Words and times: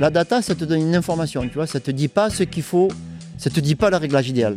La 0.00 0.10
data, 0.10 0.42
ça 0.42 0.54
te 0.56 0.64
donne 0.64 0.80
une 0.80 0.96
information, 0.96 1.42
tu 1.42 1.54
vois, 1.54 1.68
ça 1.68 1.78
te 1.78 1.90
dit 1.92 2.08
pas 2.08 2.28
ce 2.28 2.42
qu'il 2.42 2.64
faut, 2.64 2.88
ça 3.38 3.48
te 3.48 3.60
dit 3.60 3.76
pas 3.76 3.90
le 3.90 3.96
réglage 3.96 4.28
idéal. 4.28 4.56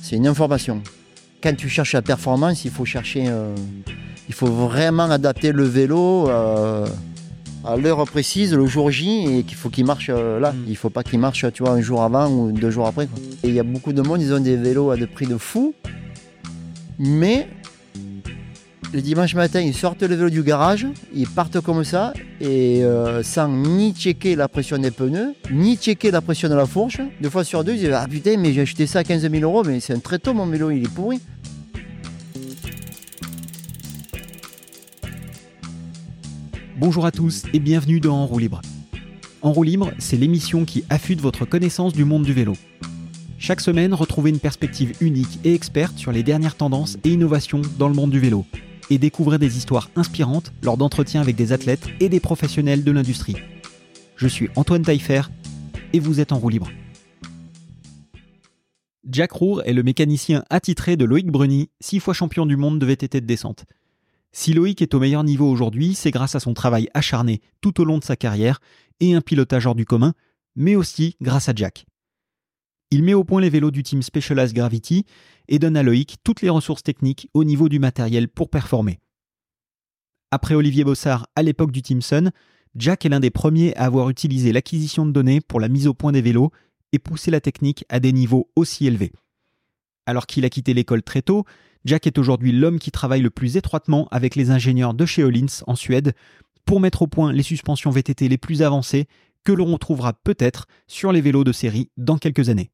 C'est 0.00 0.16
une 0.16 0.26
information. 0.26 0.82
Quand 1.42 1.54
tu 1.56 1.68
cherches 1.68 1.94
la 1.94 2.02
performance, 2.02 2.64
il 2.64 2.70
faut 2.70 2.84
chercher, 2.84 3.24
euh, 3.26 3.54
il 4.28 4.34
faut 4.34 4.46
vraiment 4.46 5.10
adapter 5.10 5.50
le 5.50 5.64
vélo 5.64 6.28
euh, 6.28 6.86
à 7.64 7.76
l'heure 7.76 8.04
précise, 8.04 8.54
le 8.54 8.66
jour 8.66 8.90
J, 8.90 9.38
et 9.38 9.42
qu'il 9.42 9.56
faut 9.56 9.68
qu'il 9.68 9.84
marche 9.84 10.10
euh, 10.10 10.38
là. 10.38 10.54
Il 10.68 10.76
faut 10.76 10.90
pas 10.90 11.02
qu'il 11.02 11.18
marche, 11.18 11.44
tu 11.52 11.64
vois, 11.64 11.72
un 11.72 11.80
jour 11.80 12.02
avant 12.02 12.28
ou 12.30 12.52
deux 12.52 12.70
jours 12.70 12.86
après. 12.86 13.08
quoi. 13.08 13.18
Et 13.42 13.48
il 13.48 13.54
y 13.54 13.60
a 13.60 13.64
beaucoup 13.64 13.92
de 13.92 14.02
monde, 14.02 14.22
ils 14.22 14.32
ont 14.32 14.40
des 14.40 14.56
vélos 14.56 14.90
à 14.90 14.96
des 14.96 15.08
prix 15.08 15.26
de 15.26 15.38
fou, 15.38 15.74
mais 16.98 17.48
le 18.92 19.00
dimanche 19.02 19.34
matin, 19.34 19.60
ils 19.60 19.74
sortent 19.74 20.02
le 20.02 20.14
vélo 20.14 20.30
du 20.30 20.42
garage, 20.42 20.86
ils 21.14 21.28
partent 21.28 21.60
comme 21.60 21.84
ça, 21.84 22.12
et 22.40 22.82
euh, 22.82 23.22
sans 23.22 23.48
ni 23.48 23.92
checker 23.92 24.34
la 24.34 24.48
pression 24.48 24.78
des 24.78 24.90
pneus, 24.90 25.34
ni 25.52 25.76
checker 25.76 26.10
la 26.10 26.20
pression 26.20 26.48
de 26.48 26.54
la 26.54 26.66
fourche. 26.66 27.00
Deux 27.20 27.30
fois 27.30 27.44
sur 27.44 27.62
deux, 27.62 27.74
ils 27.74 27.80
disent 27.80 27.92
Ah 27.92 28.06
putain, 28.08 28.36
mais 28.36 28.52
j'ai 28.52 28.62
acheté 28.62 28.86
ça 28.86 29.00
à 29.00 29.04
15 29.04 29.30
000 29.30 29.42
euros, 29.42 29.62
mais 29.64 29.80
c'est 29.80 29.94
un 29.94 30.00
tréteau 30.00 30.34
mon 30.34 30.46
vélo, 30.46 30.70
il 30.70 30.84
est 30.84 30.88
pourri. 30.92 31.20
Bonjour 36.76 37.06
à 37.06 37.12
tous 37.12 37.44
et 37.52 37.60
bienvenue 37.60 38.00
dans 38.00 38.16
En 38.16 38.26
roue 38.26 38.38
libre. 38.38 38.60
En 39.42 39.52
roue 39.52 39.62
libre, 39.62 39.92
c'est 39.98 40.16
l'émission 40.16 40.64
qui 40.64 40.84
affûte 40.90 41.20
votre 41.20 41.44
connaissance 41.44 41.92
du 41.92 42.04
monde 42.04 42.24
du 42.24 42.32
vélo. 42.32 42.54
Chaque 43.38 43.60
semaine, 43.60 43.94
retrouvez 43.94 44.30
une 44.30 44.38
perspective 44.38 44.94
unique 45.00 45.38
et 45.44 45.54
experte 45.54 45.96
sur 45.96 46.10
les 46.10 46.22
dernières 46.22 46.56
tendances 46.56 46.98
et 47.04 47.10
innovations 47.10 47.62
dans 47.78 47.88
le 47.88 47.94
monde 47.94 48.10
du 48.10 48.18
vélo 48.18 48.44
et 48.90 48.98
découvrez 48.98 49.38
des 49.38 49.56
histoires 49.56 49.88
inspirantes 49.96 50.52
lors 50.62 50.76
d'entretiens 50.76 51.20
avec 51.20 51.36
des 51.36 51.52
athlètes 51.52 51.86
et 52.00 52.08
des 52.08 52.20
professionnels 52.20 52.84
de 52.84 52.92
l'industrie. 52.92 53.36
Je 54.16 54.28
suis 54.28 54.50
Antoine 54.56 54.82
Taillefer 54.82 55.22
et 55.92 56.00
vous 56.00 56.20
êtes 56.20 56.32
en 56.32 56.38
roue 56.38 56.50
libre. 56.50 56.70
Jack 59.08 59.32
Roure 59.32 59.62
est 59.64 59.72
le 59.72 59.82
mécanicien 59.82 60.44
attitré 60.50 60.96
de 60.96 61.04
Loïc 61.04 61.26
Bruni, 61.28 61.70
six 61.80 62.00
fois 62.00 62.14
champion 62.14 62.46
du 62.46 62.56
monde 62.56 62.78
de 62.78 62.86
VTT 62.86 63.20
de 63.20 63.26
descente. 63.26 63.64
Si 64.32 64.52
Loïc 64.52 64.82
est 64.82 64.94
au 64.94 65.00
meilleur 65.00 65.24
niveau 65.24 65.50
aujourd'hui, 65.50 65.94
c'est 65.94 66.12
grâce 66.12 66.34
à 66.34 66.40
son 66.40 66.54
travail 66.54 66.88
acharné 66.94 67.40
tout 67.60 67.80
au 67.80 67.84
long 67.84 67.98
de 67.98 68.04
sa 68.04 68.16
carrière 68.16 68.60
et 69.00 69.14
un 69.14 69.20
pilotage 69.20 69.66
hors 69.66 69.74
du 69.74 69.86
commun, 69.86 70.14
mais 70.54 70.76
aussi 70.76 71.16
grâce 71.20 71.48
à 71.48 71.52
Jack. 71.54 71.86
Il 72.92 73.04
met 73.04 73.14
au 73.14 73.22
point 73.22 73.40
les 73.40 73.50
vélos 73.50 73.70
du 73.70 73.84
team 73.84 74.02
Specialized 74.02 74.54
Gravity 74.54 75.04
et 75.46 75.60
donne 75.60 75.76
à 75.76 75.82
Loïc 75.84 76.16
toutes 76.24 76.42
les 76.42 76.48
ressources 76.48 76.82
techniques 76.82 77.28
au 77.34 77.44
niveau 77.44 77.68
du 77.68 77.78
matériel 77.78 78.28
pour 78.28 78.50
performer. 78.50 78.98
Après 80.32 80.54
Olivier 80.54 80.82
Bossard 80.82 81.28
à 81.36 81.42
l'époque 81.42 81.70
du 81.70 81.82
Team 81.82 82.02
Sun, 82.02 82.32
Jack 82.74 83.04
est 83.04 83.08
l'un 83.08 83.20
des 83.20 83.30
premiers 83.30 83.76
à 83.76 83.84
avoir 83.84 84.10
utilisé 84.10 84.52
l'acquisition 84.52 85.06
de 85.06 85.12
données 85.12 85.40
pour 85.40 85.60
la 85.60 85.68
mise 85.68 85.86
au 85.86 85.94
point 85.94 86.12
des 86.12 86.20
vélos 86.20 86.50
et 86.92 86.98
pousser 86.98 87.30
la 87.30 87.40
technique 87.40 87.84
à 87.88 88.00
des 88.00 88.12
niveaux 88.12 88.50
aussi 88.56 88.86
élevés. 88.86 89.12
Alors 90.06 90.26
qu'il 90.26 90.44
a 90.44 90.50
quitté 90.50 90.74
l'école 90.74 91.02
très 91.04 91.22
tôt, 91.22 91.44
Jack 91.84 92.08
est 92.08 92.18
aujourd'hui 92.18 92.50
l'homme 92.50 92.80
qui 92.80 92.90
travaille 92.90 93.22
le 93.22 93.30
plus 93.30 93.56
étroitement 93.56 94.08
avec 94.10 94.34
les 94.34 94.50
ingénieurs 94.50 94.94
de 94.94 95.06
chez 95.06 95.22
Öhlins 95.22 95.62
en 95.66 95.76
Suède 95.76 96.12
pour 96.64 96.80
mettre 96.80 97.02
au 97.02 97.06
point 97.06 97.32
les 97.32 97.42
suspensions 97.44 97.90
VTT 97.90 98.28
les 98.28 98.38
plus 98.38 98.62
avancées 98.62 99.06
que 99.44 99.52
l'on 99.52 99.72
retrouvera 99.72 100.12
peut-être 100.12 100.66
sur 100.88 101.12
les 101.12 101.20
vélos 101.20 101.44
de 101.44 101.52
série 101.52 101.90
dans 101.96 102.18
quelques 102.18 102.48
années. 102.48 102.70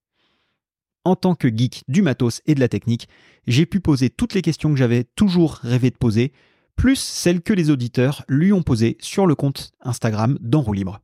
En 1.07 1.15
tant 1.15 1.37
que 1.37 1.47
geek 1.47 1.85
du 1.87 2.03
matos 2.03 2.43
et 2.47 2.57
de 2.57 2.61
la 2.61 2.67
technique, 2.67 3.09
j'ai 3.47 3.65
pu 3.65 3.79
poser 3.79 4.11
toutes 4.11 4.35
les 4.35 4.43
questions 4.43 4.71
que 4.71 4.77
j'avais 4.77 5.05
toujours 5.15 5.53
rêvé 5.63 5.91
de 5.91 5.97
poser, 5.97 6.33
plus 6.75 6.99
celles 6.99 7.43
que 7.43 7.53
les 7.53 7.71
auditeurs 7.71 8.25
lui 8.29 8.53
ont 8.53 8.65
posées 8.65 8.97
sur 8.99 9.25
le 9.25 9.37
compte 9.37 9.71
Instagram 9.83 10.37
d'Enroue 10.41 10.73
Libre. 10.73 10.99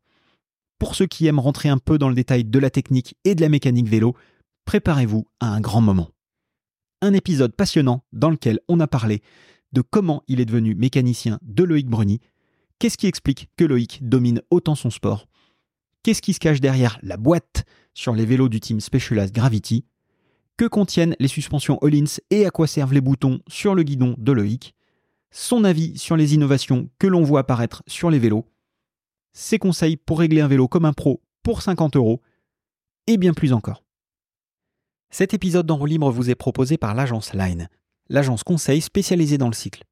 Pour 0.80 0.96
ceux 0.96 1.06
qui 1.06 1.28
aiment 1.28 1.38
rentrer 1.38 1.68
un 1.68 1.78
peu 1.78 1.98
dans 1.98 2.08
le 2.08 2.16
détail 2.16 2.42
de 2.42 2.58
la 2.58 2.68
technique 2.68 3.14
et 3.22 3.36
de 3.36 3.42
la 3.42 3.48
mécanique 3.48 3.86
vélo, 3.86 4.16
préparez-vous 4.64 5.24
à 5.38 5.54
un 5.54 5.60
grand 5.60 5.82
moment. 5.82 6.10
Un 7.00 7.12
épisode 7.12 7.54
passionnant 7.54 8.02
dans 8.12 8.30
lequel 8.30 8.58
on 8.66 8.80
a 8.80 8.88
parlé 8.88 9.22
de 9.70 9.82
comment 9.82 10.24
il 10.26 10.40
est 10.40 10.46
devenu 10.46 10.74
mécanicien 10.74 11.38
de 11.42 11.62
Loïc 11.62 11.86
Bruni, 11.86 12.18
qu'est-ce 12.80 12.98
qui 12.98 13.06
explique 13.06 13.50
que 13.56 13.64
Loïc 13.64 14.00
domine 14.02 14.42
autant 14.50 14.74
son 14.74 14.90
sport, 14.90 15.28
qu'est-ce 16.02 16.22
qui 16.22 16.32
se 16.32 16.40
cache 16.40 16.60
derrière 16.60 16.98
la 17.02 17.16
boîte 17.16 17.64
sur 17.94 18.14
les 18.14 18.26
vélos 18.26 18.48
du 18.48 18.60
team 18.60 18.80
Specialized 18.80 19.34
Gravity, 19.34 19.84
que 20.56 20.64
contiennent 20.66 21.16
les 21.18 21.28
suspensions 21.28 21.78
Hollins 21.80 22.18
et 22.30 22.46
à 22.46 22.50
quoi 22.50 22.66
servent 22.66 22.92
les 22.92 23.00
boutons 23.00 23.40
sur 23.48 23.74
le 23.74 23.82
guidon 23.82 24.14
de 24.18 24.32
Loïc, 24.32 24.74
son 25.30 25.64
avis 25.64 25.96
sur 25.98 26.16
les 26.16 26.34
innovations 26.34 26.90
que 26.98 27.06
l'on 27.06 27.22
voit 27.22 27.40
apparaître 27.40 27.82
sur 27.86 28.10
les 28.10 28.18
vélos, 28.18 28.46
ses 29.32 29.58
conseils 29.58 29.96
pour 29.96 30.18
régler 30.18 30.40
un 30.40 30.48
vélo 30.48 30.68
comme 30.68 30.84
un 30.84 30.92
pro 30.92 31.22
pour 31.42 31.62
50 31.62 31.96
euros, 31.96 32.20
et 33.06 33.16
bien 33.16 33.32
plus 33.32 33.52
encore. 33.52 33.82
Cet 35.10 35.34
épisode 35.34 35.66
d'Enroue 35.66 35.86
Libre 35.86 36.10
vous 36.10 36.30
est 36.30 36.34
proposé 36.34 36.76
par 36.76 36.94
l'agence 36.94 37.34
Line, 37.34 37.68
l'agence 38.08 38.44
conseil 38.44 38.80
spécialisée 38.80 39.38
dans 39.38 39.48
le 39.48 39.54
cycle. 39.54 39.84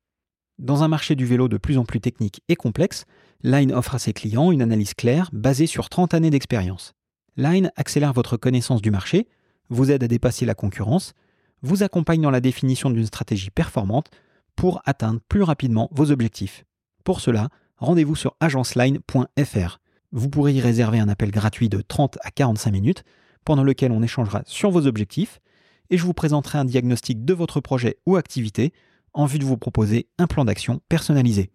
Dans 0.58 0.82
un 0.82 0.88
marché 0.88 1.14
du 1.14 1.24
vélo 1.24 1.48
de 1.48 1.56
plus 1.56 1.78
en 1.78 1.84
plus 1.84 2.00
technique 2.00 2.42
et 2.48 2.56
complexe, 2.56 3.06
Line 3.42 3.72
offre 3.72 3.94
à 3.94 3.98
ses 3.98 4.12
clients 4.12 4.52
une 4.52 4.60
analyse 4.60 4.92
claire 4.92 5.30
basée 5.32 5.66
sur 5.66 5.88
30 5.88 6.12
années 6.12 6.30
d'expérience. 6.30 6.92
Line 7.36 7.72
accélère 7.76 8.12
votre 8.12 8.36
connaissance 8.36 8.82
du 8.82 8.90
marché, 8.90 9.28
vous 9.70 9.90
aide 9.90 10.04
à 10.04 10.08
dépasser 10.08 10.44
la 10.44 10.54
concurrence, 10.54 11.14
vous 11.62 11.82
accompagne 11.82 12.20
dans 12.20 12.30
la 12.30 12.40
définition 12.40 12.90
d'une 12.90 13.06
stratégie 13.06 13.50
performante 13.50 14.10
pour 14.56 14.82
atteindre 14.84 15.20
plus 15.28 15.42
rapidement 15.42 15.88
vos 15.92 16.10
objectifs. 16.10 16.64
Pour 17.02 17.20
cela, 17.20 17.48
rendez-vous 17.78 18.16
sur 18.16 18.36
agenceline.fr. 18.40 19.78
Vous 20.12 20.28
pourrez 20.28 20.52
y 20.52 20.60
réserver 20.60 20.98
un 20.98 21.08
appel 21.08 21.30
gratuit 21.30 21.70
de 21.70 21.80
30 21.80 22.18
à 22.22 22.30
45 22.30 22.70
minutes 22.70 23.04
pendant 23.44 23.64
lequel 23.64 23.92
on 23.92 24.02
échangera 24.02 24.42
sur 24.44 24.70
vos 24.70 24.86
objectifs 24.86 25.40
et 25.88 25.96
je 25.96 26.04
vous 26.04 26.14
présenterai 26.14 26.58
un 26.58 26.64
diagnostic 26.66 27.24
de 27.24 27.32
votre 27.32 27.60
projet 27.60 27.96
ou 28.04 28.16
activité 28.16 28.72
en 29.14 29.24
vue 29.24 29.38
de 29.38 29.44
vous 29.44 29.56
proposer 29.56 30.08
un 30.18 30.26
plan 30.26 30.44
d'action 30.44 30.80
personnalisé. 30.88 31.50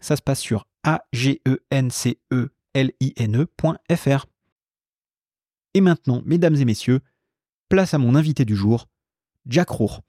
Ça 0.00 0.16
se 0.16 0.22
passe 0.22 0.40
sur 0.40 0.66
agenceline.fr. 3.14 4.26
Et 5.74 5.80
maintenant, 5.80 6.22
mesdames 6.24 6.56
et 6.56 6.64
messieurs, 6.64 7.00
place 7.68 7.94
à 7.94 7.98
mon 7.98 8.14
invité 8.16 8.44
du 8.44 8.56
jour, 8.56 8.88
Jack 9.46 9.68
Roure. 9.70 10.00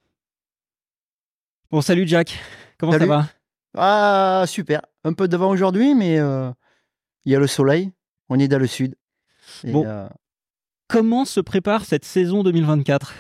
Bon, 1.69 1.81
salut 1.81 2.07
Jack, 2.07 2.37
comment 2.77 2.91
Salut. 2.93 3.05
ça 3.05 3.09
va? 3.17 3.27
Ah, 3.77 4.45
super. 4.47 4.81
Un 5.03 5.13
peu 5.13 5.27
de 5.27 5.37
vent 5.37 5.49
aujourd'hui, 5.49 5.95
mais 5.95 6.19
euh, 6.19 6.51
il 7.25 7.31
y 7.31 7.35
a 7.35 7.39
le 7.39 7.47
soleil. 7.47 7.91
On 8.29 8.39
est 8.39 8.47
dans 8.47 8.57
le 8.59 8.67
sud. 8.67 8.95
Et, 9.63 9.71
Bon. 9.71 9.85
euh, 9.85 10.07
Comment 10.87 11.23
se 11.23 11.39
prépare 11.39 11.85
cette 11.85 12.03
saison 12.05 12.43
2024 12.43 13.13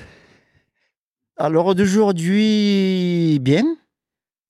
à 1.37 1.49
l'heure 1.49 1.73
d'aujourd'hui, 1.73 3.39
bien. 3.41 3.63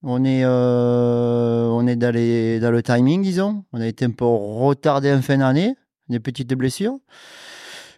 On 0.04 0.24
est, 0.26 0.44
euh, 0.44 1.68
on 1.68 1.86
est 1.88 1.96
dans, 1.96 2.14
les- 2.14 2.60
dans 2.60 2.72
le 2.72 2.82
timing, 2.82 3.22
disons. 3.22 3.66
On 3.72 3.80
a 3.82 3.88
été 3.88 4.06
un 4.06 4.12
peu 4.12 4.26
retardé 4.26 5.14
en 5.14 5.22
fin 5.22 5.38
d'année, 5.38 5.76
des 6.10 6.20
petites 6.20 6.54
blessures. 6.56 6.98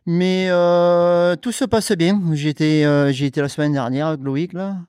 Mais 0.06 0.48
euh, 0.50 1.38
tout 1.38 1.54
se 1.54 1.64
passe 1.64 1.94
bien. 1.94 2.22
J'étais 2.34 2.84
euh, 2.84 3.12
j'ai 3.14 3.28
été 3.28 3.40
la 3.42 3.48
semaine 3.48 3.72
dernière 3.72 4.08
avec 4.08 4.22
Loïc, 4.22 4.52
là. 4.52 4.80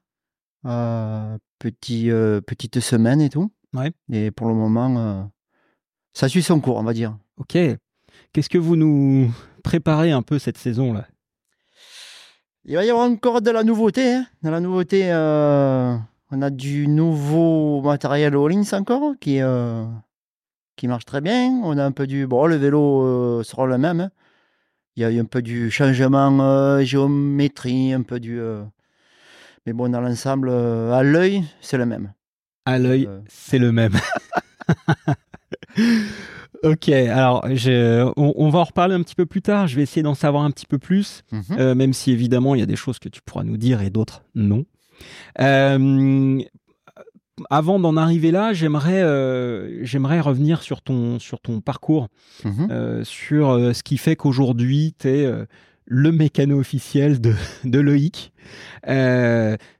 Euh, 0.66 1.38
petit, 1.60 2.10
petite 2.46 2.80
semaine 2.80 3.20
et 3.20 3.28
tout. 3.30 3.52
Ouais. 3.74 3.92
Et 4.10 4.30
pour 4.32 4.48
le 4.48 4.54
moment, 4.54 5.30
ça 6.12 6.28
suit 6.28 6.42
son 6.42 6.60
cours, 6.60 6.76
on 6.76 6.82
va 6.82 6.92
dire. 6.94 7.16
Ok. 7.36 7.56
Qu'est-ce 8.32 8.48
que 8.48 8.58
vous 8.58 8.74
nous 8.76 9.32
préparez 9.62 10.10
un 10.10 10.22
peu 10.22 10.38
cette 10.40 10.58
saison-là? 10.58 11.06
Il 12.64 12.74
va 12.76 12.84
y 12.84 12.90
avoir 12.90 13.08
encore 13.08 13.40
de 13.42 13.50
la 13.50 13.62
nouveauté. 13.62 14.14
hein. 14.14 14.26
De 14.42 14.50
la 14.50 14.58
nouveauté, 14.58 15.12
on 16.36 16.42
a 16.42 16.50
du 16.50 16.88
nouveau 16.88 17.80
matériel 17.82 18.36
Hollins 18.36 18.62
encore 18.72 19.14
qui, 19.20 19.40
euh, 19.40 19.84
qui 20.76 20.88
marche 20.88 21.04
très 21.04 21.20
bien. 21.20 21.60
On 21.62 21.78
a 21.78 21.84
un 21.84 21.92
peu 21.92 22.06
du. 22.06 22.26
Bon, 22.26 22.46
le 22.46 22.56
vélo 22.56 23.02
euh, 23.02 23.42
sera 23.42 23.66
le 23.66 23.78
même. 23.78 24.00
hein. 24.00 24.10
Il 24.96 25.02
y 25.02 25.04
a 25.04 25.10
eu 25.10 25.18
un 25.20 25.24
peu 25.24 25.42
du 25.42 25.70
changement 25.70 26.38
euh, 26.40 26.80
géométrie, 26.82 27.92
un 27.92 28.02
peu 28.02 28.20
du. 28.20 28.40
euh, 28.40 28.62
Mais 29.66 29.72
bon, 29.72 29.88
dans 29.88 30.00
l'ensemble, 30.00 30.50
à 30.50 31.02
l'œil, 31.02 31.44
c'est 31.60 31.76
le 31.78 31.86
même. 31.86 32.12
À 32.66 32.78
l'œil, 32.78 33.08
c'est 33.28 33.58
le 33.58 33.72
même. 33.72 33.94
ok, 36.62 36.88
alors 36.88 37.44
je- 37.54 38.04
on, 38.16 38.32
on 38.36 38.48
va 38.50 38.60
en 38.60 38.64
reparler 38.64 38.94
un 38.94 39.02
petit 39.02 39.14
peu 39.14 39.26
plus 39.26 39.42
tard. 39.42 39.66
Je 39.66 39.76
vais 39.76 39.82
essayer 39.82 40.02
d'en 40.02 40.14
savoir 40.14 40.44
un 40.44 40.50
petit 40.50 40.66
peu 40.66 40.78
plus, 40.78 41.22
Mhm. 41.32 41.42
euh, 41.58 41.74
même 41.74 41.92
si 41.92 42.12
évidemment 42.12 42.54
il 42.54 42.60
y 42.60 42.62
a 42.62 42.66
des 42.66 42.76
choses 42.76 42.98
que 42.98 43.08
tu 43.08 43.20
pourras 43.22 43.44
nous 43.44 43.56
dire 43.56 43.80
et 43.82 43.90
d'autres 43.90 44.22
non. 44.34 44.64
Euh, 45.40 46.40
avant 47.50 47.80
d'en 47.80 47.96
arriver 47.96 48.30
là, 48.30 48.52
j'aimerais 48.52 49.02
euh, 49.02 49.84
j'aimerais 49.84 50.20
revenir 50.20 50.62
sur 50.62 50.82
ton, 50.82 51.18
sur 51.18 51.40
ton 51.40 51.60
parcours, 51.60 52.08
Mhm. 52.44 52.68
euh, 52.70 53.04
sur 53.04 53.50
euh, 53.50 53.72
ce 53.72 53.82
qui 53.82 53.96
fait 53.98 54.14
qu'aujourd'hui 54.16 54.94
tu 54.98 55.08
es 55.08 55.28
le 55.86 56.12
mécano 56.12 56.58
officiel 56.60 57.20
de, 57.20 57.34
de 57.64 57.78
Loïc, 57.80 58.32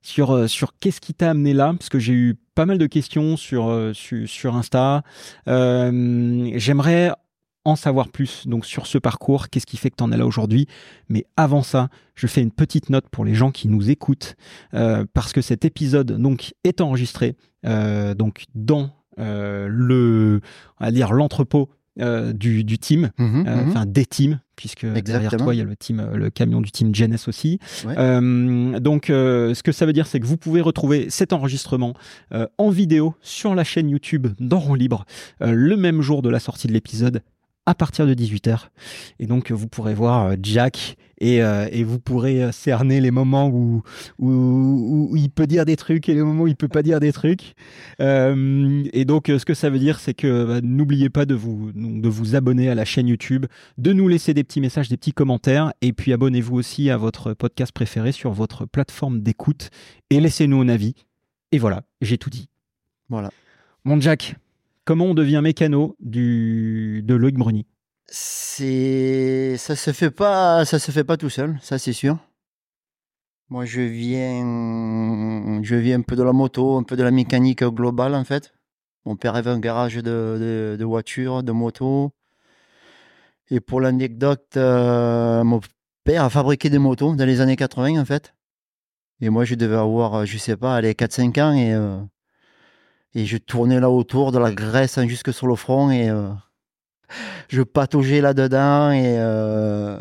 sur, 0.02 0.48
sur 0.50 0.72
qu'est-ce 0.80 1.00
qui 1.00 1.14
t'a 1.14 1.30
amené 1.30 1.54
là, 1.54 1.74
parce 1.78 1.88
que 1.88 1.98
j'ai 1.98 2.12
eu 2.12 2.34
pas 2.54 2.66
mal 2.66 2.78
de 2.78 2.86
questions 2.86 3.36
sur, 3.36 3.90
sur, 3.94 4.28
sur 4.28 4.56
Insta. 4.56 5.02
J'aimerais 5.46 7.12
en 7.64 7.76
savoir 7.76 8.08
plus 8.08 8.46
donc 8.46 8.66
sur 8.66 8.86
ce 8.86 8.98
parcours, 8.98 9.48
qu'est-ce 9.48 9.66
qui 9.66 9.76
fait 9.76 9.90
que 9.90 9.96
tu 9.96 10.04
en 10.04 10.12
es 10.12 10.16
là 10.16 10.26
aujourd'hui? 10.26 10.66
Mais 11.08 11.26
avant 11.36 11.62
ça, 11.62 11.88
je 12.14 12.26
fais 12.26 12.42
une 12.42 12.50
petite 12.50 12.90
note 12.90 13.08
pour 13.10 13.24
les 13.24 13.34
gens 13.34 13.50
qui 13.50 13.68
nous 13.68 13.90
écoutent, 13.90 14.36
euh, 14.74 15.04
parce 15.14 15.32
que 15.32 15.40
cet 15.40 15.64
épisode 15.64 16.12
donc 16.12 16.54
est 16.64 16.80
enregistré 16.80 17.36
euh, 17.66 18.14
donc 18.14 18.44
dans 18.54 18.90
euh, 19.18 19.66
le, 19.70 20.40
on 20.80 20.84
va 20.84 20.90
dire 20.90 21.12
l'entrepôt 21.12 21.70
du, 21.96 22.78
team, 22.78 23.10
Mhm, 23.18 23.44
mhm. 23.44 23.68
enfin 23.68 23.86
des 23.86 24.04
teams, 24.04 24.40
puisque 24.56 24.86
derrière 24.86 25.36
toi 25.36 25.54
il 25.54 25.58
y 25.58 25.60
a 25.60 25.64
le 25.64 25.76
team, 25.76 26.04
le 26.14 26.30
camion 26.30 26.60
du 26.60 26.70
team 26.70 26.94
Genes 26.94 27.18
aussi. 27.26 27.58
Euh, 27.86 28.78
donc, 28.80 29.10
euh, 29.10 29.54
ce 29.54 29.62
que 29.62 29.72
ça 29.72 29.86
veut 29.86 29.92
dire, 29.92 30.06
c'est 30.06 30.20
que 30.20 30.26
vous 30.26 30.36
pouvez 30.36 30.60
retrouver 30.60 31.08
cet 31.10 31.32
enregistrement 31.32 31.94
euh, 32.32 32.46
en 32.58 32.70
vidéo 32.70 33.14
sur 33.20 33.54
la 33.54 33.64
chaîne 33.64 33.88
YouTube 33.88 34.28
d'Enron 34.40 34.74
Libre 34.74 35.04
le 35.40 35.76
même 35.76 36.00
jour 36.00 36.22
de 36.22 36.28
la 36.28 36.40
sortie 36.40 36.66
de 36.66 36.72
l'épisode 36.72 37.22
à 37.66 37.74
partir 37.74 38.06
de 38.06 38.14
18h. 38.14 38.68
Et 39.18 39.26
donc, 39.26 39.50
vous 39.50 39.68
pourrez 39.68 39.94
voir 39.94 40.26
euh, 40.26 40.36
Jack 40.42 40.96
et, 41.18 41.42
euh, 41.42 41.66
et 41.70 41.84
vous 41.84 41.98
pourrez 41.98 42.42
euh, 42.42 42.52
cerner 42.52 43.00
les 43.00 43.10
moments 43.10 43.48
où, 43.48 43.82
où, 44.18 45.14
il 45.16 45.30
peut 45.30 45.46
dire 45.46 45.64
des 45.64 45.76
trucs 45.76 46.08
et 46.08 46.14
les 46.14 46.22
moments 46.22 46.44
où 46.44 46.46
il 46.48 46.56
peut 46.56 46.68
pas 46.68 46.82
dire 46.82 47.00
des 47.00 47.12
trucs. 47.12 47.54
Euh, 48.00 48.84
et 48.92 49.04
donc, 49.04 49.26
ce 49.28 49.44
que 49.44 49.54
ça 49.54 49.70
veut 49.70 49.78
dire, 49.78 50.00
c'est 50.00 50.14
que 50.14 50.44
bah, 50.44 50.60
n'oubliez 50.62 51.10
pas 51.10 51.24
de 51.24 51.34
vous, 51.34 51.72
de 51.74 52.08
vous 52.08 52.36
abonner 52.36 52.68
à 52.68 52.74
la 52.74 52.84
chaîne 52.84 53.08
YouTube, 53.08 53.46
de 53.78 53.92
nous 53.92 54.08
laisser 54.08 54.34
des 54.34 54.44
petits 54.44 54.60
messages, 54.60 54.88
des 54.88 54.96
petits 54.96 55.12
commentaires, 55.12 55.72
et 55.80 55.92
puis 55.92 56.12
abonnez-vous 56.12 56.56
aussi 56.56 56.90
à 56.90 56.96
votre 56.96 57.32
podcast 57.32 57.72
préféré 57.72 58.12
sur 58.12 58.32
votre 58.32 58.66
plateforme 58.66 59.20
d'écoute 59.20 59.70
et 60.10 60.20
laissez-nous 60.20 60.60
un 60.60 60.68
avis. 60.68 60.94
Et 61.52 61.58
voilà, 61.58 61.82
j'ai 62.00 62.18
tout 62.18 62.30
dit. 62.30 62.48
Voilà. 63.08 63.30
Mon 63.84 64.00
Jack, 64.00 64.36
comment 64.84 65.06
on 65.06 65.14
devient 65.14 65.40
mécano 65.42 65.96
de 66.00 67.14
Loïc 67.14 67.36
Bruni 67.36 67.66
ça 68.08 69.76
se 69.76 69.92
fait 69.92 70.10
pas 70.10 70.64
ça 70.64 70.78
se 70.78 70.90
fait 70.90 71.04
pas 71.04 71.16
tout 71.16 71.30
seul, 71.30 71.58
ça 71.62 71.78
c'est 71.78 71.92
sûr. 71.92 72.18
Moi 73.48 73.64
je 73.64 73.80
viens 73.80 75.62
je 75.62 75.74
viens 75.76 75.98
un 75.98 76.02
peu 76.02 76.16
de 76.16 76.22
la 76.22 76.32
moto, 76.32 76.76
un 76.76 76.82
peu 76.82 76.96
de 76.96 77.02
la 77.02 77.10
mécanique 77.10 77.64
globale 77.64 78.14
en 78.14 78.24
fait. 78.24 78.54
Mon 79.04 79.16
père 79.16 79.34
avait 79.36 79.50
un 79.50 79.58
garage 79.58 79.96
de, 79.96 80.02
de, 80.02 80.76
de 80.78 80.84
voitures, 80.84 81.42
de 81.42 81.52
motos. 81.52 82.12
Et 83.50 83.60
pour 83.60 83.80
l'anecdote, 83.82 84.56
euh, 84.56 85.44
mon 85.44 85.60
père 86.04 86.24
a 86.24 86.30
fabriqué 86.30 86.70
des 86.70 86.78
motos 86.78 87.14
dans 87.14 87.26
les 87.26 87.40
années 87.42 87.56
80 87.56 88.00
en 88.00 88.04
fait. 88.06 88.34
Et 89.20 89.28
moi 89.28 89.44
je 89.44 89.54
devais 89.54 89.76
avoir, 89.76 90.24
je 90.26 90.38
sais 90.38 90.56
pas, 90.56 90.76
allez, 90.76 90.94
4-5 90.94 91.40
ans 91.40 91.52
et, 91.52 91.74
euh, 91.74 91.98
et 93.14 93.26
je 93.26 93.36
tournais 93.36 93.80
là 93.80 93.90
autour 93.90 94.32
de 94.32 94.38
la 94.38 94.52
graisse 94.52 94.98
hein, 94.98 95.06
jusque 95.06 95.32
sur 95.32 95.46
le 95.46 95.54
front 95.54 95.90
et 95.90 96.08
euh, 96.08 96.30
je 97.48 97.62
pataugeais 97.62 98.20
là-dedans 98.20 98.90
et, 98.90 99.16
euh, 99.18 99.98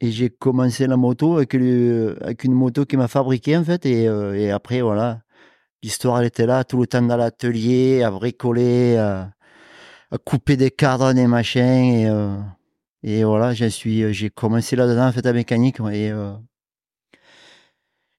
et 0.00 0.10
j'ai 0.10 0.30
commencé 0.30 0.86
la 0.86 0.96
moto 0.96 1.36
avec, 1.36 1.54
le- 1.54 2.16
avec 2.22 2.44
une 2.44 2.52
moto 2.54 2.84
qui 2.84 2.96
m'a 2.96 3.08
fabriqué 3.08 3.56
en 3.56 3.64
fait. 3.64 3.86
Et, 3.86 4.08
euh, 4.08 4.34
et 4.34 4.50
après, 4.50 4.80
voilà, 4.80 5.22
l'histoire 5.82 6.20
elle 6.20 6.26
était 6.26 6.46
là 6.46 6.64
tout 6.64 6.80
le 6.80 6.86
temps 6.86 7.02
dans 7.02 7.16
l'atelier, 7.16 8.02
à 8.02 8.10
bricoler, 8.10 8.96
à, 8.96 9.32
à 10.10 10.18
couper 10.18 10.56
des 10.56 10.70
cadres, 10.70 11.12
des 11.12 11.26
machins. 11.26 11.62
Et, 13.04 13.18
et 13.18 13.24
voilà, 13.24 13.54
suis, 13.70 14.12
j'ai 14.12 14.30
commencé 14.30 14.76
là-dedans 14.76 15.06
en 15.08 15.12
fait, 15.12 15.26
à 15.26 15.32
mécanique. 15.32 15.78
Et, 15.92 16.12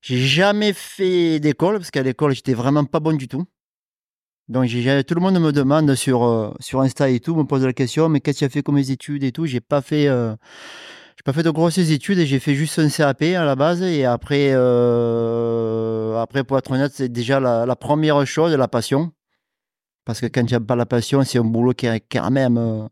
j'ai 0.01 0.19
jamais 0.19 0.71
fait 0.71 1.39
d'école 1.39 1.77
parce 1.77 1.89
qu'à 1.89 2.03
l'école, 2.03 2.35
j'étais 2.35 2.53
vraiment 2.53 2.85
pas 2.85 3.00
bon 3.00 3.17
du 3.17 3.27
tout. 3.27 3.45
Donc, 4.47 4.68
tout 4.69 5.15
le 5.15 5.21
monde 5.21 5.39
me 5.39 5.51
demande 5.51 5.95
sur, 5.95 6.24
euh, 6.24 6.53
sur 6.59 6.81
Insta 6.81 7.09
et 7.09 7.19
tout, 7.19 7.36
me 7.36 7.45
pose 7.45 7.65
la 7.65 7.74
question, 7.74 8.09
mais 8.09 8.21
qu'est-ce 8.21 8.38
que 8.38 8.39
tu 8.39 8.45
as 8.45 8.50
fait 8.50 8.62
comme 8.62 8.77
études 8.77 9.24
et 9.24 9.31
tout? 9.31 9.47
J'ai 9.47 9.59
pas 9.59 9.81
fait, 9.81 10.07
euh, 10.07 10.36
pas 11.25 11.33
fait 11.33 11.44
de 11.44 11.50
grosses 11.50 11.80
études 11.80 12.19
et 12.19 12.27
j'ai 12.27 12.39
fait 12.39 12.53
juste 12.56 12.77
un 12.80 12.89
CAP 12.89 13.24
à 13.24 13.45
la 13.45 13.56
base. 13.56 13.81
Et 13.81 14.06
après, 14.06 14.51
euh, 14.53 16.18
après 16.21 16.44
pour 16.44 16.57
être 16.59 16.71
honnête, 16.71 16.92
c'est 16.94 17.09
déjà 17.09 17.39
la, 17.39 17.75
première 17.75 18.25
chose, 18.27 18.53
la 18.53 18.68
passion. 18.68 19.12
Parce 20.06 20.21
que 20.21 20.27
quand 20.27 20.45
tu 20.45 20.53
n'as 20.53 20.59
pas 20.59 20.75
la 20.75 20.86
passion, 20.86 21.24
c'est 21.24 21.39
un 21.39 21.44
boulot 21.44 21.74
qui 21.74 21.88
est 21.88 22.00
quand 22.01 22.30
même. 22.31 22.89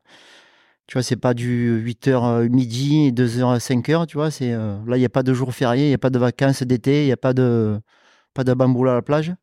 tu 0.87 0.93
vois, 0.95 1.03
c'est 1.03 1.15
pas 1.17 1.33
du 1.33 1.83
8h 1.85 2.49
midi 2.49 3.07
et 3.07 3.11
2h 3.11 3.59
5h, 3.59 4.07
tu 4.07 4.17
vois. 4.17 4.31
C'est, 4.31 4.51
là, 4.51 4.97
il 4.97 4.99
n'y 4.99 5.05
a 5.05 5.09
pas 5.09 5.23
de 5.23 5.33
jour 5.33 5.53
férié, 5.53 5.85
il 5.85 5.89
n'y 5.89 5.95
a 5.95 5.99
pas 5.99 6.09
de 6.09 6.19
vacances 6.19 6.63
d'été, 6.63 7.03
il 7.03 7.05
n'y 7.07 7.11
a 7.11 7.17
pas 7.17 7.33
de, 7.33 7.79
pas 8.33 8.43
de 8.43 8.53
bamboula 8.53 8.93
à 8.93 8.95
la 8.95 9.01
plage. 9.03 9.33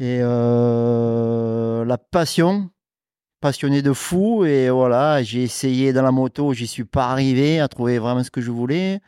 Et 0.00 0.20
euh, 0.22 1.84
la 1.84 1.98
passion, 1.98 2.70
passionné 3.40 3.82
de 3.82 3.92
fou. 3.92 4.44
Et 4.46 4.70
voilà, 4.70 5.22
j'ai 5.22 5.42
essayé 5.42 5.92
dans 5.92 6.02
la 6.02 6.12
moto, 6.12 6.54
j'y 6.54 6.66
suis 6.66 6.84
pas 6.84 7.10
arrivé 7.10 7.60
à 7.60 7.68
trouver 7.68 7.98
vraiment 7.98 8.24
ce 8.24 8.30
que 8.30 8.40
je 8.40 8.50
voulais. 8.50 9.00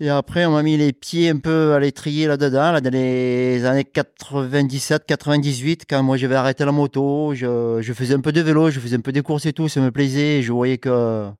Et 0.00 0.10
après, 0.10 0.44
on 0.44 0.52
m'a 0.52 0.62
mis 0.62 0.76
les 0.76 0.92
pieds 0.92 1.30
un 1.30 1.38
peu 1.38 1.72
à 1.72 1.78
l'étrier 1.80 2.26
là-dedans, 2.26 2.72
là, 2.72 2.80
dans 2.80 2.92
les 2.92 3.64
années 3.64 3.84
97-98, 3.84 5.82
quand 5.88 6.02
moi 6.02 6.16
j'avais 6.16 6.34
arrêté 6.34 6.64
la 6.64 6.72
moto, 6.72 7.32
je, 7.34 7.78
je 7.80 7.92
faisais 7.92 8.14
un 8.14 8.20
peu 8.20 8.32
de 8.32 8.40
vélo, 8.40 8.70
je 8.70 8.80
faisais 8.80 8.96
un 8.96 9.00
peu 9.00 9.12
des 9.12 9.22
courses 9.22 9.46
et 9.46 9.52
tout, 9.52 9.68
ça 9.68 9.80
me 9.80 9.92
plaisait, 9.92 10.42
je 10.42 10.52
voyais 10.52 10.78
que 10.78 11.30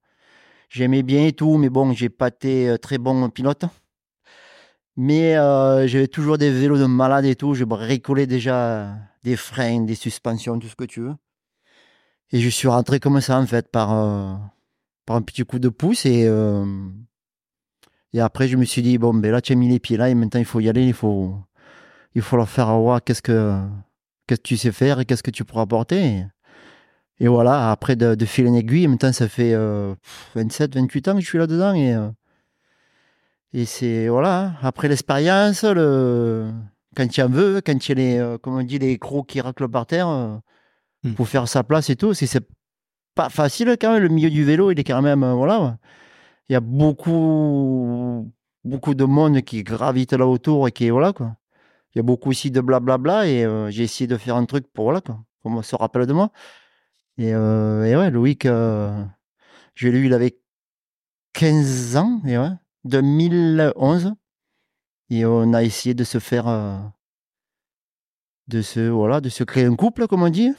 j'aimais 0.70 1.02
bien 1.02 1.26
et 1.26 1.32
tout, 1.32 1.56
mais 1.58 1.68
bon, 1.68 1.92
j'ai 1.94 2.08
pas 2.10 2.28
été 2.28 2.68
euh, 2.70 2.78
très 2.78 2.98
bon 2.98 3.28
pilote. 3.28 3.64
Mais 4.96 5.36
euh, 5.36 5.86
j'avais 5.88 6.08
toujours 6.08 6.38
des 6.38 6.50
vélos 6.50 6.78
de 6.78 6.86
malade 6.86 7.24
et 7.24 7.34
tout, 7.34 7.54
je 7.54 7.64
bricolais 7.64 8.26
déjà 8.26 8.96
des 9.24 9.36
freins, 9.36 9.80
des 9.80 9.94
suspensions, 9.96 10.58
tout 10.58 10.68
ce 10.68 10.76
que 10.76 10.84
tu 10.84 11.00
veux. 11.00 11.14
Et 12.30 12.40
je 12.40 12.48
suis 12.48 12.68
rentré 12.68 13.00
comme 13.00 13.20
ça, 13.20 13.38
en 13.38 13.46
fait, 13.46 13.68
par, 13.70 13.92
euh, 13.92 14.34
par 15.06 15.16
un 15.16 15.22
petit 15.22 15.42
coup 15.44 15.58
de 15.58 15.68
pouce. 15.68 16.06
Et, 16.06 16.26
euh, 16.26 16.64
et 18.12 18.20
après, 18.20 18.48
je 18.48 18.56
me 18.56 18.64
suis 18.64 18.82
dit, 18.82 18.98
bon, 18.98 19.14
ben 19.14 19.32
là, 19.32 19.40
tu 19.40 19.52
as 19.52 19.56
mis 19.56 19.68
les 19.68 19.80
pieds 19.80 19.96
là, 19.96 20.08
et 20.10 20.14
maintenant, 20.14 20.40
il 20.40 20.46
faut 20.46 20.60
y 20.60 20.68
aller, 20.68 20.84
il 20.84 20.92
faut, 20.92 21.36
leur 22.32 22.48
faire 22.48 22.76
voir 22.78 23.02
qu'est-ce 23.02 23.22
que, 23.22 23.60
que 24.26 24.34
tu 24.34 24.56
sais 24.56 24.72
faire 24.72 25.00
et 25.00 25.04
qu'est-ce 25.04 25.22
que 25.22 25.30
tu 25.30 25.44
pourras 25.44 25.62
apporter. 25.62 26.24
Et, 27.20 27.28
voilà, 27.28 27.70
après, 27.70 27.96
de, 27.96 28.14
de 28.14 28.24
fil 28.26 28.48
en 28.48 28.54
aiguille, 28.54 28.86
maintenant, 28.86 29.12
ça 29.12 29.28
fait 29.28 29.54
euh, 29.54 29.94
27, 30.34 30.74
28 30.74 31.08
ans 31.08 31.14
que 31.14 31.20
je 31.20 31.26
suis 31.26 31.38
là-dedans. 31.38 31.74
Et 33.54 33.64
c'est, 33.64 34.08
voilà, 34.08 34.54
après 34.62 34.88
l'expérience, 34.88 35.64
le... 35.64 36.52
quand 36.94 37.08
tu 37.08 37.22
en 37.22 37.28
veux, 37.30 37.62
quand 37.62 37.78
tu 37.78 37.92
as 37.92 37.94
les, 37.94 38.18
euh, 38.18 38.36
comme 38.38 38.56
on 38.56 38.62
dit, 38.62 38.78
les 38.78 38.98
crocs 38.98 39.26
qui 39.26 39.40
raclent 39.40 39.68
par 39.68 39.86
terre, 39.86 40.08
euh, 40.08 40.36
Hmm. 41.04 41.12
pour 41.12 41.28
faire 41.28 41.46
sa 41.48 41.62
place 41.62 41.90
et 41.90 41.96
tout, 41.96 42.14
c'est 42.14 42.40
pas 43.14 43.28
facile 43.28 43.76
quand 43.80 43.92
même. 43.92 44.02
Le 44.02 44.08
milieu 44.08 44.30
du 44.30 44.42
vélo, 44.42 44.70
il 44.70 44.80
est 44.80 44.84
quand 44.84 45.02
même, 45.02 45.22
euh, 45.22 45.34
voilà. 45.34 45.78
Il 46.48 46.54
y 46.54 46.56
a 46.56 46.60
beaucoup, 46.60 48.32
beaucoup 48.64 48.94
de 48.94 49.04
monde 49.04 49.42
qui 49.42 49.62
gravite 49.62 50.14
là 50.14 50.26
autour 50.26 50.66
et 50.68 50.72
qui, 50.72 50.88
voilà, 50.90 51.12
quoi. 51.12 51.36
Il 51.94 51.98
y 51.98 52.00
a 52.00 52.02
beaucoup 52.02 52.30
aussi 52.30 52.50
de 52.50 52.60
blablabla 52.60 53.26
et 53.28 53.44
euh, 53.44 53.70
j'ai 53.70 53.84
essayé 53.84 54.08
de 54.08 54.16
faire 54.16 54.36
un 54.36 54.46
truc 54.46 54.66
pour, 54.72 54.84
voilà, 54.84 55.00
quoi. 55.02 55.20
Qu'on 55.42 55.62
se 55.62 55.76
rappelle 55.76 56.06
de 56.06 56.14
moi. 56.14 56.30
Et, 57.18 57.34
euh, 57.34 57.84
et 57.84 57.96
ouais, 57.96 58.10
Loïc, 58.10 58.46
euh, 58.46 59.04
je 59.74 59.88
l'ai 59.88 59.98
eu, 59.98 60.06
il 60.06 60.14
avait 60.14 60.38
15 61.34 61.96
ans, 61.96 62.22
et 62.26 62.38
ouais, 62.38 62.50
2011. 62.84 64.14
Et 65.10 65.24
on 65.26 65.52
a 65.52 65.62
essayé 65.62 65.94
de 65.94 66.04
se 66.04 66.18
faire, 66.18 66.48
euh, 66.48 66.76
de 68.48 68.62
se, 68.62 68.80
voilà, 68.88 69.20
de 69.20 69.28
se 69.28 69.44
créer 69.44 69.64
un 69.64 69.76
couple, 69.76 70.06
comme 70.06 70.22
on 70.22 70.30
dit. 70.30 70.52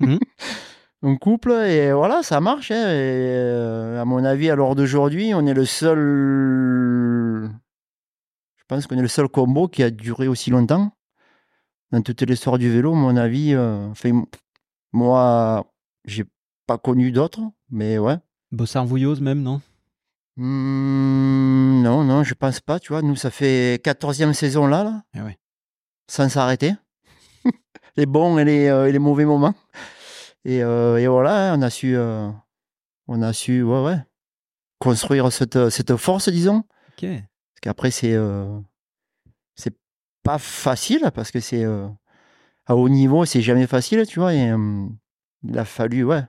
Mhm. 0.00 0.18
un 1.02 1.16
couple, 1.16 1.52
et 1.52 1.92
voilà, 1.92 2.22
ça 2.22 2.40
marche. 2.40 2.70
hein, 2.70 2.88
et, 2.88 3.34
euh, 3.34 4.00
à 4.00 4.04
mon 4.04 4.24
avis, 4.24 4.50
à 4.50 4.56
l'heure 4.56 4.74
d'aujourd'hui, 4.74 5.34
on 5.34 5.46
est 5.46 5.54
le 5.54 5.64
seul. 5.64 7.50
Je 8.56 8.64
pense 8.68 8.86
qu'on 8.86 8.96
est 8.98 9.02
le 9.02 9.08
seul 9.08 9.28
combo 9.28 9.68
qui 9.68 9.82
a 9.82 9.90
duré 9.90 10.28
aussi 10.28 10.50
longtemps. 10.50 10.92
Dans 11.90 12.00
toute 12.00 12.22
l'histoire 12.22 12.58
du 12.58 12.70
vélo, 12.70 12.92
à 12.92 12.96
mon 12.96 13.16
avis, 13.16 13.54
euh, 13.54 13.88
enfin, 13.90 14.22
moi, 14.92 15.66
j'ai 16.04 16.24
pas 16.66 16.78
connu 16.78 17.12
d'autres, 17.12 17.40
mais 17.70 17.98
ouais. 17.98 18.16
Bossard 18.50 18.86
Vouilleuse 18.86 19.20
même, 19.20 19.42
non? 19.42 19.60
Hmm, 20.36 21.82
non, 21.82 22.04
non, 22.04 22.24
je 22.24 22.34
pense 22.34 22.60
pas, 22.60 22.80
tu 22.80 22.92
vois. 22.92 23.02
Nous, 23.02 23.16
ça 23.16 23.30
fait 23.30 23.80
14e 23.84 24.32
saison 24.32 24.66
là, 24.66 25.02
là 25.14 25.24
ouais. 25.24 25.38
sans 26.08 26.28
s'arrêter. 26.28 26.72
les 27.96 28.06
bons 28.06 28.38
et 28.38 28.44
les, 28.44 28.68
euh, 28.68 28.88
et 28.88 28.92
les 28.92 28.98
mauvais 28.98 29.24
moments. 29.24 29.54
Et, 30.44 30.62
euh, 30.62 30.96
et 30.96 31.06
voilà, 31.06 31.54
on 31.56 31.62
a 31.62 31.70
su, 31.70 31.94
euh, 31.96 32.30
on 33.08 33.22
a 33.22 33.32
su, 33.32 33.62
ouais, 33.62 33.82
ouais, 33.82 33.98
construire 34.78 35.30
cette, 35.32 35.68
cette 35.68 35.96
force, 35.96 36.28
disons. 36.28 36.64
Ok. 36.92 37.08
Parce 37.08 37.60
qu'après, 37.60 37.90
c'est, 37.90 38.16
c'est 39.54 39.76
pas 40.22 40.38
facile 40.38 41.10
parce 41.14 41.30
que 41.30 41.40
c'est 41.40 41.64
à 41.64 42.74
haut 42.74 42.88
niveau, 42.88 43.24
c'est 43.24 43.42
jamais 43.42 43.66
facile, 43.66 44.04
tu 44.06 44.18
vois. 44.18 44.34
Et, 44.34 44.52
il 45.44 45.58
a 45.58 45.64
fallu, 45.64 46.04
ouais, 46.04 46.22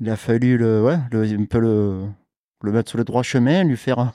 il 0.00 0.08
a 0.08 0.16
fallu 0.16 0.56
le, 0.56 0.82
ouais, 0.82 0.98
le, 1.10 1.24
un 1.24 1.44
peu 1.44 1.58
le, 1.58 2.06
le 2.64 2.72
mettre 2.72 2.90
sur 2.90 2.98
le 2.98 3.04
droit 3.04 3.22
chemin, 3.22 3.64
lui 3.64 3.76
faire 3.76 4.12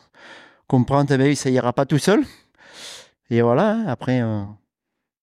comprendre, 0.67 1.11
eh 1.13 1.17
ben, 1.17 1.35
ça 1.35 1.49
ira 1.49 1.73
pas 1.73 1.85
tout 1.85 1.97
seul. 1.99 2.23
Et 3.29 3.41
voilà, 3.41 3.83
après, 3.87 4.21
euh, 4.21 4.43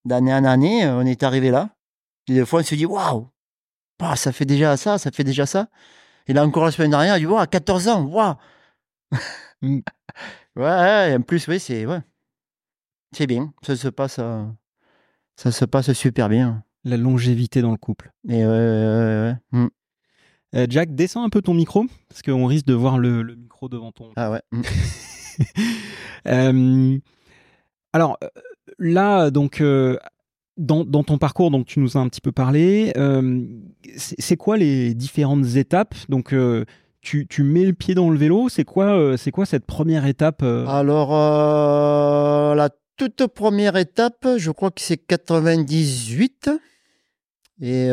d'année 0.05 0.33
en 0.33 0.45
année, 0.45 0.85
euh, 0.85 0.97
on 0.97 1.07
est 1.07 1.23
arrivé 1.23 1.51
là. 1.51 1.71
Et 2.29 2.35
des 2.35 2.47
fois, 2.47 2.61
on 2.61 2.63
se 2.63 2.75
dit, 2.75 2.87
waouh, 2.87 3.29
bah, 3.99 4.17
ça 4.17 4.33
fait 4.33 4.45
déjà 4.45 4.77
ça, 4.77 4.99
ça 4.99 5.11
fait 5.11 5.25
déjà 5.25 5.47
ça. 5.47 5.69
Et 6.29 6.33
là 6.33 6.45
encore 6.45 6.65
la 6.65 6.73
semaine 6.73 6.91
dernière, 6.91 7.19
il 7.19 7.27
dit, 7.27 7.35
à 7.35 7.47
14 7.47 7.89
ans, 7.89 8.05
waouh 8.05 8.35
mm. 9.63 9.81
Ouais, 10.57 11.15
en 11.19 11.21
plus, 11.21 11.47
oui, 11.49 11.61
c'est 11.61 11.85
ouais. 11.85 12.01
c'est 13.13 13.27
bien. 13.27 13.53
Ça 13.63 13.77
se 13.77 13.89
passe, 13.89 14.17
euh, 14.19 14.45
ça 15.37 15.53
se 15.53 15.65
passe 15.67 15.93
super 15.93 16.29
bien. 16.31 16.65
La 16.85 16.97
longévité 16.97 17.61
dans 17.61 17.73
le 17.73 17.77
couple. 17.77 18.11
Et 18.29 18.47
ouais, 18.47 19.35
mm. 19.53 19.67
Euh, 20.57 20.67
Jack, 20.69 20.95
descends 20.95 21.25
un 21.25 21.29
peu 21.29 21.43
ton 21.43 21.55
micro, 21.55 21.87
parce 22.09 22.23
qu'on 22.23 22.47
risque 22.47 22.67
de 22.67 22.75
voir 22.75 22.99
le, 22.99 23.23
micro 23.37 23.69
devant 23.69 23.93
ton. 23.93 24.11
Ah 24.17 24.31
ouais. 24.31 24.43
Mm. 24.53 24.63
Euh, 26.27 26.99
alors 27.93 28.19
là, 28.81 29.31
donc, 29.31 29.63
dans, 30.57 30.85
ton 31.05 31.19
parcours, 31.19 31.53
donc 31.53 31.67
tu 31.67 31.79
nous 31.79 31.97
as 31.97 32.01
un 32.01 32.09
petit 32.09 32.23
peu 32.23 32.33
parlé. 32.33 32.93
c'est 33.97 34.37
quoi 34.37 34.57
les 34.57 34.95
différentes 34.95 35.45
étapes? 35.55 35.95
Donc 36.09 36.35
tu, 37.29 37.43
mets 37.43 37.65
le 37.65 37.73
pied 37.73 37.95
dans 37.95 38.11
le 38.11 38.19
vélo. 38.19 38.49
C'est 38.49 38.65
quoi, 38.65 38.99
euh, 38.99 39.17
c'est 39.17 39.31
quoi 39.31 39.47
cette 39.47 39.65
première 39.65 40.07
étape 40.07 40.43
euh? 40.43 40.67
Alors, 40.67 41.15
euh, 41.15 42.55
la 42.55 42.71
toute 42.97 43.27
première 43.29 43.77
étape, 43.77 44.27
je 44.37 44.51
crois 44.51 44.71
que 44.71 44.81
c'est 44.81 44.97
98. 44.97 46.51
Et 47.63 47.89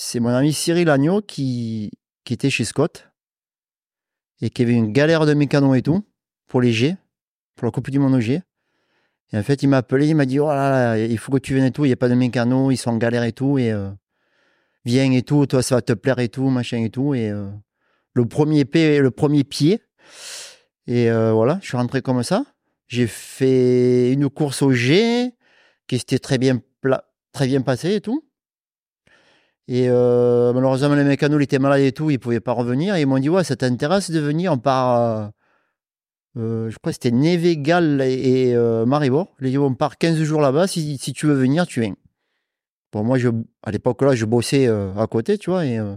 c'est 0.00 0.18
mon 0.18 0.30
ami 0.30 0.54
Cyril 0.54 0.88
Agneau 0.88 1.20
qui, 1.20 1.90
qui 2.24 2.32
était 2.32 2.48
chez 2.48 2.64
Scott 2.64 3.10
et 4.40 4.48
qui 4.48 4.62
avait 4.62 4.72
une 4.72 4.92
galère 4.92 5.26
de 5.26 5.34
mécano 5.34 5.74
et 5.74 5.82
tout 5.82 6.02
pour 6.46 6.62
les 6.62 6.72
G, 6.72 6.96
pour 7.54 7.66
la 7.66 7.70
Coupe 7.70 7.90
du 7.90 7.98
Monde 7.98 8.14
au 8.14 8.20
G. 8.20 8.40
Et 9.30 9.36
en 9.36 9.42
fait, 9.42 9.62
il 9.62 9.68
m'a 9.68 9.76
appelé, 9.76 10.08
il 10.08 10.14
m'a 10.14 10.24
dit 10.24 10.40
Oh 10.40 10.48
là 10.48 10.70
là, 10.70 10.98
il 10.98 11.18
faut 11.18 11.30
que 11.30 11.38
tu 11.38 11.54
viennes 11.54 11.66
et 11.66 11.70
tout, 11.70 11.84
il 11.84 11.88
n'y 11.88 11.92
a 11.92 11.96
pas 11.96 12.08
de 12.08 12.14
mécano, 12.14 12.70
ils 12.70 12.78
sont 12.78 12.90
en 12.90 12.96
galère 12.96 13.24
et 13.24 13.32
tout. 13.32 13.58
Et 13.58 13.74
viens 14.86 15.12
et 15.12 15.22
tout, 15.22 15.44
toi 15.44 15.62
ça 15.62 15.74
va 15.74 15.82
te 15.82 15.92
plaire 15.92 16.18
et 16.18 16.30
tout, 16.30 16.48
machin 16.48 16.82
et 16.82 16.90
tout. 16.90 17.14
Et 17.14 17.28
euh, 17.28 17.50
le 18.14 18.24
premier 18.24 18.64
pied, 18.64 19.00
le 19.00 19.10
premier 19.10 19.44
pied. 19.44 19.82
Et 20.86 21.10
euh, 21.10 21.32
voilà, 21.32 21.58
je 21.60 21.68
suis 21.68 21.76
rentré 21.76 22.00
comme 22.00 22.22
ça. 22.22 22.46
J'ai 22.88 23.06
fait 23.06 24.12
une 24.12 24.30
course 24.30 24.62
au 24.62 24.72
G 24.72 25.30
qui 25.86 25.98
s'était 25.98 26.18
très 26.18 26.38
bien, 26.38 26.58
très 27.32 27.46
bien 27.46 27.60
passée 27.60 27.96
et 27.96 28.00
tout. 28.00 28.29
Et 29.70 29.88
euh, 29.88 30.52
malheureusement, 30.52 30.94
le 30.94 31.04
mécano 31.04 31.38
il 31.38 31.44
était 31.44 31.58
malade 31.58 31.80
et 31.80 31.92
tout, 31.92 32.10
il 32.10 32.18
pouvait 32.18 32.40
pas 32.40 32.52
revenir. 32.52 32.96
Et 32.96 33.02
ils 33.02 33.06
m'ont 33.06 33.18
dit 33.18 33.28
Ouais, 33.28 33.44
ça 33.44 33.56
t'intéresse 33.56 34.10
de 34.10 34.20
venir? 34.20 34.52
On 34.52 34.58
part. 34.58 35.30
je 36.36 36.76
crois 36.76 36.90
que 36.90 36.92
c'était 36.92 37.12
Nevegal 37.12 38.02
et, 38.02 38.54
Maribor. 38.86 39.28
Ils 39.40 39.46
ont 39.46 39.50
dit 39.50 39.58
On 39.58 39.74
part 39.74 39.96
15 39.96 40.22
jours 40.22 40.40
là-bas. 40.40 40.66
Si, 40.66 40.98
si 40.98 41.12
tu 41.12 41.26
veux 41.26 41.34
venir, 41.34 41.66
tu 41.66 41.80
viens. 41.80 41.94
Bon, 42.92 43.04
moi, 43.04 43.18
je, 43.18 43.28
à 43.62 43.70
l'époque-là, 43.70 44.14
je 44.14 44.24
bossais 44.24 44.66
euh, 44.66 44.92
à 44.96 45.06
côté, 45.06 45.38
tu 45.38 45.50
vois. 45.50 45.64
Et, 45.64 45.78
euh, 45.78 45.96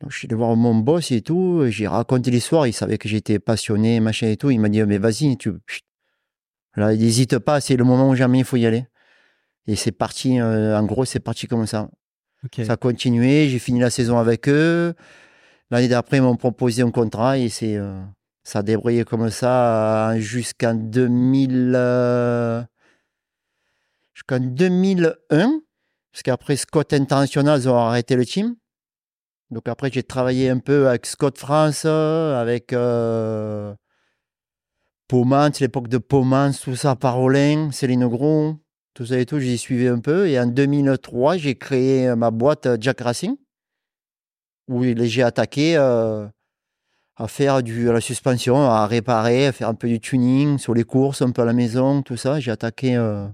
donc, 0.00 0.12
je 0.12 0.18
suis 0.18 0.28
allé 0.28 0.36
voir 0.36 0.54
mon 0.56 0.74
boss 0.76 1.10
et 1.10 1.22
tout. 1.22 1.64
J'ai 1.68 1.88
raconté 1.88 2.30
l'histoire. 2.30 2.66
Il 2.66 2.72
savait 2.72 2.98
que 2.98 3.08
j'étais 3.08 3.38
passionné, 3.38 3.98
machin 4.00 4.28
et 4.28 4.36
tout. 4.36 4.50
Il 4.50 4.60
m'a 4.60 4.68
dit, 4.68 4.82
mais 4.84 4.98
vas-y, 4.98 5.36
tu. 5.36 5.52
Là, 6.76 6.94
n'hésite 6.94 7.38
pas, 7.38 7.60
c'est 7.60 7.76
le 7.76 7.84
moment 7.84 8.10
où 8.10 8.14
jamais 8.14 8.38
il 8.40 8.44
faut 8.44 8.56
y 8.56 8.66
aller. 8.66 8.86
Et 9.66 9.76
c'est 9.76 9.92
parti, 9.92 10.40
euh, 10.40 10.78
en 10.78 10.84
gros, 10.84 11.04
c'est 11.04 11.20
parti 11.20 11.46
comme 11.48 11.66
ça. 11.66 11.90
Ça 12.64 12.72
a 12.74 12.76
continué, 12.76 13.48
j'ai 13.48 13.58
fini 13.58 13.80
la 13.80 13.90
saison 13.90 14.18
avec 14.18 14.48
eux. 14.48 14.94
L'année 15.70 15.88
d'après, 15.88 16.18
ils 16.18 16.22
m'ont 16.22 16.36
proposé 16.36 16.82
un 16.82 16.90
contrat 16.90 17.38
et 17.38 17.48
c'est, 17.48 17.78
ça 18.44 18.60
a 18.60 18.62
débrouillé 18.62 19.04
comme 19.04 19.30
ça 19.30 20.14
jusqu'en 20.18 20.74
2000 20.74 22.66
jusqu'en 24.16 24.40
2001, 24.40 25.60
parce 26.10 26.22
qu'après 26.22 26.56
Scott 26.56 26.94
International, 26.94 27.60
ils 27.60 27.68
ont 27.68 27.76
arrêté 27.76 28.16
le 28.16 28.24
team. 28.24 28.56
Donc 29.50 29.68
après, 29.68 29.90
j'ai 29.92 30.02
travaillé 30.02 30.48
un 30.48 30.58
peu 30.58 30.88
avec 30.88 31.04
Scott 31.04 31.38
France, 31.38 31.84
avec 31.84 32.72
euh, 32.72 33.74
c'est 35.10 35.60
l'époque 35.60 35.88
de 35.88 35.98
Pomance, 35.98 36.62
tout 36.62 36.74
ça, 36.74 36.96
Parolin, 36.96 37.70
Céline 37.72 38.08
Gros, 38.08 38.56
tout 38.96 39.06
ça 39.06 39.18
et 39.18 39.26
tout, 39.26 39.38
j'y 39.38 39.58
suivais 39.58 39.88
un 39.88 40.00
peu. 40.00 40.28
Et 40.28 40.40
en 40.40 40.46
2003, 40.46 41.36
j'ai 41.36 41.54
créé 41.54 42.14
ma 42.16 42.30
boîte 42.30 42.66
Jack 42.80 43.00
Racing, 43.02 43.36
où 44.68 44.82
j'ai 44.82 45.22
attaqué 45.22 45.76
euh, 45.76 46.26
à 47.16 47.28
faire 47.28 47.62
du, 47.62 47.92
la 47.92 48.00
suspension, 48.00 48.56
à 48.62 48.86
réparer, 48.86 49.46
à 49.46 49.52
faire 49.52 49.68
un 49.68 49.74
peu 49.74 49.86
du 49.86 50.00
tuning 50.00 50.58
sur 50.58 50.74
les 50.74 50.84
courses, 50.84 51.22
un 51.22 51.30
peu 51.30 51.42
à 51.42 51.44
la 51.44 51.52
maison, 51.52 52.02
tout 52.02 52.16
ça. 52.16 52.40
J'ai 52.40 52.50
attaqué 52.50 52.96
euh, 52.96 53.26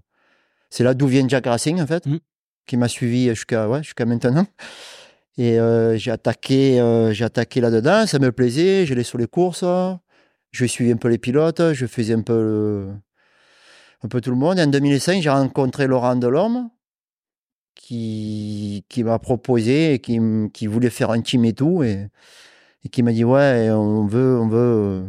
c'est 0.68 0.84
là 0.84 0.94
d'où 0.94 1.06
vient 1.06 1.28
Jack 1.28 1.46
Racing, 1.46 1.80
en 1.80 1.86
fait, 1.86 2.06
mm. 2.06 2.18
qui 2.66 2.76
m'a 2.78 2.88
suivi 2.88 3.28
jusqu'à 3.28 3.68
ouais, 3.68 3.82
maintenant. 4.06 4.46
Et 5.38 5.60
euh, 5.60 5.96
j'ai 5.96 6.10
attaqué, 6.10 6.80
euh, 6.80 7.12
j'ai 7.12 7.24
attaqué 7.24 7.60
là-dedans, 7.60 8.06
ça 8.06 8.18
me 8.18 8.32
plaisait, 8.32 8.86
j'allais 8.86 9.02
sur 9.02 9.18
les 9.18 9.26
courses, 9.26 9.64
je 10.50 10.64
suivais 10.64 10.92
un 10.92 10.96
peu 10.96 11.08
les 11.08 11.18
pilotes, 11.18 11.72
je 11.72 11.86
faisais 11.86 12.14
un 12.14 12.22
peu, 12.22 12.88
un 14.02 14.08
peu 14.08 14.20
tout 14.20 14.30
le 14.30 14.36
monde. 14.36 14.58
Et 14.58 14.62
en 14.62 14.66
2005, 14.66 15.22
j'ai 15.22 15.30
rencontré 15.30 15.86
Laurent 15.86 16.16
Delorme, 16.16 16.70
qui, 17.74 18.84
qui 18.88 19.04
m'a 19.04 19.18
proposé 19.18 19.94
et 19.94 19.98
qui, 19.98 20.18
qui, 20.52 20.66
voulait 20.66 20.90
faire 20.90 21.10
un 21.10 21.20
team 21.20 21.44
et 21.44 21.52
tout, 21.52 21.82
et, 21.82 22.08
et 22.84 22.88
qui 22.88 23.02
m'a 23.02 23.12
dit 23.12 23.24
Ouais, 23.24 23.70
on 23.70 24.06
veut, 24.06 24.38
on 24.38 24.48
veut, 24.48 25.04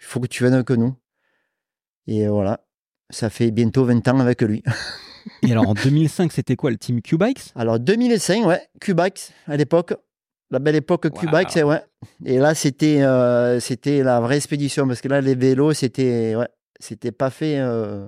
il 0.00 0.04
faut 0.04 0.20
que 0.20 0.26
tu 0.26 0.42
viennes 0.44 0.54
avec 0.54 0.70
nous. 0.70 0.94
Et 2.06 2.28
voilà. 2.28 2.60
Ça 3.10 3.30
fait 3.30 3.50
bientôt 3.50 3.84
20 3.84 4.06
ans 4.08 4.18
avec 4.20 4.42
lui. 4.42 4.62
Et 5.42 5.52
alors 5.52 5.68
en 5.68 5.74
2005, 5.74 6.32
c'était 6.32 6.56
quoi 6.56 6.70
le 6.70 6.76
team 6.76 7.02
Q-Bikes? 7.02 7.52
Alors 7.54 7.78
2005, 7.78 8.46
ouais, 8.46 8.62
Q-Bikes 8.80 9.32
à 9.46 9.56
l'époque. 9.56 9.94
La 10.50 10.60
belle 10.60 10.76
époque 10.76 11.10
Q-Bikes, 11.10 11.58
ouais. 11.64 11.82
Et 12.24 12.38
là, 12.38 12.54
c'était 12.54 13.02
euh, 13.02 13.58
c'était 13.58 14.04
la 14.04 14.20
vraie 14.20 14.36
expédition 14.36 14.86
parce 14.86 15.00
que 15.00 15.08
là, 15.08 15.20
les 15.20 15.34
vélos, 15.34 15.72
c'était 15.72 16.36
ouais, 16.36 16.48
c'était 16.80 17.12
pas 17.12 17.30
fait. 17.30 17.58
Euh, 17.58 18.06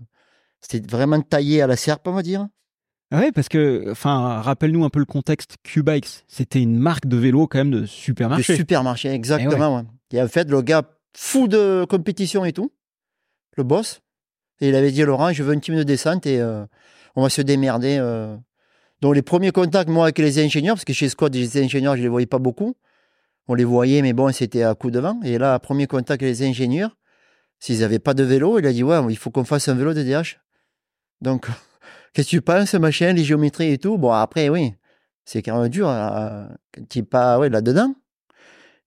c'était 0.61 0.87
vraiment 0.91 1.21
taillé 1.21 1.63
à 1.63 1.67
la 1.67 1.77
serpe, 1.77 2.07
on 2.09 2.13
va 2.13 2.23
dire? 2.23 2.47
Oui, 3.13 3.33
parce 3.33 3.49
que, 3.49 3.91
enfin, 3.91 4.41
rappelle-nous 4.41 4.85
un 4.85 4.91
peu 4.91 4.99
le 4.99 5.07
contexte. 5.07 5.57
Q-Bikes, 5.63 6.25
c'était 6.29 6.61
une 6.61 6.77
marque 6.77 7.07
de 7.07 7.17
vélo 7.17 7.47
quand 7.47 7.59
même 7.59 7.71
de 7.71 7.87
supermarché. 7.87 8.53
De 8.53 8.59
supermarché, 8.59 9.11
exactement. 9.11 9.87
Et, 10.13 10.17
ouais. 10.17 10.23
en 10.23 10.29
fait, 10.29 10.51
le 10.51 10.61
gars 10.61 10.83
fou 11.17 11.49
de 11.49 11.87
compétition 11.89 12.45
et 12.45 12.53
tout, 12.53 12.71
le 13.57 13.63
boss, 13.63 14.03
et 14.61 14.69
il 14.69 14.75
avait 14.75 14.91
dit 14.91 15.03
Laurent, 15.03 15.33
je 15.33 15.43
veux 15.43 15.55
un 15.55 15.59
team 15.59 15.77
de 15.77 15.83
descente 15.83 16.27
et 16.27 16.41
euh, 16.41 16.65
on 17.17 17.23
va 17.23 17.31
se 17.31 17.43
démerder. 17.43 17.97
Euh. 18.01 18.37
Donc 19.01 19.15
les 19.15 19.23
premiers 19.23 19.53
contacts, 19.53 19.89
moi, 19.89 20.05
avec 20.05 20.19
les 20.19 20.39
ingénieurs, 20.45 20.75
parce 20.75 20.85
que 20.85 20.93
chez 20.93 21.09
Scott, 21.09 21.33
les 21.35 21.63
ingénieurs, 21.63 21.95
je 21.95 22.01
ne 22.01 22.05
les 22.05 22.09
voyais 22.09 22.27
pas 22.27 22.39
beaucoup. 22.39 22.75
On 23.47 23.55
les 23.55 23.65
voyait, 23.65 24.03
mais 24.03 24.13
bon, 24.13 24.31
c'était 24.33 24.63
à 24.63 24.75
coup 24.75 24.91
de 24.91 24.99
vent. 24.99 25.19
Et 25.25 25.39
là, 25.39 25.59
premier 25.59 25.87
contact 25.87 26.23
avec 26.23 26.39
les 26.39 26.47
ingénieurs, 26.47 26.98
s'ils 27.59 27.81
n'avaient 27.81 27.99
pas 27.99 28.15
de 28.15 28.23
vélo, 28.23 28.59
il 28.59 28.67
a 28.67 28.73
dit, 28.73 28.83
ouais, 28.83 28.99
il 29.11 29.17
faut 29.17 29.31
qu'on 29.31 29.45
fasse 29.45 29.69
un 29.69 29.75
vélo 29.75 29.95
de 29.95 30.03
DH. 30.03 30.39
Donc, 31.21 31.47
qu'est-ce 32.13 32.29
que 32.29 32.37
tu 32.37 32.43
penses, 32.43 32.75
machin, 32.75 33.13
les 33.13 33.25
géométries 33.25 33.73
et 33.73 33.79
tout? 33.79 33.99
Bon, 33.99 34.13
après, 34.13 34.49
oui, 34.49 34.75
c'est 35.25 35.43
quand 35.43 35.61
même 35.61 35.69
dur 35.69 35.89
euh, 35.89 36.47
quand 36.75 36.89
tu 36.89 37.03
pas 37.03 37.39
ouais, 37.39 37.49
là-dedans. 37.49 37.95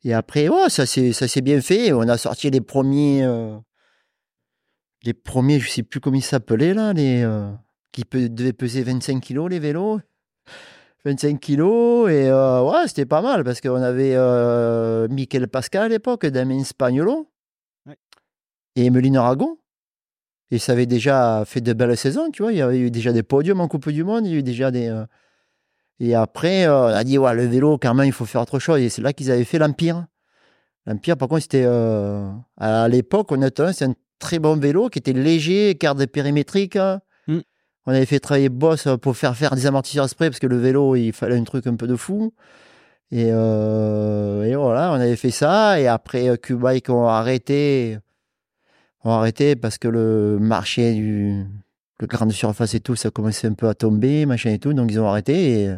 Et 0.04 0.14
après, 0.14 0.48
oh, 0.50 0.68
ça 0.68 0.86
s'est 0.86 1.42
bien 1.42 1.62
fait. 1.62 1.94
On 1.94 2.02
a 2.02 2.18
sorti 2.18 2.50
les 2.50 2.62
premiers, 2.62 3.24
les 5.04 5.14
premiers, 5.14 5.60
je 5.60 5.70
sais 5.70 5.84
plus 5.84 6.00
comment 6.00 6.18
ils 6.18 6.24
s'appelaient 6.24 6.74
là, 6.74 6.94
les 6.94 7.24
euh, 7.24 7.52
qui 7.92 8.04
devaient 8.04 8.54
peser 8.54 8.84
25 8.84 9.20
kilos 9.20 9.50
les 9.50 9.60
vélos. 9.60 10.00
25 11.04 11.40
kilos 11.40 12.12
et 12.12 12.30
euh, 12.30 12.62
ouais, 12.62 12.88
c'était 12.88 13.08
pas 13.08 13.22
mal 13.22 13.44
parce 13.44 13.60
qu'on 13.60 13.82
avait 13.82 14.14
euh, 14.16 15.08
Michael 15.10 15.48
Pascal 15.48 15.84
à 15.84 15.88
l'époque, 15.88 16.28
Damien 16.28 16.64
Spagnolo 16.64 17.28
et 18.76 18.86
Emeline 18.86 19.18
Aragon. 19.18 19.58
Et 20.52 20.60
ça 20.60 20.74
avait 20.74 20.86
déjà 20.86 21.44
fait 21.46 21.62
de 21.62 21.74
belles 21.74 21.96
saisons, 21.96 22.30
tu 22.32 22.44
vois. 22.44 22.52
Il 22.52 22.58
y 22.58 22.62
avait 22.62 22.80
eu 22.80 22.92
déjà 22.92 23.14
des 23.14 23.24
podiums 23.24 23.62
en 23.62 23.68
Coupe 23.68 23.90
du 23.90 24.04
Monde, 24.04 24.26
il 24.26 24.32
y 24.32 24.36
a 24.36 24.40
eu 24.40 24.44
déjà 24.44 24.70
des. 24.70 24.94
Et 26.00 26.14
après, 26.16 26.68
on 26.68 26.88
a 26.88 27.04
dit, 27.04 27.18
ouais, 27.18 27.34
le 27.34 27.46
vélo, 27.46 27.78
quand 27.78 27.94
même, 27.94 28.08
il 28.08 28.12
faut 28.12 28.26
faire 28.26 28.42
autre 28.42 28.60
chose. 28.60 28.82
Et 28.82 28.90
c'est 28.90 29.02
là 29.02 29.14
qu'ils 29.14 29.32
avaient 29.32 29.46
fait 29.46 29.60
l'Empire. 29.60 30.06
L'Empire, 30.86 31.16
par 31.16 31.30
contre, 31.30 31.44
c'était. 31.44 31.66
à 32.58 32.88
l'époque, 32.90 33.32
honnêtement, 33.32 33.72
c'est 33.72 33.86
un 33.86 33.94
très 34.22 34.40
bon 34.40 34.58
vélo 34.58 34.88
qui 34.90 35.00
était 35.00 35.14
léger, 35.14 35.76
carte 35.76 36.06
périmétrique. 36.06 36.78
Mm. 37.28 37.40
On 37.86 37.92
avait 37.92 38.06
fait 38.06 38.20
travailler 38.20 38.50
Boss 38.50 38.88
pour 39.02 39.18
faire 39.18 39.36
faire 39.36 39.56
des 39.56 39.66
amortisseurs 39.66 40.08
spray 40.08 40.30
parce 40.30 40.40
que 40.40 40.48
le 40.48 40.58
vélo, 40.58 40.96
il 40.96 41.12
fallait 41.12 41.38
un 41.38 41.44
truc 41.44 41.68
un 41.68 41.76
peu 41.76 41.88
de 41.88 41.98
fou. 41.98 42.34
Et, 43.12 43.30
euh, 43.32 44.54
voilà, 44.58 44.92
on 44.92 44.96
avait 44.96 45.18
fait 45.18 45.32
ça. 45.32 45.80
Et 45.82 45.88
après, 45.88 46.38
Q-Bike 46.38 46.90
ont 46.90 47.08
arrêté. 47.08 47.98
Ont 49.04 49.12
arrêté 49.12 49.56
parce 49.56 49.78
que 49.78 49.88
le 49.88 50.38
marché 50.40 50.94
du 50.94 51.46
le 52.00 52.08
grande 52.08 52.32
surface 52.32 52.74
et 52.74 52.80
tout, 52.80 52.96
ça 52.96 53.12
commençait 53.12 53.48
un 53.48 53.54
peu 53.54 53.68
à 53.68 53.76
tomber, 53.76 54.26
machin 54.26 54.52
et 54.52 54.60
tout. 54.60 54.74
Donc 54.74 54.92
ils 54.92 55.00
ont 55.00 55.08
arrêté. 55.08 55.64
Et, 55.64 55.76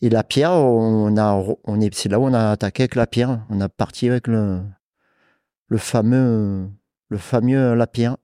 et 0.00 0.10
la 0.10 0.24
pierre, 0.24 0.52
on 0.52 1.16
a, 1.16 1.44
on 1.64 1.80
est, 1.80 1.94
c'est 1.94 2.08
là 2.08 2.18
où 2.18 2.24
on 2.24 2.34
a 2.34 2.50
attaqué 2.50 2.84
avec 2.84 2.96
la 2.96 3.06
pierre. 3.06 3.40
On 3.50 3.60
a 3.60 3.68
parti 3.68 4.08
avec 4.08 4.26
le, 4.26 4.60
le 5.68 5.78
fameux 5.78 6.68
le 7.12 7.18
fameux 7.18 7.74
Lapierre. 7.74 8.16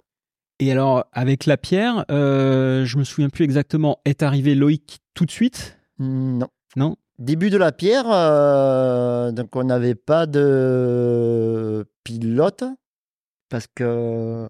Et 0.59 0.73
alors, 0.73 1.05
avec 1.13 1.47
la 1.47 1.57
pierre, 1.57 2.05
euh, 2.11 2.85
je 2.85 2.99
me 2.99 3.05
souviens 3.05 3.29
plus 3.29 3.45
exactement, 3.45 4.01
est 4.05 4.23
arrivé 4.23 4.57
Loïc 4.57 4.99
tout 5.15 5.25
de 5.25 5.31
suite? 5.31 5.79
Non. 6.01 6.49
Non? 6.75 6.97
Début 7.19 7.51
de 7.51 7.59
la 7.59 7.71
pierre, 7.71 8.07
euh, 8.09 9.31
donc 9.31 9.55
on 9.55 9.65
n'avait 9.65 9.95
pas 9.95 10.27
de 10.27 11.87
pilote 12.03 12.65
parce 13.49 13.67
que 13.75 14.49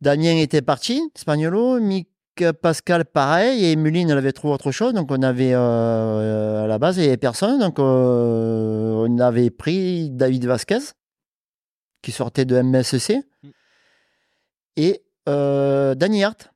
Damien 0.00 0.36
était 0.36 0.62
parti, 0.62 1.02
Spagnolo, 1.16 1.80
Mick 1.80 2.08
Pascal 2.62 3.04
pareil, 3.04 3.64
et 3.64 3.74
Muline 3.74 4.10
elle 4.10 4.18
avait 4.18 4.32
trouvé 4.32 4.54
autre 4.54 4.70
chose, 4.70 4.94
donc 4.94 5.10
on 5.10 5.22
avait 5.22 5.54
euh, 5.54 6.64
à 6.64 6.66
la 6.68 6.78
base 6.78 6.96
il 6.98 7.00
n'y 7.00 7.06
avait 7.08 7.16
personne, 7.16 7.58
donc 7.58 7.78
euh, 7.80 9.06
on 9.08 9.18
avait 9.18 9.50
pris 9.50 10.10
David 10.10 10.46
Vasquez 10.46 10.78
qui 12.02 12.12
sortait 12.12 12.44
de 12.44 12.54
MSC 12.62 13.12
Mm. 13.42 13.48
et 14.76 15.02
euh, 15.28 15.94
Danny 15.96 16.22
Hart, 16.22 16.52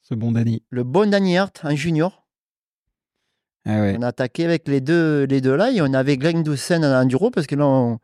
Ce 0.00 0.14
bon 0.14 0.32
Danny. 0.32 0.62
le 0.70 0.84
bon 0.84 1.10
Danny 1.10 1.36
Hart, 1.36 1.60
un 1.64 1.74
junior. 1.74 2.26
Ah 3.66 3.78
ouais. 3.82 3.96
On 3.98 4.02
a 4.02 4.08
attaqué 4.08 4.46
avec 4.46 4.66
les 4.68 4.80
deux, 4.80 5.24
les 5.24 5.42
deux 5.42 5.54
là 5.54 5.70
et 5.70 5.82
on 5.82 5.92
avait 5.92 6.16
Glenn 6.16 6.42
Doucen 6.42 6.82
en 6.82 7.02
enduro 7.02 7.30
parce 7.30 7.46
que 7.46 7.54
là 7.56 7.66
on, 7.66 7.98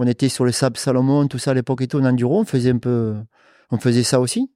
on 0.00 0.06
était 0.06 0.30
sur 0.30 0.46
le 0.46 0.52
sable 0.52 0.78
Salomon, 0.78 1.28
tout 1.28 1.38
ça 1.38 1.50
à 1.50 1.54
l'époque 1.54 1.82
et 1.82 1.88
tout 1.88 1.98
en 1.98 2.04
enduro, 2.04 2.40
on 2.40 2.44
faisait 2.46 2.70
un 2.70 2.78
peu, 2.78 3.16
on 3.70 3.78
faisait 3.78 4.02
ça 4.02 4.18
aussi. 4.18 4.50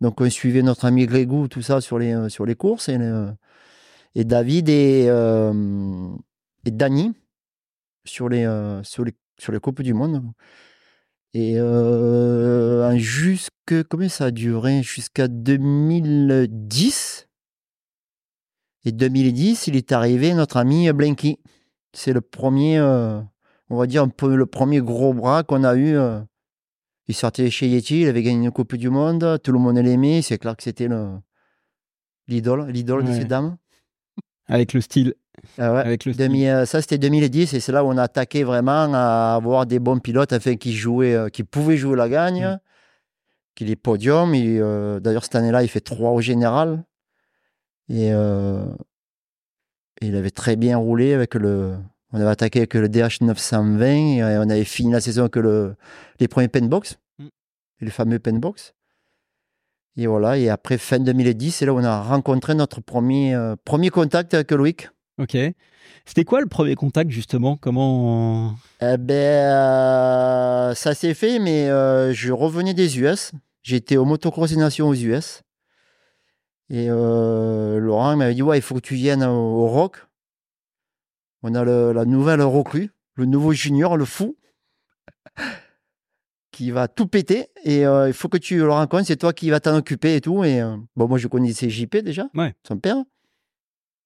Donc 0.00 0.20
on 0.20 0.30
suivait 0.30 0.62
notre 0.62 0.84
ami 0.84 1.06
Grégou, 1.06 1.48
tout 1.48 1.62
ça 1.62 1.80
sur 1.80 1.98
les, 1.98 2.14
euh, 2.14 2.54
courses 2.54 2.88
et, 2.88 2.96
le- 2.96 3.32
et 4.14 4.24
David 4.24 4.68
et, 4.68 5.06
euh, 5.08 6.08
et 6.64 6.70
Danny 6.70 7.12
sur 8.04 8.28
les, 8.28 8.44
euh, 8.44 8.84
sur 8.84 9.04
les, 9.04 9.14
coupes 9.60 9.82
du 9.82 9.94
monde. 9.94 10.22
Et 11.34 11.58
euh, 11.58 12.96
jusque, 12.98 13.50
ça 14.08 14.26
a 14.26 14.30
duré? 14.30 14.84
Jusqu'à 14.84 15.26
2010. 15.26 17.26
Et 18.84 18.92
2010, 18.92 19.66
il 19.66 19.76
est 19.76 19.90
arrivé 19.92 20.34
notre 20.34 20.56
ami 20.56 20.92
Blinky. 20.92 21.38
C'est 21.94 22.12
le 22.12 22.20
premier, 22.20 22.78
euh, 22.78 23.20
on 23.72 23.76
va 23.78 23.86
dire 23.86 24.06
le 24.06 24.46
premier 24.46 24.80
gros 24.80 25.12
bras 25.14 25.42
qu'on 25.42 25.64
a 25.64 25.74
eu. 25.74 25.96
euh. 25.96 26.20
Il 27.08 27.14
sortait 27.14 27.50
chez 27.50 27.66
Yeti, 27.66 28.02
il 28.02 28.08
avait 28.08 28.22
gagné 28.22 28.44
une 28.46 28.50
Coupe 28.52 28.76
du 28.76 28.88
Monde, 28.90 29.40
tout 29.42 29.50
le 29.52 29.58
monde 29.58 29.76
l'aimait. 29.78 30.22
C'est 30.22 30.38
clair 30.38 30.56
que 30.56 30.62
c'était 30.62 30.86
le- 30.88 31.18
l'idole, 32.28 32.68
l'idole 32.70 33.04
de 33.04 33.12
ces 33.12 33.24
dames. 33.24 33.56
Avec 34.46 34.72
le 34.72 34.80
style. 34.80 35.14
Ah 35.58 35.72
ouais. 35.74 35.80
Avec 35.80 36.04
le 36.04 36.12
style. 36.12 36.26
2000, 36.28 36.48
euh, 36.48 36.64
ça, 36.66 36.80
c'était 36.80 36.98
2010 36.98 37.54
et 37.54 37.60
c'est 37.60 37.72
là 37.72 37.84
où 37.84 37.88
on 37.88 37.96
a 37.96 38.02
attaqué 38.04 38.44
vraiment 38.44 38.92
à 38.94 39.34
avoir 39.34 39.66
des 39.66 39.78
bons 39.80 39.98
pilotes 39.98 40.32
afin 40.32 40.56
qu'ils 40.56 40.74
jouaient, 40.76 41.14
euh, 41.14 41.28
qui 41.28 41.42
pouvaient 41.42 41.76
jouer 41.76 41.96
la 41.96 42.08
gagne, 42.08 42.44
Mm. 42.46 42.58
qu'il 43.56 43.70
ait 43.70 43.76
podium. 43.76 44.30
D'ailleurs, 45.00 45.24
cette 45.24 45.34
année-là, 45.34 45.62
il 45.64 45.68
fait 45.68 45.80
3 45.80 46.10
au 46.12 46.20
général. 46.20 46.84
Et 47.88 48.12
il 50.00 50.16
avait 50.16 50.30
très 50.30 50.56
bien 50.56 50.76
roulé 50.78 51.14
avec 51.14 51.34
le. 51.34 51.74
On 52.12 52.20
avait 52.20 52.30
attaqué 52.30 52.58
avec 52.60 52.74
le 52.74 52.88
DH 52.88 53.22
920 53.22 53.86
et 53.86 54.22
on 54.22 54.42
avait 54.50 54.64
fini 54.64 54.92
la 54.92 55.00
saison 55.00 55.22
avec 55.22 55.36
le, 55.36 55.74
les 56.20 56.28
premiers 56.28 56.48
penbox, 56.48 56.98
Mm. 57.18 57.28
les 57.80 57.90
fameux 57.90 58.18
penbox. 58.18 58.74
Et 59.96 60.06
voilà, 60.06 60.38
et 60.38 60.48
après 60.48 60.78
fin 60.78 60.98
2010, 60.98 61.52
c'est 61.52 61.66
là 61.66 61.74
où 61.74 61.78
on 61.78 61.84
a 61.84 62.00
rencontré 62.00 62.54
notre 62.54 62.80
premier, 62.80 63.34
euh, 63.34 63.56
premier 63.64 63.90
contact 63.90 64.32
avec 64.34 64.50
Loïc. 64.50 64.88
Ok. 65.18 65.36
C'était 66.06 66.24
quoi 66.24 66.40
le 66.40 66.46
premier 66.46 66.74
contact 66.74 67.10
justement? 67.10 67.56
Comment 67.56 68.54
Eh 68.80 68.96
ben, 68.96 69.14
euh, 69.14 70.74
ça 70.74 70.94
s'est 70.94 71.12
fait, 71.14 71.38
mais 71.38 71.68
euh, 71.68 72.12
je 72.14 72.32
revenais 72.32 72.72
des 72.74 72.98
US. 72.98 73.32
J'étais 73.62 73.96
au 73.96 74.04
motocross 74.04 74.50
des 74.50 74.56
nations 74.56 74.88
aux 74.88 74.94
US. 74.94 75.42
Et 76.70 76.86
euh, 76.88 77.78
Laurent 77.78 78.16
m'avait 78.16 78.34
dit 78.34 78.42
Ouais, 78.42 78.58
il 78.58 78.62
faut 78.62 78.74
que 78.74 78.80
tu 78.80 78.94
viennes 78.94 79.22
au, 79.22 79.64
au 79.64 79.68
Rock. 79.68 80.06
On 81.42 81.54
a 81.54 81.64
le- 81.64 81.92
la 81.92 82.04
nouvelle 82.04 82.40
recrue, 82.42 82.90
le 83.14 83.24
nouveau 83.26 83.52
junior, 83.52 83.96
le 83.96 84.04
fou, 84.04 84.36
qui 86.50 86.70
va 86.70 86.88
tout 86.88 87.06
péter. 87.06 87.48
Et 87.64 87.86
euh, 87.86 88.08
il 88.08 88.12
faut 88.14 88.28
que 88.28 88.36
tu 88.38 88.58
le 88.58 88.70
rencontres, 88.70 89.06
c'est 89.06 89.16
toi 89.16 89.32
qui 89.32 89.50
vas 89.50 89.60
t'en 89.60 89.76
occuper 89.76 90.16
et 90.16 90.20
tout. 90.20 90.44
Et 90.44 90.60
euh, 90.60 90.76
bon, 90.96 91.08
moi, 91.08 91.18
je 91.18 91.28
connaissais 91.28 91.70
JP 91.70 91.96
déjà, 91.98 92.26
Ouais. 92.34 92.54
son 92.66 92.76
père. 92.76 92.96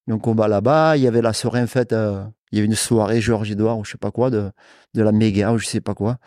Donc, 0.06 0.26
on 0.26 0.34
va 0.34 0.46
là-bas. 0.48 0.96
Il 0.96 1.02
y 1.02 1.08
avait 1.08 1.22
la 1.22 1.32
soirée 1.32 1.66
fête. 1.66 1.92
euh, 1.92 2.24
il 2.52 2.56
y 2.56 2.58
avait 2.60 2.66
une 2.66 2.76
soirée 2.76 3.20
Georges 3.20 3.50
Edouard 3.50 3.78
ou 3.78 3.84
je 3.84 3.90
sais 3.92 3.98
pas 3.98 4.12
quoi, 4.12 4.30
de, 4.30 4.50
de 4.94 5.02
la 5.02 5.10
méga 5.10 5.52
ou 5.52 5.58
je 5.58 5.66
sais 5.66 5.80
pas 5.80 5.94
quoi. 5.94 6.18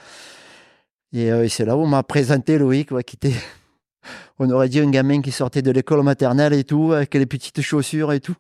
Et, 1.13 1.27
et 1.27 1.47
c'est 1.49 1.63
là 1.65 1.77
où 1.77 1.79
on 1.81 1.87
m'a 1.87 2.03
présenté 2.03 2.57
Loïc, 2.57 2.91
ouais, 2.91 3.03
qui 3.03 3.15
était. 3.15 3.33
On 4.39 4.49
aurait 4.51 4.69
dit 4.69 4.79
un 4.79 4.89
gamin 4.89 5.21
qui 5.21 5.31
sortait 5.31 5.61
de 5.61 5.71
l'école 5.71 6.03
maternelle 6.03 6.53
et 6.53 6.63
tout, 6.63 6.91
avec 6.93 7.13
les 7.13 7.25
petites 7.25 7.61
chaussures 7.61 8.11
et 8.13 8.19
tout. 8.19 8.35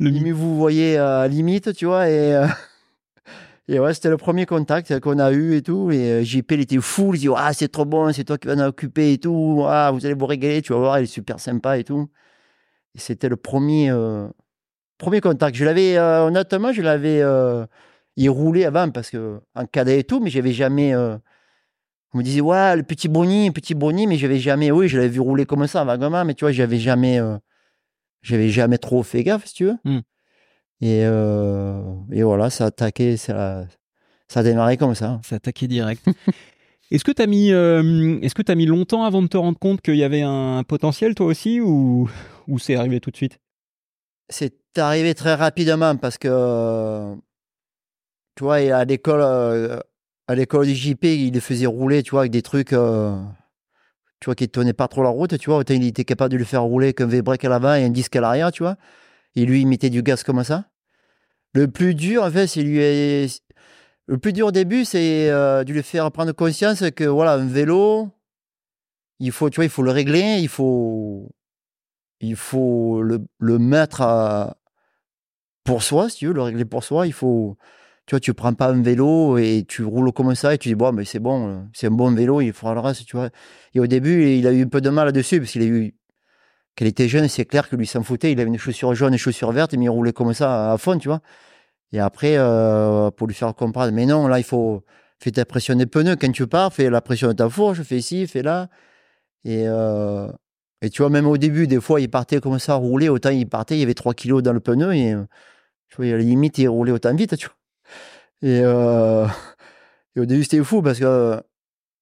Le 0.00 0.08
Limite, 0.10 0.32
vous 0.34 0.56
voyez 0.56 0.96
à 0.98 1.26
limite, 1.28 1.74
tu 1.74 1.86
vois. 1.86 2.08
Et, 2.08 2.34
euh, 2.34 2.46
et 3.68 3.78
ouais, 3.78 3.94
c'était 3.94 4.10
le 4.10 4.16
premier 4.16 4.46
contact 4.46 4.98
qu'on 5.00 5.18
a 5.18 5.32
eu 5.32 5.56
et 5.56 5.62
tout. 5.62 5.90
Et 5.90 6.10
euh, 6.10 6.24
JP, 6.24 6.52
il 6.52 6.60
était 6.60 6.80
fou. 6.80 7.14
Il 7.14 7.20
dit 7.20 7.28
Ah, 7.36 7.52
c'est 7.52 7.68
trop 7.68 7.84
bon, 7.84 8.12
c'est 8.12 8.24
toi 8.24 8.38
qui 8.38 8.48
vas 8.48 8.54
en 8.54 8.68
occuper 8.68 9.12
et 9.12 9.18
tout. 9.18 9.64
Ah, 9.66 9.90
vous 9.92 10.04
allez 10.06 10.14
vous 10.14 10.26
régaler, 10.26 10.62
tu 10.62 10.72
vas 10.72 10.78
voir, 10.78 10.98
il 11.00 11.04
est 11.04 11.06
super 11.06 11.40
sympa 11.40 11.78
et 11.78 11.84
tout. 11.84 12.08
Et 12.94 13.00
c'était 13.00 13.28
le 13.30 13.36
premier, 13.36 13.90
euh, 13.90 14.28
premier 14.98 15.20
contact. 15.20 15.56
Je 15.56 15.64
l'avais, 15.64 15.98
euh, 15.98 16.24
honnêtement, 16.26 16.72
je 16.72 16.82
l'avais. 16.82 17.22
euh, 17.22 17.66
il 18.16 18.30
roulait 18.30 18.64
avant 18.66 18.90
parce 18.90 19.10
que 19.10 19.40
en 19.56 19.66
cadet 19.66 20.00
et 20.00 20.04
tout, 20.04 20.20
mais 20.20 20.30
j'avais 20.30 20.52
jamais. 20.52 20.94
euh, 20.94 21.16
on 22.14 22.18
me 22.18 22.22
disait, 22.22 22.40
ouais, 22.42 22.76
le 22.76 22.82
petit 22.82 23.08
Bruni, 23.08 23.46
le 23.46 23.52
petit 23.52 23.74
Bruni, 23.74 24.06
mais 24.06 24.16
j'avais 24.16 24.38
jamais, 24.38 24.70
oui, 24.70 24.88
je 24.88 24.98
l'avais 24.98 25.08
vu 25.08 25.20
rouler 25.20 25.46
comme 25.46 25.66
ça, 25.66 25.84
vaguement, 25.84 26.24
mais 26.24 26.34
tu 26.34 26.44
vois, 26.44 26.52
j'avais 26.52 26.78
jamais, 26.78 27.18
euh, 27.20 27.36
j'avais 28.22 28.48
jamais 28.48 28.78
trop 28.78 29.02
fait 29.02 29.24
gaffe, 29.24 29.46
si 29.46 29.54
tu 29.54 29.64
veux. 29.66 29.76
Hmm. 29.84 30.00
Et, 30.80 31.02
euh, 31.04 31.82
et 32.10 32.22
voilà, 32.22 32.50
ça 32.50 32.64
a 32.64 32.66
attaqué, 32.68 33.16
ça, 33.16 33.66
ça 34.28 34.40
a 34.40 34.42
démarré 34.42 34.76
comme 34.76 34.94
ça. 34.94 35.20
Ça 35.24 35.36
attaqué 35.36 35.68
direct. 35.68 36.04
Est-ce 36.92 37.04
que 37.04 37.12
tu 37.12 37.22
as 37.22 37.26
mis, 37.26 37.52
euh, 37.52 38.18
est-ce 38.20 38.34
que 38.34 38.42
as 38.52 38.54
mis 38.54 38.66
longtemps 38.66 39.04
avant 39.04 39.22
de 39.22 39.26
te 39.26 39.38
rendre 39.38 39.58
compte 39.58 39.80
qu'il 39.80 39.96
y 39.96 40.04
avait 40.04 40.20
un 40.20 40.62
potentiel 40.62 41.14
toi 41.14 41.24
aussi 41.24 41.58
ou, 41.58 42.10
ou 42.48 42.58
c'est 42.58 42.74
arrivé 42.74 43.00
tout 43.00 43.10
de 43.10 43.16
suite? 43.16 43.38
C'est 44.28 44.52
arrivé 44.76 45.14
très 45.14 45.34
rapidement 45.34 45.96
parce 45.96 46.18
que, 46.18 47.14
tu 48.36 48.44
vois, 48.44 48.56
à 48.56 48.84
l'école, 48.84 49.22
euh, 49.22 49.80
à 50.28 50.34
l'école 50.34 50.66
du 50.66 50.74
JP, 50.74 51.04
il 51.04 51.32
les 51.32 51.40
faisait 51.40 51.64
rouler, 51.64 52.02
tu 52.02 52.10
vois, 52.10 52.20
avec 52.20 52.32
des 52.32 52.42
trucs, 52.42 52.74
euh, 52.74 53.18
tu 54.22 54.26
vois, 54.26 54.36
qui 54.36 54.44
ne 54.44 54.48
tenaient 54.48 54.72
pas 54.72 54.86
trop 54.86 55.02
la 55.02 55.08
route, 55.08 55.36
tu 55.36 55.50
vois. 55.50 55.64
Il 55.68 55.84
était 55.84 56.04
capable 56.04 56.30
de 56.30 56.36
le 56.36 56.44
faire 56.44 56.62
rouler 56.62 56.94
qu'un 56.94 57.06
V-brake 57.06 57.44
à 57.44 57.48
l'avant 57.48 57.74
et 57.74 57.82
un 57.82 57.90
disque 57.90 58.14
à 58.14 58.20
l'arrière, 58.20 58.52
tu 58.52 58.62
vois. 58.62 58.76
Et 59.34 59.44
lui, 59.44 59.62
il 59.62 59.66
mettait 59.66 59.90
du 59.90 60.00
gaz 60.04 60.22
comme 60.22 60.44
ça. 60.44 60.66
Le 61.54 61.66
plus 61.66 61.96
dur, 61.96 62.22
en 62.22 62.30
fait, 62.30 62.46
c'est 62.46 62.62
lui. 62.62 62.78
Le 64.06 64.18
plus 64.18 64.32
dur 64.32 64.46
au 64.46 64.52
début, 64.52 64.84
c'est 64.84 65.28
euh, 65.28 65.64
de 65.64 65.72
lui 65.72 65.82
faire 65.82 66.10
prendre 66.12 66.30
conscience 66.30 66.84
que, 66.92 67.02
voilà, 67.02 67.32
un 67.32 67.46
vélo, 67.46 68.10
il 69.18 69.32
faut, 69.32 69.50
tu 69.50 69.56
vois, 69.56 69.64
il 69.64 69.70
faut 69.70 69.82
le 69.82 69.90
régler, 69.90 70.38
il 70.40 70.48
faut, 70.48 71.28
il 72.20 72.36
faut 72.36 73.02
le, 73.02 73.26
le 73.40 73.58
mettre 73.58 74.54
pour 75.64 75.82
soi, 75.82 76.08
si 76.08 76.18
tu 76.18 76.26
veux, 76.28 76.32
le 76.32 76.42
régler 76.42 76.64
pour 76.64 76.84
soi. 76.84 77.08
Il 77.08 77.12
faut, 77.12 77.56
tu 78.06 78.14
vois, 78.14 78.20
tu 78.20 78.34
prends 78.34 78.52
pas 78.54 78.68
un 78.68 78.82
vélo 78.82 79.38
et 79.38 79.64
tu 79.68 79.84
roules 79.84 80.12
comme 80.12 80.34
ça 80.34 80.54
et 80.54 80.58
tu 80.58 80.68
dis, 80.68 80.74
bon, 80.74 80.92
mais 80.92 81.04
c'est 81.04 81.20
bon, 81.20 81.48
euh, 81.48 81.60
c'est 81.72 81.86
un 81.86 81.90
bon 81.90 82.12
vélo, 82.14 82.40
il 82.40 82.52
fera 82.52 82.74
le 82.74 82.80
reste, 82.80 83.06
tu 83.06 83.16
vois. 83.16 83.30
Et 83.74 83.80
au 83.80 83.86
début, 83.86 84.26
il 84.36 84.46
a 84.46 84.52
eu 84.52 84.64
un 84.64 84.68
peu 84.68 84.80
de 84.80 84.90
mal 84.90 85.06
là-dessus 85.06 85.40
parce 85.40 85.52
qu'il 85.52 85.62
a 85.62 85.66
eu, 85.66 85.94
quand 86.76 86.84
était 86.86 87.08
jeune, 87.08 87.28
c'est 87.28 87.44
clair 87.44 87.68
que 87.68 87.76
lui 87.76 87.86
s'en 87.86 88.02
foutait. 88.02 88.32
Il 88.32 88.40
avait 88.40 88.48
une 88.48 88.58
chaussure 88.58 88.94
jaune 88.94 89.12
et 89.12 89.16
une 89.16 89.18
chaussure 89.18 89.52
verte, 89.52 89.74
mais 89.74 89.84
il 89.86 89.90
roulait 89.90 90.12
comme 90.12 90.34
ça 90.34 90.72
à 90.72 90.78
fond, 90.78 90.98
tu 90.98 91.08
vois. 91.08 91.20
Et 91.92 92.00
après, 92.00 92.36
euh, 92.38 93.10
pour 93.10 93.26
lui 93.28 93.34
faire 93.34 93.54
comprendre, 93.54 93.92
mais 93.92 94.06
non, 94.06 94.26
là, 94.28 94.38
il 94.38 94.44
faut 94.44 94.84
faire 95.20 95.32
ta 95.32 95.44
pression 95.44 95.76
des 95.76 95.86
pneus. 95.86 96.16
Quand 96.16 96.32
tu 96.32 96.46
pars, 96.46 96.72
fais 96.72 96.90
la 96.90 97.00
pression 97.02 97.28
de 97.28 97.34
ta 97.34 97.48
fourche, 97.48 97.82
fais 97.82 97.98
ici, 97.98 98.26
fais 98.26 98.42
là. 98.42 98.68
Et, 99.44 99.64
euh, 99.68 100.28
et 100.82 100.90
tu 100.90 101.02
vois, 101.02 101.10
même 101.10 101.26
au 101.26 101.38
début, 101.38 101.66
des 101.68 101.80
fois, 101.80 102.00
il 102.00 102.10
partait 102.10 102.40
comme 102.40 102.58
ça, 102.58 102.74
rouler. 102.76 103.08
Autant 103.08 103.30
il 103.30 103.48
partait, 103.48 103.76
il 103.76 103.80
y 103.80 103.84
avait 103.84 103.94
3 103.94 104.14
kilos 104.14 104.42
dans 104.42 104.52
le 104.54 104.60
pneu. 104.60 104.94
Et 104.94 105.14
tu 105.88 105.96
vois, 105.96 106.06
à 106.06 106.10
la 106.12 106.18
limite, 106.18 106.58
il 106.58 106.68
roulait 106.68 106.92
autant 106.92 107.14
vite, 107.14 107.36
tu 107.36 107.46
vois. 107.46 107.56
Et, 108.42 108.60
euh, 108.62 109.26
et 110.16 110.20
au 110.20 110.24
début, 110.26 110.42
c'était 110.42 110.62
fou 110.64 110.82
parce 110.82 110.98
que 110.98 111.40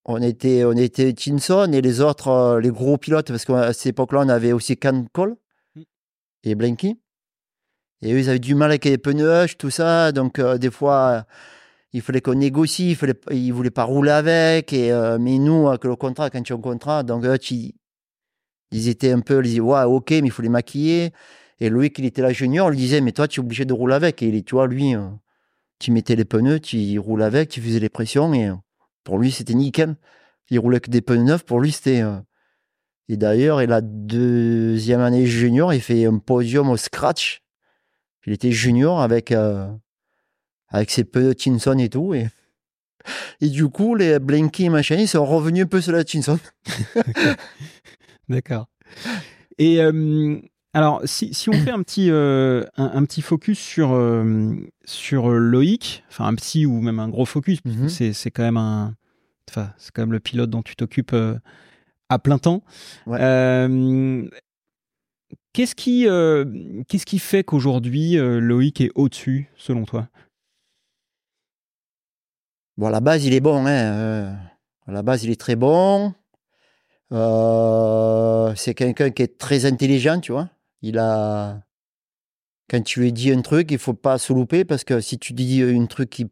on 0.06 0.22
était, 0.22 0.64
on 0.64 0.72
était 0.72 1.12
Tinson 1.12 1.70
et 1.72 1.82
les 1.82 2.00
autres, 2.00 2.58
les 2.62 2.70
gros 2.70 2.96
pilotes, 2.98 3.28
parce 3.28 3.44
qu'à 3.44 3.72
cette 3.72 3.88
époque-là, 3.88 4.20
on 4.24 4.28
avait 4.28 4.52
aussi 4.52 4.76
Can 4.76 5.06
Cole 5.12 5.36
Mm. 5.76 5.82
et 6.44 6.54
Blinky. 6.54 7.00
Et 8.02 8.12
eux, 8.14 8.18
ils 8.18 8.30
avaient 8.30 8.38
du 8.38 8.54
mal 8.54 8.70
avec 8.70 8.84
les 8.86 8.98
pneus 8.98 9.46
tout 9.58 9.70
ça. 9.70 10.12
Donc, 10.12 10.38
euh, 10.38 10.58
des 10.58 10.70
fois, 10.70 11.26
il 11.92 12.02
fallait 12.02 12.20
qu'on 12.22 12.34
négocie. 12.34 12.90
Il 12.90 12.96
fallait, 12.96 13.14
ils 13.30 13.52
voulaient 13.52 13.70
pas 13.70 13.84
rouler 13.84 14.10
avec. 14.12 14.72
Et, 14.72 14.92
euh, 14.92 15.18
mais 15.18 15.38
nous, 15.38 15.68
avec 15.68 15.84
le 15.84 15.96
contrat, 15.96 16.30
quand 16.30 16.42
tu 16.42 16.52
as 16.52 16.56
un 16.56 16.60
contrat, 16.60 17.02
donc 17.02 17.24
Hutch, 17.24 17.50
ils, 17.52 17.74
ils 18.72 18.88
étaient 18.88 19.12
un 19.12 19.20
peu, 19.20 19.40
ils 19.40 19.48
disaient, 19.48 19.60
ouais, 19.60 19.84
ok, 19.84 20.10
mais 20.12 20.18
il 20.18 20.30
faut 20.30 20.42
les 20.42 20.48
maquiller. 20.48 21.12
Et 21.60 21.68
Loïc, 21.70 21.98
il 21.98 22.06
était 22.06 22.22
là 22.22 22.32
junior, 22.32 22.68
on 22.68 22.70
lui 22.70 22.78
disait, 22.78 23.00
mais 23.02 23.12
toi, 23.12 23.28
tu 23.28 23.40
es 23.40 23.44
obligé 23.44 23.64
de 23.66 23.74
rouler 23.74 23.94
avec. 23.94 24.22
Et 24.22 24.28
il, 24.28 24.44
tu 24.44 24.54
vois, 24.54 24.66
lui, 24.66 24.96
euh, 24.96 25.08
tu 25.80 25.90
mettais 25.90 26.14
les 26.14 26.24
pneus, 26.24 26.60
tu 26.60 26.98
roules 27.00 27.22
avec, 27.22 27.48
tu 27.48 27.60
faisais 27.60 27.80
les 27.80 27.88
pressions. 27.88 28.32
Et 28.34 28.48
euh, 28.48 28.54
pour 29.02 29.18
lui, 29.18 29.32
c'était 29.32 29.54
nickel. 29.54 29.96
Il 30.50 30.60
roulait 30.60 30.80
que 30.80 30.90
des 30.90 31.00
pneus 31.00 31.24
neufs. 31.24 31.44
Pour 31.44 31.60
lui, 31.60 31.72
c'était. 31.72 32.02
euh, 32.02 32.16
Et 33.08 33.16
d'ailleurs, 33.16 33.60
la 33.66 33.80
deuxième 33.80 35.00
année 35.00 35.26
junior, 35.26 35.74
il 35.74 35.80
fait 35.80 36.04
un 36.06 36.18
podium 36.18 36.68
au 36.70 36.76
scratch. 36.76 37.42
Il 38.26 38.32
était 38.34 38.52
junior 38.52 39.00
avec, 39.00 39.32
euh, 39.32 39.68
avec 40.68 40.90
ses 40.90 41.04
pneus 41.04 41.34
Tinson 41.34 41.78
et 41.78 41.88
tout. 41.88 42.14
Et, 42.14 42.28
et 43.40 43.48
du 43.48 43.68
coup, 43.68 43.94
les 43.94 44.18
Blinky 44.18 44.64
et 44.66 44.68
machin, 44.68 44.96
ils 44.96 45.08
sont 45.08 45.24
revenus 45.24 45.64
un 45.64 45.68
peu 45.68 45.80
sur 45.80 45.92
la 45.92 46.04
Tinson. 46.04 46.38
D'accord. 48.28 48.68
Et 49.58 49.80
euh, 49.82 50.40
alors, 50.72 51.00
si, 51.04 51.34
si 51.34 51.48
on 51.48 51.52
fait 51.54 51.70
un 51.70 51.82
petit, 51.82 52.10
euh, 52.10 52.62
un, 52.76 52.90
un 52.94 53.04
petit 53.04 53.22
focus 53.22 53.58
sur, 53.58 53.92
euh, 53.92 54.54
sur 54.84 55.28
Loïc, 55.30 56.04
enfin 56.08 56.26
un 56.26 56.34
petit 56.34 56.66
ou 56.66 56.80
même 56.80 56.98
un 57.00 57.08
gros 57.08 57.24
focus, 57.26 57.58
Mhm. 57.64 57.88
c'est, 57.88 58.12
c'est 58.12 58.30
quand 58.30 58.42
même 58.44 58.56
un, 58.56 58.94
enfin 59.50 59.72
c'est 59.78 59.90
quand 59.92 60.02
même 60.02 60.12
le 60.12 60.20
pilote 60.20 60.50
dont 60.50 60.62
tu 60.62 60.76
t'occupes 60.76 61.12
euh, 61.12 61.36
à 62.08 62.18
plein 62.18 62.38
temps. 62.38 62.62
Ouais. 63.06 63.18
Euh, 63.20 64.28
qu'est-ce 65.52 65.74
qui, 65.74 66.06
euh, 66.08 66.44
qu'est-ce 66.88 67.06
qui 67.06 67.18
fait 67.18 67.42
qu'aujourd'hui 67.44 68.16
euh, 68.18 68.38
Loïc 68.40 68.80
est 68.80 68.90
au-dessus, 68.94 69.50
selon 69.56 69.84
toi? 69.84 70.08
Bon, 72.76 72.86
à 72.86 72.90
la 72.90 73.00
base, 73.00 73.24
il 73.26 73.34
est 73.34 73.40
bon. 73.40 73.66
Hein. 73.66 73.70
euh, 73.70 74.32
À 74.86 74.92
la 74.92 75.02
base, 75.02 75.24
il 75.24 75.30
est 75.30 75.40
très 75.40 75.56
bon. 75.56 76.14
Euh, 77.12 78.54
c'est 78.56 78.74
quelqu'un 78.74 79.10
qui 79.10 79.22
est 79.22 79.36
très 79.36 79.66
intelligent, 79.66 80.20
tu 80.20 80.32
vois. 80.32 80.48
Il 80.82 80.98
a. 80.98 81.62
Quand 82.68 82.82
tu 82.82 83.00
lui 83.00 83.12
dis 83.12 83.32
un 83.32 83.42
truc, 83.42 83.70
il 83.72 83.78
faut 83.78 83.94
pas 83.94 84.18
se 84.18 84.32
louper 84.32 84.64
parce 84.64 84.84
que 84.84 85.00
si 85.00 85.18
tu 85.18 85.32
dis 85.32 85.62
un 85.62 85.86
truc 85.86 86.10
qui 86.10 86.26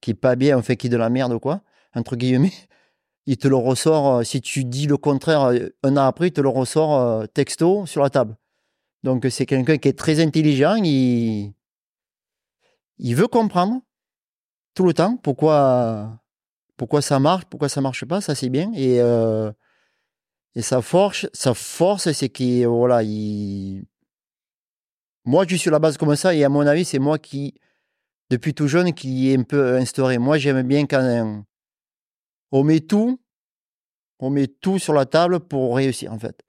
qui 0.00 0.10
est 0.12 0.14
pas 0.14 0.36
bien, 0.36 0.58
en 0.58 0.62
fait, 0.62 0.76
qui 0.76 0.88
est 0.88 0.90
de 0.90 0.96
la 0.96 1.10
merde 1.10 1.38
quoi, 1.38 1.62
entre 1.94 2.16
guillemets, 2.16 2.52
il 3.26 3.36
te 3.38 3.48
le 3.48 3.56
ressort. 3.56 4.16
euh, 4.18 4.22
Si 4.24 4.40
tu 4.40 4.64
dis 4.64 4.86
le 4.86 4.96
contraire 4.96 5.42
euh, 5.44 5.68
un 5.82 5.96
an 5.96 6.04
après, 6.06 6.28
il 6.28 6.32
te 6.32 6.40
le 6.40 6.48
ressort 6.48 6.98
euh, 6.98 7.26
texto 7.26 7.86
sur 7.86 8.02
la 8.02 8.10
table. 8.10 8.36
Donc 9.04 9.26
c'est 9.30 9.46
quelqu'un 9.46 9.78
qui 9.78 9.88
est 9.88 9.98
très 9.98 10.20
intelligent. 10.20 10.76
Il 10.76 11.52
il 12.98 13.14
veut 13.16 13.26
comprendre 13.28 13.80
tout 14.74 14.86
le 14.86 14.94
temps 14.94 15.16
pourquoi 15.16 16.20
pourquoi 16.76 17.02
ça 17.02 17.18
marche, 17.20 17.44
pourquoi 17.46 17.68
ça 17.68 17.80
marche 17.80 18.04
pas, 18.04 18.20
ça 18.20 18.34
c'est 18.34 18.48
bien. 18.50 18.72
Et, 18.74 19.00
et 20.54 20.62
sa 20.62 20.82
force, 20.82 21.26
sa 21.32 21.54
force, 21.54 22.12
c'est 22.12 22.28
qu'il 22.28 22.66
voilà, 22.66 23.02
il... 23.02 23.84
moi 25.24 25.44
je 25.48 25.56
suis 25.56 25.68
à 25.68 25.72
la 25.72 25.78
base 25.78 25.96
comme 25.96 26.14
ça 26.16 26.34
et 26.34 26.44
à 26.44 26.48
mon 26.48 26.66
avis 26.66 26.84
c'est 26.84 26.98
moi 26.98 27.18
qui 27.18 27.54
depuis 28.30 28.54
tout 28.54 28.68
jeune 28.68 28.92
qui 28.92 29.30
est 29.30 29.38
un 29.38 29.42
peu 29.42 29.76
instauré. 29.76 30.18
Moi 30.18 30.38
j'aime 30.38 30.62
bien 30.62 30.86
quand 30.86 31.44
on 32.50 32.64
met 32.64 32.80
tout, 32.80 33.20
on 34.18 34.30
met 34.30 34.46
tout 34.46 34.78
sur 34.78 34.92
la 34.92 35.06
table 35.06 35.40
pour 35.40 35.76
réussir 35.76 36.12
en 36.12 36.18
fait. 36.18 36.42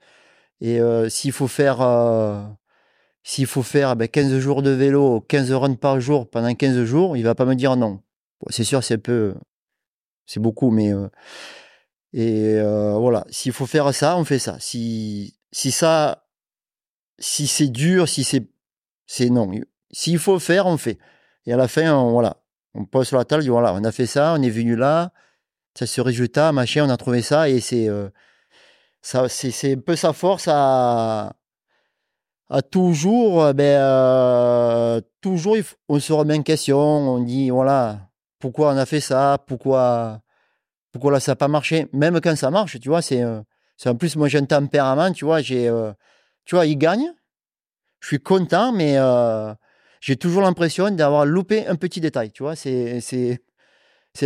Et 0.61 0.79
euh, 0.79 1.09
s'il 1.09 1.31
faut 1.31 1.47
faire 1.47 1.81
euh, 1.81 2.43
s'il 3.23 3.47
faut 3.47 3.63
faire 3.63 3.95
ben, 3.95 4.07
15 4.07 4.37
jours 4.39 4.61
de 4.61 4.69
vélo, 4.69 5.21
15 5.21 5.51
runs 5.53 5.75
par 5.75 5.99
jour 5.99 6.29
pendant 6.29 6.53
15 6.53 6.83
jours, 6.83 7.17
il 7.17 7.23
va 7.23 7.35
pas 7.35 7.45
me 7.45 7.55
dire 7.55 7.75
non. 7.77 8.01
C'est 8.49 8.65
sûr, 8.65 8.83
c'est 8.83 8.97
peu, 8.97 9.35
c'est 10.25 10.41
beaucoup, 10.41 10.71
mais 10.71 10.93
euh, 10.93 11.07
et 12.13 12.61
voilà. 12.61 13.25
S'il 13.29 13.53
faut 13.53 13.65
faire 13.65 13.93
ça, 13.93 14.17
on 14.17 14.25
fait 14.25 14.39
ça. 14.39 14.57
Si 14.59 15.37
si 15.51 15.71
ça, 15.71 16.25
si 17.19 17.47
c'est 17.47 17.67
dur, 17.69 18.07
si 18.07 18.23
c'est 18.23 18.47
c'est 19.07 19.29
non. 19.29 19.51
S'il 19.91 20.19
faut 20.19 20.39
faire, 20.39 20.65
on 20.67 20.77
fait. 20.77 20.97
Et 21.45 21.53
à 21.53 21.57
la 21.57 21.67
fin, 21.67 21.93
on, 21.93 22.11
voilà, 22.11 22.37
on 22.73 22.85
pose 22.85 23.07
sur 23.07 23.17
la 23.17 23.25
table, 23.25 23.43
voilà, 23.47 23.73
on 23.73 23.83
a 23.83 23.91
fait 23.91 24.07
ça, 24.07 24.35
on 24.37 24.41
est 24.41 24.49
venu 24.49 24.75
là, 24.75 25.11
ça 25.77 25.85
ce 25.87 26.01
résultat, 26.01 26.51
machin, 26.51 26.85
on 26.85 26.89
a 26.89 26.97
trouvé 26.97 27.21
ça, 27.21 27.49
et 27.49 27.59
c'est 27.59 27.89
ça, 29.01 29.29
c'est 29.29 29.51
c'est 29.51 29.73
un 29.73 29.79
peu 29.79 29.95
sa 29.95 30.13
force 30.13 30.47
à 30.49 31.35
à 32.49 32.61
toujours, 32.61 33.43
euh, 33.43 33.53
ben, 33.53 35.01
toujours, 35.21 35.57
on 35.89 35.99
se 35.99 36.13
remet 36.13 36.37
en 36.37 36.43
question, 36.43 36.77
on 36.77 37.19
dit, 37.19 37.49
voilà, 37.49 38.09
pourquoi 38.39 38.73
on 38.73 38.77
a 38.77 38.85
fait 38.85 39.01
ça, 39.01 39.39
pourquoi, 39.47 40.21
pourquoi 40.93 41.11
là 41.11 41.19
ça 41.19 41.33
n'a 41.33 41.35
pas 41.35 41.47
marché, 41.49 41.87
même 41.91 42.21
quand 42.21 42.35
ça 42.37 42.51
marche, 42.51 42.79
tu 42.79 42.87
vois, 42.87 43.01
c'est, 43.01 43.21
euh, 43.23 43.41
c'est 43.77 43.89
en 43.89 43.95
plus, 43.95 44.15
moi 44.15 44.29
j'ai 44.29 44.37
un 44.37 44.45
tempérament, 44.45 45.11
tu 45.11 45.25
vois, 45.25 45.41
j'ai, 45.41 45.67
euh, 45.67 45.91
tu 46.45 46.55
vois, 46.55 46.67
il 46.67 46.77
gagne, 46.77 47.11
je 47.99 48.07
suis 48.07 48.19
content, 48.19 48.71
mais 48.71 48.97
euh, 48.97 49.53
j'ai 50.01 50.15
toujours 50.15 50.43
l'impression 50.43 50.91
d'avoir 50.91 51.25
loupé 51.25 51.65
un 51.67 51.75
petit 51.75 51.99
détail, 51.99 52.31
tu 52.31 52.43
vois, 52.43 52.55
c'est, 52.55 53.01
c'est, 53.01 53.39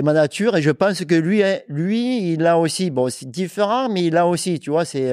ma 0.04 0.12
nature, 0.12 0.58
et 0.58 0.62
je 0.62 0.72
pense 0.72 1.06
que 1.06 1.16
lui, 1.16 1.42
lui, 1.70 2.34
il 2.34 2.46
a 2.46 2.60
aussi, 2.60 2.92
bon, 2.92 3.10
c'est 3.10 3.32
différent, 3.32 3.88
mais 3.88 4.04
il 4.04 4.18
a 4.18 4.28
aussi, 4.28 4.60
tu 4.60 4.70
vois, 4.70 4.84
c'est, 4.84 5.10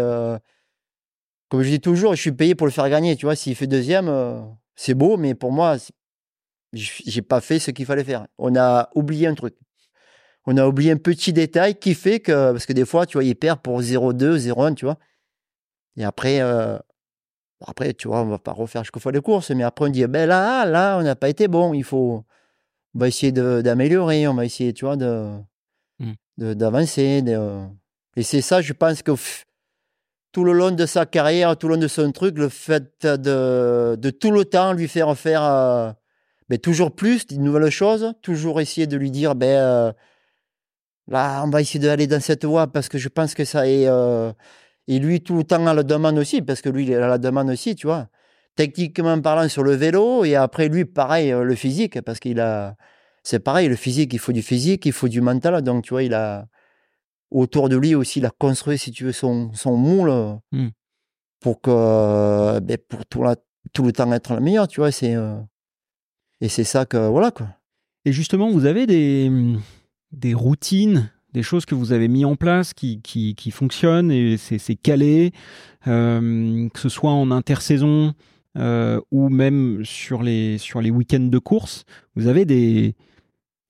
comme 1.49 1.63
je 1.63 1.69
dis 1.71 1.81
toujours, 1.81 2.17
je 2.17 2.21
suis 2.21 2.33
payé 2.33 2.57
pour 2.57 2.67
le 2.67 2.73
faire 2.73 2.91
gagner. 2.91 3.15
Tu 3.15 3.27
vois, 3.27 3.37
s'il 3.37 3.55
fait 3.55 3.69
deuxième, 3.69 4.11
c'est 4.75 4.95
beau, 4.95 5.17
mais 5.17 5.35
pour 5.35 5.53
moi, 5.53 5.77
j'ai 6.73 7.23
pas 7.23 7.41
fait 7.41 7.61
ce 7.61 7.71
qu'il 7.71 7.87
fallait 7.87 8.03
faire. 8.03 8.27
On 8.39 8.57
a 8.57 8.91
oublié 8.97 9.29
un 9.29 9.35
truc. 9.35 9.55
On 10.47 10.57
a 10.57 10.67
oublié 10.67 10.93
un 10.93 10.97
petit 10.97 11.33
détail 11.33 11.75
qui 11.77 11.95
fait 11.95 12.21
que, 12.21 12.53
parce 12.53 12.67
que 12.67 12.73
des 12.73 12.85
fois, 12.85 13.07
tu 13.07 13.17
vois, 13.17 13.25
il 13.25 13.35
perd 13.35 13.61
pour 13.61 13.81
0,2, 13.81 14.37
0,1, 14.39 14.75
tu 14.75 14.85
vois. 14.85 14.99
Et 15.97 16.05
après, 16.05 16.41
euh, 16.41 16.79
après, 17.67 17.95
tu 17.95 18.09
vois, 18.09 18.21
on 18.21 18.27
va 18.27 18.39
pas 18.39 18.53
refaire 18.53 18.85
chaque 18.85 18.99
fois 18.99 19.13
les 19.13 19.21
courses, 19.21 19.51
mais 19.51 19.63
après, 19.63 19.87
on 19.87 19.89
dit, 19.89 20.07
ben 20.07 20.27
là, 20.29 20.67
là, 20.67 20.99
on 20.99 21.03
n'a 21.03 21.17
pas 21.17 21.29
été 21.31 21.49
bon. 21.49 21.73
Il 21.73 21.85
faut, 21.85 22.25
on 22.95 22.99
va 22.99 23.09
essayer 23.09 23.33
d'améliorer, 23.33 24.29
on 24.29 24.35
va 24.35 24.45
essayer, 24.45 24.73
tu 24.73 24.85
vois, 24.85 24.97
de, 24.97 25.31
Mm. 26.01 26.13
de- 26.39 26.55
d'avancer. 26.55 27.23
de- 27.23 27.61
Et 28.17 28.23
c'est 28.23 28.43
ça, 28.43 28.61
je 28.61 28.73
pense 28.73 29.03
que 29.03 29.13
pff, 29.13 29.47
tout 30.33 30.45
le 30.45 30.53
long 30.53 30.73
de 30.73 30.85
sa 30.87 31.07
carrière, 31.07 31.57
tout 31.57 31.69
le 31.69 31.75
long 31.77 31.81
de 31.81 31.89
son 31.89 32.11
truc, 32.13 32.37
le 32.39 32.49
fait 32.49 33.07
de, 33.07 33.97
de 33.97 34.11
tout 34.11 34.31
le 34.33 34.45
temps 34.45 34.73
lui 34.73 34.89
faire 34.89 35.17
faire 35.17 35.43
euh, 35.45 35.93
ben, 36.49 36.59
toujours 36.59 36.93
plus, 36.95 37.27
de 37.29 37.37
nouvelles 37.37 37.71
choses, 37.71 38.13
toujours 38.21 38.61
essayer 38.61 38.87
de 38.89 38.97
lui 38.97 39.11
dire, 39.13 39.35
ben, 39.37 39.47
euh, 39.59 39.93
là, 41.09 41.43
on 41.45 41.51
va 41.51 41.61
essayer 41.61 41.81
d'aller 41.81 42.07
dans 42.07 42.21
cette 42.21 42.45
voie 42.45 42.67
parce 42.67 42.89
que 42.89 42.99
je 42.99 43.09
pense 43.09 43.35
que 43.35 43.45
ça 43.45 43.69
est. 43.69 43.87
euh, 43.89 44.33
et 44.87 44.99
lui, 44.99 45.23
tout 45.23 45.37
le 45.37 45.45
temps 45.45 45.67
à 45.67 45.73
la 45.75 45.83
demande 45.83 46.19
aussi, 46.19 46.43
parce 46.43 46.61
que 46.61 46.69
lui, 46.69 46.85
il 46.87 46.95
à 46.95 47.07
la 47.09 47.19
demande 47.19 47.49
aussi, 47.51 47.75
tu 47.75 47.87
vois. 47.87 48.09
Techniquement 48.57 49.21
parlant, 49.21 49.49
sur 49.49 49.63
le 49.63 49.73
vélo, 49.75 50.25
et 50.25 50.37
après, 50.37 50.69
lui, 50.69 50.85
pareil, 50.85 51.33
euh, 51.33 51.43
le 51.43 51.55
physique, 51.55 52.01
parce 52.03 52.21
qu'il 52.21 52.39
a. 52.41 52.77
C'est 53.23 53.39
pareil, 53.41 53.69
le 53.69 53.77
physique, 53.77 54.13
il 54.13 54.19
faut 54.19 54.33
du 54.33 54.43
physique, 54.43 54.85
il 54.87 54.93
faut 54.93 55.09
du 55.09 55.21
mental. 55.23 55.61
Donc, 55.63 55.85
tu 55.85 55.95
vois, 55.95 56.03
il 56.03 56.15
a. 56.15 56.47
Autour 57.31 57.69
de 57.69 57.77
lui 57.77 57.95
aussi, 57.95 58.21
il 58.21 58.27
a 58.27 58.31
construit, 58.31 58.79
si 58.79 58.93
tu 58.93 59.05
veux, 59.05 59.13
son, 59.13 59.51
son 59.55 59.77
moule 59.77 60.11
euh, 60.11 60.35
Mm. 60.53 60.69
pour 61.41 61.61
que. 61.61 62.61
ben, 62.61 62.77
pour 62.89 63.07
tout, 63.07 63.23
la- 63.23 63.37
tout 63.73 63.83
le 63.85 63.93
temps 63.93 64.13
être 64.13 64.35
le 64.35 64.41
meilleur, 64.41 64.69
tu 64.69 64.81
vois. 64.81 64.93
C'est. 64.93 65.15
euh, 65.17 65.37
Et 66.41 66.49
c'est 66.49 66.65
ça 66.65 66.85
que. 66.85 66.97
Voilà, 67.09 67.31
quoi. 67.31 67.49
Et 68.05 68.13
justement, 68.13 68.51
vous 68.51 68.67
avez 68.67 68.87
des, 68.87 69.31
des 70.15 70.35
routines, 70.35 71.11
des 71.33 71.43
choses 71.43 71.67
que 71.67 71.75
vous 71.75 71.93
avez 71.93 72.09
mis 72.09 72.25
en 72.25 72.37
place 72.37 72.73
qui, 72.73 73.03
qui, 73.03 73.35
qui 73.35 73.51
fonctionnent 73.51 74.11
et 74.11 74.37
c'est 74.37 74.77
calé, 74.77 75.33
euh, 75.87 76.69
que 76.71 76.79
ce 76.79 76.89
soit 76.89 77.11
en 77.11 77.31
intersaison 77.31 78.15
euh, 78.57 79.01
ou 79.11 79.29
même 79.29 79.85
sur 79.85 80.23
les, 80.23 80.59
sur 80.59 80.81
les 80.81 80.91
week-ends 80.91 81.19
de 81.19 81.39
course. 81.39 81.85
Vous 82.15 82.29
avez 82.29 82.45
des, 82.45 82.95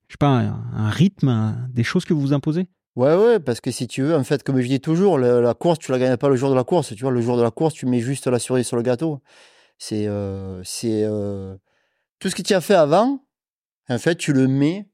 je 0.08 0.12
sais 0.12 0.18
pas, 0.18 0.28
un, 0.28 0.90
rythme, 0.90 1.56
des 1.72 1.84
choses 1.84 2.04
que 2.04 2.14
vous 2.14 2.32
imposez? 2.32 2.66
Ouais, 2.96 3.16
ouais, 3.16 3.40
parce 3.40 3.60
que 3.60 3.70
si 3.70 3.88
tu 3.88 4.02
veux, 4.02 4.14
en 4.14 4.22
fait, 4.22 4.44
comme 4.44 4.60
je 4.60 4.68
dis 4.68 4.80
toujours, 4.80 5.18
la 5.18 5.54
course, 5.54 5.78
tu 5.80 5.90
la 5.90 5.98
gagnes 5.98 6.16
pas 6.16 6.28
le 6.28 6.36
jour 6.36 6.50
de 6.50 6.54
la 6.54 6.62
course. 6.62 6.94
Tu 6.94 7.02
vois, 7.02 7.10
le 7.10 7.20
jour 7.22 7.36
de 7.36 7.42
la 7.42 7.50
course, 7.50 7.74
tu 7.74 7.86
mets 7.86 8.00
juste 8.00 8.28
la 8.28 8.38
cerise 8.38 8.66
sur 8.66 8.76
le 8.76 8.82
gâteau. 8.82 9.20
C'est 9.78 10.06
euh, 10.06 10.62
c'est 10.62 11.04
tout 12.20 12.28
ce 12.28 12.34
que 12.34 12.42
tu 12.42 12.54
as 12.54 12.60
fait 12.60 12.74
avant, 12.74 13.24
en 13.88 13.98
fait, 13.98 14.16
tu 14.16 14.32
le 14.32 14.46
mets, 14.46 14.86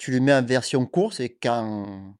tu 0.00 0.10
le 0.12 0.20
mets 0.20 0.32
en 0.32 0.42
version 0.42 0.86
course 0.86 1.20
et 1.20 1.28
quand, 1.28 2.14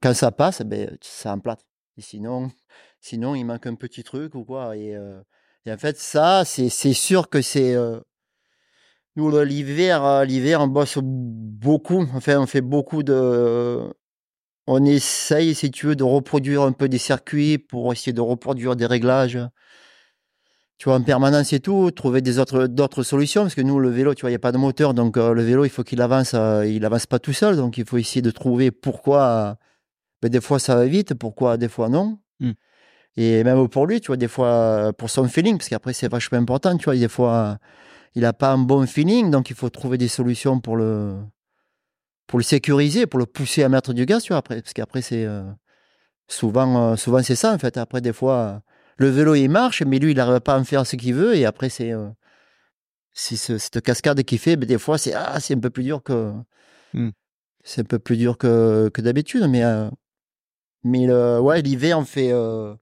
quand 0.00 0.14
ça 0.14 0.30
passe, 0.30 0.62
ben, 0.62 0.96
ça 1.00 1.32
emplate. 1.32 1.66
Et 1.96 2.02
sinon, 2.02 2.52
sinon, 3.00 3.34
il 3.34 3.44
manque 3.44 3.66
un 3.66 3.74
petit 3.74 4.04
truc 4.04 4.36
ou 4.36 4.44
quoi. 4.44 4.76
Et, 4.76 4.94
euh, 4.94 5.20
en 5.68 5.76
fait, 5.76 5.98
ça, 5.98 6.44
c'est 6.44 6.68
sûr 6.68 7.28
que 7.28 7.42
c'est. 7.42 7.74
euh, 7.74 7.98
nous, 9.16 9.30
l'hiver, 9.42 10.04
euh, 10.04 10.24
l'hiver, 10.24 10.60
on 10.60 10.68
bosse 10.68 10.98
beaucoup. 11.02 12.06
Enfin, 12.14 12.38
on 12.38 12.46
fait 12.46 12.60
beaucoup 12.60 13.02
de. 13.02 13.92
On 14.68 14.84
essaye, 14.84 15.56
si 15.56 15.70
tu 15.72 15.86
veux, 15.86 15.96
de 15.96 16.04
reproduire 16.04 16.62
un 16.62 16.72
peu 16.72 16.88
des 16.88 16.98
circuits 16.98 17.58
pour 17.58 17.92
essayer 17.92 18.12
de 18.12 18.20
reproduire 18.20 18.76
des 18.76 18.86
réglages. 18.86 19.38
Tu 20.82 20.88
vois, 20.88 20.98
en 20.98 21.02
permanence 21.04 21.52
et 21.52 21.60
tout, 21.60 21.92
trouver 21.92 22.22
des 22.22 22.40
autres, 22.40 22.66
d'autres 22.66 23.04
solutions. 23.04 23.42
Parce 23.42 23.54
que 23.54 23.60
nous, 23.60 23.78
le 23.78 23.88
vélo, 23.88 24.16
tu 24.16 24.22
vois, 24.22 24.30
il 24.30 24.32
n'y 24.32 24.36
a 24.36 24.40
pas 24.40 24.50
de 24.50 24.58
moteur. 24.58 24.94
Donc, 24.94 25.16
euh, 25.16 25.32
le 25.32 25.40
vélo, 25.40 25.64
il 25.64 25.68
faut 25.68 25.84
qu'il 25.84 26.02
avance. 26.02 26.32
euh, 26.34 26.66
il 26.66 26.84
avance 26.84 27.06
pas 27.06 27.20
tout 27.20 27.32
seul. 27.32 27.54
Donc, 27.54 27.78
il 27.78 27.84
faut 27.84 27.98
essayer 27.98 28.20
de 28.20 28.32
trouver 28.32 28.72
pourquoi. 28.72 29.22
euh, 29.22 29.54
ben, 30.22 30.28
des 30.28 30.40
fois, 30.40 30.58
ça 30.58 30.74
va 30.74 30.84
vite. 30.86 31.14
Pourquoi, 31.14 31.56
des 31.56 31.68
fois, 31.68 31.88
non. 31.88 32.18
Mm. 32.40 32.50
Et 33.16 33.44
même 33.44 33.68
pour 33.68 33.86
lui, 33.86 34.00
tu 34.00 34.08
vois, 34.08 34.16
des 34.16 34.26
fois, 34.26 34.48
euh, 34.48 34.92
pour 34.92 35.08
son 35.08 35.28
feeling, 35.28 35.56
parce 35.56 35.68
qu'après, 35.68 35.92
c'est 35.92 36.08
vachement 36.08 36.38
important. 36.38 36.76
Tu 36.76 36.86
vois, 36.86 36.96
des 36.96 37.06
fois, 37.06 37.58
il 38.16 38.22
n'a 38.22 38.32
pas 38.32 38.50
un 38.50 38.58
bon 38.58 38.84
feeling. 38.84 39.30
Donc, 39.30 39.50
il 39.50 39.54
faut 39.54 39.70
trouver 39.70 39.98
des 39.98 40.08
solutions 40.08 40.58
pour 40.58 40.76
le 40.76 41.14
pour 42.26 42.40
le 42.40 42.44
sécuriser, 42.44 43.06
pour 43.06 43.20
le 43.20 43.26
pousser 43.26 43.62
à 43.62 43.68
mettre 43.68 43.92
du 43.92 44.04
gaz, 44.04 44.24
tu 44.24 44.32
vois, 44.32 44.38
après, 44.38 44.60
parce 44.60 44.72
qu'après, 44.72 45.00
c'est 45.00 45.26
euh, 45.26 45.44
souvent, 46.26 46.92
euh, 46.92 46.96
souvent 46.96 47.22
c'est 47.22 47.36
ça, 47.36 47.52
en 47.54 47.58
fait. 47.58 47.76
Après, 47.76 48.00
des 48.00 48.12
fois, 48.12 48.62
le 49.02 49.08
vélo, 49.10 49.34
il 49.34 49.48
marche, 49.48 49.82
mais 49.82 49.98
lui, 49.98 50.12
il 50.12 50.16
n'arrive 50.16 50.40
pas 50.40 50.54
à 50.54 50.58
en 50.60 50.64
faire 50.64 50.86
ce 50.86 50.96
qu'il 50.96 51.14
veut, 51.14 51.34
et 51.36 51.44
après, 51.44 51.68
c'est 51.68 51.92
euh, 51.92 52.08
ce- 53.12 53.58
cette 53.58 53.80
cascade 53.82 54.22
qu'il 54.22 54.38
fait, 54.38 54.56
mais 54.56 54.66
des 54.66 54.78
fois, 54.78 54.96
c'est 54.98 55.12
ah, 55.14 55.38
c'est 55.40 55.54
un 55.54 55.60
peu 55.60 55.70
plus 55.70 55.84
dur 55.84 56.02
que. 56.02 56.32
C'est 57.64 57.82
un 57.82 57.84
peu 57.84 57.98
plus 57.98 58.16
dur 58.16 58.38
que, 58.38 58.88
que 58.92 59.00
d'habitude, 59.02 59.46
mais, 59.48 59.62
euh, 59.64 59.88
mais 60.84 61.06
le, 61.06 61.38
ouais, 61.40 61.62
l'hiver, 61.62 61.98
on 61.98 62.04
fait. 62.04 62.32
euh, 62.32 62.74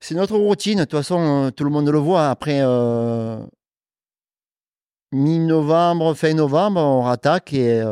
c'est 0.00 0.14
notre 0.14 0.36
routine, 0.36 0.78
de 0.80 0.84
toute 0.84 0.98
façon, 0.98 1.50
tout 1.56 1.64
le 1.64 1.70
monde 1.70 1.88
le 1.88 1.98
voit. 1.98 2.28
Après, 2.30 2.60
mi-novembre, 5.12 6.14
fin 6.14 6.34
novembre, 6.34 6.80
on 6.80 7.02
rattaque 7.02 7.52
et 7.52 7.82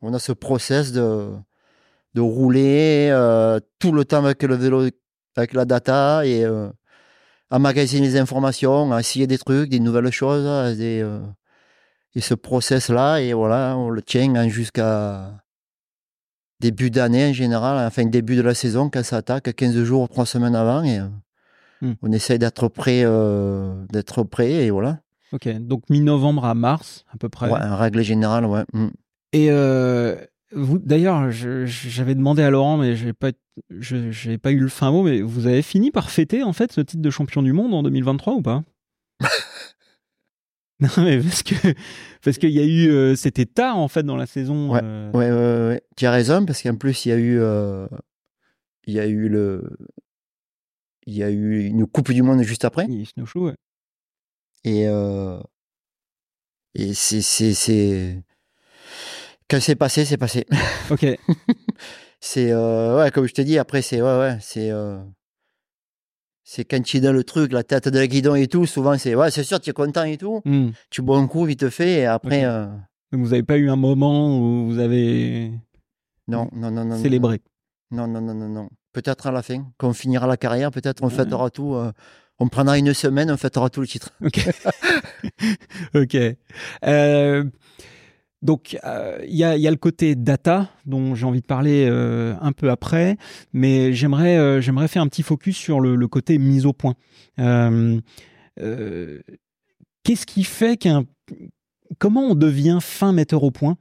on 0.00 0.14
a 0.14 0.18
ce 0.18 0.32
process 0.32 0.92
de, 0.92 1.30
de 2.14 2.20
rouler 2.20 3.08
euh, 3.10 3.60
tout 3.78 3.92
le 3.92 4.04
temps 4.04 4.24
avec 4.24 4.42
le 4.42 4.54
vélo, 4.56 4.88
avec 5.36 5.52
la 5.54 5.64
data 5.64 6.24
et 6.26 6.44
euh, 6.44 6.68
à 7.50 7.58
magasiner 7.58 8.06
les 8.06 8.16
informations, 8.18 8.92
à 8.92 9.00
essayer 9.00 9.26
des 9.26 9.38
trucs, 9.38 9.68
des 9.70 9.80
nouvelles 9.80 10.10
choses. 10.10 10.44
euh, 10.46 10.74
Des, 10.74 11.00
euh, 11.02 11.20
et 12.14 12.20
ce 12.20 12.34
process-là, 12.34 13.20
et 13.20 13.32
voilà, 13.32 13.74
on 13.78 13.88
le 13.88 14.02
tient 14.02 14.34
hein, 14.34 14.48
jusqu'à 14.48 15.32
début 16.60 16.90
d'année 16.90 17.30
en 17.30 17.32
général, 17.32 17.84
enfin 17.86 18.04
début 18.04 18.36
de 18.36 18.42
la 18.42 18.54
saison, 18.54 18.90
quand 18.90 19.02
ça 19.02 19.16
attaque, 19.18 19.54
15 19.54 19.82
jours, 19.82 20.08
3 20.08 20.26
semaines 20.26 20.54
avant. 20.54 20.82
Et, 20.84 20.98
euh, 21.00 21.06
Hmm. 21.80 21.94
On 22.00 22.12
essaye 22.12 22.38
d'être 22.38 22.68
prêt, 22.68 23.00
euh, 23.02 23.74
d'être 23.92 24.22
prêt, 24.22 24.52
et 24.52 24.70
voilà. 24.70 25.00
Ok, 25.32 25.48
donc 25.48 25.82
mi-novembre 25.90 26.44
à 26.44 26.54
mars, 26.54 27.04
à 27.12 27.16
peu 27.16 27.28
près. 27.28 27.50
Ouais, 27.50 27.58
en 27.60 27.76
règle 27.76 28.02
générale, 28.02 28.44
ouais. 28.46 28.62
Mm. 28.72 28.86
Et 29.32 29.48
euh, 29.50 30.14
d'ailleurs, 30.54 31.32
je- 31.32 31.66
j'avais 31.66 32.14
demandé 32.14 32.40
à 32.44 32.50
Laurent, 32.50 32.76
mais 32.76 32.94
j'ai 32.94 33.12
pas, 33.12 33.32
je 33.70 34.28
n'ai 34.28 34.38
pas 34.38 34.50
eu 34.52 34.58
le 34.58 34.68
fin 34.68 34.90
mot, 34.90 35.02
mais 35.02 35.20
vous 35.22 35.46
avez 35.46 35.62
fini 35.62 35.90
par 35.90 36.10
fêter 36.10 36.42
en 36.42 36.52
fait 36.52 36.72
ce 36.72 36.80
titre 36.80 37.02
de 37.02 37.10
champion 37.10 37.42
du 37.42 37.52
monde 37.52 37.74
en 37.74 37.82
2023 37.82 38.34
ou 38.34 38.42
pas? 38.42 38.62
Non, 40.80 40.88
mais 40.98 41.20
parce 41.22 41.44
que 41.44 41.54
parce 42.24 42.38
qu'il 42.38 42.50
y 42.50 42.58
a 42.58 42.64
eu, 42.64 42.90
euh, 42.90 43.14
c'était 43.14 43.46
tard 43.46 43.78
en 43.78 43.86
fait 43.86 44.02
dans 44.02 44.16
la 44.16 44.26
saison. 44.26 44.72
Ouais, 44.72 44.80
euh, 44.82 45.12
Ouais, 45.12 45.30
ouais, 45.30 45.36
ouais, 45.36 45.68
ouais. 45.74 45.82
Tu 45.96 46.06
as 46.06 46.10
raison, 46.10 46.44
parce 46.44 46.60
qu'en 46.60 46.74
plus, 46.74 47.06
il 47.06 47.10
y 47.10 47.12
a 47.12 47.16
eu, 47.18 47.38
euh, 47.38 47.86
il 48.88 48.94
y 48.94 48.98
a 48.98 49.06
eu 49.06 49.28
le, 49.28 49.62
il 51.06 51.14
y 51.14 51.22
a 51.22 51.30
eu 51.30 51.66
une 51.66 51.86
Coupe 51.86 52.10
du 52.10 52.22
Monde 52.22 52.42
juste 52.42 52.64
après. 52.64 52.86
eu 52.88 53.04
Snowshoe, 53.04 53.42
ouais. 53.42 53.54
Et, 54.64 54.88
euh, 54.88 55.40
et 56.74 56.94
c'est, 56.94 57.22
c'est, 57.22 57.54
c'est, 57.54 58.20
quand 59.48 59.60
c'est 59.60 59.76
passé, 59.76 60.04
c'est 60.04 60.16
passé. 60.16 60.46
Ok, 60.90 61.06
C'est, 62.24 62.54
ouais, 62.54 63.10
comme 63.10 63.26
je 63.26 63.34
te 63.34 63.42
dis, 63.42 63.58
après, 63.58 63.82
c'est, 63.82 64.00
ouais, 64.00 64.18
ouais, 64.18 64.38
c'est, 64.40 64.70
c'est 66.44 66.64
quand 66.64 66.80
tu 66.82 66.98
es 66.98 67.00
dans 67.00 67.12
le 67.12 67.24
truc, 67.24 67.50
la 67.52 67.64
tête 67.64 67.88
de 67.88 67.98
la 67.98 68.06
guidon 68.06 68.36
et 68.36 68.46
tout, 68.46 68.64
souvent, 68.64 68.96
c'est, 68.96 69.16
ouais, 69.16 69.30
c'est 69.32 69.42
sûr, 69.42 69.60
tu 69.60 69.70
es 69.70 69.72
content 69.72 70.04
et 70.04 70.16
tout. 70.18 70.40
Hmm. 70.44 70.70
Tu 70.88 71.02
bois 71.02 71.18
un 71.18 71.26
coup, 71.26 71.44
vite 71.44 71.68
fait, 71.68 72.00
et 72.00 72.06
après, 72.06 72.44
euh, 72.44 72.66
Donc 73.10 73.22
vous 73.22 73.30
n'avez 73.30 73.42
pas 73.42 73.56
eu 73.58 73.68
un 73.70 73.76
moment 73.76 74.38
où 74.38 74.66
vous 74.66 74.78
avez 74.78 75.50
non, 76.28 76.48
non, 76.52 76.70
non, 76.70 76.84
non. 76.84 76.96
non, 76.96 77.02
célébré? 77.02 77.40
Non, 77.90 78.06
non, 78.06 78.20
non, 78.20 78.34
non, 78.34 78.48
non. 78.48 78.68
Peut-être 78.92 79.26
à 79.26 79.32
la 79.32 79.42
fin, 79.42 79.66
quand 79.76 79.88
on 79.88 79.92
finira 79.92 80.26
la 80.28 80.36
carrière, 80.36 80.70
peut-être 80.70 81.02
on 81.02 81.08
Ouais. 81.08 81.14
fêtera 81.14 81.50
tout. 81.50 81.74
euh, 81.74 81.90
on 82.38 82.48
prendra 82.48 82.78
une 82.78 82.94
semaine, 82.94 83.30
on 83.32 83.36
fêtera 83.36 83.68
tout 83.68 83.80
le 83.80 83.86
titre. 83.88 84.10
Ok. 84.24 84.48
ok. 85.94 86.16
Euh, 86.84 87.44
donc, 88.42 88.76
euh, 88.84 89.20
il 89.26 89.36
y, 89.36 89.44
a, 89.44 89.56
le 89.56 89.76
côté 89.76 90.16
data 90.16 90.68
dont 90.84 91.14
j'ai 91.14 91.26
envie 91.26 91.40
de 91.40 91.46
parler 91.46 91.86
euh, 91.88 92.34
un 92.40 92.50
peu 92.50 92.70
après, 92.70 93.16
mais 93.52 93.94
j'aimerais 93.94 94.36
euh, 94.36 94.60
j'aimerais 94.60 94.88
faire 94.88 95.02
un 95.02 95.06
petit 95.06 95.22
focus 95.22 95.56
sur 95.56 95.78
le, 95.78 96.08
côté 96.08 96.38
mise 96.38 96.66
au 96.66 96.72
point. 96.72 96.96
Qu'est-ce 100.04 100.26
qui 100.26 100.42
fait 100.42 100.76
qu'un. 100.76 101.04
Comment 101.98 102.22
on 102.22 102.34
devient 102.34 102.78
fin 102.80 103.12
metteur 103.12 103.44
au 103.44 103.52
point? 103.52 103.76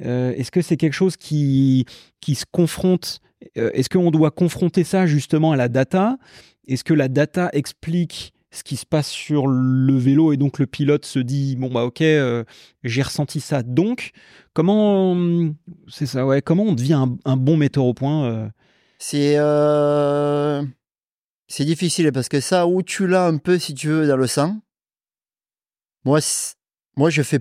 Est-ce 0.00 0.50
que 0.50 0.60
c'est 0.60 0.76
quelque 0.76 0.92
chose 0.92 1.16
qui, 1.16 1.86
qui 2.20 2.34
se 2.34 2.44
confronte 2.50 3.20
Est-ce 3.54 3.88
qu'on 3.88 4.10
doit 4.10 4.30
confronter 4.30 4.84
ça 4.84 5.06
justement 5.06 5.52
à 5.52 5.56
la 5.56 5.68
data? 5.68 6.18
Est-ce 6.66 6.84
que 6.84 6.92
la 6.92 7.08
data 7.08 7.48
explique 7.54 8.34
ce 8.50 8.62
qui 8.62 8.76
se 8.76 8.86
passe 8.86 9.08
sur 9.08 9.46
le 9.46 9.96
vélo 9.96 10.32
et 10.32 10.36
donc 10.36 10.58
le 10.58 10.66
pilote 10.66 11.04
se 11.04 11.18
dit 11.18 11.56
bon 11.56 11.70
bah 11.70 11.84
ok 11.84 12.00
euh, 12.00 12.44
j'ai 12.82 13.02
ressenti 13.02 13.40
ça 13.40 13.62
donc 13.62 14.12
comment 14.54 15.14
c'est 15.88 16.06
ça 16.06 16.24
ouais 16.24 16.40
comment 16.40 16.62
on 16.62 16.72
devient 16.72 17.06
un, 17.24 17.36
bon 17.36 17.56
metteur 17.56 17.84
au 17.84 17.92
point 17.92 18.24
euh, 18.24 18.48
C'est 18.98 19.34
euh, 19.36 20.62
c'est 21.46 21.64
difficile 21.64 22.10
parce 22.12 22.28
que 22.28 22.40
ça, 22.40 22.66
où 22.66 22.82
tu 22.82 23.06
l'as 23.06 23.26
un 23.26 23.38
peu, 23.38 23.58
si 23.58 23.74
tu 23.74 23.88
veux, 23.88 24.06
dans 24.06 24.18
le 24.18 24.26
sang. 24.26 24.60
Moi, 26.04 26.20
moi 26.96 27.10
je 27.10 27.22
fais, 27.22 27.40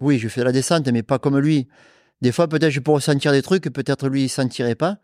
oui, 0.00 0.18
je 0.18 0.28
fais 0.28 0.44
la 0.44 0.52
descente, 0.52 0.86
mais 0.88 1.02
pas 1.02 1.18
comme 1.18 1.38
lui. 1.38 1.68
Des 2.20 2.32
fois, 2.32 2.48
peut-être 2.48 2.70
je 2.70 2.80
peux 2.80 2.90
ressentir 2.90 3.32
des 3.32 3.42
trucs 3.42 3.62
que 3.64 3.68
peut-être 3.70 4.08
lui, 4.08 4.24
il 4.24 4.28
sentirait 4.28 4.74
pas. 4.74 4.98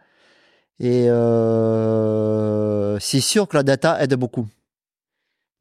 Et 0.80 1.06
c'est 3.00 3.20
sûr 3.20 3.48
que 3.48 3.56
la 3.56 3.62
data 3.62 4.02
aide 4.02 4.14
beaucoup. 4.14 4.48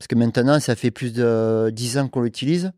Parce 0.04 0.10
que 0.10 0.16
maintenant, 0.16 0.60
ça 0.60 0.76
fait 0.76 0.92
plus 0.92 1.14
de 1.14 1.70
10 1.72 1.98
ans 1.98 2.10
qu'on 2.10 2.24
l'utilise. 2.24 2.74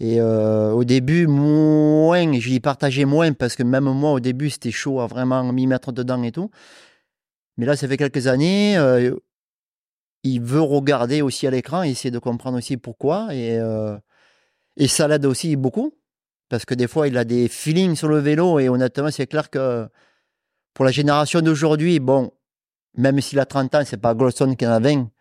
Et 0.00 0.18
euh, 0.18 0.70
au 0.70 0.82
début, 0.82 1.26
moins, 1.26 2.40
je 2.40 2.48
l'y 2.48 2.58
partageais 2.58 3.04
moins 3.04 3.34
parce 3.34 3.54
que 3.54 3.62
même 3.62 3.84
moi, 3.84 4.12
au 4.12 4.18
début, 4.18 4.48
c'était 4.48 4.70
chaud 4.70 5.00
à 5.00 5.06
vraiment 5.06 5.44
m'y 5.52 5.66
mettre 5.66 5.92
dedans 5.92 6.22
et 6.22 6.32
tout. 6.32 6.50
Mais 7.58 7.66
là, 7.66 7.76
ça 7.76 7.86
fait 7.86 7.98
quelques 7.98 8.28
années. 8.28 8.78
euh, 8.78 9.14
il 10.22 10.40
veut 10.40 10.62
regarder 10.62 11.20
aussi 11.20 11.46
à 11.46 11.50
l'écran, 11.50 11.82
essayer 11.82 12.10
de 12.10 12.18
comprendre 12.18 12.56
aussi 12.56 12.78
pourquoi. 12.78 13.34
Et, 13.34 13.58
euh, 13.58 13.98
et 14.78 14.88
ça 14.88 15.08
l'aide 15.08 15.26
aussi 15.26 15.54
beaucoup. 15.56 15.92
Parce 16.48 16.64
que 16.64 16.72
des 16.72 16.88
fois, 16.88 17.08
il 17.08 17.18
a 17.18 17.24
des 17.24 17.46
feelings 17.46 17.94
sur 17.94 18.08
le 18.08 18.20
vélo. 18.20 18.58
Et 18.58 18.70
honnêtement, 18.70 19.10
c'est 19.10 19.26
clair 19.26 19.50
que 19.50 19.86
pour 20.72 20.86
la 20.86 20.92
génération 20.92 21.42
d'aujourd'hui, 21.42 22.00
bon, 22.00 22.32
même 22.96 23.20
s'il 23.20 23.38
a 23.38 23.44
30 23.44 23.74
ans, 23.74 23.82
c'est 23.84 23.98
pas 24.00 24.14
Golson 24.14 24.54
qui 24.54 24.66
en 24.66 24.70
a 24.70 24.80
20. 24.80 25.11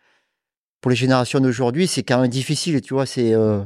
Pour 0.82 0.92
les 0.92 0.98
générations 0.98 1.40
d'aujourd'hui, 1.40 1.88
c'est 1.88 2.04
quand 2.04 2.20
même 2.22 2.30
difficile, 2.30 2.82
tu 2.82 2.94
vois. 2.94 3.06
C'est 3.06 3.34
euh, 3.34 3.64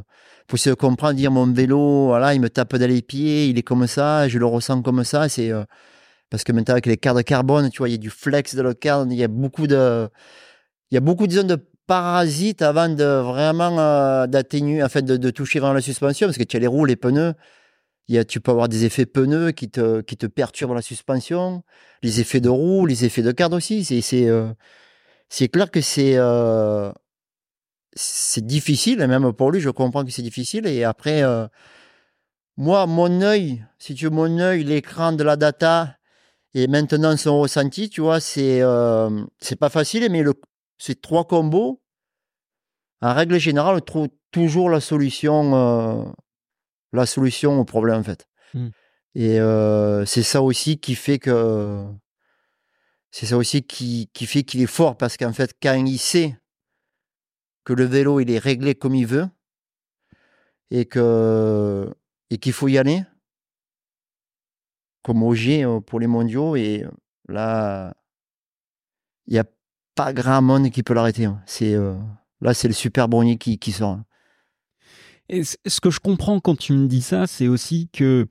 faut 0.50 0.58
se 0.58 0.70
comprendre, 0.72 1.14
dire 1.16 1.32
mon 1.32 1.52
vélo, 1.52 2.08
voilà, 2.08 2.34
il 2.34 2.42
me 2.42 2.50
tape 2.50 2.76
dans 2.76 2.88
les 2.90 3.02
pieds, 3.02 3.48
il 3.48 3.58
est 3.58 3.64
comme 3.64 3.88
ça, 3.88 4.28
je 4.28 4.38
le 4.38 4.46
ressens 4.46 4.82
comme 4.82 5.04
ça. 5.04 5.30
C'est 5.30 5.52
euh, 5.52 5.64
parce 6.30 6.44
que 6.44 6.52
maintenant 6.52 6.74
avec 6.74 6.86
les 6.86 6.98
cadres 6.98 7.22
carbone, 7.24 7.70
tu 7.70 7.80
vois, 7.80 7.90
il 7.90 7.94
y 7.94 7.96
a 7.96 7.98
du 7.98 8.10
flex 8.10 8.56
dans 8.56 8.64
le 8.64 8.74
cadre, 8.74 9.12
il 9.12 9.18
y 9.18 9.24
a 9.24 9.28
beaucoup 9.28 9.68
de, 9.68 10.10
il 10.92 10.96
y 10.96 10.98
a 10.98 11.02
beaucoup 11.02 11.28
de 11.28 11.34
zones 11.34 11.48
de 11.48 11.58
parasites 11.88 12.62
avant 12.62 12.90
de 12.90 13.04
vraiment 13.04 13.80
euh, 13.80 14.28
d'atténuer, 14.28 14.84
en 14.84 14.90
fait, 14.90 15.04
de, 15.04 15.30
toucher 15.30 15.60
vraiment 15.60 15.74
la 15.74 15.82
suspension, 15.82 16.28
parce 16.28 16.38
que 16.38 16.44
tu 16.44 16.58
as 16.58 16.60
les 16.60 16.68
roues, 16.68 16.86
les 16.86 16.96
pneus. 16.96 17.34
Il 18.08 18.16
y 18.16 18.20
a, 18.20 18.26
tu 18.26 18.40
peux 18.40 18.52
avoir 18.52 18.70
des 18.70 18.86
effets 18.86 19.06
pneus 19.08 19.52
qui 19.52 19.70
te, 19.70 20.02
qui 20.02 20.18
te 20.18 20.28
perturbent 20.28 20.76
la 20.76 20.82
suspension, 20.84 21.64
les 22.04 22.22
effets 22.22 22.40
de 22.42 22.50
roue, 22.50 22.86
les 22.86 23.06
effets 23.06 23.24
de 23.24 23.32
cadre 23.32 23.58
aussi. 23.58 23.84
C'est, 23.84 24.02
c'est, 24.02 24.28
euh, 24.28 24.48
c'est 25.30 25.48
clair 25.50 25.72
que 25.72 25.82
c'est, 25.82 26.16
euh, 26.18 26.92
c'est 27.96 28.46
difficile, 28.46 29.02
et 29.02 29.08
même 29.08 29.32
pour 29.34 29.52
lui, 29.52 29.62
je 29.62 29.70
comprends 29.70 30.04
que 30.04 30.12
c'est 30.12 30.22
difficile. 30.22 30.68
Et 30.68 30.84
après, 30.84 31.24
euh, 31.24 31.48
moi, 32.58 32.86
mon 32.86 33.22
œil, 33.22 33.66
si 33.80 33.96
tu 33.96 34.06
veux, 34.06 34.12
mon 34.12 34.40
œil, 34.40 34.64
l'écran 34.64 35.14
de 35.14 35.24
la 35.24 35.36
data, 35.36 35.98
et 36.54 36.68
maintenant 36.68 37.16
son 37.18 37.40
ressenti, 37.40 37.90
tu 37.90 38.02
vois, 38.02 38.20
c'est, 38.20 38.62
euh, 38.62 39.24
c'est 39.40 39.58
pas 39.58 39.70
facile, 39.70 40.08
mais 40.10 40.24
le, 40.24 40.34
ces 40.78 40.96
trois 40.96 41.26
combos, 41.26 41.82
en 43.02 43.14
règle 43.14 43.38
générale, 43.40 43.76
on 43.76 43.82
trouve 43.82 44.08
toujours 44.32 44.70
la 44.70 44.80
solution, 44.80 45.56
euh, 45.56 46.04
la 46.94 47.06
solution 47.06 47.60
au 47.60 47.66
problème, 47.66 48.00
en 48.00 48.04
fait. 48.04 48.28
Mm. 48.54 48.68
Et 49.16 49.40
euh, 49.40 50.06
c'est 50.06 50.24
ça 50.24 50.42
aussi 50.42 50.78
qui 50.78 50.96
fait 50.96 51.20
que. 51.20 51.86
C'est 53.12 53.28
ça 53.28 53.38
aussi 53.38 53.64
qui, 53.64 54.10
qui 54.14 54.26
fait 54.26 54.44
qu'il 54.44 54.62
est 54.62 54.66
fort, 54.66 54.98
parce 54.98 55.16
qu'en 55.16 55.32
fait, 55.32 55.54
quand 55.62 55.86
il 55.86 55.98
sait 55.98 56.38
que 57.66 57.74
le 57.74 57.84
vélo, 57.84 58.20
il 58.20 58.32
est 58.32 58.40
réglé 58.40 58.76
comme 58.76 58.96
il 58.96 59.08
veut, 59.08 59.28
et 60.72 60.86
que 60.86 61.94
et 62.30 62.38
qu'il 62.38 62.54
faut 62.54 62.68
y 62.68 62.78
aller, 62.78 63.04
comme 65.04 65.22
OG 65.24 65.50
euh, 65.50 65.80
pour 65.82 66.00
les 66.00 66.08
mondiaux, 66.08 66.56
et 66.56 66.84
euh, 66.84 66.90
là, 67.28 67.94
il 69.28 69.34
n'y 69.34 69.40
a 69.40 69.46
pas 69.94 70.14
grand 70.14 70.42
monde 70.42 70.72
qui 70.72 70.84
peut 70.84 70.94
l'arrêter. 70.94 71.26
hein. 71.26 71.42
C'est 71.46 71.76
euh, 71.76 71.96
là, 72.42 72.54
c'est 72.54 72.68
le 72.68 72.74
super 72.74 73.08
brownie 73.08 73.38
qui, 73.38 73.72
sort. 73.72 74.00
hein. 74.00 74.06
Ce 75.66 75.80
que 75.80 75.90
je 75.90 76.00
comprends 76.00 76.40
quand 76.40 76.58
tu 76.58 76.74
me 76.74 76.88
dis 76.88 77.02
ça, 77.02 77.28
c'est 77.28 77.48
aussi 77.48 77.90
que 77.90 78.28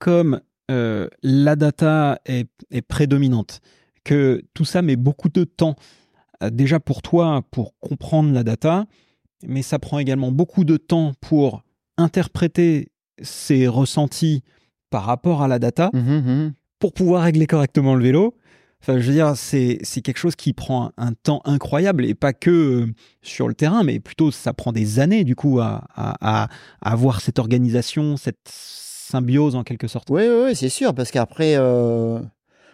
comme 0.00 0.40
la 0.68 1.54
data 1.54 2.18
est, 2.24 2.48
prédominante, 2.88 3.60
que 4.04 4.42
tout 4.54 4.64
ça 4.64 4.80
met 4.80 4.96
beaucoup 4.96 5.28
de 5.28 5.44
temps 5.44 5.76
déjà 6.50 6.80
pour 6.80 7.02
toi 7.02 7.42
pour 7.50 7.74
comprendre 7.80 8.32
la 8.32 8.42
data, 8.44 8.86
mais 9.46 9.62
ça 9.62 9.78
prend 9.78 9.98
également 9.98 10.32
beaucoup 10.32 10.64
de 10.64 10.76
temps 10.76 11.12
pour 11.20 11.62
interpréter 11.98 12.88
ses 13.22 13.68
ressentis 13.68 14.42
par 14.90 15.04
rapport 15.04 15.42
à 15.42 15.48
la 15.48 15.58
data 15.58 15.90
Mhm, 15.92 16.02
mhm. 16.02 16.52
pour 16.78 16.92
pouvoir 16.92 17.22
régler 17.24 17.46
correctement 17.46 17.94
le 17.94 18.02
vélo. 18.02 18.34
Enfin, 18.80 18.98
je 18.98 19.06
veux 19.06 19.12
dire, 19.12 19.36
c'est 19.36 19.78
quelque 20.02 20.16
chose 20.18 20.34
qui 20.34 20.52
prend 20.52 20.90
un 20.96 21.12
temps 21.12 21.40
incroyable 21.44 22.04
et 22.04 22.14
pas 22.14 22.32
que 22.32 22.50
euh, 22.50 22.86
sur 23.22 23.46
le 23.46 23.54
terrain, 23.54 23.84
mais 23.84 24.00
plutôt 24.00 24.32
ça 24.32 24.52
prend 24.54 24.72
des 24.72 24.98
années 24.98 25.22
du 25.22 25.36
coup 25.36 25.60
à, 25.60 25.84
à, 25.94 26.48
avoir 26.80 27.20
cette 27.20 27.38
organisation, 27.38 28.16
cette 28.16 28.40
symbiose 28.44 29.54
en 29.54 29.62
quelque 29.62 29.86
sorte. 29.86 30.08
Oui, 30.10 30.22
oui, 30.22 30.42
oui, 30.46 30.56
c'est 30.56 30.68
sûr, 30.68 30.94
parce 30.94 31.12
qu'après, 31.12 31.54
euh, 31.56 32.18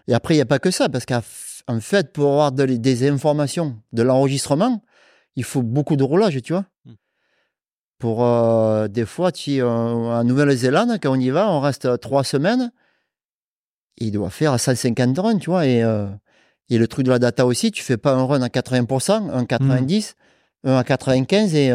et 0.07 0.15
après, 0.15 0.33
il 0.33 0.39
n'y 0.39 0.43
a 0.43 0.47
pas 0.47 0.59
que 0.59 0.71
ça, 0.71 0.89
parce 0.89 1.05
f- 1.05 1.48
en 1.69 1.81
fait, 1.81 2.13
pour 2.13 2.33
avoir 2.33 2.51
de- 2.53 2.65
des 2.65 3.09
informations, 3.09 3.81
de 3.93 4.03
l'enregistrement, 4.03 4.83
il 5.37 5.45
faut 5.45 5.63
beaucoup 5.63 5.97
de 5.97 6.03
roulage, 6.03 6.41
tu 6.43 6.53
vois. 6.55 6.65
Mm. 6.85 6.93
Pour 7.99 8.25
euh, 8.25 8.89
des 8.89 9.05
fois, 9.05 9.31
tu, 9.33 9.61
euh, 9.61 9.67
en 9.69 10.25
Nouvelle-Zélande, 10.25 10.99
quand 11.01 11.13
on 11.13 11.21
y 11.21 11.31
va, 11.31 11.49
on 11.51 11.61
reste 11.61 12.01
trois 12.01 12.25
semaines, 12.25 12.73
et 13.99 14.07
il 14.07 14.13
doit 14.13 14.31
faire 14.31 14.59
150 14.59 15.19
runs, 15.19 15.39
tu 15.39 15.51
vois, 15.51 15.67
et, 15.67 15.83
euh, 15.83 16.07
et 16.71 16.79
le 16.79 16.89
truc 16.89 17.05
de 17.05 17.11
la 17.11 17.19
data 17.19 17.45
aussi, 17.45 17.71
tu 17.71 17.83
fais 17.83 17.97
pas 17.97 18.15
un 18.15 18.25
run 18.25 18.41
à 18.43 18.49
80%, 18.49 19.31
un 19.31 19.45
90, 19.45 20.15
un 20.65 20.77
à 20.77 20.85
95, 20.85 21.55
et, 21.55 21.71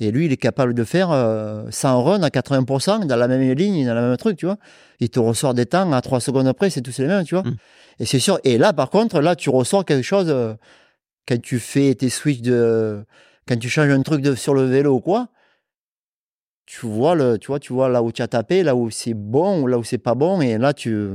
et 0.00 0.10
lui, 0.10 0.26
il 0.26 0.32
est 0.32 0.36
capable 0.36 0.74
de 0.74 0.82
faire 0.82 1.12
euh, 1.12 1.66
100 1.70 2.02
runs 2.02 2.22
à 2.22 2.28
80% 2.28 3.06
dans 3.06 3.16
la 3.16 3.28
même 3.28 3.52
ligne, 3.52 3.86
dans 3.86 3.94
le 3.94 4.00
même 4.00 4.16
truc, 4.16 4.36
tu 4.36 4.46
vois. 4.46 4.58
Il 4.98 5.08
te 5.08 5.20
ressort 5.20 5.54
des 5.54 5.66
temps 5.66 5.92
à 5.92 6.00
3 6.00 6.20
secondes 6.20 6.48
après, 6.48 6.68
c'est 6.70 6.82
tous 6.82 6.98
les 6.98 7.06
mêmes, 7.06 7.24
tu 7.24 7.36
vois. 7.36 7.44
Mm. 7.44 7.56
Et 8.00 8.06
c'est 8.06 8.18
sûr. 8.18 8.40
Et 8.42 8.58
là, 8.58 8.72
par 8.72 8.90
contre, 8.90 9.20
là, 9.20 9.36
tu 9.36 9.50
ressors 9.50 9.84
quelque 9.84 10.04
chose 10.04 10.26
euh, 10.28 10.54
quand 11.28 11.40
tu 11.40 11.60
fais 11.60 11.94
tes 11.94 12.08
switches 12.08 12.42
de. 12.42 13.04
Quand 13.46 13.58
tu 13.58 13.68
changes 13.68 13.90
un 13.90 14.02
truc 14.02 14.20
de, 14.22 14.34
sur 14.34 14.54
le 14.54 14.64
vélo 14.64 14.94
ou 14.94 15.00
quoi, 15.00 15.28
tu 16.66 16.86
vois, 16.86 17.14
le, 17.14 17.38
tu 17.38 17.48
vois, 17.48 17.60
tu 17.60 17.72
vois 17.72 17.88
là 17.88 18.02
où 18.02 18.10
tu 18.10 18.22
as 18.22 18.28
tapé, 18.28 18.62
là 18.62 18.74
où 18.74 18.90
c'est 18.90 19.14
bon 19.14 19.62
ou 19.62 19.66
là 19.66 19.78
où 19.78 19.84
c'est 19.84 19.98
pas 19.98 20.14
bon. 20.14 20.40
Et 20.40 20.58
là, 20.58 20.72
tu. 20.74 21.10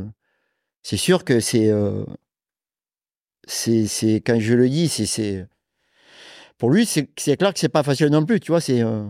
C'est 0.83 0.97
sûr 0.97 1.25
que 1.25 1.41
c'est. 1.41 1.69
euh, 1.69 2.05
c'est, 3.45 3.87
c'est, 3.87 4.21
quand 4.21 4.39
je 4.39 4.53
le 4.53 4.69
dis, 4.69 4.87
c'est. 4.87 5.47
Pour 6.59 6.69
lui, 6.69 6.85
c'est, 6.85 7.07
clair 7.15 7.53
que 7.53 7.59
c'est 7.59 7.69
pas 7.69 7.83
facile 7.83 8.07
non 8.07 8.25
plus, 8.25 8.39
tu 8.39 8.51
vois. 8.51 8.61
C'est, 8.61 8.83
euh, 8.83 9.05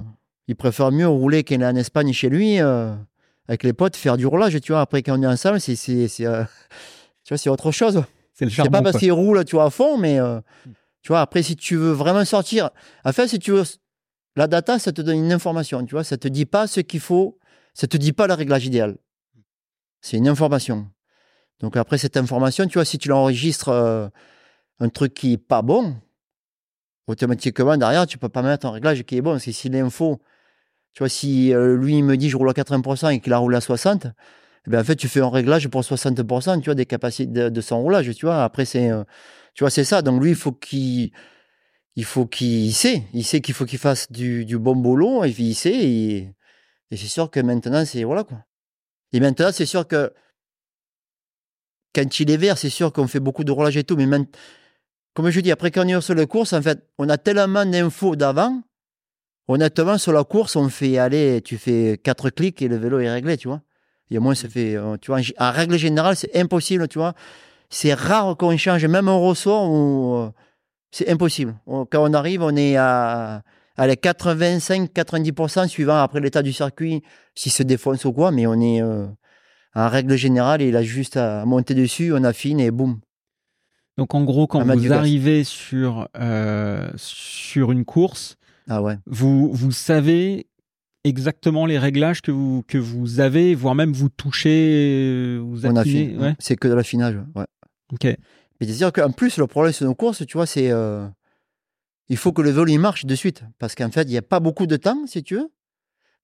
il 0.49 0.55
préfère 0.55 0.91
mieux 0.91 1.07
rouler 1.07 1.43
qu'il 1.43 1.61
est 1.61 1.65
en 1.65 1.75
Espagne 1.75 2.11
chez 2.11 2.27
lui, 2.27 2.59
euh, 2.59 2.91
avec 3.47 3.61
les 3.61 3.71
potes, 3.71 3.95
faire 3.95 4.17
du 4.17 4.25
roulage, 4.25 4.59
tu 4.61 4.71
vois. 4.71 4.81
Après, 4.81 5.03
quand 5.03 5.17
on 5.17 5.21
est 5.21 5.27
ensemble, 5.27 5.59
c'est, 5.59 5.75
euh, 6.21 6.43
tu 7.23 7.29
vois, 7.29 7.37
c'est 7.37 7.51
autre 7.51 7.71
chose. 7.71 8.03
C'est 8.33 8.45
le 8.45 8.51
C'est 8.51 8.67
pas 8.67 8.81
parce 8.81 8.97
qu'il 8.97 9.11
roule, 9.11 9.45
tu 9.45 9.55
vois, 9.55 9.65
à 9.65 9.69
fond, 9.69 9.99
mais 9.99 10.19
euh, 10.19 10.39
tu 11.03 11.09
vois, 11.09 11.21
après, 11.21 11.43
si 11.43 11.55
tu 11.55 11.75
veux 11.75 11.91
vraiment 11.91 12.25
sortir, 12.25 12.71
en 13.05 13.11
fait, 13.11 13.27
si 13.27 13.37
tu 13.37 13.51
veux, 13.51 13.63
la 14.35 14.47
data, 14.47 14.79
ça 14.79 14.91
te 14.91 15.03
donne 15.03 15.17
une 15.17 15.31
information, 15.31 15.85
tu 15.85 15.93
vois, 15.93 16.03
ça 16.03 16.17
te 16.17 16.27
dit 16.27 16.47
pas 16.47 16.65
ce 16.65 16.79
qu'il 16.79 16.99
faut, 16.99 17.37
ça 17.75 17.85
te 17.85 17.97
dit 17.97 18.11
pas 18.11 18.25
le 18.25 18.33
réglage 18.33 18.65
idéal. 18.65 18.97
C'est 20.01 20.17
une 20.17 20.27
information. 20.27 20.87
Donc 21.59 21.77
après 21.77 21.99
cette 21.99 22.17
information, 22.17 22.65
tu 22.65 22.75
vois, 22.79 22.85
si 22.85 22.97
tu 22.97 23.09
l'enregistres 23.09 23.69
un 24.79 24.89
truc 24.89 25.13
qui 25.13 25.33
est 25.33 25.37
pas 25.37 25.61
bon, 25.61 25.95
automatiquement 27.09 27.75
derrière, 27.77 28.05
tu 28.07 28.17
peux 28.17 28.29
pas 28.29 28.41
mettre 28.41 28.67
un 28.67 28.71
réglage 28.71 29.03
qui 29.03 29.17
est 29.17 29.21
bon. 29.21 29.31
Parce 29.31 29.45
que 29.45 29.51
si 29.51 29.69
l'info, 29.69 30.21
tu 30.93 30.99
vois, 30.99 31.09
si 31.09 31.53
euh, 31.53 31.75
lui 31.75 31.97
il 31.97 32.03
me 32.03 32.17
dit 32.17 32.29
je 32.29 32.37
roule 32.37 32.49
à 32.49 32.53
80% 32.53 33.13
et 33.13 33.19
qu'il 33.19 33.33
a 33.33 33.37
roulé 33.37 33.57
à 33.57 33.61
60, 33.61 34.07
eh 34.67 34.69
ben, 34.69 34.81
en 34.81 34.83
fait, 34.83 34.95
tu 34.95 35.07
fais 35.07 35.21
un 35.21 35.29
réglage 35.29 35.67
pour 35.69 35.81
60% 35.81 36.61
tu 36.61 36.65
vois, 36.65 36.75
des 36.75 36.85
capacités 36.85 37.31
de, 37.31 37.49
de 37.49 37.61
son 37.61 37.81
roulage, 37.81 38.13
tu 38.15 38.25
vois. 38.25 38.43
Après, 38.43 38.65
c'est, 38.65 38.91
euh, 38.91 39.03
tu 39.55 39.63
vois, 39.63 39.71
c'est 39.71 39.83
ça. 39.83 40.01
Donc 40.01 40.21
lui, 40.21 40.31
il 40.31 40.35
faut 40.35 40.51
qu'il, 40.51 41.11
il 41.95 42.05
faut 42.05 42.25
qu'il 42.25 42.65
il 42.65 42.73
sait, 42.73 43.03
il 43.13 43.23
sait 43.25 43.41
qu'il 43.41 43.53
faut 43.55 43.65
qu'il 43.65 43.79
fasse 43.79 44.11
du, 44.11 44.45
du 44.45 44.57
bon 44.57 44.75
boulot, 44.75 45.23
et 45.23 45.31
puis 45.31 45.45
il 45.45 45.55
sait, 45.55 45.73
et, 45.73 46.33
c'est 46.91 46.97
sûr 46.97 47.29
que 47.31 47.39
maintenant, 47.39 47.85
c'est, 47.85 48.03
voilà, 48.03 48.23
quoi. 48.23 48.45
Et 49.13 49.19
maintenant, 49.19 49.51
c'est 49.51 49.65
sûr 49.65 49.87
que 49.87 50.13
quand 51.95 52.19
il 52.19 52.31
est 52.31 52.37
vert, 52.37 52.57
c'est 52.57 52.69
sûr 52.69 52.93
qu'on 52.93 53.07
fait 53.07 53.19
beaucoup 53.19 53.43
de 53.43 53.51
roulage 53.51 53.77
et 53.77 53.83
tout, 53.83 53.95
mais 53.95 54.05
maintenant, 54.05 54.31
comme 55.13 55.29
je 55.29 55.39
dis, 55.39 55.51
après 55.51 55.71
quand 55.71 55.85
on 55.85 55.87
est 55.87 56.01
sur 56.01 56.15
la 56.15 56.25
course, 56.25 56.53
en 56.53 56.61
fait, 56.61 56.79
on 56.97 57.09
a 57.09 57.17
tellement 57.17 57.65
d'infos 57.65 58.15
d'avant. 58.15 58.61
Honnêtement, 59.47 59.97
sur 59.97 60.13
la 60.13 60.23
course, 60.23 60.55
on 60.55 60.69
fait 60.69 60.97
aller, 60.97 61.41
tu 61.41 61.57
fais 61.57 61.99
quatre 62.03 62.29
clics 62.29 62.61
et 62.61 62.67
le 62.67 62.77
vélo 62.77 62.99
est 62.99 63.09
réglé, 63.09 63.35
tu 63.35 63.47
vois. 63.47 63.61
Et 64.11 64.19
moins, 64.19 64.35
ça 64.35 64.47
fait, 64.47 64.75
euh, 64.75 64.97
tu 65.01 65.11
vois, 65.11 65.21
en, 65.37 65.51
règle 65.51 65.77
générale, 65.77 66.15
c'est 66.15 66.35
impossible, 66.35 66.87
tu 66.87 66.99
vois. 66.99 67.13
C'est 67.69 67.93
rare 67.93 68.37
qu'on 68.37 68.55
change, 68.57 68.85
même 68.85 69.07
un 69.07 69.17
ressort, 69.17 69.71
où, 69.71 70.15
euh, 70.15 70.29
c'est 70.91 71.09
impossible. 71.09 71.55
Quand 71.67 71.87
on 71.93 72.13
arrive, 72.13 72.41
on 72.41 72.55
est 72.55 72.75
à, 72.77 73.43
à 73.77 73.87
les 73.87 73.95
85-90% 73.95 75.67
suivant 75.67 76.01
après 76.01 76.19
l'état 76.19 76.41
du 76.41 76.53
circuit, 76.53 77.03
s'il 77.35 77.51
se 77.51 77.63
défonce 77.63 78.05
ou 78.05 78.13
quoi, 78.13 78.31
mais 78.31 78.47
on 78.47 78.59
est, 78.59 78.81
euh, 78.81 79.05
en 79.75 79.87
règle 79.87 80.15
générale, 80.15 80.61
il 80.61 80.75
a 80.75 80.83
juste 80.83 81.17
à 81.17 81.45
monter 81.45 81.73
dessus, 81.73 82.11
on 82.13 82.23
affine 82.23 82.59
et 82.59 82.71
boum. 82.71 82.99
Donc 83.99 84.15
en 84.15 84.23
gros, 84.23 84.47
quand 84.47 84.63
vous 84.65 84.93
arrivez 84.93 85.43
sur, 85.43 86.07
euh, 86.17 86.89
sur 86.95 87.71
une 87.71 87.85
course, 87.85 88.35
Ah 88.67 88.81
ouais. 88.81 88.97
vous, 89.05 89.51
vous 89.53 89.71
savez 89.71 90.47
exactement 91.03 91.65
les 91.65 91.77
réglages 91.77 92.21
que 92.21 92.31
vous, 92.31 92.63
que 92.67 92.77
vous 92.77 93.19
avez, 93.19 93.55
voire 93.55 93.75
même 93.75 93.93
vous 93.93 94.09
touchez, 94.09 95.03
euh, 95.05 95.39
vous 95.43 95.65
On 95.65 95.75
affinez. 95.75 96.05
affine. 96.07 96.21
Ouais. 96.21 96.35
C'est 96.39 96.55
que 96.55 96.67
de 96.67 96.73
l'affinage. 96.73 97.15
Ouais. 97.35 97.45
Ok. 97.93 98.03
Mais 98.05 98.17
c'est-à-dire 98.67 98.91
qu'en 98.91 99.11
plus, 99.11 99.37
le 99.37 99.47
problème 99.47 99.71
sur 99.73 99.85
nos 99.85 99.95
courses, 99.95 100.25
tu 100.25 100.33
vois, 100.37 100.45
c'est. 100.45 100.69
euh, 100.71 101.07
il 102.09 102.17
faut 102.17 102.31
que 102.33 102.41
le 102.41 102.49
vélo 102.49 102.65
il 102.67 102.79
marche 102.79 103.05
de 103.05 103.15
suite. 103.15 103.43
Parce 103.59 103.75
qu'en 103.75 103.91
fait, 103.91 104.01
il 104.03 104.09
n'y 104.11 104.17
a 104.17 104.21
pas 104.21 104.39
beaucoup 104.39 104.65
de 104.67 104.75
temps, 104.75 105.05
si 105.07 105.23
tu 105.23 105.35
veux. 105.35 105.49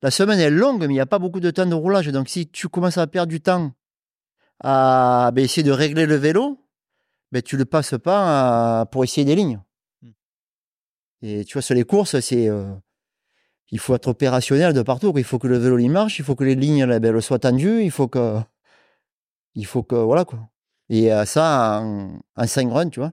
La 0.02 0.12
semaine 0.12 0.40
est 0.40 0.50
longue, 0.50 0.80
mais 0.80 0.86
il 0.86 0.90
n'y 0.90 1.00
a 1.00 1.06
pas 1.06 1.20
beaucoup 1.20 1.40
de 1.40 1.52
temps 1.52 1.66
de 1.66 1.74
roulage. 1.74 2.08
Donc, 2.08 2.28
si 2.28 2.48
tu 2.48 2.68
commences 2.68 2.98
à 2.98 3.08
perdre 3.08 3.30
du 3.30 3.40
temps 3.42 3.72
à 4.64 5.32
ben, 5.34 5.44
essayer 5.46 5.64
de 5.64 5.72
régler 5.72 6.06
le 6.06 6.16
vélo, 6.16 6.60
ben, 7.36 7.42
tu 7.42 7.58
le 7.58 7.66
passes 7.66 7.96
pas 8.02 8.82
à- 8.82 8.86
pour 8.86 9.04
essayer 9.04 9.26
des 9.26 9.36
lignes. 9.36 9.60
Hmm. 10.02 10.12
Et 11.22 11.44
tu 11.46 11.54
vois, 11.54 11.62
sur 11.62 11.76
les 11.76 11.84
courses, 11.84 12.18
c'est. 12.22 12.48
euh, 12.50 12.74
il 13.72 13.80
faut 13.80 13.94
être 13.96 14.08
opérationnel 14.08 14.74
de 14.74 14.82
partout. 14.82 15.12
Il 15.18 15.24
faut 15.26 15.40
que 15.40 15.48
le 15.48 15.58
vélo 15.58 15.78
il 15.80 15.90
marche, 15.90 16.20
il 16.20 16.26
faut 16.26 16.36
que 16.36 16.44
les 16.46 16.56
lignes 16.56 16.86
ben, 16.86 17.04
elles 17.04 17.22
soient 17.22 17.40
tendues, 17.40 17.84
il 17.84 17.92
faut 17.92 18.08
que. 18.08 18.40
Il 19.56 19.66
faut 19.66 19.84
que. 19.84 19.96
Voilà 19.96 20.24
quoi. 20.26 20.40
Et 20.90 21.12
euh, 21.12 21.26
ça, 21.26 21.82
en, 21.84 22.20
en 22.38 22.48
5 22.48 22.72
runs, 22.72 22.90
tu 22.90 23.00
vois. 23.02 23.12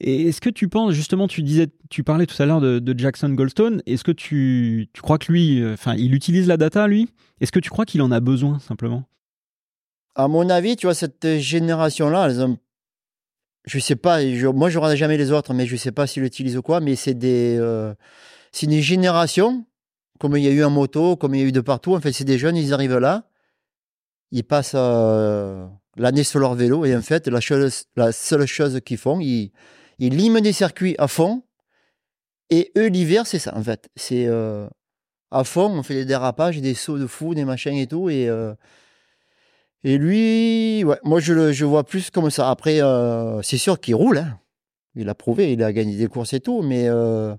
Et 0.00 0.28
est-ce 0.28 0.40
que 0.40 0.50
tu 0.50 0.68
penses, 0.68 0.92
justement, 0.94 1.26
tu 1.28 1.42
disais, 1.42 1.66
tu 1.90 2.04
parlais 2.04 2.26
tout 2.26 2.40
à 2.42 2.46
l'heure 2.46 2.60
de, 2.60 2.78
de 2.78 2.98
Jackson 2.98 3.28
Goldstone, 3.30 3.82
est-ce 3.86 4.04
que 4.04 4.12
tu, 4.12 4.88
tu 4.92 5.02
crois 5.02 5.18
que 5.18 5.30
lui, 5.32 5.60
euh, 5.60 5.74
enfin, 5.74 5.94
il 5.96 6.14
utilise 6.14 6.46
la 6.46 6.56
data, 6.56 6.86
lui? 6.86 7.08
Est-ce 7.40 7.50
que 7.52 7.58
tu 7.60 7.68
crois 7.70 7.84
qu'il 7.84 8.00
en 8.02 8.10
a 8.12 8.20
besoin, 8.20 8.58
simplement? 8.60 9.04
À 10.14 10.26
mon 10.28 10.48
avis, 10.50 10.76
tu 10.76 10.86
vois, 10.86 10.94
cette 10.94 11.38
génération-là, 11.38 12.26
elles 12.26 12.40
ont. 12.42 12.58
Je 13.68 13.78
sais 13.78 13.96
pas, 13.96 14.20
moi 14.54 14.70
je 14.70 14.78
regarde 14.78 14.96
jamais 14.96 15.18
les 15.18 15.30
autres, 15.30 15.52
mais 15.52 15.66
je 15.66 15.76
sais 15.76 15.92
pas 15.92 16.06
s'ils 16.06 16.22
l'utilisent 16.22 16.56
ou 16.56 16.62
quoi, 16.62 16.80
mais 16.80 16.96
c'est 16.96 17.12
des. 17.12 17.58
euh, 17.60 17.94
c'est 18.50 18.64
une 18.64 18.80
génération, 18.80 19.66
comme 20.18 20.38
il 20.38 20.44
y 20.44 20.48
a 20.48 20.50
eu 20.50 20.64
en 20.64 20.70
moto, 20.70 21.16
comme 21.16 21.34
il 21.34 21.42
y 21.42 21.44
a 21.44 21.46
eu 21.46 21.52
de 21.52 21.60
partout. 21.60 21.94
En 21.94 22.00
fait, 22.00 22.12
c'est 22.12 22.24
des 22.24 22.38
jeunes, 22.38 22.56
ils 22.56 22.72
arrivent 22.72 22.96
là, 22.96 23.28
ils 24.30 24.42
passent 24.42 24.72
euh, 24.74 25.66
l'année 25.98 26.24
sur 26.24 26.40
leur 26.40 26.54
vélo, 26.54 26.86
et 26.86 26.96
en 26.96 27.02
fait, 27.02 27.28
la 27.28 28.12
seule 28.12 28.46
chose 28.46 28.80
qu'ils 28.86 28.96
font, 28.96 29.20
ils, 29.20 29.52
ils 29.98 30.16
liment 30.16 30.40
des 30.40 30.54
circuits 30.54 30.94
à 30.98 31.06
fond, 31.06 31.42
et 32.48 32.72
eux, 32.78 32.86
l'hiver, 32.86 33.26
c'est 33.26 33.38
ça, 33.38 33.54
en 33.54 33.62
fait. 33.62 33.90
C'est 33.96 34.24
euh, 34.28 34.66
à 35.30 35.44
fond, 35.44 35.66
on 35.66 35.82
fait 35.82 35.94
des 35.94 36.06
dérapages, 36.06 36.58
des 36.58 36.72
sauts 36.72 36.98
de 36.98 37.06
fou, 37.06 37.34
des 37.34 37.44
machins 37.44 37.76
et 37.76 37.86
tout, 37.86 38.08
et. 38.08 38.30
Et 39.84 39.98
lui, 39.98 40.84
ouais, 40.84 40.98
moi 41.04 41.20
je 41.20 41.32
le 41.32 41.52
je 41.52 41.64
vois 41.64 41.84
plus 41.84 42.10
comme 42.10 42.30
ça. 42.30 42.50
Après, 42.50 42.82
euh, 42.82 43.40
c'est 43.42 43.58
sûr 43.58 43.80
qu'il 43.80 43.94
roule. 43.94 44.18
hein. 44.18 44.40
Il 44.94 45.08
a 45.08 45.14
prouvé, 45.14 45.52
il 45.52 45.62
a 45.62 45.72
gagné 45.72 45.96
des 45.96 46.08
courses 46.08 46.32
et 46.32 46.40
tout. 46.40 46.62
Mais 46.62 46.88
euh, 46.88 47.34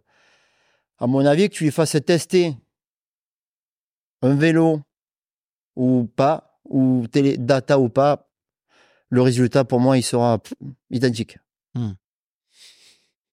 à 0.97 1.07
mon 1.07 1.25
avis, 1.25 1.49
que 1.49 1.55
tu 1.55 1.65
lui 1.65 1.71
fasses 1.71 1.97
tester 2.05 2.55
un 4.21 4.35
vélo 4.35 4.81
ou 5.75 6.05
pas, 6.15 6.59
ou 6.63 7.05
télé, 7.11 7.37
data 7.37 7.79
ou 7.79 7.89
pas, 7.89 8.29
le 9.09 9.21
résultat 9.21 9.65
pour 9.65 9.79
moi, 9.81 9.97
il 9.97 10.03
sera 10.03 10.41
identique. 10.89 11.37
Hmm. 11.75 11.91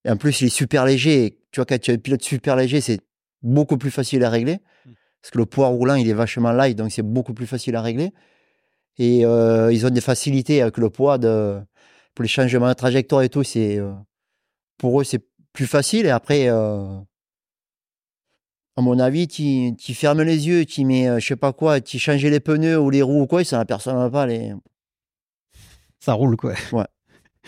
Et 0.05 0.11
en 0.11 0.17
plus, 0.17 0.41
il 0.41 0.47
est 0.47 0.51
super 0.51 0.85
léger. 0.85 1.39
Tu 1.53 1.61
vois, 1.61 1.67
quand 1.67 1.81
tu 1.81 1.91
as 1.91 1.95
un 1.95 1.99
pilote 1.99 2.23
super 2.23 2.57
léger, 2.57 2.81
c'est 2.81 3.01
beaucoup 3.43 3.77
plus 3.79 3.91
facile 3.91 4.25
à 4.25 4.31
régler. 4.31 4.59
Hmm. 4.85 4.93
Parce 5.23 5.31
que 5.31 5.39
le 5.39 5.47
poids 5.47 5.69
roulant, 5.69 5.95
il 5.95 6.09
est 6.09 6.15
vachement 6.15 6.53
light, 6.53 6.77
donc 6.77 6.91
c'est 6.91 7.03
beaucoup 7.03 7.35
plus 7.35 7.47
facile 7.47 7.77
à 7.77 7.83
régler. 7.83 8.13
Et 8.99 9.25
euh, 9.25 9.73
ils 9.73 9.87
ont 9.87 9.91
des 9.91 10.01
facilités 10.01 10.63
avec 10.63 10.79
le 10.79 10.91
poids 10.91 11.19
de, 11.19 11.59
pour 12.15 12.23
les 12.23 12.29
changements 12.29 12.69
de 12.69 12.75
trajectoire 12.75 13.23
et 13.23 13.29
tout. 13.29 13.43
C'est, 13.43 13.79
euh, 13.79 13.93
pour 14.79 15.01
eux, 15.01 15.05
c'est 15.05 15.25
plus 15.53 15.67
facile. 15.67 16.07
Et 16.07 16.11
après, 16.11 16.49
euh, 16.49 16.99
à 18.77 18.83
mon 18.83 18.99
avis, 18.99 19.29
tu, 19.29 19.75
tu 19.77 19.95
fermes 19.95 20.23
les 20.23 20.49
yeux, 20.49 20.65
tu 20.65 20.85
mets, 20.85 21.21
je 21.21 21.27
sais 21.27 21.37
pas 21.37 21.53
quoi, 21.53 21.81
tu 21.81 21.99
changes 21.99 22.25
les 22.25 22.41
pneus 22.41 22.79
ou 22.79 22.91
les 22.91 23.03
roues 23.03 23.23
ou 23.23 23.27
quoi, 23.27 23.45
ça 23.45 23.59
n'aperçoit 23.59 24.11
pas. 24.11 24.27
Les... 24.27 24.53
Ça 26.01 26.15
roule, 26.15 26.37
quoi. 26.37 26.55
Ouais. 26.73 26.85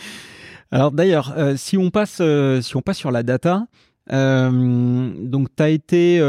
Alors 0.70 0.92
d'ailleurs, 0.92 1.34
si, 1.56 1.78
on 1.78 1.90
passe, 1.90 2.20
si 2.60 2.76
on 2.76 2.82
passe 2.82 2.98
sur 2.98 3.10
la 3.10 3.22
data, 3.22 3.66
donc 4.10 5.48
tu 5.56 5.62
as 5.62 5.70
été 5.70 6.20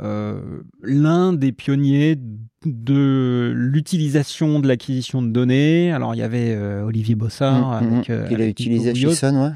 euh, 0.00 0.62
l'un 0.82 1.32
des 1.32 1.52
pionniers 1.52 2.16
de 2.64 3.52
l'utilisation 3.54 4.60
de 4.60 4.68
l'acquisition 4.68 5.22
de 5.22 5.28
données. 5.28 5.92
Alors, 5.92 6.14
il 6.14 6.18
y 6.18 6.22
avait 6.22 6.56
Olivier 6.56 7.14
Bossard. 7.14 7.82
Mmh, 7.82 7.94
avec, 7.94 8.08
il 8.30 8.42
a 8.42 8.46
utilisé 8.46 8.94
chez 8.94 9.14
Sun, 9.14 9.54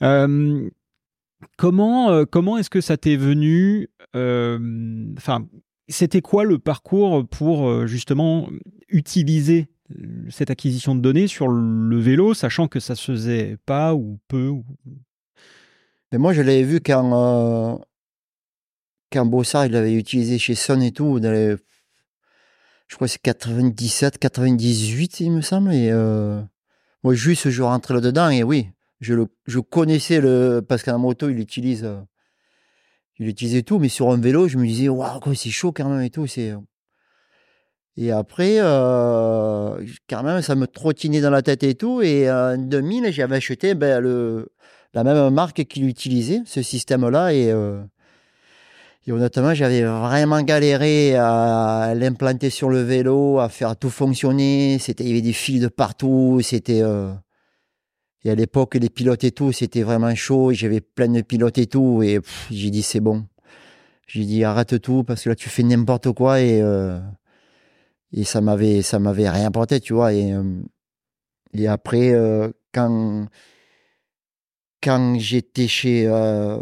ouais. 0.00 0.26
Mmh. 0.28 0.70
comment 1.56 2.24
comment 2.26 2.58
est-ce 2.58 2.70
que 2.70 2.80
ça 2.80 2.96
t'est 2.96 3.16
venu 3.16 3.88
Enfin, 4.14 5.46
c'était 5.88 6.22
quoi 6.22 6.44
le 6.44 6.58
parcours 6.58 7.26
pour 7.28 7.86
justement 7.86 8.48
utiliser 8.88 9.68
cette 10.30 10.50
acquisition 10.50 10.94
de 10.94 11.00
données 11.00 11.26
sur 11.26 11.48
le 11.48 11.98
vélo, 11.98 12.34
sachant 12.34 12.68
que 12.68 12.80
ça 12.80 12.94
se 12.94 13.12
faisait 13.12 13.56
pas 13.66 13.94
ou 13.94 14.18
peu 14.28 14.52
Mais 16.12 16.18
moi, 16.18 16.32
je 16.32 16.42
l'avais 16.42 16.64
vu 16.64 16.80
quand, 16.80 17.80
euh, 19.16 19.20
quand 19.20 19.26
Bossard 19.26 19.66
il 19.66 19.72
l'avait 19.72 19.94
utilisé 19.94 20.38
chez 20.38 20.54
Son 20.54 20.80
et 20.80 20.92
tout, 20.92 21.20
dans 21.20 21.32
les, 21.32 21.56
je 22.88 22.94
crois 22.94 23.08
que 23.08 23.12
c'est 23.12 23.22
97, 23.22 24.18
98, 24.18 25.20
il 25.20 25.32
me 25.32 25.40
semble. 25.40 25.72
Et 25.72 25.90
euh, 25.90 26.40
moi, 27.02 27.14
juste, 27.14 27.50
je 27.50 27.62
rentrais 27.62 27.94
là-dedans 27.94 28.30
et 28.30 28.42
oui, 28.42 28.68
je, 29.00 29.14
je 29.46 29.58
connaissais 29.58 30.20
le. 30.20 30.64
Parce 30.66 30.82
qu'en 30.82 30.98
moto, 30.98 31.28
il 31.28 31.38
utilise. 31.38 31.84
Euh, 31.84 32.00
il 33.18 33.28
utilisait 33.28 33.62
tout, 33.62 33.78
mais 33.78 33.88
sur 33.88 34.10
un 34.10 34.18
vélo, 34.18 34.46
je 34.46 34.58
me 34.58 34.66
disais, 34.66 34.90
waouh, 34.90 35.34
c'est 35.34 35.50
chaud 35.50 35.72
quand 35.72 35.88
même 35.88 36.02
et 36.02 36.10
tout. 36.10 36.26
C'est. 36.26 36.54
Et 37.96 38.12
après, 38.12 38.56
euh, 38.58 39.82
quand 40.08 40.22
même, 40.22 40.42
ça 40.42 40.54
me 40.54 40.66
trottinait 40.66 41.22
dans 41.22 41.30
la 41.30 41.40
tête 41.40 41.62
et 41.62 41.74
tout. 41.74 42.02
Et 42.02 42.30
en 42.30 42.58
2000, 42.58 43.10
j'avais 43.10 43.36
acheté 43.36 43.74
ben, 43.74 44.00
le, 44.00 44.52
la 44.92 45.02
même 45.02 45.32
marque 45.32 45.64
qu'il 45.64 45.88
utilisait, 45.88 46.42
ce 46.44 46.60
système-là. 46.60 47.32
Et, 47.32 47.50
euh, 47.50 47.82
et, 49.06 49.12
honnêtement, 49.12 49.54
j'avais 49.54 49.82
vraiment 49.82 50.42
galéré 50.42 51.14
à 51.16 51.94
l'implanter 51.94 52.50
sur 52.50 52.70
le 52.70 52.82
vélo, 52.82 53.38
à 53.38 53.48
faire 53.48 53.76
tout 53.76 53.90
fonctionner. 53.90 54.78
C'était, 54.80 55.04
il 55.04 55.08
y 55.08 55.12
avait 55.12 55.22
des 55.22 55.32
fils 55.32 55.60
de 55.60 55.68
partout. 55.68 56.40
C'était, 56.42 56.82
euh, 56.82 57.12
et 58.24 58.30
à 58.30 58.34
l'époque, 58.34 58.74
les 58.74 58.90
pilotes 58.90 59.24
et 59.24 59.30
tout, 59.30 59.52
c'était 59.52 59.82
vraiment 59.82 60.14
chaud. 60.14 60.52
J'avais 60.52 60.80
plein 60.80 61.08
de 61.08 61.20
pilotes 61.22 61.58
et 61.58 61.66
tout. 61.66 62.02
Et 62.02 62.20
j'ai 62.50 62.70
dit, 62.70 62.82
c'est 62.82 63.00
bon. 63.00 63.26
J'ai 64.08 64.24
dit, 64.24 64.44
arrête 64.44 64.80
tout 64.80 65.04
parce 65.04 65.22
que 65.22 65.28
là, 65.30 65.34
tu 65.36 65.48
fais 65.48 65.62
n'importe 65.62 66.12
quoi. 66.12 66.40
Et 66.40 66.60
euh, 66.60 66.98
et 68.12 68.24
ça 68.24 68.40
m'avait 68.40 68.82
ça 68.82 68.98
m'avait 68.98 69.28
rien 69.28 69.50
porté 69.50 69.80
tu 69.80 69.92
vois 69.92 70.12
et 70.12 70.32
euh, 70.32 70.62
et 71.52 71.68
après 71.68 72.12
euh, 72.12 72.50
quand 72.72 73.26
quand 74.82 75.18
j'étais 75.18 75.68
chez 75.68 76.06
euh, 76.06 76.58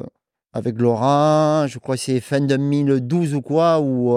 avec 0.54 0.78
Laurent 0.80 1.66
je 1.66 1.78
crois 1.78 1.96
que 1.96 2.02
c'est 2.02 2.20
fin 2.20 2.40
2012 2.40 3.34
ou 3.34 3.42
quoi 3.42 3.80
où 3.80 4.16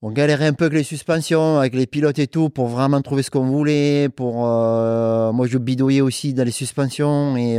on 0.00 0.10
galérait 0.10 0.46
un 0.46 0.52
peu 0.52 0.66
avec 0.66 0.78
les 0.78 0.84
suspensions, 0.84 1.58
avec 1.58 1.74
les 1.74 1.86
pilotes 1.86 2.18
et 2.18 2.28
tout, 2.28 2.50
pour 2.50 2.68
vraiment 2.68 3.02
trouver 3.02 3.24
ce 3.24 3.30
qu'on 3.32 3.46
voulait. 3.46 4.08
Pour 4.08 4.36
moi, 4.36 5.46
je 5.48 5.58
bidouillais 5.58 6.00
aussi 6.00 6.34
dans 6.34 6.44
les 6.44 6.52
suspensions 6.52 7.36
et 7.36 7.58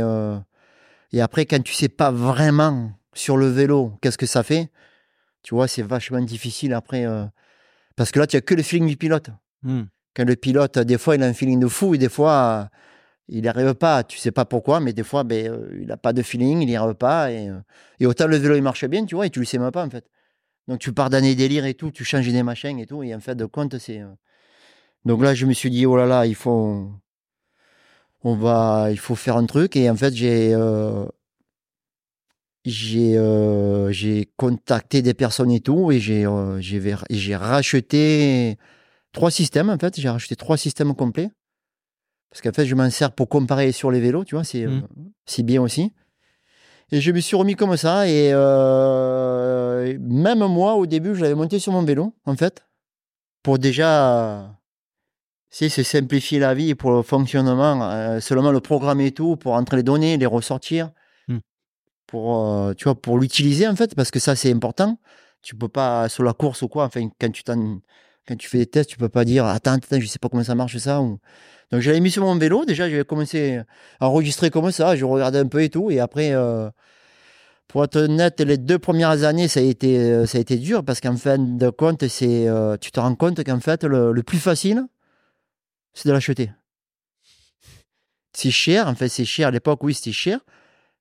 et 1.12 1.20
après, 1.20 1.44
quand 1.44 1.62
tu 1.62 1.74
sais 1.74 1.88
pas 1.88 2.10
vraiment 2.10 2.92
sur 3.14 3.36
le 3.36 3.46
vélo, 3.46 3.92
qu'est-ce 4.00 4.18
que 4.18 4.26
ça 4.26 4.42
fait 4.42 4.70
tu 5.42 5.54
vois, 5.54 5.68
c'est 5.68 5.82
vachement 5.82 6.20
difficile 6.20 6.74
après. 6.74 7.06
Euh, 7.06 7.24
parce 7.96 8.10
que 8.10 8.18
là, 8.18 8.26
tu 8.26 8.36
n'as 8.36 8.40
que 8.40 8.54
le 8.54 8.62
feeling 8.62 8.88
du 8.88 8.96
pilote. 8.96 9.30
Hmm. 9.62 9.84
Quand 10.14 10.24
le 10.24 10.36
pilote, 10.36 10.78
des 10.78 10.98
fois, 10.98 11.14
il 11.14 11.22
a 11.22 11.26
un 11.26 11.32
feeling 11.32 11.60
de 11.60 11.68
fou 11.68 11.94
et 11.94 11.98
des 11.98 12.08
fois, 12.08 12.68
il 13.30 13.42
n'y 13.42 13.48
arrive 13.48 13.74
pas. 13.74 14.04
Tu 14.04 14.18
sais 14.18 14.32
pas 14.32 14.44
pourquoi, 14.44 14.80
mais 14.80 14.92
des 14.92 15.04
fois, 15.04 15.24
ben, 15.24 15.50
euh, 15.50 15.68
il 15.80 15.86
n'a 15.86 15.96
pas 15.96 16.12
de 16.12 16.22
feeling, 16.22 16.60
il 16.62 16.66
n'y 16.66 16.76
arrive 16.76 16.94
pas. 16.94 17.30
Et, 17.32 17.48
euh, 17.48 17.58
et, 18.00 18.06
autant 18.06 18.26
le 18.26 18.36
vélo, 18.36 18.56
il 18.56 18.62
marche 18.62 18.84
bien, 18.86 19.04
tu 19.06 19.14
vois, 19.14 19.26
et 19.26 19.30
tu 19.30 19.38
ne 19.38 19.44
le 19.44 19.46
sais 19.46 19.58
même 19.58 19.70
pas, 19.70 19.84
en 19.84 19.90
fait. 19.90 20.04
Donc, 20.68 20.80
tu 20.80 20.92
pars 20.92 21.10
dans 21.10 21.22
des 21.22 21.34
délires 21.34 21.66
et 21.66 21.74
tout, 21.74 21.90
tu 21.90 22.04
changes 22.04 22.28
des 22.28 22.42
machins 22.42 22.78
et 22.78 22.86
tout. 22.86 23.02
Et 23.02 23.14
en 23.14 23.20
fait, 23.20 23.34
de 23.34 23.46
compte, 23.46 23.78
c'est. 23.78 24.02
Donc 25.04 25.22
là, 25.22 25.34
je 25.34 25.46
me 25.46 25.52
suis 25.54 25.70
dit, 25.70 25.86
oh 25.86 25.96
là 25.96 26.06
là, 26.06 26.26
il 26.26 26.34
faut. 26.34 26.90
On 28.22 28.34
va, 28.36 28.88
il 28.90 28.98
faut 28.98 29.14
faire 29.14 29.36
un 29.36 29.46
truc. 29.46 29.76
Et 29.76 29.88
en 29.90 29.96
fait, 29.96 30.14
j'ai 30.14 30.54
euh, 30.54 31.06
contacté 34.36 35.02
des 35.02 35.14
personnes 35.14 35.50
et 35.50 35.60
tout 35.60 35.90
et 35.92 36.26
euh, 36.26 36.60
j'ai 36.60 37.36
racheté 37.36 38.58
trois 39.12 39.30
systèmes 39.30 39.70
en 39.70 39.78
fait 39.78 39.98
j'ai 39.98 40.08
racheté 40.08 40.36
trois 40.36 40.56
systèmes 40.56 40.94
complets 40.94 41.30
parce 42.30 42.42
qu'en 42.42 42.52
fait 42.52 42.66
je 42.66 42.74
m'en 42.74 42.90
sers 42.90 43.12
pour 43.12 43.28
comparer 43.28 43.72
sur 43.72 43.90
les 43.90 44.00
vélos 44.00 44.24
tu 44.24 44.34
vois 44.34 44.44
c'est 44.44 44.66
mmh. 44.66 44.70
euh, 44.70 44.80
c'est 45.26 45.42
bien 45.42 45.62
aussi 45.62 45.92
et 46.92 47.00
je 47.00 47.12
me 47.12 47.20
suis 47.20 47.36
remis 47.36 47.54
comme 47.54 47.76
ça 47.76 48.08
et 48.08 48.32
même 48.32 50.46
moi 50.46 50.74
au 50.74 50.86
début 50.86 51.14
je 51.14 51.22
l'avais 51.22 51.34
monté 51.34 51.58
sur 51.58 51.72
mon 51.72 51.82
vélo 51.82 52.14
en 52.24 52.36
fait 52.36 52.64
pour 53.42 53.58
déjà 53.58 54.56
c'est 55.48 55.68
se 55.68 55.82
simplifier 55.82 56.38
la 56.38 56.54
vie 56.54 56.74
pour 56.74 56.92
le 56.92 57.02
fonctionnement 57.02 58.20
seulement 58.20 58.52
le 58.52 58.60
programme 58.60 59.00
et 59.00 59.12
tout 59.12 59.36
pour 59.36 59.54
entrer 59.54 59.78
les 59.78 59.82
données 59.82 60.16
les 60.16 60.26
ressortir 60.26 60.90
pour, 62.10 62.44
euh, 62.44 62.74
tu 62.74 62.84
vois, 62.84 63.00
pour 63.00 63.18
l'utiliser, 63.18 63.68
en 63.68 63.76
fait, 63.76 63.94
parce 63.94 64.10
que 64.10 64.18
ça, 64.18 64.34
c'est 64.34 64.52
important. 64.52 64.98
Tu 65.42 65.54
peux 65.54 65.68
pas, 65.68 66.08
sur 66.08 66.24
la 66.24 66.32
course 66.32 66.62
ou 66.62 66.68
quoi, 66.68 66.84
enfin, 66.84 67.08
quand 67.20 67.30
tu, 67.30 67.44
quand 67.44 68.36
tu 68.36 68.48
fais 68.48 68.58
des 68.58 68.66
tests, 68.66 68.90
tu 68.90 68.98
peux 68.98 69.08
pas 69.08 69.24
dire, 69.24 69.46
attends, 69.46 69.74
attends, 69.74 70.00
je 70.00 70.06
sais 70.06 70.18
pas 70.18 70.28
comment 70.28 70.42
ça 70.42 70.56
marche, 70.56 70.76
ça. 70.78 71.00
Ou... 71.00 71.20
Donc, 71.70 71.80
j'avais 71.80 72.00
mis 72.00 72.10
sur 72.10 72.24
mon 72.24 72.36
vélo, 72.36 72.64
déjà, 72.64 72.88
j'avais 72.88 73.04
commencé 73.04 73.60
à 74.00 74.08
enregistrer 74.08 74.50
comme 74.50 74.70
ça, 74.72 74.96
je 74.96 75.04
regardais 75.04 75.38
un 75.38 75.46
peu 75.46 75.62
et 75.62 75.70
tout, 75.70 75.90
et 75.90 76.00
après, 76.00 76.32
euh, 76.32 76.68
pour 77.68 77.84
être 77.84 77.96
honnête, 77.96 78.40
les 78.40 78.58
deux 78.58 78.78
premières 78.78 79.24
années, 79.24 79.46
ça 79.46 79.60
a 79.60 79.62
été, 79.62 79.98
euh, 79.98 80.26
ça 80.26 80.38
a 80.38 80.40
été 80.40 80.56
dur, 80.56 80.84
parce 80.84 81.00
qu'en 81.00 81.16
fin 81.16 81.38
de 81.38 81.70
compte, 81.70 82.08
c'est, 82.08 82.46
tu 82.80 82.90
te 82.90 82.98
rends 83.00 83.14
compte 83.14 83.44
qu'en 83.44 83.60
fait, 83.60 83.84
le, 83.84 84.12
le, 84.12 84.22
plus 84.22 84.38
facile, 84.38 84.86
c'est 85.94 86.08
de 86.08 86.12
l'acheter. 86.12 86.50
C'est 88.32 88.50
cher, 88.50 88.86
en 88.88 88.94
fait, 88.94 89.08
c'est 89.08 89.24
cher. 89.24 89.48
À 89.48 89.50
l'époque, 89.50 89.82
oui, 89.82 89.94
c'était 89.94 90.12
cher. 90.12 90.40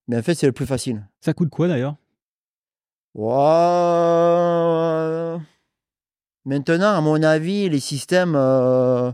Mais 0.08 0.18
en 0.18 0.24
fait, 0.24 0.34
c'est 0.36 0.48
le 0.48 0.52
plus 0.52 0.66
facile. 0.66 1.08
Ça 1.22 1.34
coûte 1.34 1.50
quoi 1.50 1.68
d'ailleurs? 1.68 1.96
Maintenant, 6.46 6.96
à 6.96 7.02
mon 7.02 7.22
avis, 7.22 7.70
les 7.70 7.80
systèmes, 7.80 8.36
euh, 8.36 9.12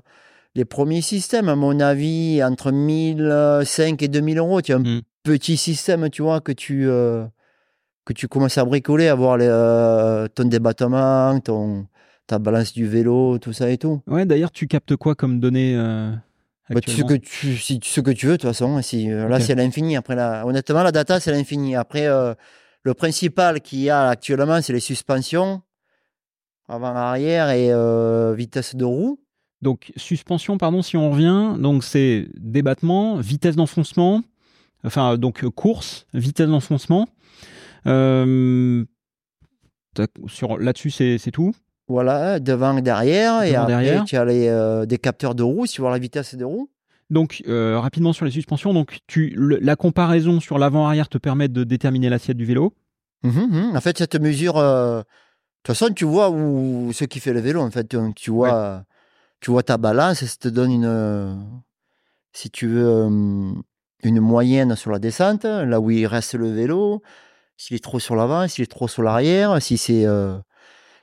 les 0.55 0.65
premiers 0.65 1.01
systèmes, 1.01 1.49
à 1.49 1.55
mon 1.55 1.79
avis, 1.79 2.41
entre 2.43 2.71
1005 2.71 4.01
et 4.01 4.07
2000 4.07 4.37
euros, 4.37 4.61
tu 4.61 4.73
as 4.73 4.77
un 4.77 4.79
hmm. 4.79 5.01
petit 5.23 5.57
système, 5.57 6.09
tu 6.09 6.21
vois, 6.21 6.41
que 6.41 6.51
tu, 6.51 6.87
euh, 6.87 7.25
que 8.05 8.13
tu 8.13 8.27
commences 8.27 8.57
à 8.57 8.65
bricoler, 8.65 9.07
à 9.07 9.15
voir 9.15 9.37
euh, 9.41 10.27
ton 10.33 10.45
débattement, 10.45 11.39
ton, 11.39 11.87
ta 12.27 12.39
balance 12.39 12.73
du 12.73 12.87
vélo, 12.87 13.37
tout 13.39 13.53
ça 13.53 13.69
et 13.69 13.77
tout. 13.77 14.01
Ouais, 14.07 14.25
d'ailleurs, 14.25 14.51
tu 14.51 14.67
captes 14.67 14.95
quoi 14.95 15.15
comme 15.15 15.39
données 15.39 15.75
bah, 16.69 16.79
ce, 16.85 17.03
que 17.03 17.13
tu, 17.13 17.57
si, 17.57 17.79
ce 17.83 18.01
que 18.01 18.09
tu 18.09 18.25
veux, 18.25 18.33
de 18.33 18.37
toute 18.37 18.49
façon. 18.49 18.81
Si, 18.81 19.11
euh, 19.11 19.27
là, 19.27 19.39
c'est 19.39 19.53
l'infini. 19.53 19.95
Après, 19.95 20.15
là, 20.15 20.45
honnêtement, 20.47 20.81
la 20.81 20.91
data, 20.91 21.19
c'est 21.19 21.31
l'infini. 21.31 21.75
Après, 21.75 22.07
euh, 22.07 22.33
le 22.81 22.93
principal 22.95 23.61
qu'il 23.61 23.81
y 23.81 23.89
a 23.91 24.09
actuellement, 24.09 24.61
c'est 24.61 24.73
les 24.73 24.79
suspensions, 24.79 25.61
avant-arrière 26.67 27.51
et 27.51 27.71
euh, 27.71 28.33
vitesse 28.33 28.75
de 28.75 28.83
roue. 28.83 29.19
Donc, 29.65 29.91
suspension, 29.97 30.57
pardon, 30.57 30.81
si 30.81 30.95
on 30.95 31.09
revient, 31.11 31.59
donc 31.59 31.83
c'est 31.83 32.27
débattement, 32.37 33.17
vitesse 33.17 33.55
d'enfoncement, 33.55 34.21
enfin, 34.85 35.17
donc 35.17 35.43
course, 35.49 36.05
vitesse 36.13 36.47
d'enfoncement. 36.47 37.07
sur 40.27 40.57
Là-dessus, 40.57 40.91
c'est 40.91 41.31
tout 41.31 41.53
voilà, 41.87 42.39
devant 42.39 42.77
et 42.77 42.81
derrière. 42.81 43.43
et 43.43 43.55
après, 43.55 44.03
tu 44.05 44.17
as 44.17 44.25
les, 44.25 44.47
euh, 44.47 44.85
des 44.85 44.97
capteurs 44.97 45.35
de 45.35 45.43
roue, 45.43 45.65
si 45.65 45.75
tu 45.75 45.81
vois 45.81 45.91
la 45.91 45.99
vitesse 45.99 46.35
de 46.35 46.45
roue. 46.45 46.69
Donc, 47.11 47.43
euh, 47.47 47.79
rapidement 47.79 48.13
sur 48.13 48.25
les 48.25 48.31
suspensions, 48.31 48.73
donc 48.73 48.99
tu, 49.05 49.35
la 49.37 49.75
comparaison 49.75 50.39
sur 50.39 50.57
l'avant-arrière 50.57 51.07
te 51.07 51.19
permet 51.19 51.47
de 51.47 51.63
déterminer 51.63 52.09
l'assiette 52.09 52.37
du 52.37 52.45
vélo. 52.45 52.73
Mmh 53.23 53.29
mmh. 53.29 53.75
En 53.75 53.81
fait, 53.81 53.97
cette 53.99 54.19
mesure, 54.19 54.57
euh, 54.57 54.99
de 54.99 55.03
toute 55.63 55.75
façon, 55.75 55.93
tu 55.93 56.05
vois 56.05 56.31
où, 56.31 56.91
ce 56.93 57.05
qui 57.05 57.19
fait 57.19 57.33
le 57.33 57.39
vélo. 57.39 57.61
En 57.61 57.69
fait, 57.69 57.95
tu 58.15 58.31
vois, 58.31 58.83
tu 59.45 59.51
vois 59.51 59.61
ta 59.61 59.77
balance, 59.77 60.25
ça 60.25 60.37
te 60.39 60.47
donne 60.47 60.71
une, 60.71 61.61
si 62.33 62.49
tu 62.49 62.65
veux, 62.65 63.03
une 64.03 64.19
moyenne 64.19 64.75
sur 64.75 64.89
la 64.89 64.97
descente, 64.97 65.45
là 65.45 65.79
où 65.79 65.91
il 65.91 66.07
reste 66.07 66.33
le 66.33 66.49
vélo, 66.49 67.03
s'il 67.55 67.75
est 67.75 67.83
trop 67.83 67.99
sur 67.99 68.15
l'avant, 68.15 68.47
s'il 68.47 68.63
est 68.63 68.71
trop 68.71 68.87
sur 68.87 69.03
l'arrière, 69.03 69.61
si 69.61 69.77
c'est 69.77 70.07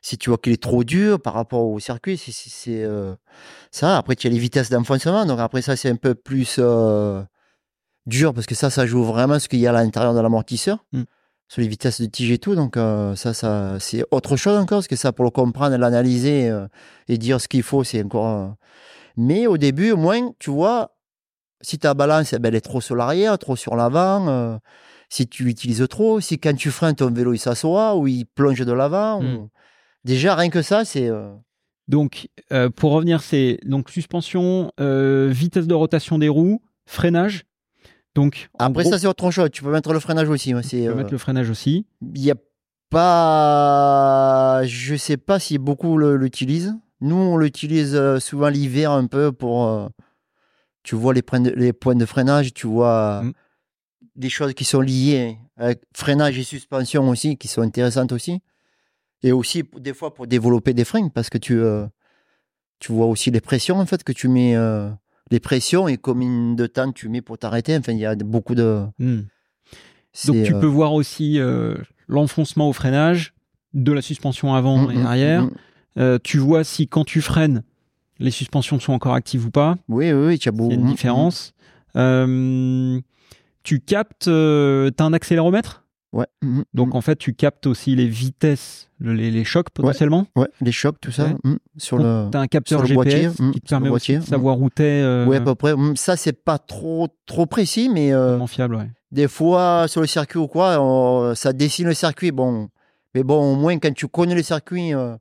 si 0.01 0.19
tu 0.19 0.31
vois 0.31 0.39
qu'il 0.39 0.53
est 0.53 0.63
trop 0.63 0.83
dur 0.83 1.23
par 1.23 1.35
rapport 1.35 1.65
au 1.65 1.79
circuit, 1.79 2.19
c'est 2.19 2.83
euh, 2.83 3.15
ça. 3.71 3.97
Après, 3.97 4.17
tu 4.17 4.27
as 4.27 4.31
les 4.31 4.39
vitesses 4.39 4.69
d'enfoncement. 4.69 5.25
Donc 5.25 5.39
après, 5.39 5.63
ça, 5.63 5.77
c'est 5.77 5.89
un 5.89 5.97
peu 5.97 6.17
plus 6.17 6.57
euh, 6.59 7.23
dur 8.07 8.35
parce 8.35 8.49
que 8.49 8.57
ça, 8.57 8.69
ça 8.69 8.85
joue 8.85 9.05
vraiment 9.05 9.39
ce 9.39 9.49
qu'il 9.49 9.61
y 9.61 9.69
a 9.69 9.71
à 9.71 9.73
l'intérieur 9.73 10.15
de 10.15 10.21
l'amortisseur. 10.21 10.85
Mm. 10.91 11.03
Sur 11.53 11.61
les 11.61 11.69
vitesses 11.69 12.01
de 12.01 12.07
tige 12.07 12.31
et 12.31 12.39
tout. 12.39 12.55
Donc 12.55 12.79
euh, 12.79 13.15
ça, 13.15 13.35
ça 13.35 13.77
c'est 13.79 14.05
autre 14.11 14.37
chose 14.37 14.57
encore. 14.57 14.79
Parce 14.79 14.89
que 14.89 14.97
ça, 14.97 15.13
pour 15.13 15.27
le 15.27 15.31
comprendre, 15.31 15.77
l'analyser 15.77 16.51
et 17.09 17.19
dire 17.19 17.41
ce 17.43 17.47
qu'il 17.49 17.63
faut, 17.63 17.85
c'est 17.85 18.03
encore. 18.03 18.55
Mais 19.19 19.47
au 19.47 19.59
début, 19.59 19.91
au 19.91 19.99
moins, 19.99 20.31
tu 20.39 20.51
vois, 20.51 20.97
si 21.61 21.79
ta 21.79 21.93
balance 21.93 22.33
eh 22.33 22.39
ben, 22.39 22.49
elle 22.49 22.55
est 22.55 22.61
trop 22.63 22.81
sur 22.81 22.97
l'arrière, 22.97 23.37
trop 23.39 23.57
sur 23.57 23.77
l'avant, 23.77 24.59
si 25.11 25.27
tu 25.29 25.45
l'utilises 25.45 25.87
trop, 25.91 26.21
si 26.21 26.39
quand 26.39 26.55
tu 26.57 26.71
freines 26.71 26.95
ton 26.95 27.11
vélo 27.11 27.35
il 27.35 27.39
s'assoit 27.39 27.97
ou 27.97 28.07
il 28.07 28.25
plonge 28.25 28.61
de 28.65 28.73
l'avant. 28.73 29.21
Hmm. 29.21 29.35
ou- 29.37 29.51
Déjà, 30.05 30.35
rien 30.35 30.49
que 30.49 30.63
ça, 30.63 30.85
c'est. 30.87 31.09
euh, 31.09 31.33
Donc, 31.87 32.29
euh, 32.53 32.71
pour 32.71 32.93
revenir, 32.93 33.21
c'est 33.21 33.59
donc 33.67 33.91
suspension, 33.91 34.73
euh, 34.81 35.29
vitesse 35.31 35.67
de 35.67 35.75
rotation 35.75 36.19
des 36.19 36.29
roues, 36.31 36.63
freinage. 36.87 37.45
Donc, 38.15 38.51
Après, 38.59 38.83
gros, 38.83 38.93
ça, 38.93 38.99
c'est 38.99 39.07
autre 39.07 39.31
chose. 39.31 39.49
Tu 39.51 39.63
peux 39.63 39.71
mettre 39.71 39.93
le 39.93 40.01
freinage 40.01 40.29
aussi. 40.29 40.51
tu 40.51 40.55
peux 40.55 40.77
euh, 40.77 40.95
mettre 40.95 41.13
le 41.13 41.19
freinage 41.19 41.49
aussi. 41.51 41.87
Il 42.15 42.21
y 42.23 42.31
a 42.31 42.35
pas. 42.91 44.63
Je 44.65 44.95
sais 44.97 45.17
pas 45.17 45.39
si 45.39 45.59
beaucoup 45.59 45.97
l'utilisent. 45.99 46.75
Nous, 47.01 47.17
on 47.17 47.37
l'utilise 47.37 47.95
euh, 47.95 48.21
souvent 48.21 48.49
l'hiver 48.49 48.91
un 48.93 49.07
peu 49.07 49.33
pour. 49.33 49.67
euh, 49.67 49.89
Tu 50.85 50.95
vois 50.97 51.15
les, 51.15 51.23
points 51.23 51.41
de- 51.41 51.51
les 51.51 51.73
points 51.73 51.95
de 51.95 52.05
freinage, 52.07 52.53
tu 52.55 52.67
vois 52.67 53.23
Mm. 53.23 53.33
des 54.17 54.29
choses 54.29 54.53
qui 54.55 54.65
sont 54.65 54.81
liées 54.81 55.39
avec 55.57 55.81
freinage 55.95 56.37
et 56.39 56.43
suspension 56.43 57.09
aussi, 57.09 57.37
qui 57.37 57.47
sont 57.49 57.63
intéressantes 57.63 58.11
aussi. 58.13 58.41
Et 59.23 59.31
aussi, 59.33 59.63
des 59.79 59.95
fois, 59.95 60.13
pour 60.13 60.27
développer 60.27 60.75
des 60.75 60.85
freins, 60.85 61.09
parce 61.09 61.31
que 61.31 61.39
tu, 61.39 61.61
tu 62.81 62.91
vois 62.93 63.07
aussi 63.07 63.31
les 63.31 63.41
pressions, 63.41 63.79
en 63.79 63.87
fait, 63.87 64.03
que 64.03 64.13
tu 64.13 64.27
mets. 64.29 64.57
Les 65.33 65.41
pressions 65.41 65.89
et 65.89 65.97
combien 65.97 66.53
de 66.55 66.67
temps 66.67 66.93
tu 66.93 67.09
mets 67.09 67.23
pour 67.23 67.39
t'arrêter. 67.39 67.77
Enfin, 67.77 67.93
il 67.93 67.99
y 67.99 68.07
a 68.07 68.15
beaucoup 68.15 68.55
de. 68.55 68.83
Hmm. 68.99 69.23
Donc, 70.27 70.45
tu 70.45 70.55
euh, 70.55 70.61
peux 70.61 70.67
voir 70.67 70.93
aussi 70.93 71.41
euh, 71.41 71.75
l'enfoncement 72.07 72.69
au 72.69 72.75
freinage 72.75 73.33
de 73.73 73.93
la 73.93 74.03
suspension 74.03 74.55
avant 74.55 74.87
mm, 74.87 74.91
et 74.91 74.97
mm, 74.97 75.07
arrière. 75.07 75.45
mm. 75.45 75.51
Euh, 75.99 76.19
tu 76.23 76.39
vois 76.39 76.65
si 76.65 76.87
quand 76.87 77.05
tu 77.05 77.23
freines, 77.23 77.63
les 78.19 78.31
suspensions 78.31 78.79
sont 78.79 78.93
encore 78.93 79.15
actives 79.15 79.47
ou 79.47 79.51
pas. 79.51 79.77
Oui, 79.89 80.13
oui, 80.13 80.27
oui, 80.27 80.39
tu 80.39 80.51
as 80.51 80.53
Il 80.55 80.67
y 80.67 80.71
a 80.71 80.75
une 80.75 80.87
différence. 80.87 81.55
Tu 81.95 83.81
captes, 83.81 84.25
tu 84.25 84.31
as 84.31 85.05
un 85.05 85.13
accéléromètre? 85.13 85.82
Ouais. 86.13 86.27
mhm, 86.43 86.65
Donc 86.75 86.89
mhm. 86.89 86.97
en 86.97 87.01
fait, 87.01 87.17
tu 87.17 87.33
captes 87.35 87.67
aussi 87.67 87.97
les 87.97 88.07
vitesses, 88.07 88.91
le- 88.99 89.15
les, 89.15 89.31
les 89.31 89.45
chocs 89.45 89.71
potentiellement. 89.71 90.27
ouais, 90.37 90.49
les 90.61 90.73
chocs, 90.73 90.97
tout 91.01 91.11
ça. 91.11 91.25
Ouais. 91.29 91.35
mhm, 91.45 91.59
Sur 91.79 91.99
le. 91.99 92.29
Tu 92.31 92.37
as 92.37 92.41
un 92.41 92.47
capteur 92.49 92.83
boîtier, 92.87 93.23
GPS 93.23 93.39
mm, 93.41 93.51
qui 93.53 93.61
te 93.61 93.69
sur 93.69 93.77
le 93.77 93.81
permet 93.81 93.89
boîtier, 93.89 94.17
aussi 94.19 94.27
de 94.27 94.31
savoir 94.31 94.61
où 94.61 94.69
tu 94.69 94.83
es. 94.83 95.25
Ouais, 95.27 95.39
à 95.39 95.41
peu 95.41 95.55
près. 95.55 95.73
Ça, 95.97 96.17
c'est 96.17 96.33
pas 96.45 96.59
trop, 96.59 97.09
trop 97.27 97.47
précis, 97.47 97.89
mais 97.89 98.13
euh, 98.13 98.29
vraiment 98.31 98.47
fiable. 98.47 98.75
Ouais. 98.75 98.91
des 99.11 99.27
fois, 99.29 99.87
sur 99.89 100.01
le 100.03 100.07
circuit 100.07 100.39
ou 100.39 100.49
quoi, 100.49 100.79
on- 100.81 101.35
ça 101.35 101.53
dessine 101.53 101.87
le 101.87 101.95
circuit. 101.95 102.31
Bon. 102.31 102.69
Mais 103.15 103.23
bon, 103.23 103.53
au 103.53 103.57
moins, 103.57 103.79
quand 103.79 103.93
tu 103.95 104.07
connais 104.09 104.35
le 104.35 104.43
circuit, 104.43 104.95
euh, 104.95 105.17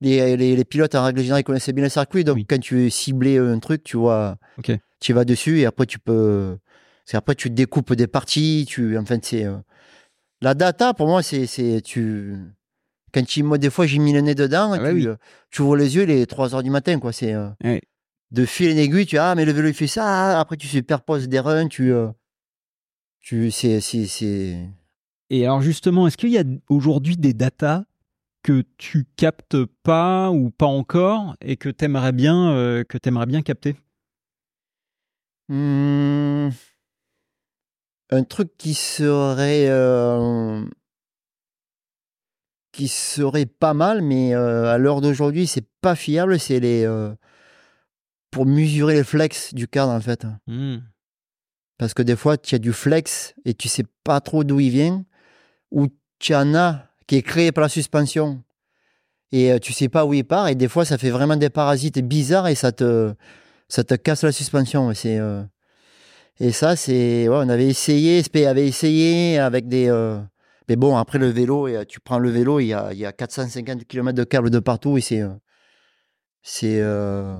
les, 0.00 0.36
les, 0.36 0.56
les 0.56 0.64
pilotes, 0.64 0.94
en 0.94 1.04
règle 1.04 1.20
générale, 1.20 1.40
ils 1.40 1.44
connaissaient 1.44 1.72
bien 1.72 1.84
le 1.84 1.90
circuit. 1.90 2.24
Donc, 2.24 2.36
Oui. 2.36 2.46
quand 2.48 2.58
tu 2.60 2.74
veux 2.76 2.90
cibler 2.90 3.38
un 3.38 3.58
truc, 3.58 3.82
tu 3.84 3.96
vois, 3.96 4.36
Ok. 4.58 4.72
tu 5.00 5.12
vas 5.12 5.24
dessus 5.24 5.60
et 5.60 5.66
après, 5.66 5.86
tu 5.86 5.98
peux. 5.98 6.56
C'est 7.04 7.16
après, 7.16 7.34
tu 7.36 7.50
découpes 7.50 7.92
des 7.94 8.06
parties. 8.08 8.64
Tu, 8.68 8.98
enfin, 8.98 9.18
c'est. 9.22 9.46
La 10.42 10.54
data, 10.54 10.94
pour 10.94 11.06
moi, 11.08 11.22
c'est. 11.22 11.46
c'est- 11.46 11.80
tu... 11.82 12.36
Quand 13.12 13.24
tu, 13.26 13.42
moi, 13.42 13.56
des 13.58 13.70
fois, 13.70 13.86
j'ai 13.86 13.98
mis 13.98 14.12
le 14.12 14.20
nez 14.20 14.34
dedans, 14.34 14.72
Ah 14.72 14.78
bah 14.78 14.92
oui. 14.92 15.06
euh, 15.06 15.16
tu 15.50 15.62
ouvres 15.62 15.76
les 15.76 15.96
yeux, 15.96 16.02
il 16.02 16.10
est 16.10 16.26
3 16.26 16.54
heures 16.54 16.62
du 16.62 16.70
matin, 16.70 16.98
quoi. 16.98 17.12
C'est. 17.12 17.32
euh. 17.32 17.48
De 18.32 18.44
fil 18.44 18.72
en 18.74 18.76
aiguille, 18.76 19.06
tu 19.06 19.16
ah, 19.18 19.34
mais 19.34 19.44
le 19.44 19.52
vélo, 19.52 19.68
il 19.68 19.74
fait 19.74 19.86
ça. 19.86 20.04
ah, 20.36 20.40
Après, 20.40 20.56
tu 20.56 20.66
superposes 20.66 21.28
des 21.28 21.40
runs, 21.40 21.68
tu. 21.68 21.92
euh, 21.92 22.08
tu 23.20 23.50
c'est. 23.50 23.80
c'est- 23.80 24.06
c'est- 24.06 24.58
Et 25.30 25.44
alors 25.44 25.62
justement, 25.62 26.06
est-ce 26.06 26.16
qu'il 26.16 26.30
y 26.30 26.38
a 26.38 26.44
aujourd'hui 26.68 27.16
des 27.16 27.32
datas 27.34 27.84
que 28.42 28.62
tu 28.76 29.06
captes 29.16 29.56
pas 29.82 30.30
ou 30.30 30.50
pas 30.50 30.66
encore 30.66 31.34
et 31.40 31.56
que 31.56 31.68
tu 31.68 31.84
aimerais 31.84 32.12
bien, 32.12 32.50
euh, 32.52 32.84
que 32.84 32.98
t'aimerais 32.98 33.26
bien 33.26 33.42
capter? 33.42 33.76
Hmm. 35.48 36.50
Un 38.10 38.22
truc 38.24 38.56
qui 38.56 38.74
serait. 38.74 39.66
euh, 39.68 40.64
qui 42.72 42.88
serait 42.88 43.46
pas 43.46 43.72
mal, 43.74 44.02
mais 44.02 44.34
euh, 44.34 44.72
à 44.72 44.78
l'heure 44.78 45.00
d'aujourd'hui, 45.00 45.46
c'est 45.46 45.66
pas 45.80 45.94
fiable, 45.94 46.38
c'est 46.38 46.60
les. 46.60 46.84
euh, 46.84 47.14
pour 48.30 48.44
mesurer 48.44 48.94
les 48.94 49.04
flex 49.04 49.54
du 49.54 49.66
cadre, 49.66 49.92
en 49.92 50.00
fait. 50.00 50.26
Hmm. 50.46 50.78
Parce 51.78 51.94
que 51.94 52.02
des 52.02 52.16
fois, 52.16 52.36
tu 52.36 52.54
as 52.54 52.58
du 52.58 52.72
flex 52.72 53.34
et 53.44 53.54
tu 53.54 53.68
sais 53.68 53.84
pas 54.04 54.20
trop 54.20 54.44
d'où 54.44 54.60
il 54.60 54.70
vient, 54.70 55.04
ou 55.70 55.88
tu 56.18 56.34
en 56.34 56.54
as 56.54 56.86
qui 57.06 57.16
est 57.16 57.22
créé 57.22 57.52
par 57.52 57.62
la 57.62 57.68
suspension 57.68 58.42
et 59.32 59.58
tu 59.60 59.72
sais 59.72 59.88
pas 59.88 60.04
où 60.06 60.14
il 60.14 60.24
part, 60.24 60.48
et 60.48 60.54
des 60.54 60.68
fois, 60.68 60.84
ça 60.84 60.98
fait 60.98 61.10
vraiment 61.10 61.36
des 61.36 61.50
parasites 61.50 61.98
bizarres 61.98 62.48
et 62.48 62.54
ça 62.54 62.72
te, 62.72 63.12
ça 63.68 63.84
te 63.84 63.94
casse 63.94 64.22
la 64.22 64.32
suspension. 64.32 64.92
C'est, 64.94 65.18
et 66.38 66.52
ça, 66.52 66.76
c'est. 66.76 67.28
ouais, 67.28 67.36
on 67.36 67.48
avait 67.48 67.66
essayé, 67.66 68.18
SP 68.22 68.44
avait 68.46 68.66
essayé 68.66 69.38
avec 69.38 69.68
des. 69.68 69.88
euh, 69.88 70.18
mais 70.68 70.76
bon, 70.76 70.96
après 70.96 71.18
le 71.18 71.28
vélo, 71.28 71.68
et, 71.68 71.86
tu 71.86 72.00
prends 72.00 72.18
le 72.18 72.28
vélo, 72.30 72.60
il 72.60 72.66
y 72.66 72.74
a, 72.74 72.92
il 72.92 72.98
y 72.98 73.06
a 73.06 73.12
450 73.12 73.84
km 73.86 74.16
de 74.16 74.24
câbles 74.24 74.50
de 74.50 74.58
partout 74.58 74.98
et 74.98 75.00
c'est. 75.00 75.22
euh, 75.22 75.30
c'est. 76.42 76.80
euh, 76.80 77.36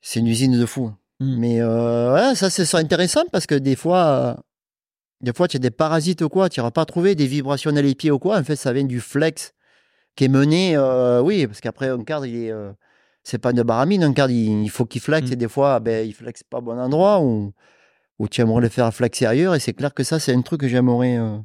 c'est 0.00 0.20
une 0.20 0.26
usine 0.28 0.58
de 0.58 0.66
fou. 0.66 0.92
Mm. 1.20 1.38
Mais 1.38 1.60
euh, 1.60 2.14
ouais, 2.14 2.34
ça, 2.34 2.50
c'est 2.50 2.74
intéressant 2.76 3.22
parce 3.30 3.46
que 3.46 3.54
des 3.54 3.76
fois, 3.76 4.42
des 5.20 5.32
fois, 5.32 5.46
tu 5.46 5.58
as 5.58 5.60
des 5.60 5.70
parasites 5.70 6.22
ou 6.22 6.28
quoi, 6.28 6.48
tu 6.48 6.60
n'auras 6.60 6.70
pas 6.72 6.86
trouvé 6.86 7.14
des 7.14 7.26
vibrations 7.26 7.70
dans 7.72 7.84
les 7.84 7.94
pieds 7.94 8.10
ou 8.10 8.18
quoi. 8.18 8.38
En 8.38 8.44
fait, 8.44 8.56
ça 8.56 8.72
vient 8.72 8.84
du 8.84 9.00
flex 9.00 9.52
qui 10.16 10.24
est 10.24 10.28
mené, 10.28 10.78
oui, 11.22 11.46
parce 11.46 11.60
qu'après, 11.60 11.88
un 11.88 12.02
cadre, 12.02 12.26
il 12.26 12.46
est. 12.46 12.52
c'est 13.24 13.38
pas 13.38 13.50
une 13.52 13.62
baramine, 13.62 14.02
un 14.02 14.12
cadre, 14.12 14.32
il, 14.32 14.68
faut 14.70 14.84
qu'il 14.84 15.00
flexe 15.00 15.30
Mm. 15.30 15.32
et 15.32 15.36
des 15.36 15.48
fois, 15.48 15.80
ben, 15.80 16.06
il 16.06 16.12
flexe 16.12 16.42
pas 16.42 16.58
au 16.58 16.62
bon 16.62 16.78
endroit 16.78 17.20
ou, 17.20 17.52
ou 18.18 18.28
tu 18.28 18.40
aimerais 18.40 18.62
le 18.62 18.68
faire 18.68 18.92
flexer 18.92 19.26
ailleurs. 19.26 19.54
Et 19.54 19.60
c'est 19.60 19.72
clair 19.74 19.94
que 19.94 20.02
ça, 20.04 20.18
c'est 20.18 20.34
un 20.34 20.42
truc 20.42 20.60
que 20.60 20.68
j'aimerais. 20.68 21.18
euh, 21.18 21.38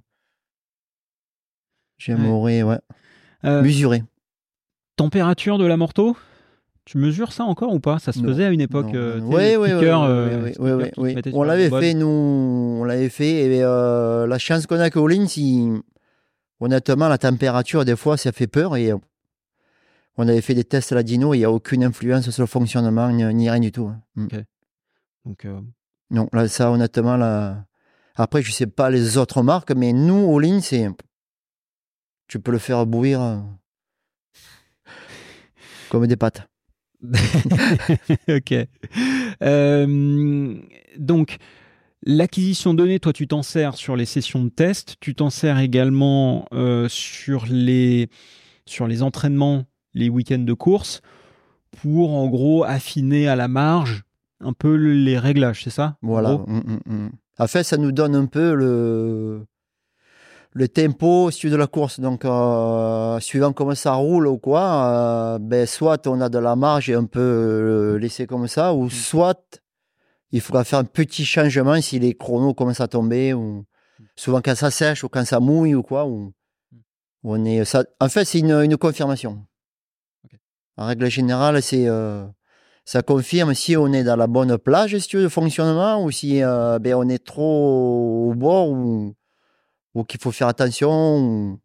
j'aimerais, 1.97 2.63
ouais, 2.63 2.80
Euh, 3.45 3.61
mesurer. 3.61 4.03
température 4.95 5.57
de 5.57 5.65
la 5.65 5.78
morteau 5.78 6.17
Tu 6.86 6.97
mesures 6.97 7.34
ça 7.34 7.43
encore 7.43 7.73
ou 7.73 7.82
pas? 7.82 7.99
Ça 7.99 8.13
se 8.13 8.19
Non. 8.19 8.30
faisait 8.30 8.45
à 8.45 8.49
une 8.49 8.61
époque. 8.61 8.93
Euh, 8.93 9.19
Oui, 9.21 9.57
oui, 9.57 9.57
oui, 9.57 9.71
euh, 9.73 10.53
oui, 10.57 10.71
oui, 10.97 11.13
oui, 11.17 11.32
On 11.34 11.43
l'avait 11.43 11.69
fait, 11.69 11.93
nous, 11.93 12.07
on 12.07 12.84
l'avait 12.86 13.09
fait. 13.09 13.43
Et 13.45 13.61
euh, 13.61 14.25
la 14.25 14.38
chance 14.39 14.65
qu'on 14.67 14.80
a 14.80 14.89
qu'au 14.89 15.05
Lins, 15.05 15.25
il- 15.36 15.82
honnêtement, 16.61 17.09
la 17.09 17.17
température, 17.17 17.84
des 17.84 17.97
fois, 17.97 18.15
ça 18.15 18.32
fait 18.32 18.47
peur. 18.47 18.78
Et 18.78 18.93
on 20.18 20.28
avait 20.28 20.41
fait 20.41 20.53
des 20.55 20.63
tests 20.63 20.91
à 20.91 20.95
la 20.95 21.03
Dino, 21.03 21.34
il 21.34 21.39
n'y 21.39 21.45
a 21.45 21.51
aucune 21.51 21.84
influence 21.84 22.30
sur 22.30 22.41
le 22.43 22.47
fonctionnement, 22.47 23.09
ni, 23.11 23.49
rien 23.49 23.59
du 23.59 23.72
tout. 23.72 23.88
hein. 23.88 24.01
Mm. 24.15 24.28
Donc, 25.26 25.45
euh, 25.45 25.61
Non, 26.09 26.30
là, 26.34 26.47
ça, 26.47 26.72
honnêtement, 26.72 27.18
là. 27.18 27.65
Après, 28.15 28.41
je 28.41 28.51
sais 28.51 28.65
pas 28.68 28.89
les 28.89 29.18
autres 29.18 29.43
marques, 29.43 29.72
mais 29.72 29.93
nous, 29.93 30.15
au 30.15 30.39
Lins, 30.39 30.61
c'est. 30.61 30.89
Tu 32.28 32.39
peux 32.39 32.51
le 32.51 32.57
faire 32.57 32.86
bouillir 32.86 33.22
euh, 33.22 33.38
comme 35.89 36.07
des 36.07 36.15
pâtes. 36.18 36.47
ok. 38.28 38.53
Euh, 39.43 40.55
donc, 40.97 41.38
l'acquisition 42.03 42.74
de 42.74 42.80
données, 42.80 42.99
toi, 42.99 43.13
tu 43.13 43.28
t'en 43.28 43.43
sers 43.43 43.76
sur 43.76 43.95
les 43.95 44.05
sessions 44.05 44.43
de 44.43 44.49
test. 44.49 44.95
Tu 44.99 45.13
t'en 45.15 45.30
sers 45.30 45.59
également 45.59 46.47
euh, 46.53 46.88
sur, 46.89 47.45
les, 47.45 48.09
sur 48.65 48.88
les 48.88 49.03
entraînements, 49.03 49.65
les 49.97 50.09
week-ends 50.09 50.39
de 50.39 50.53
course, 50.53 51.01
pour 51.81 52.13
en 52.13 52.27
gros 52.27 52.63
affiner 52.63 53.27
à 53.27 53.35
la 53.35 53.47
marge 53.47 54.03
un 54.39 54.53
peu 54.53 54.75
les 54.75 55.17
réglages, 55.17 55.63
c'est 55.63 55.69
ça 55.69 55.97
Voilà. 56.01 56.37
Mm, 56.47 56.61
mm, 56.65 56.79
mm. 56.85 57.09
En 57.39 57.47
fait, 57.47 57.63
ça 57.63 57.77
nous 57.77 57.91
donne 57.91 58.15
un 58.15 58.25
peu 58.25 58.53
le, 58.53 59.45
le 60.53 60.67
tempo 60.67 61.29
veux, 61.29 61.49
de 61.49 61.55
la 61.55 61.67
course. 61.67 61.99
Donc, 61.99 62.25
euh, 62.25 63.19
suivant 63.19 63.53
comment 63.53 63.75
ça 63.75 63.93
roule 63.93 64.27
ou 64.27 64.37
quoi, 64.37 64.85
euh, 64.85 65.39
ben, 65.39 65.65
soit 65.65 66.07
on 66.07 66.21
a 66.21 66.29
de 66.29 66.39
la 66.39 66.55
marge 66.55 66.89
et 66.89 66.97
on 66.97 67.05
peut 67.05 67.19
euh, 67.19 67.97
laisser 67.99 68.25
comme 68.27 68.47
ça, 68.47 68.73
ou 68.73 68.89
soit 68.89 69.61
il 70.31 70.41
faudra 70.41 70.63
faire 70.63 70.79
un 70.79 70.83
petit 70.83 71.25
changement 71.25 71.79
si 71.81 71.99
les 71.99 72.13
chronos 72.15 72.53
commencent 72.53 72.81
à 72.81 72.87
tomber, 72.87 73.33
ou 73.33 73.65
souvent 74.15 74.41
quand 74.41 74.55
ça 74.55 74.71
sèche 74.71 75.03
ou 75.03 75.09
quand 75.09 75.25
ça 75.25 75.39
mouille 75.39 75.75
ou 75.75 75.83
quoi. 75.83 76.05
Ou, 76.05 76.33
ou 77.23 77.35
on 77.35 77.45
est, 77.45 77.65
ça, 77.65 77.83
en 77.99 78.09
fait, 78.09 78.25
c'est 78.25 78.39
une, 78.39 78.51
une 78.51 78.77
confirmation. 78.77 79.45
En 80.78 80.86
règle 80.88 81.09
générale, 81.09 81.61
c'est. 81.61 81.88
euh, 81.88 82.25
ça 82.86 83.01
confirme 83.01 83.53
si 83.53 83.75
on 83.75 83.91
est 83.91 84.03
dans 84.05 84.15
la 84.15 84.28
bonne 84.28 84.57
plage, 84.57 84.97
si 84.97 85.07
tu 85.09 85.17
veux, 85.17 85.23
de 85.23 85.28
fonctionnement, 85.30 86.01
ou 86.03 86.09
si 86.11 86.41
euh, 86.41 86.80
ben, 86.80 86.93
on 86.95 87.09
est 87.09 87.23
trop 87.23 88.30
au 88.30 88.34
bord, 88.34 88.69
ou, 88.69 89.13
ou 89.93 90.03
qu'il 90.05 90.21
faut 90.21 90.32
faire 90.32 90.47
attention. 90.47 91.17
ou- 91.17 91.59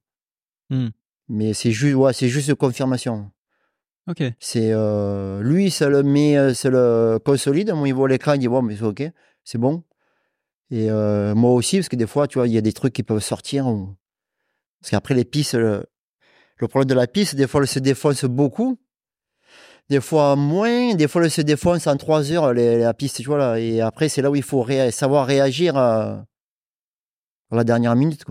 Hmm. 0.71 0.89
Mais 1.29 1.53
c'est 1.55 1.71
juste, 1.71 1.95
ouais, 1.95 2.13
c'est 2.13 2.29
juste 2.29 2.55
confirmation. 2.55 3.31
Ok. 4.09 4.23
C'est 4.41 4.73
euh, 4.73 5.43
lui, 5.43 5.71
ça 5.71 5.89
le 5.89 6.03
met, 6.03 6.55
ça 6.55 6.71
le 6.71 7.19
consolide. 7.25 7.73
Moi, 7.73 7.89
il 7.89 7.95
voit 7.95 8.09
l'écran, 8.09 8.33
il 8.33 8.39
dit 8.41 8.49
bon, 8.49 8.63
mais 8.63 8.77
c'est 8.77 8.83
ok, 8.85 9.03
c'est 9.45 9.59
bon. 9.59 9.85
Et 10.71 10.91
euh, 10.91 11.35
moi 11.35 11.53
aussi, 11.53 11.77
parce 11.77 11.89
que 11.91 11.97
des 11.97 12.07
fois, 12.07 12.27
tu 12.27 12.39
vois, 12.39 12.49
il 12.49 12.55
y 12.55 12.59
a 12.59 12.63
des 12.63 12.73
trucs 12.73 12.95
qui 12.95 13.03
peuvent 13.03 13.21
sortir. 13.23 13.67
ou- 13.69 13.95
Parce 14.81 14.91
qu'après 14.91 15.15
les 15.15 15.25
pistes, 15.27 15.55
le, 15.55 15.85
le 16.57 16.69
problème 16.69 16.89
de 16.89 16.95
la 16.95 17.07
piste, 17.07 17.37
des 17.37 17.47
fois, 17.47 17.61
elle 17.61 17.69
se 17.69 17.79
défonce 17.79 18.25
beaucoup. 18.25 18.79
Des 19.91 20.01
fois 20.01 20.37
moins, 20.37 20.95
des 20.95 21.09
fois 21.09 21.25
elle 21.25 21.31
se 21.31 21.43
défonce 21.43 21.87
heures 21.87 22.55
la 22.55 22.95
piste. 22.95 23.21
Et 23.59 23.81
après, 23.81 24.09
c'est 24.09 24.23
là 24.23 24.31
où 24.31 24.37
il 24.37 24.43
faut 24.43 24.67
savoir 24.91 25.27
réagir. 25.27 25.77
euh, 25.77 26.17
la 27.57 27.65
dernière 27.65 27.97
minute. 27.97 28.25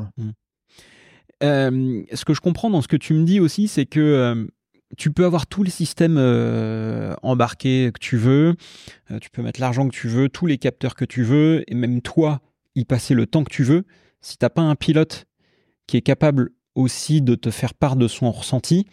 Euh, 1.43 2.04
ce 2.14 2.26
que 2.26 2.34
je 2.34 2.41
comprends 2.41 2.70
dans 2.70 2.82
ce 2.82 2.88
que 2.88 2.97
tu 2.97 3.14
me 3.14 3.24
dis 3.24 3.39
aussi, 3.39 3.68
c'est 3.68 3.86
que 3.86 3.99
euh, 3.99 4.47
tu 4.97 5.12
peux 5.12 5.26
avoir 5.26 5.47
tous 5.47 5.64
les 5.64 5.72
systèmes 5.72 6.18
euh, 6.18 7.16
embarqués 7.24 7.91
que 7.93 7.99
tu 7.99 8.18
veux, 8.18 8.56
tu 9.22 9.30
peux 9.30 9.41
mettre 9.41 9.62
l'argent 9.62 9.88
que 9.88 9.95
tu 9.95 10.08
veux, 10.08 10.30
tous 10.30 10.45
les 10.45 10.58
capteurs 10.58 10.95
que 10.95 11.06
tu 11.06 11.24
veux, 11.24 11.64
et 11.68 11.76
même 11.76 12.02
toi, 12.02 12.41
y 12.76 12.86
passer 12.86 13.14
le 13.14 13.26
temps 13.26 13.43
que 13.43 13.54
tu 13.54 13.64
veux. 13.64 13.84
Si 14.22 14.38
t'as 14.38 14.49
pas 14.49 14.62
un 14.62 14.76
pilote 14.76 15.26
qui 15.88 15.97
est 15.97 16.02
capable 16.02 16.52
aussi 16.76 17.22
de 17.22 17.36
te 17.36 17.49
faire 17.49 17.74
part 17.74 17.95
de 17.95 18.08
son 18.08 18.32
ressenti, 18.32 18.86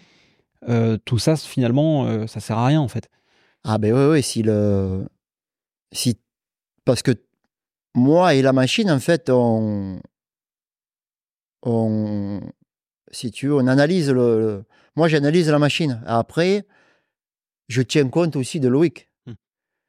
tout 1.04 1.18
ça, 1.18 1.36
finalement, 1.36 2.26
ça 2.26 2.40
sert 2.40 2.58
à 2.58 2.66
rien 2.66 2.80
en 2.80 2.88
fait. 2.88 3.08
Ah 3.64 3.78
ben 3.78 3.92
oui, 3.92 4.04
oui, 4.12 4.22
si 4.22 4.42
le... 4.42 5.06
Si... 5.92 6.18
Parce 6.84 7.02
que 7.02 7.12
moi 7.94 8.34
et 8.34 8.42
la 8.42 8.52
machine, 8.52 8.90
en 8.90 9.00
fait, 9.00 9.30
on, 9.30 10.00
on, 11.62 12.40
si 13.10 13.30
tu 13.30 13.48
veux, 13.48 13.54
on 13.54 13.66
analyse 13.66 14.10
le. 14.10 14.64
Moi, 14.96 15.08
j'analyse 15.08 15.50
la 15.50 15.58
machine. 15.58 16.02
Après, 16.06 16.66
je 17.68 17.82
tiens 17.82 18.08
compte 18.08 18.36
aussi 18.36 18.60
de 18.60 18.68
Loïc. 18.68 19.10
Hmm. 19.26 19.34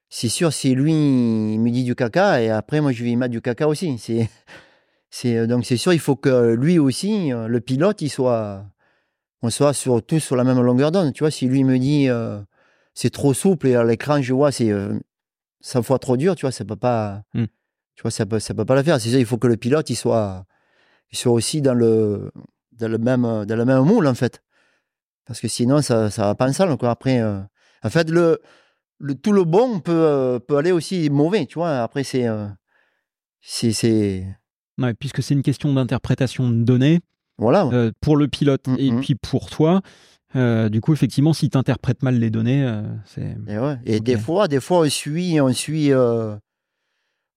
C'est 0.10 0.30
sûr, 0.30 0.52
si 0.52 0.76
lui 0.76 0.92
il 0.92 1.60
me 1.60 1.70
dit 1.72 1.84
du 1.84 1.96
caca, 1.96 2.42
et 2.42 2.50
après, 2.50 2.82
moi, 2.82 2.92
je 2.92 3.04
vais 3.04 3.12
y 3.12 3.16
mettre 3.16 3.32
du 3.32 3.42
caca 3.42 3.68
aussi. 3.68 3.98
C'est, 3.98 4.30
c'est, 5.10 5.48
donc, 5.48 5.66
c'est 5.66 5.78
sûr, 5.78 5.94
il 5.94 6.00
faut 6.00 6.16
que 6.16 6.54
lui 6.54 6.80
aussi, 6.80 7.30
le 7.30 7.60
pilote, 7.62 8.02
il 8.02 8.10
soit. 8.10 8.66
On 9.42 9.50
soit 9.50 9.74
sur, 9.74 10.04
tous 10.06 10.20
sur 10.20 10.36
la 10.36 10.44
même 10.44 10.60
longueur 10.62 10.92
d'onde. 10.92 11.14
Tu 11.14 11.24
vois, 11.24 11.32
si 11.32 11.48
lui 11.48 11.64
me 11.64 11.78
dit 11.80 12.10
euh, 12.10 12.42
c'est 12.94 13.10
trop 13.10 13.34
souple 13.34 13.68
et 13.68 13.76
à 13.76 13.84
l'écran, 13.84 14.22
je 14.22 14.34
vois, 14.34 14.52
c'est 14.52 14.72
euh, 14.72 15.00
100 15.62 15.84
fois 15.84 16.00
trop 16.00 16.18
dur, 16.18 16.36
tu 16.36 16.42
vois, 16.42 16.52
ça 16.52 16.66
peut 16.66 16.76
pas. 16.76 17.24
Hmm. 17.34 17.46
Tu 17.96 18.02
vois, 18.02 18.12
ça 18.12 18.26
peut, 18.26 18.40
ça 18.40 18.54
peut 18.54 18.66
pas 18.66 18.76
le 18.76 18.84
faire. 18.84 19.00
C'est 19.00 19.10
ça, 19.10 19.18
il 19.18 19.26
faut 19.26 19.38
que 19.38 19.48
le 19.48 19.58
pilote, 19.58 19.90
il 19.90 19.96
soit 19.96 20.46
ils 21.12 21.18
sont 21.18 21.32
aussi 21.32 21.62
dans 21.62 21.74
le, 21.74 22.32
dans 22.74 22.88
le, 22.88 22.98
même, 22.98 23.24
dans 23.46 23.56
le 23.56 23.66
même 23.66 23.84
moule, 23.84 24.08
en 24.08 24.14
fait. 24.14 24.44
Parce 25.26 25.40
que 25.40 25.48
sinon, 25.48 25.82
ça 25.82 26.06
ne 26.06 26.10
va 26.10 26.36
pas 26.36 26.48
ensemble. 26.48 26.78
Quoi. 26.78 26.92
Après, 26.92 27.20
euh, 27.20 27.42
en 27.84 27.90
fait, 27.90 28.10
le, 28.10 28.40
le, 29.00 29.16
tout 29.16 29.32
le 29.32 29.44
bon 29.44 29.80
peut, 29.80 29.92
euh, 29.92 30.40
peut 30.40 30.58
aller 30.58 30.72
aussi 30.72 31.10
mauvais, 31.10 31.46
tu 31.46 31.56
vois. 31.56 31.82
Après, 31.82 32.04
c'est. 32.04 32.28
C'est, 33.42 34.26
Ouais, 34.80 34.94
puisque 34.94 35.22
c'est 35.22 35.34
une 35.34 35.44
question 35.44 35.74
d'interprétation 35.74 36.50
de 36.50 36.64
données. 36.64 37.02
Voilà. 37.40 37.70
pour 38.02 38.18
le 38.18 38.28
pilote 38.28 38.68
mm, 38.68 38.76
et 38.78 38.92
mm. 38.92 39.02
puis 39.02 39.16
pour 39.16 39.50
toi. 39.50 39.82
du 40.36 40.82
coup, 40.82 40.94
effectivement, 40.94 41.34
si 41.34 41.50
tu 41.50 41.58
interprètes 41.58 42.04
mal 42.04 42.20
les 42.20 42.30
données, 42.30 42.82
c'est. 43.06 43.36
Et, 43.48 43.58
ouais. 43.58 43.78
et 43.86 44.00
des 44.00 44.18
fois, 44.18 44.48
des 44.48 44.60
fois, 44.60 44.80
on 44.80 44.90
suit, 44.90 45.42
on 45.42 45.52
suit, 45.54 45.92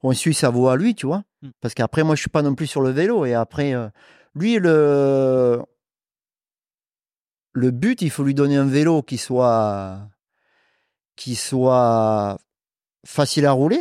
on 0.02 0.12
suit 0.12 0.34
sa 0.34 0.50
voix 0.50 0.72
à 0.72 0.76
lui, 0.76 0.94
tu 0.94 1.06
vois. 1.06 1.24
Hmm. 1.42 1.50
Parce 1.60 1.74
qu'après, 1.74 2.02
moi, 2.02 2.14
je 2.14 2.20
suis 2.20 2.30
pas 2.30 2.42
non 2.42 2.54
plus 2.54 2.66
sur 2.66 2.82
le 2.82 2.90
vélo. 2.90 3.24
Et 3.24 3.34
après, 3.34 3.74
euh, 3.74 3.88
lui, 4.34 4.58
le, 4.58 5.62
le 7.52 7.70
but, 7.70 8.02
il 8.02 8.10
faut 8.10 8.24
lui 8.24 8.34
donner 8.34 8.56
un 8.56 8.66
vélo 8.66 9.02
qui 9.02 9.18
soit, 9.18 10.08
qui 11.16 11.34
soit 11.34 12.38
facile 13.04 13.46
à 13.46 13.52
rouler 13.52 13.80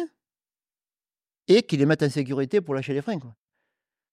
et 1.47 1.63
qu'il 1.63 1.79
les 1.79 1.85
mette 1.85 2.03
en 2.03 2.09
sécurité 2.09 2.61
pour 2.61 2.75
lâcher 2.75 2.93
les 2.93 3.01
freins. 3.01 3.19
Quoi. 3.19 3.35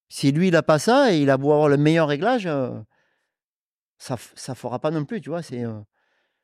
Si 0.08 0.32
lui, 0.32 0.48
il 0.48 0.52
n'a 0.52 0.62
pas 0.62 0.78
ça 0.78 1.12
et 1.12 1.20
il 1.20 1.30
a 1.30 1.36
beau 1.36 1.52
avoir 1.52 1.68
le 1.68 1.76
meilleur 1.76 2.08
réglage, 2.08 2.46
euh, 2.46 2.70
ça 3.98 4.16
ne 4.48 4.54
fera 4.54 4.78
pas 4.78 4.90
non 4.90 5.04
plus, 5.04 5.20
tu 5.20 5.28
vois. 5.28 5.40
Euh, 5.52 5.80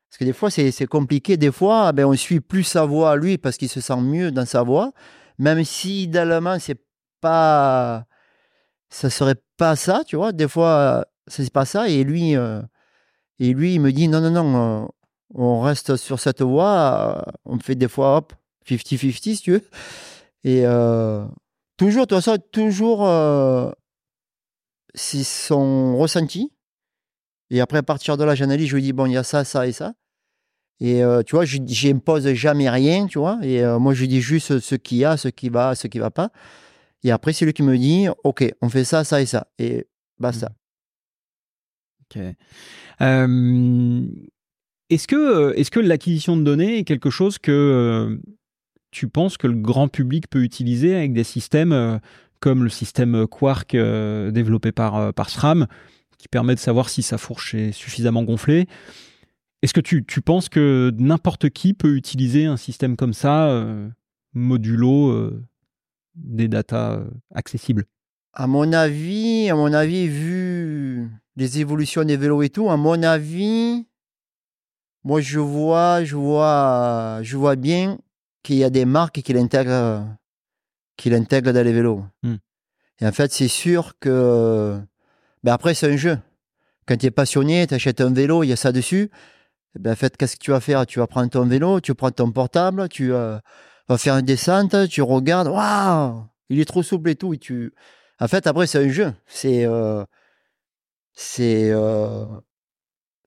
parce 0.09 0.17
que 0.19 0.25
des 0.25 0.33
fois, 0.33 0.51
c'est 0.51 0.85
compliqué. 0.87 1.37
Des 1.37 1.51
fois, 1.51 1.91
ben, 1.91 2.05
on 2.05 2.15
suit 2.15 2.41
plus 2.41 2.63
sa 2.63 2.85
voix 2.85 3.11
à 3.11 3.15
lui 3.15 3.37
parce 3.37 3.57
qu'il 3.57 3.69
se 3.69 3.81
sent 3.81 4.01
mieux 4.01 4.31
dans 4.31 4.45
sa 4.45 4.61
voix 4.63 4.91
même 5.37 5.63
si 5.63 6.03
idéalement 6.03 6.59
c'est 6.59 6.79
pas 7.21 8.05
ça 8.89 9.09
serait 9.09 9.35
pas 9.57 9.75
ça 9.75 10.03
tu 10.05 10.15
vois 10.15 10.31
des 10.31 10.47
fois 10.47 11.05
c'est 11.27 11.51
pas 11.51 11.65
ça 11.65 11.89
et 11.89 12.03
lui 12.03 12.35
euh, 12.35 12.61
et 13.39 13.53
lui 13.53 13.75
il 13.75 13.81
me 13.81 13.91
dit 13.91 14.07
non 14.07 14.21
non 14.21 14.31
non 14.31 14.89
on 15.33 15.61
reste 15.61 15.95
sur 15.97 16.19
cette 16.19 16.41
voie 16.41 17.25
on 17.45 17.59
fait 17.59 17.75
des 17.75 17.87
fois 17.87 18.17
hop 18.17 18.33
50-50 18.67 19.35
si 19.35 19.41
tu 19.41 19.51
veux 19.51 19.69
et 20.43 20.63
toujours 21.77 22.07
de 22.07 22.15
toute 22.15 22.23
façon 22.23 22.37
toujours 22.51 23.07
c'est 24.93 25.23
son 25.23 25.97
ressenti 25.97 26.51
et 27.49 27.61
après 27.61 27.79
à 27.79 27.83
partir 27.83 28.17
de 28.17 28.23
là 28.23 28.35
j'analyse 28.35 28.69
je 28.69 28.75
lui 28.75 28.81
dis 28.81 28.93
bon 28.93 29.05
il 29.05 29.13
y 29.13 29.17
a 29.17 29.23
ça 29.23 29.43
ça 29.43 29.67
et 29.67 29.71
ça 29.71 29.93
et 30.79 31.03
euh, 31.03 31.23
tu 31.23 31.35
vois, 31.35 31.45
j'impose 31.45 32.27
jamais 32.33 32.69
rien, 32.69 33.07
tu 33.07 33.19
vois. 33.19 33.39
Et 33.41 33.63
euh, 33.63 33.79
moi, 33.79 33.93
je 33.93 34.05
dis 34.05 34.21
juste 34.21 34.59
ce 34.59 34.75
qu'il 34.75 34.97
y 34.97 35.05
a, 35.05 35.17
ce 35.17 35.29
qui 35.29 35.49
va, 35.49 35.75
ce 35.75 35.87
qui 35.87 35.99
va 35.99 36.11
pas. 36.11 36.31
Et 37.03 37.11
après, 37.11 37.33
c'est 37.33 37.45
lui 37.45 37.53
qui 37.53 37.63
me 37.63 37.77
dit, 37.77 38.07
OK, 38.23 38.43
on 38.61 38.69
fait 38.69 38.83
ça, 38.83 39.03
ça 39.03 39.21
et 39.21 39.25
ça. 39.25 39.47
Et 39.57 39.87
basta. 40.19 40.51
OK. 42.01 42.21
est-ce 44.89 45.07
que, 45.07 45.53
est 45.55 45.69
que 45.69 45.79
l'acquisition 45.79 46.35
de 46.37 46.43
données 46.43 46.79
est 46.79 46.83
quelque 46.83 47.09
chose 47.09 47.39
que 47.39 48.19
tu 48.95 49.07
penses 49.07 49.37
que 49.37 49.47
le 49.47 49.55
grand 49.55 49.87
public 49.87 50.29
peut 50.29 50.43
utiliser 50.43 50.95
avec 50.95 51.13
des 51.13 51.23
systèmes 51.23 51.99
comme 52.39 52.63
le 52.63 52.69
système 52.69 53.27
Quark 53.27 53.75
développé 53.75 54.71
par, 54.71 55.13
par 55.13 55.29
SRAM, 55.29 55.67
qui 56.17 56.27
permet 56.27 56.55
de 56.55 56.59
savoir 56.59 56.89
si 56.89 57.03
sa 57.03 57.17
fourche 57.17 57.53
est 57.55 57.71
suffisamment 57.71 58.23
gonflée? 58.23 58.67
Est-ce 59.61 59.73
que 59.73 59.81
tu, 59.81 60.03
penses 60.21 60.47
que 60.47 60.93
n'importe 60.97 61.49
qui 61.49 61.73
peut 61.73 61.95
utiliser 61.95 62.45
un 62.45 62.55
système 62.55 62.95
comme 62.95 63.13
ça, 63.13 63.47
euh, 63.47 63.89
modulo, 64.33 65.09
euh, 65.09 65.43
des 66.13 66.47
datas 66.47 66.99
euh, 66.99 67.09
accessibles? 67.33 67.85
À 68.33 68.45
mon 68.45 68.73
avis, 68.73 69.49
à 69.49 69.55
mon 69.55 69.73
avis, 69.73 70.07
vu 70.07 71.09
les 71.35 71.59
évolutions 71.59 72.03
des 72.03 72.15
vélos 72.15 72.43
et 72.43 72.49
tout, 72.49 72.69
à 72.69 72.77
mon 72.77 73.01
avis, 73.01 73.87
moi 75.03 75.19
je 75.19 75.39
vois, 75.39 76.03
je 76.03 76.15
vois, 76.15 77.19
je 77.23 77.35
vois 77.35 77.55
bien 77.55 77.97
qu'il 78.45 78.57
y 78.57 78.63
a 78.63 78.69
des 78.69 78.85
marques 78.85 79.21
qui 79.21 79.33
l'intègrent, 79.33 80.05
qui 80.95 81.09
l'intègrent 81.09 81.51
dans 81.51 81.65
les 81.65 81.73
vélos. 81.73 82.03
Hmm. 82.23 82.35
Et 83.01 83.07
en 83.07 83.11
fait, 83.11 83.33
c'est 83.33 83.49
sûr 83.49 83.97
que, 83.99 84.79
ben 85.43 85.51
après 85.51 85.73
c'est 85.73 85.91
un 85.91 85.97
jeu. 85.97 86.17
Quand 86.85 86.95
tu 86.95 87.07
es 87.07 87.11
passionné, 87.11 87.65
tu 87.65 87.73
achètes 87.73 87.99
un 87.99 88.13
vélo, 88.13 88.43
il 88.43 88.49
y 88.49 88.53
a 88.53 88.55
ça 88.55 88.71
dessus. 88.71 89.09
Eh 89.75 89.79
ben, 89.79 89.93
en 89.93 89.95
fait, 89.95 90.15
qu'est-ce 90.15 90.37
que 90.37 90.43
tu 90.43 90.51
vas 90.51 90.61
faire? 90.61 90.85
Tu 90.85 90.99
vas 90.99 91.07
prendre 91.07 91.29
ton 91.29 91.45
vélo, 91.45 91.81
tu 91.81 91.95
prends 91.95 92.11
ton 92.11 92.31
portable, 92.31 92.87
tu 92.89 93.11
euh, 93.11 93.39
vas 93.89 93.97
faire 93.97 94.15
une 94.15 94.25
descente, 94.25 94.87
tu 94.87 95.01
regardes, 95.01 95.47
waouh, 95.47 96.25
il 96.49 96.59
est 96.59 96.65
trop 96.65 96.83
souple 96.83 97.09
et 97.09 97.15
tout. 97.15 97.33
Et 97.33 97.37
tu... 97.39 97.73
En 98.19 98.27
fait, 98.27 98.47
après, 98.47 98.67
c'est 98.67 98.79
un 98.85 98.89
jeu. 98.89 99.13
C'est. 99.25 99.65
Euh, 99.65 100.05
c'est. 101.13 101.71
Euh, 101.71 102.25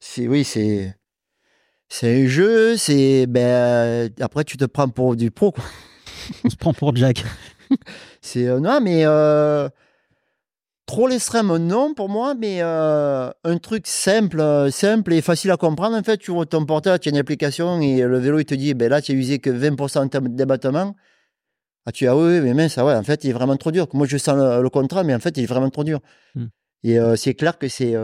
c'est. 0.00 0.28
Oui, 0.28 0.44
c'est. 0.44 0.96
C'est 1.88 2.24
un 2.24 2.26
jeu, 2.26 2.76
c'est. 2.76 3.26
Ben, 3.26 4.10
après, 4.20 4.44
tu 4.44 4.56
te 4.56 4.64
prends 4.64 4.88
pour 4.88 5.16
du 5.16 5.30
pro, 5.30 5.52
quoi. 5.52 5.64
On 6.44 6.50
se 6.50 6.56
prend 6.56 6.72
pour 6.72 6.94
Jack. 6.96 7.24
c'est. 8.20 8.44
non, 8.60 8.80
mais. 8.80 9.04
Trop 10.88 11.06
l'extrême, 11.06 11.54
non 11.58 11.92
pour 11.92 12.08
moi, 12.08 12.34
mais 12.34 12.62
euh, 12.62 13.30
un 13.44 13.58
truc 13.58 13.86
simple, 13.86 14.40
euh, 14.40 14.70
simple 14.70 15.12
et 15.12 15.20
facile 15.20 15.50
à 15.50 15.58
comprendre. 15.58 15.94
En 15.94 16.02
fait, 16.02 16.16
tu 16.16 16.30
ouvres 16.30 16.46
ton 16.46 16.64
portable, 16.64 16.98
tu 16.98 17.10
as 17.10 17.12
une 17.12 17.18
application 17.18 17.78
et 17.82 18.00
le 18.00 18.18
vélo, 18.18 18.38
il 18.38 18.46
te 18.46 18.54
dit, 18.54 18.72
ben 18.72 18.88
là, 18.88 19.02
tu 19.02 19.12
as 19.12 19.14
usé 19.14 19.38
que 19.38 19.50
20% 19.50 19.98
en 19.98 20.08
termes 20.08 20.28
de 20.28 20.34
débattement. 20.34 20.96
Ah, 21.84 21.92
tu 21.92 22.08
as, 22.08 22.12
ah 22.12 22.16
oui, 22.16 22.40
mais 22.40 22.54
mince, 22.54 22.78
ouais, 22.78 22.94
en 22.94 23.02
fait, 23.02 23.22
il 23.24 23.30
est 23.30 23.32
vraiment 23.34 23.58
trop 23.58 23.70
dur. 23.70 23.86
Moi, 23.92 24.06
je 24.06 24.16
sens 24.16 24.34
le, 24.34 24.68
contrat, 24.70 25.04
mais 25.04 25.14
en 25.14 25.20
fait, 25.20 25.36
il 25.36 25.42
est 25.42 25.46
vraiment 25.46 25.68
trop 25.68 25.84
dur. 25.84 26.00
Hmm. 26.34 26.46
Et 26.82 26.98
euh, 26.98 27.16
c'est 27.16 27.34
clair 27.34 27.58
que 27.58 27.68
c'est. 27.68 27.94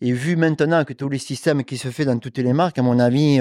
Et 0.00 0.12
vu 0.12 0.36
maintenant 0.36 0.84
que 0.84 0.92
tous 0.92 1.08
les 1.08 1.18
systèmes 1.18 1.64
qui 1.64 1.78
se 1.78 1.90
font 1.90 2.04
dans 2.04 2.18
toutes 2.18 2.38
les 2.38 2.52
marques, 2.52 2.78
à 2.78 2.82
mon 2.82 2.98
avis, 2.98 3.40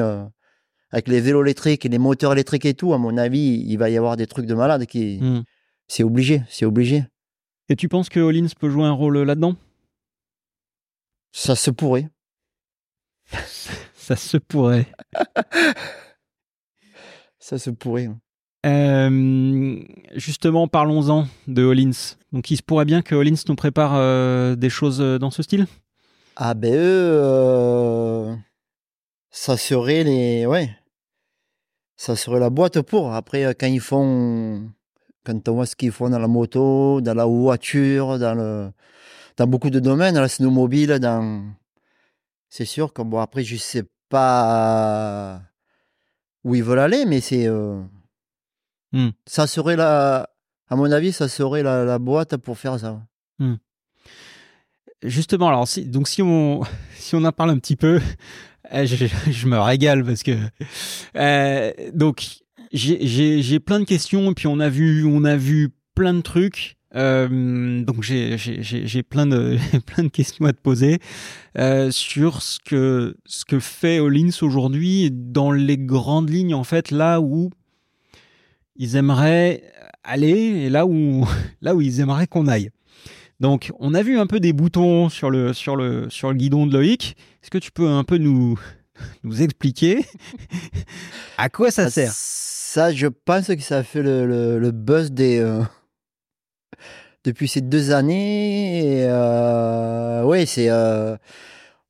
avec 0.92 1.08
les 1.08 1.22
vélos 1.22 1.44
électriques 1.44 1.86
et 1.86 1.90
les 1.90 1.98
moteurs 1.98 2.34
électriques 2.34 2.66
et 2.66 2.74
tout, 2.74 2.94
à 2.94 2.98
mon 2.98 3.18
avis, 3.18 3.64
il 3.68 3.78
va 3.78 3.90
y 3.90 3.98
avoir 3.98 4.16
des 4.16 4.28
trucs 4.28 4.46
de 4.46 4.54
malade 4.54 4.86
qui. 4.86 5.20
Hmm. 5.20 5.44
C'est 5.88 6.04
obligé, 6.04 6.44
c'est 6.50 6.66
obligé. 6.66 7.06
Et 7.70 7.76
tu 7.76 7.90
penses 7.90 8.10
que 8.10 8.20
Hollins 8.20 8.48
peut 8.60 8.70
jouer 8.70 8.86
un 8.86 8.92
rôle 8.92 9.18
là-dedans? 9.20 9.56
Ça 11.32 11.56
se 11.56 11.72
pourrait. 11.72 12.10
Ça 13.96 14.16
se 14.16 14.38
pourrait. 14.38 14.88
Ça 17.40 17.58
se 17.58 17.70
pourrait. 17.70 18.10
Euh, 18.66 19.80
justement, 20.16 20.68
parlons-en 20.68 21.28
de 21.48 21.64
Hollins. 21.64 22.16
Donc, 22.32 22.52
il 22.52 22.58
se 22.58 22.64
pourrait 22.64 22.86
bien 22.86 23.02
que 23.02 23.16
Hollins 23.16 23.42
nous 23.48 23.56
prépare 23.56 23.94
euh, 23.96 24.56
des 24.56 24.70
choses 24.70 25.02
euh, 25.02 25.18
dans 25.18 25.32
ce 25.32 25.42
style? 25.42 25.68
Ah 26.36 26.54
ben 26.54 26.74
eux, 26.76 28.38
ça 29.30 29.58
serait 29.58 30.04
les... 30.04 30.46
Ouais. 30.46 30.76
Ça 31.96 32.16
serait 32.16 32.40
la 32.40 32.50
boîte 32.50 32.82
pour. 32.82 33.14
Après, 33.14 33.54
quand 33.56 33.68
ils 33.68 33.80
font 33.80 34.72
quand 35.26 35.48
on 35.48 35.54
voit 35.54 35.66
ce 35.66 35.76
qu'ils 35.76 35.92
font 35.92 36.10
dans 36.10 36.20
la 36.20 36.28
moto, 36.28 37.02
dans 37.02 37.14
la 37.14 37.26
voiture, 37.26 38.20
dans, 38.20 38.36
le, 38.36 38.72
dans 39.38 39.48
beaucoup 39.48 39.70
de 39.70 39.80
domaines, 39.80 40.16
dans 40.16 40.22
la 40.22 40.28
snowmobile, 40.28 41.00
dans... 41.00 41.54
c'est 42.50 42.66
sûr 42.66 42.94
que 42.94 43.02
bon, 43.02 43.20
après, 43.20 43.44
je 43.44 43.56
sais 43.56 43.84
pas 44.10 45.42
où 46.44 46.56
ils 46.56 46.64
veulent 46.64 46.80
aller, 46.80 47.06
mais 47.06 47.22
c'est. 47.22 47.48
Euh, 47.48 47.82
hmm. 48.92 49.10
Ça 49.26 49.48
serait 49.48 49.76
la. 49.76 50.30
À 50.70 50.76
mon 50.76 50.92
avis, 50.92 51.14
ça 51.14 51.28
serait 51.28 51.64
la, 51.64 52.00
boîte 52.00 52.38
pour 52.38 52.58
faire 52.58 52.80
ça. 52.80 53.02
Hmm. 53.40 53.56
Justement, 55.04 55.50
alors 55.50 55.68
si, 55.68 55.86
donc 55.86 56.08
si 56.08 56.22
on 56.22 56.62
si 56.96 57.16
on 57.16 57.24
en 57.26 57.32
parle 57.32 57.52
un 57.52 57.60
petit 57.60 57.76
peu, 57.76 58.00
eh, 58.72 58.88
je, 58.88 59.48
me 59.48 59.60
régale 59.60 60.04
parce 60.04 60.24
que 60.24 60.32
euh, 61.18 61.72
donc 61.94 62.26
j'ai 62.72 63.60
plein 63.60 63.80
de 63.80 63.86
questions 63.86 64.32
et 64.32 64.34
puis 64.34 64.48
on 64.48 64.60
a 64.60 64.70
vu 64.70 65.06
on 65.06 65.24
a 65.26 65.36
vu 65.36 65.70
plein 65.96 66.14
de 66.14 66.22
trucs. 66.22 66.78
Euh, 66.96 67.82
donc 67.84 68.04
j'ai 68.04 69.04
plein 69.04 69.26
de 69.26 69.58
plein 69.88 70.04
de 70.04 70.10
questions 70.10 70.46
à 70.46 70.54
te 70.54 70.62
poser 70.62 71.00
euh, 71.58 71.90
sur 71.90 72.44
ce 72.44 72.60
que 72.64 73.18
ce 73.26 73.46
que 73.46 73.60
fait 73.60 74.00
Olins 74.00 74.30
aujourd'hui 74.44 75.10
dans 75.12 75.52
les 75.52 75.80
grandes 75.80 76.30
lignes 76.30 76.54
en 76.54 76.64
fait 76.64 76.92
là 76.92 77.20
où 77.20 77.50
ils 78.76 78.96
aimeraient 78.96 79.64
aller 80.04 80.30
et 80.30 80.70
là 80.70 80.86
où 80.86 81.28
là 81.62 81.74
où 81.74 81.82
ils 81.82 82.00
aimeraient 82.00 82.28
qu'on 82.28 82.48
aille. 82.48 82.70
Donc 83.44 83.74
on 83.78 83.94
a 83.94 84.02
vu 84.04 84.18
un 84.18 84.26
peu 84.26 84.40
des 84.40 84.54
boutons 84.54 85.10
sur 85.10 85.30
le 85.30 85.52
sur 85.52 85.76
le 85.76 86.10
sur 86.10 86.30
le 86.30 86.36
guidon 86.36 86.66
de 86.66 86.72
Loïc. 86.72 87.18
Est-ce 87.44 87.52
que 87.52 87.58
tu 87.58 87.74
peux 87.74 87.90
un 87.90 88.06
peu 88.06 88.18
nous 88.18 88.58
nous 89.26 89.42
expliquer 89.42 90.06
à 91.38 91.50
quoi 91.50 91.70
ça 91.70 91.90
sert? 91.90 92.14
Ça, 92.14 92.94
je 92.94 93.08
pense 93.08 93.48
que 93.48 93.60
ça 93.60 93.80
a 93.80 93.84
fait 93.84 94.02
le, 94.02 94.58
le, 94.58 94.72
buzz 94.72 95.12
des 95.12 95.40
euh, 95.40 95.62
depuis 97.26 97.50
ces 97.50 97.60
deux 97.60 97.92
années. 97.92 99.04
Euh, 99.10 100.24
oui, 100.24 100.48
c'est. 100.48 100.70
Euh, 100.70 101.18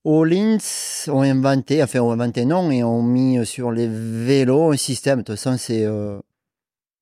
All-ins 0.05 0.57
ont 1.07 1.21
inventé, 1.21 1.83
enfin, 1.83 1.99
ont 1.99 2.11
inventé 2.11 2.45
non, 2.45 2.71
et 2.71 2.83
ont 2.83 3.03
mis 3.03 3.45
sur 3.45 3.71
les 3.71 3.87
vélos 3.87 4.73
un 4.73 4.77
système. 4.77 5.19
De 5.19 5.23
toute 5.23 5.35
façon, 5.35 5.57
c'est 5.59 5.85
euh, 5.85 6.19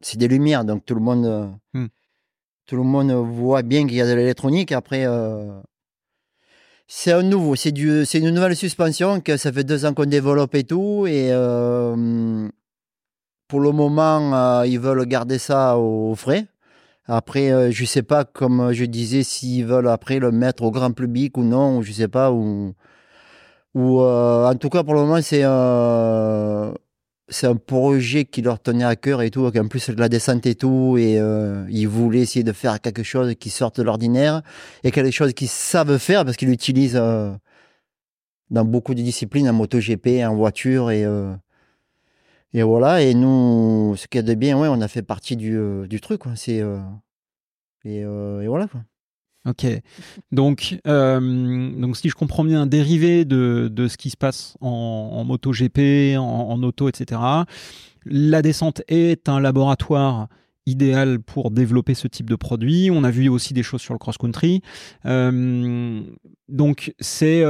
c'est 0.02 0.18
des 0.18 0.28
lumières, 0.28 0.66
donc 0.66 0.86
tout 0.86 0.94
le 0.94 1.02
monde, 1.02 1.56
hmm. 1.74 1.88
Tout 2.66 2.76
le 2.76 2.84
monde 2.84 3.12
voit 3.12 3.62
bien 3.64 3.86
qu'il 3.86 3.96
y 3.98 4.02
a 4.02 4.08
de 4.08 4.14
l'électronique. 4.14 4.72
Après, 4.72 5.06
c'est 6.88 7.12
un 7.12 7.24
nouveau, 7.24 7.56
c'est 7.56 7.70
une 7.70 8.30
nouvelle 8.32 8.56
suspension 8.56 9.22
que 9.22 9.38
ça 9.38 9.52
fait 9.52 9.64
deux 9.64 9.86
ans 9.86 9.94
qu'on 9.94 10.06
développe 10.06 10.56
et 10.56 10.64
tout, 10.64 11.06
et 11.08 11.32
pour 13.48 13.60
le 13.60 13.72
moment, 13.72 14.64
ils 14.64 14.80
veulent 14.80 15.06
garder 15.06 15.38
ça 15.38 15.78
au 15.78 16.16
frais. 16.16 16.48
Après, 17.14 17.52
euh, 17.52 17.72
je 17.72 17.84
sais 17.84 18.04
pas, 18.04 18.24
comme 18.24 18.72
je 18.72 18.86
disais, 18.86 19.24
s'ils 19.24 19.66
veulent 19.66 19.90
après 19.90 20.20
le 20.20 20.32
mettre 20.32 20.64
au 20.64 20.72
grand 20.72 20.92
public 20.94 21.38
ou 21.38 21.44
non, 21.44 21.82
je 21.82 21.92
sais 21.92 22.08
pas. 22.08 22.32
Ou, 22.32 22.74
ou 23.74 24.02
euh, 24.02 24.50
en 24.50 24.56
tout 24.56 24.70
cas, 24.70 24.84
pour 24.84 24.94
le 24.94 25.02
moment, 25.02 25.22
c'est 25.22 25.44
c'est 27.32 27.48
un 27.48 27.56
projet 27.56 28.26
qui 28.26 28.44
leur 28.44 28.62
tenait 28.62 28.84
à 28.84 28.96
cœur 28.96 29.24
et 29.24 29.32
tout. 29.32 29.46
En 29.46 29.68
plus, 29.68 29.90
de 29.90 30.00
la 30.00 30.10
descente 30.10 30.46
et 30.46 30.56
tout, 30.56 30.98
et 31.00 31.18
euh, 31.20 31.66
ils 31.70 31.88
voulaient 31.88 32.20
essayer 32.20 32.44
de 32.44 32.52
faire 32.52 32.80
quelque 32.80 33.04
chose 33.04 33.34
qui 33.40 33.50
sorte 33.50 33.80
de 33.80 33.84
l'ordinaire 33.84 34.44
et 34.84 34.92
quelque 34.92 35.12
chose 35.12 35.34
qu'ils 35.34 35.48
savent 35.48 35.98
faire 35.98 36.26
parce 36.26 36.38
qu'ils 36.38 36.50
l'utilisent 36.50 37.02
dans 38.52 38.66
beaucoup 38.66 38.94
de 38.94 39.02
disciplines, 39.02 39.50
en 39.50 39.54
MotoGP, 39.54 40.24
en 40.24 40.36
voiture 40.36 40.92
et 40.92 41.06
et 42.54 42.64
voilà, 42.64 43.02
et 43.02 43.14
nous, 43.14 43.96
ce 43.96 44.08
qu'il 44.08 44.20
y 44.20 44.24
a 44.24 44.24
de 44.24 44.34
bien, 44.34 44.60
ouais, 44.60 44.68
on 44.70 44.82
a 44.82 44.88
fait 44.90 45.02
partie 45.02 45.38
du, 45.38 45.58
euh, 45.58 45.88
du 45.88 46.02
truc. 46.02 46.24
C'est, 46.36 46.60
euh, 46.62 46.80
euh, 47.86 48.42
et, 48.42 48.48
voilà. 48.48 48.68
Quoi. 48.68 48.82
Ok. 49.48 49.66
Donc, 50.32 50.78
donc, 50.86 51.98
si 51.98 52.10
je 52.10 52.16
comprends 52.16 52.44
bien, 52.44 52.68
dérivé 52.68 53.26
de, 53.26 53.70
de 53.72 53.88
ce 53.88 53.98
qui 53.98 54.10
se 54.10 54.18
passe 54.18 54.56
en, 54.62 54.68
en 55.14 55.24
MotoGP, 55.24 56.18
en, 56.18 56.62
auto, 56.62 56.88
etc., 56.90 57.22
la 58.06 58.42
descente 58.42 58.82
est 58.88 59.30
un 59.30 59.40
laboratoire 59.40 60.28
idéal 60.68 61.20
pour 61.20 61.50
développer 61.50 61.96
ce 61.96 62.08
type 62.08 62.30
de 62.30 62.36
produit. 62.36 62.90
On 62.92 63.04
a 63.04 63.10
vu 63.10 63.30
aussi 63.30 63.54
des 63.54 63.64
choses 63.64 63.82
sur 63.82 63.94
le 63.94 64.00
cross-country. 64.00 64.62
donc, 65.04 66.94
c'est 67.00 67.44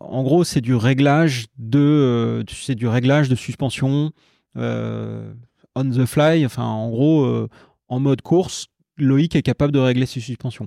en 0.00 0.22
gros, 0.22 0.44
c'est 0.44 0.60
du 0.60 0.74
réglage 0.74 1.46
de, 1.58 1.78
euh, 1.78 2.42
c'est 2.48 2.74
du 2.74 2.86
réglage 2.86 3.28
de 3.28 3.34
suspension 3.34 4.12
euh, 4.56 5.32
on 5.74 5.84
the 5.84 6.04
fly. 6.04 6.44
Enfin, 6.46 6.64
en 6.64 6.90
gros, 6.90 7.24
euh, 7.24 7.48
en 7.88 8.00
mode 8.00 8.22
course, 8.22 8.66
Loïc 8.96 9.36
est 9.36 9.42
capable 9.42 9.72
de 9.72 9.78
régler 9.78 10.06
ses 10.06 10.20
suspensions. 10.20 10.66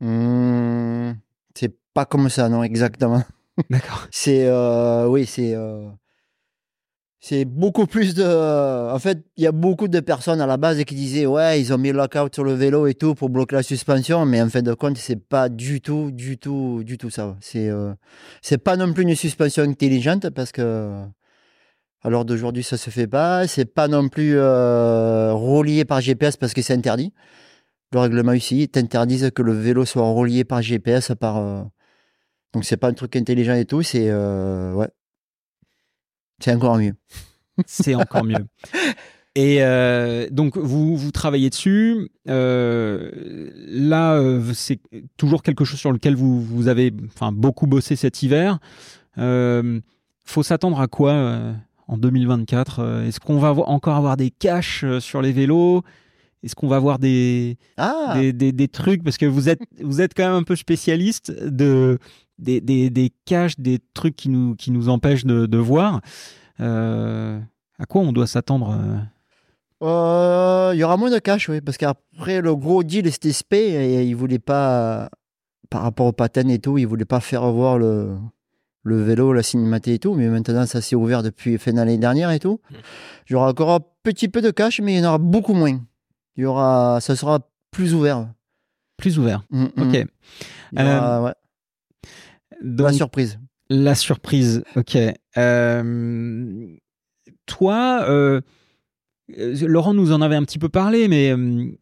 Mmh, 0.00 1.12
c'est 1.54 1.74
pas 1.94 2.04
comme 2.06 2.28
ça, 2.28 2.48
non, 2.48 2.62
exactement. 2.62 3.22
D'accord. 3.70 4.06
c'est, 4.10 4.50
oui, 5.06 5.26
c'est 5.26 5.54
c'est 7.22 7.44
beaucoup 7.44 7.86
plus 7.86 8.14
de. 8.14 8.24
En 8.90 8.98
fait, 8.98 9.22
il 9.36 9.44
y 9.44 9.46
a 9.46 9.52
beaucoup 9.52 9.88
de 9.88 10.00
personnes 10.00 10.40
à 10.40 10.46
la 10.46 10.56
base 10.56 10.82
qui 10.84 10.94
disaient 10.94 11.26
ouais, 11.26 11.60
ils 11.60 11.70
ont 11.72 11.76
mis 11.76 11.90
le 11.90 11.98
lockout 11.98 12.34
sur 12.34 12.44
le 12.44 12.54
vélo 12.54 12.86
et 12.86 12.94
tout 12.94 13.14
pour 13.14 13.28
bloquer 13.28 13.56
la 13.56 13.62
suspension, 13.62 14.24
mais 14.24 14.40
en 14.40 14.48
fin 14.48 14.62
de 14.62 14.72
compte, 14.72 14.96
c'est 14.96 15.22
pas 15.22 15.50
du 15.50 15.82
tout, 15.82 16.10
du 16.10 16.38
tout, 16.38 16.82
du 16.82 16.96
tout 16.96 17.10
ça. 17.10 17.36
C'est 17.40 17.68
euh... 17.68 17.92
c'est 18.40 18.56
pas 18.56 18.76
non 18.76 18.94
plus 18.94 19.02
une 19.02 19.14
suspension 19.14 19.62
intelligente 19.64 20.30
parce 20.30 20.50
que 20.50 21.04
à 22.02 22.08
l'heure 22.08 22.24
d'aujourd'hui, 22.24 22.62
ça 22.62 22.78
se 22.78 22.88
fait 22.88 23.06
pas. 23.06 23.46
C'est 23.46 23.66
pas 23.66 23.86
non 23.86 24.08
plus 24.08 24.36
euh, 24.36 25.34
relié 25.34 25.84
par 25.84 26.00
GPS 26.00 26.38
parce 26.38 26.54
que 26.54 26.62
c'est 26.62 26.72
interdit. 26.72 27.12
Le 27.92 27.98
règlement 27.98 28.32
ici 28.32 28.68
t'interdise 28.68 29.30
que 29.34 29.42
le 29.42 29.52
vélo 29.52 29.84
soit 29.84 30.08
relié 30.10 30.44
par 30.44 30.62
GPS 30.62 31.12
par. 31.18 31.38
Euh... 31.38 31.62
Donc 32.52 32.64
c'est 32.64 32.76
pas 32.76 32.88
un 32.88 32.92
truc 32.92 33.16
intelligent 33.16 33.54
et 33.54 33.64
tout. 33.64 33.82
C'est 33.82 34.08
euh, 34.10 34.72
ouais. 34.74 34.88
C'est 36.38 36.54
encore 36.54 36.78
mieux. 36.78 36.94
C'est 37.66 37.94
encore 37.94 38.24
mieux. 38.24 38.46
Et 39.34 39.58
euh, 39.60 40.28
donc, 40.30 40.56
vous, 40.56 40.96
vous 40.96 41.10
travaillez 41.10 41.50
dessus. 41.50 42.10
Euh, 42.26 43.10
là, 43.68 44.18
c'est 44.54 44.80
toujours 45.18 45.42
quelque 45.42 45.64
chose 45.66 45.78
sur 45.78 45.92
lequel 45.92 46.16
vous, 46.16 46.40
vous 46.40 46.68
avez 46.68 46.90
enfin, 47.14 47.30
beaucoup 47.30 47.66
bossé 47.66 47.96
cet 47.96 48.22
hiver. 48.22 48.58
Faut 49.16 50.42
s'attendre 50.42 50.80
à 50.80 50.88
quoi 50.88 51.54
en 51.86 51.98
2024 51.98 53.04
Est-ce 53.06 53.20
qu'on 53.20 53.38
va 53.38 53.50
encore 53.50 53.96
avoir 53.96 54.16
des 54.16 54.30
caches 54.30 54.86
sur 55.00 55.20
les 55.20 55.32
vélos? 55.32 55.84
Est-ce 56.42 56.54
qu'on 56.54 56.68
va 56.68 56.76
avoir 56.76 56.98
des, 56.98 57.58
ah. 57.76 58.14
des, 58.16 58.32
des, 58.32 58.52
des, 58.52 58.68
trucs? 58.68 59.04
Parce 59.04 59.18
que 59.18 59.26
vous 59.26 59.48
êtes, 59.48 59.60
vous 59.82 60.00
êtes 60.00 60.14
quand 60.14 60.24
même 60.24 60.34
un 60.34 60.42
peu 60.42 60.56
spécialiste 60.56 61.30
de, 61.30 61.98
des, 62.38 62.60
des, 62.60 62.90
des 62.90 63.12
caches, 63.26 63.58
des 63.58 63.78
trucs 63.94 64.16
qui 64.16 64.28
nous, 64.28 64.54
qui 64.54 64.70
nous 64.70 64.88
empêchent 64.88 65.26
de, 65.26 65.46
de 65.46 65.58
voir. 65.58 66.00
Euh, 66.60 67.38
à 67.78 67.86
quoi 67.86 68.02
on 68.02 68.12
doit 68.12 68.26
s'attendre 68.26 68.76
euh? 68.78 68.98
Euh, 69.82 70.72
Il 70.74 70.78
y 70.78 70.84
aura 70.84 70.96
moins 70.96 71.10
de 71.10 71.18
caches, 71.18 71.48
oui, 71.48 71.60
parce 71.60 71.76
qu'après 71.76 72.40
le 72.40 72.54
gros 72.54 72.82
deal 72.82 73.10
c'était 73.10 73.32
SP 73.32 73.52
et 73.54 74.04
il 74.04 74.14
voulait 74.14 74.38
pas, 74.38 75.10
par 75.70 75.82
rapport 75.82 76.06
au 76.06 76.12
patin 76.12 76.48
et 76.48 76.58
tout, 76.58 76.78
il 76.78 76.86
voulait 76.86 77.06
pas 77.06 77.20
faire 77.20 77.50
voir 77.50 77.78
le, 77.78 78.16
le 78.82 79.02
vélo, 79.02 79.32
la 79.32 79.42
cinématique 79.42 79.94
et 79.94 79.98
tout, 79.98 80.14
mais 80.14 80.28
maintenant 80.28 80.66
ça 80.66 80.80
s'est 80.80 80.96
ouvert 80.96 81.22
depuis 81.22 81.56
fin 81.58 81.72
d'année 81.72 81.98
dernière 81.98 82.30
et 82.30 82.38
tout. 82.38 82.60
Mmh. 82.70 82.74
Il 83.28 83.32
y 83.32 83.36
aura 83.36 83.48
encore 83.48 83.70
un 83.70 83.80
petit 84.02 84.28
peu 84.28 84.42
de 84.42 84.50
cash, 84.50 84.80
mais 84.80 84.94
il 84.94 84.98
y 85.00 85.06
en 85.06 85.08
aura 85.08 85.18
beaucoup 85.18 85.54
moins. 85.54 85.80
Il 86.40 86.44
y 86.44 86.46
aura, 86.46 87.02
ça 87.02 87.16
sera 87.16 87.40
plus 87.70 87.92
ouvert. 87.92 88.26
Plus 88.96 89.18
ouvert. 89.18 89.44
Mmh, 89.50 89.64
mmh. 89.76 89.82
ok. 89.82 89.92
ouais 90.72 91.34
la 92.62 92.92
surprise. 92.94 93.38
La 93.68 93.94
surprise, 93.94 94.64
ok. 94.74 94.96
Euh, 95.36 96.66
toi, 97.44 98.06
euh, 98.08 98.40
Laurent 99.36 99.92
nous 99.92 100.12
en 100.12 100.22
avait 100.22 100.36
un 100.36 100.44
petit 100.44 100.58
peu 100.58 100.70
parlé, 100.70 101.08
mais 101.08 101.34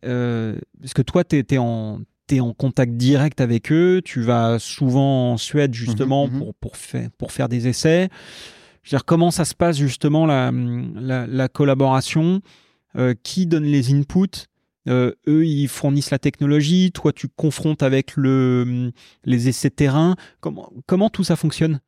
euh, 0.04 0.58
parce 0.80 0.92
que 0.92 1.02
toi, 1.02 1.22
tu 1.22 1.36
es, 1.36 1.58
en, 1.58 2.00
en 2.40 2.52
contact 2.52 2.94
direct 2.94 3.40
avec 3.40 3.70
eux, 3.70 4.02
tu 4.04 4.22
vas 4.22 4.58
souvent 4.58 5.34
en 5.34 5.36
Suède 5.36 5.72
justement 5.72 6.26
mhm, 6.26 6.32
mhm. 6.32 6.38
Pour, 6.40 6.54
pour, 6.56 6.76
faire, 6.76 7.10
pour 7.16 7.30
faire 7.30 7.48
des 7.48 7.68
essais. 7.68 8.08
Je 8.82 8.90
veux 8.90 8.98
dire, 8.98 9.04
comment 9.04 9.30
ça 9.30 9.44
se 9.44 9.54
passe 9.54 9.76
justement 9.76 10.26
la, 10.26 10.50
la 10.50 11.48
collaboration? 11.48 12.42
Qui 13.22 13.46
donne 13.46 13.64
les 13.64 13.92
inputs? 13.94 14.48
Euh, 14.88 15.12
eux, 15.26 15.44
ils 15.44 15.68
fournissent 15.68 16.10
la 16.10 16.18
technologie, 16.18 16.92
toi, 16.92 17.12
tu 17.12 17.28
confrontes 17.28 17.82
avec 17.82 18.16
le, 18.16 18.92
les 19.24 19.48
essais 19.48 19.70
terrain. 19.70 20.16
Comment, 20.40 20.72
comment 20.86 21.10
tout 21.10 21.24
ça 21.24 21.36
fonctionne? 21.36 21.80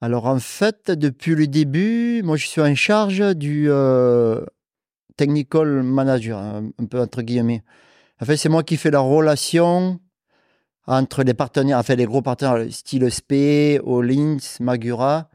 Alors, 0.00 0.26
en 0.26 0.38
fait, 0.38 0.90
depuis 0.90 1.34
le 1.34 1.46
début, 1.46 2.22
moi, 2.22 2.36
je 2.36 2.46
suis 2.46 2.60
en 2.60 2.74
charge 2.74 3.34
du 3.34 3.66
euh, 3.68 4.44
technical 5.16 5.82
manager, 5.82 6.38
hein, 6.38 6.70
un 6.78 6.84
peu 6.84 7.00
entre 7.00 7.22
guillemets. 7.22 7.62
En 8.20 8.26
fait, 8.26 8.36
c'est 8.36 8.48
moi 8.48 8.62
qui 8.62 8.76
fais 8.76 8.90
la 8.90 9.00
relation 9.00 9.98
entre 10.86 11.22
les 11.22 11.34
partenaires, 11.34 11.78
enfin, 11.78 11.94
les 11.94 12.06
gros 12.06 12.22
partenaires, 12.22 12.70
style 12.72 13.04
SP, 13.08 13.80
Olins, 13.82 14.38
Magura 14.60 15.30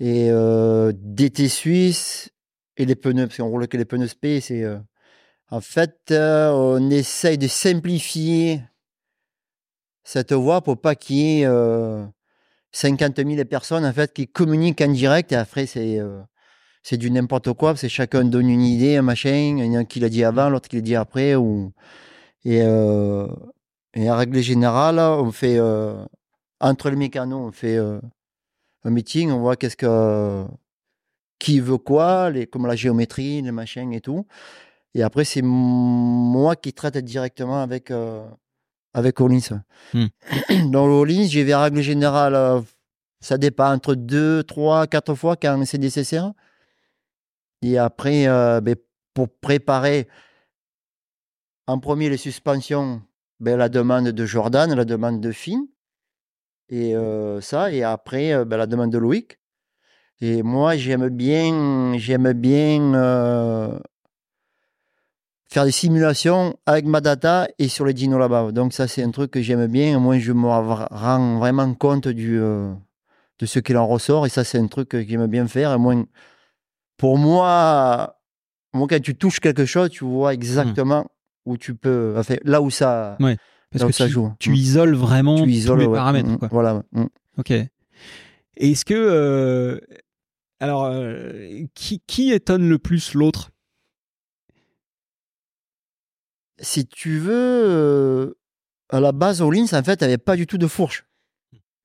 et 0.00 0.28
euh, 0.30 0.92
DT 0.94 1.48
Suisse 1.48 2.30
et 2.78 2.86
les 2.86 2.96
pneus, 2.96 3.26
parce 3.26 3.36
qu'on 3.36 3.48
roule 3.48 3.68
que 3.68 3.76
les 3.76 3.84
pneus 3.84 4.08
SP, 4.08 4.40
c'est 4.40 4.64
en 5.50 5.60
fait, 5.60 6.10
euh, 6.10 6.50
on 6.50 6.90
essaye 6.90 7.38
de 7.38 7.48
simplifier 7.48 8.62
cette 10.04 10.32
voie 10.32 10.60
pour 10.62 10.78
pas 10.78 10.94
qu'il 10.94 11.16
y 11.16 11.42
ait 11.42 11.46
50 12.72 13.18
euh, 13.18 13.24
000 13.24 13.44
personnes 13.46 13.86
en 13.86 13.92
fait, 13.92 14.12
qui 14.12 14.28
communiquent 14.28 14.82
en 14.82 14.92
direct. 14.92 15.32
Et 15.32 15.36
après, 15.36 15.66
c'est, 15.66 15.98
euh, 15.98 16.20
du 16.92 17.10
n'importe 17.10 17.52
quoi, 17.54 17.76
c'est 17.76 17.88
chacun 17.88 18.24
donne 18.24 18.48
une 18.48 18.62
idée, 18.62 18.96
un 18.96 19.02
machin, 19.02 19.56
il 19.58 19.72
y 19.72 19.76
en 19.76 19.80
a 19.80 19.84
qui 19.84 20.00
l'a 20.00 20.08
dit 20.08 20.24
avant, 20.24 20.50
l'autre 20.50 20.68
qui 20.68 20.76
l'a 20.76 20.82
dit 20.82 20.96
après. 20.96 21.32
Et, 21.32 22.62
euh, 22.62 23.26
et 23.94 24.10
en 24.10 24.16
règle 24.16 24.40
générale, 24.40 24.98
on 24.98 25.32
fait, 25.32 25.58
euh, 25.58 26.04
entre 26.60 26.90
les 26.90 26.96
mécanos, 26.96 27.48
on 27.48 27.52
fait 27.52 27.76
euh, 27.76 28.00
un 28.84 28.90
meeting, 28.90 29.30
on 29.30 29.40
voit 29.40 29.56
qu'est-ce 29.56 29.76
que, 29.76 30.44
qui 31.38 31.60
veut 31.60 31.78
quoi, 31.78 32.30
les, 32.30 32.46
comme 32.46 32.66
la 32.66 32.76
géométrie, 32.76 33.42
les 33.42 33.52
machins 33.52 33.92
et 33.92 34.00
tout. 34.00 34.26
Et 34.94 35.02
après, 35.02 35.24
c'est 35.24 35.42
moi 35.42 36.56
qui 36.56 36.72
traite 36.72 36.96
directement 36.98 37.62
avec, 37.62 37.92
avec 38.94 39.14
Collins. 39.14 39.62
Hmm. 39.94 40.06
Dans 40.70 40.86
Collins, 40.86 41.26
j'ai 41.28 41.44
vais 41.44 41.54
règle 41.54 41.80
générale, 41.80 42.64
ça 43.20 43.38
dépend 43.38 43.72
entre 43.72 43.94
deux, 43.94 44.42
trois, 44.44 44.86
quatre 44.86 45.14
fois 45.14 45.36
quand 45.36 45.62
c'est 45.64 45.78
nécessaire. 45.78 46.32
Et 47.62 47.78
après, 47.78 48.28
euh, 48.28 48.60
ben, 48.60 48.76
pour 49.14 49.28
préparer 49.28 50.08
en 51.66 51.78
premier 51.80 52.08
les 52.08 52.16
suspensions, 52.16 53.02
ben, 53.40 53.56
la 53.56 53.68
demande 53.68 54.08
de 54.08 54.26
Jordan, 54.26 54.72
la 54.74 54.84
demande 54.84 55.20
de 55.20 55.32
Finn, 55.32 55.66
et 56.68 56.94
euh, 56.94 57.40
ça, 57.40 57.72
et 57.72 57.82
après 57.82 58.32
euh, 58.32 58.44
ben, 58.44 58.56
la 58.56 58.66
demande 58.66 58.92
de 58.92 58.98
Loïc. 58.98 59.38
Et 60.20 60.42
moi, 60.42 60.76
j'aime 60.76 61.08
bien, 61.08 61.96
j'aime 61.98 62.32
bien 62.32 62.92
faire 65.50 65.64
des 65.64 65.72
simulations 65.72 66.56
avec 66.66 66.84
ma 66.84 67.00
data 67.00 67.48
et 67.58 67.68
sur 67.68 67.84
les 67.84 67.94
dinos 67.94 68.18
là-bas. 68.18 68.52
Donc 68.52 68.72
ça, 68.72 68.88
c'est 68.88 69.02
un 69.02 69.10
truc 69.10 69.30
que 69.30 69.42
j'aime 69.42 69.66
bien. 69.66 69.98
Moi, 69.98 70.18
je 70.18 70.32
me 70.32 70.46
rends 70.46 71.38
vraiment 71.38 71.72
compte 71.74 72.08
du, 72.08 72.38
de 72.38 73.46
ce 73.46 73.58
qu'il 73.58 73.76
en 73.76 73.86
ressort. 73.86 74.26
Et 74.26 74.28
ça, 74.28 74.44
c'est 74.44 74.58
un 74.58 74.66
truc 74.66 74.88
que 74.88 75.02
j'aime 75.02 75.26
bien 75.26 75.46
faire. 75.46 75.72
Et 75.72 75.78
moins, 75.78 76.04
pour 76.96 77.16
moi, 77.16 78.18
moi, 78.74 78.86
quand 78.88 79.00
tu 79.00 79.14
touches 79.14 79.40
quelque 79.40 79.64
chose, 79.64 79.90
tu 79.90 80.04
vois 80.04 80.34
exactement 80.34 81.06
où 81.46 81.56
tu 81.56 81.74
peux, 81.74 82.14
enfin, 82.18 82.36
là 82.44 82.60
où 82.60 82.70
ça, 82.70 83.16
parce 83.70 83.84
que 83.84 83.92
ça 83.92 84.06
tu, 84.06 84.12
joue. 84.12 84.32
Tu 84.38 84.54
isoles 84.54 84.94
vraiment 84.94 85.42
tu 85.42 85.50
isoles, 85.50 85.84
tous 85.84 85.90
les 85.90 85.96
paramètres. 85.96 86.28
Mm, 86.28 86.48
voilà. 86.50 86.82
Mm. 86.92 87.04
Ok. 87.38 87.52
Est-ce 88.56 88.84
que, 88.84 88.94
euh, 88.94 89.80
alors, 90.60 90.86
euh, 90.86 91.64
qui, 91.74 92.32
étonne 92.32 92.68
le 92.68 92.78
plus 92.78 93.14
l'autre? 93.14 93.50
Si 96.60 96.86
tu 96.86 97.18
veux, 97.18 97.32
euh, 97.34 98.34
à 98.88 99.00
la 99.00 99.12
base, 99.12 99.42
All 99.42 99.56
en 99.56 99.82
fait, 99.84 100.02
avait 100.02 100.18
pas 100.18 100.36
du 100.36 100.46
tout 100.46 100.58
de 100.58 100.66
fourche 100.66 101.04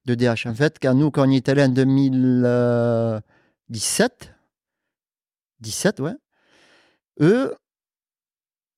de 0.06 0.16
DH. 0.16 0.48
En 0.48 0.56
fait, 0.56 0.78
quand 0.82 0.94
nous, 0.96 1.12
quand 1.12 1.28
on 1.28 1.32
y 1.32 1.36
est 1.38 1.50
allé 1.50 1.64
en 1.64 1.70
2017, 1.70 4.34
17, 5.60 6.00
ouais. 6.00 6.16
Eux, 7.22 7.56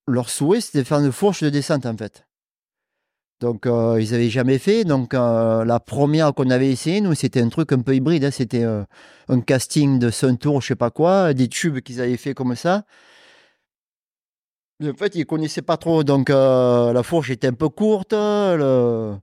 leur 0.08 0.30
souhait, 0.30 0.62
c'était 0.62 0.80
de 0.80 0.84
faire 0.84 1.00
une 1.00 1.12
fourche 1.12 1.44
de 1.44 1.50
descente, 1.50 1.86
en 1.86 1.98
fait. 1.98 2.25
Donc, 3.42 3.66
euh, 3.66 3.98
ils 4.02 4.12
n'avaient 4.12 4.30
jamais 4.30 4.58
fait. 4.60 4.86
Donc, 4.86 5.14
euh, 5.14 5.66
la 5.66 5.80
première 5.80 6.34
qu'on 6.34 6.50
avait 6.50 6.72
essayé, 6.72 7.02
nous, 7.02 7.14
c'était 7.16 7.42
un 7.42 7.50
truc 7.50 7.72
un 7.74 7.82
peu 7.82 7.94
hybride. 7.96 8.24
Hein. 8.24 8.32
C'était 8.32 8.64
euh, 8.64 8.84
un 9.28 9.42
casting 9.42 10.00
de 10.00 10.10
Sun 10.10 10.38
Tour, 10.38 10.62
je 10.62 10.68
sais 10.68 10.76
pas 10.76 10.90
quoi, 10.92 11.34
des 11.34 11.50
tubes 11.50 11.80
qu'ils 11.82 12.02
avaient 12.02 12.18
fait 12.18 12.34
comme 12.34 12.56
ça. 12.56 12.86
en 14.82 14.94
fait, 14.94 15.16
ils 15.16 15.26
connaissaient 15.26 15.62
pas 15.62 15.78
trop. 15.78 16.04
Donc, 16.04 16.30
la 16.30 17.02
fourche 17.04 17.30
était 17.30 17.48
un 17.48 17.54
peu 17.54 17.70
courte. 17.70 18.14
Le, 18.14 19.18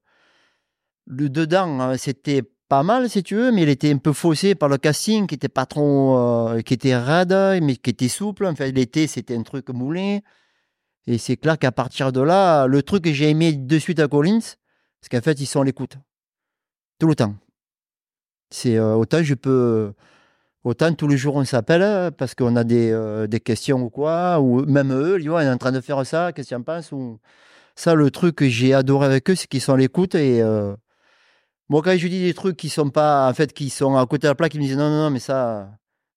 dedans, 1.07 1.81
hein, 1.81 1.97
c'était 1.97 2.43
pas 2.69 2.83
mal, 2.83 3.09
si 3.11 3.23
tu 3.23 3.35
veux, 3.37 3.51
mais 3.53 3.63
il 3.63 3.69
était 3.69 3.93
un 3.93 3.99
peu 3.99 4.13
faussé 4.13 4.55
par 4.55 4.69
le 4.69 4.79
casting 4.79 5.27
qui 5.27 5.35
était 5.37 5.49
pas 5.49 5.67
trop. 5.67 6.51
Qui 6.65 6.75
était 6.75 6.97
raide, 6.97 7.35
mais 7.63 7.77
qui 7.77 7.91
était 7.91 8.09
souple. 8.09 8.47
En 8.47 8.55
fait, 8.55 8.73
l'été, 8.73 9.07
c'était 9.07 9.37
un 9.37 9.43
truc 9.43 9.71
moulé. 9.71 10.23
Et 11.07 11.19
c'est 11.19 11.37
clair 11.37 11.59
qu'à 11.59 11.73
partir 11.73 12.13
de 12.13 12.21
là, 12.21 12.67
le 12.67 12.83
truc 12.83 13.05
que 13.05 13.13
j'ai 13.13 13.31
aimé 13.31 13.53
de 13.53 13.79
suite 13.79 13.99
à 13.99 14.09
Collins, 14.09 14.41
c'est 15.01 15.11
qu'en 15.11 15.21
fait, 15.21 15.41
ils 15.41 15.47
sont 15.47 15.61
à 15.61 15.65
l'écoute. 15.65 15.97
Tout 16.99 17.09
le 17.09 17.15
temps. 17.15 17.35
C'est 18.51 18.77
euh, 18.77 18.95
autant 18.95 19.23
je 19.23 19.35
peux. 19.35 19.93
Autant 20.65 20.95
tous 20.95 21.09
les 21.09 21.17
jours 21.17 21.35
on 21.35 21.45
s'appelle 21.45 22.13
parce 22.13 22.37
qu'on 22.37 22.55
a 22.55 22.63
des, 22.63 22.93
euh, 22.93 23.27
des, 23.27 23.41
questions 23.41 23.83
ou 23.83 23.91
quoi, 23.91 24.39
ou 24.41 24.65
même 24.65 24.93
eux, 24.93 25.19
ils 25.21 25.27
sont 25.27 25.33
en 25.33 25.59
train 25.59 25.73
de 25.73 25.81
faire 25.81 26.07
ça, 26.07 26.33
qu'est-ce 26.33 26.49
qu'ils 26.49 26.57
en 26.57 26.63
pensent 26.63 26.93
ou... 26.93 27.19
Ça, 27.75 27.95
le 27.95 28.11
truc 28.13 28.37
que 28.37 28.49
j'ai 28.49 28.73
adoré 28.73 29.07
avec 29.07 29.29
eux, 29.31 29.35
c'est 29.35 29.49
qu'ils 29.49 29.63
sont 29.63 29.73
à 29.73 29.77
l'écoute 29.77 30.15
et 30.15 30.41
moi, 31.73 31.81
quand 31.83 31.97
je 31.97 32.07
dis 32.07 32.21
des 32.21 32.35
trucs 32.35 32.59
qui 32.59 32.69
sont 32.69 32.91
pas, 32.91 33.27
en 33.27 33.33
fait, 33.33 33.55
qui 33.55 33.71
sont 33.71 33.97
à 33.97 34.05
côté 34.05 34.27
de 34.27 34.29
la 34.29 34.35
plaque, 34.35 34.55
ils 34.55 34.61
me 34.61 34.65
disent 34.65 34.77
non, 34.77 34.91
non, 34.91 35.05
non, 35.05 35.11
mais 35.11 35.21
ça, 35.21 35.71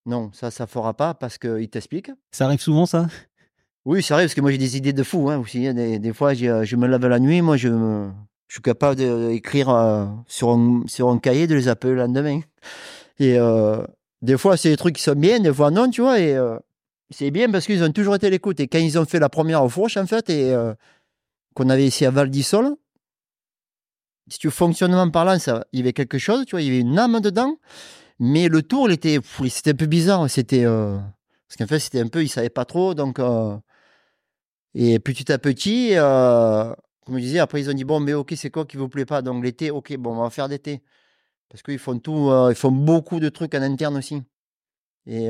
non, 0.05 0.29
ça, 0.33 0.51
ça 0.51 0.67
fera 0.67 0.93
pas 0.93 1.13
parce 1.13 1.38
qu'ils 1.38 1.69
t'expliquent. 1.69 2.11
Ça 2.31 2.43
arrive 2.43 2.59
souvent, 2.59 2.86
ça? 2.86 3.07
Oui, 3.86 4.01
ça 4.01 4.15
arrive 4.15 4.27
parce 4.27 4.36
que 4.36 4.41
moi, 4.41 4.51
j'ai 4.51 4.57
des 4.57 4.77
idées 4.77 4.93
de 4.93 5.03
fou 5.03 5.29
hein. 5.29 5.43
Hein, 5.55 5.73
des, 5.99 6.13
fois, 6.13 6.33
je 6.33 6.75
me 6.75 6.88
lave 6.88 7.05
la 7.07 7.19
nuit, 7.19 7.41
moi, 7.41 7.55
je, 7.55 7.69
je 8.47 8.53
suis 8.53 8.61
capable 8.61 8.95
d'écrire 8.95 9.69
euh, 9.69 10.05
sur, 10.27 10.49
un, 10.49 11.19
cahier, 11.19 11.47
de 11.47 11.55
les 11.55 11.67
appeler 11.67 11.93
le 11.93 11.99
lendemain. 11.99 12.41
Et 13.19 13.38
euh, 13.38 13.86
des 14.21 14.38
fois, 14.38 14.57
c'est 14.57 14.69
des 14.69 14.77
trucs 14.77 14.95
qui 14.95 15.03
sont 15.03 15.15
bien, 15.15 15.39
des 15.39 15.53
fois, 15.53 15.71
non, 15.71 15.89
tu 15.89 16.01
vois. 16.01 16.19
Et 16.19 16.36
euh, 16.36 16.57
c'est 17.11 17.31
bien 17.31 17.49
parce 17.51 17.65
qu'ils 17.65 17.83
ont 17.83 17.91
toujours 17.91 18.15
été 18.15 18.29
l'écoute. 18.29 18.59
Et 18.59 18.67
quand 18.67 18.79
ils 18.79 18.97
ont 18.97 19.05
fait 19.05 19.19
la 19.19 19.29
première 19.29 19.69
fourche, 19.69 19.97
en 19.97 20.07
fait, 20.07 20.29
et 20.29 20.55
qu'on 21.53 21.69
avait 21.69 21.86
ici 21.86 22.05
à 22.05 22.11
Val 22.11 22.29
d'Isole, 22.29 22.75
si 24.27 24.39
tu 24.39 24.49
fonctionnement 24.49 25.09
parlant, 25.09 25.38
il 25.71 25.79
y 25.79 25.81
avait 25.81 25.93
quelque 25.93 26.17
chose, 26.17 26.45
tu 26.45 26.51
vois, 26.51 26.61
il 26.61 26.65
y 26.65 26.69
avait 26.69 26.79
une 26.79 26.97
âme 26.97 27.19
dedans. 27.19 27.57
Mais 28.19 28.47
le 28.47 28.63
tour, 28.63 28.89
il 28.89 28.93
était, 28.93 29.19
c'était 29.49 29.71
un 29.71 29.75
peu 29.75 29.86
bizarre. 29.86 30.29
C'était, 30.29 30.65
euh, 30.65 30.97
parce 31.47 31.57
qu'en 31.57 31.67
fait, 31.67 31.79
c'était 31.79 32.01
un 32.01 32.07
peu, 32.07 32.23
il 32.23 32.29
savait 32.29 32.49
pas 32.49 32.65
trop. 32.65 32.93
Donc, 32.93 33.19
euh, 33.19 33.57
et 34.76 34.99
petit 34.99 35.32
à 35.32 35.39
petit, 35.39 35.91
euh, 35.93 36.71
comme 37.05 37.15
je 37.15 37.21
disais, 37.21 37.39
après, 37.39 37.61
ils 37.61 37.69
ont 37.69 37.73
dit, 37.73 37.84
bon, 37.84 37.99
mais 37.99 38.13
ok, 38.13 38.34
c'est 38.36 38.51
quoi 38.51 38.65
qui 38.65 38.78
vous 38.78 38.89
plaît 38.89 39.05
pas? 39.05 39.23
Donc, 39.23 39.43
l'été, 39.43 39.71
ok, 39.71 39.95
bon, 39.97 40.11
on 40.17 40.21
va 40.21 40.30
faire 40.30 40.47
d'été. 40.47 40.84
Parce 41.49 41.63
qu'ils 41.63 41.80
font 41.80 41.97
tout, 41.97 42.30
ils 42.49 42.55
font 42.55 42.71
beaucoup 42.71 43.19
de 43.19 43.30
trucs 43.30 43.55
en 43.55 43.61
interne 43.61 43.97
aussi. 43.97 44.21
Et 45.07 45.30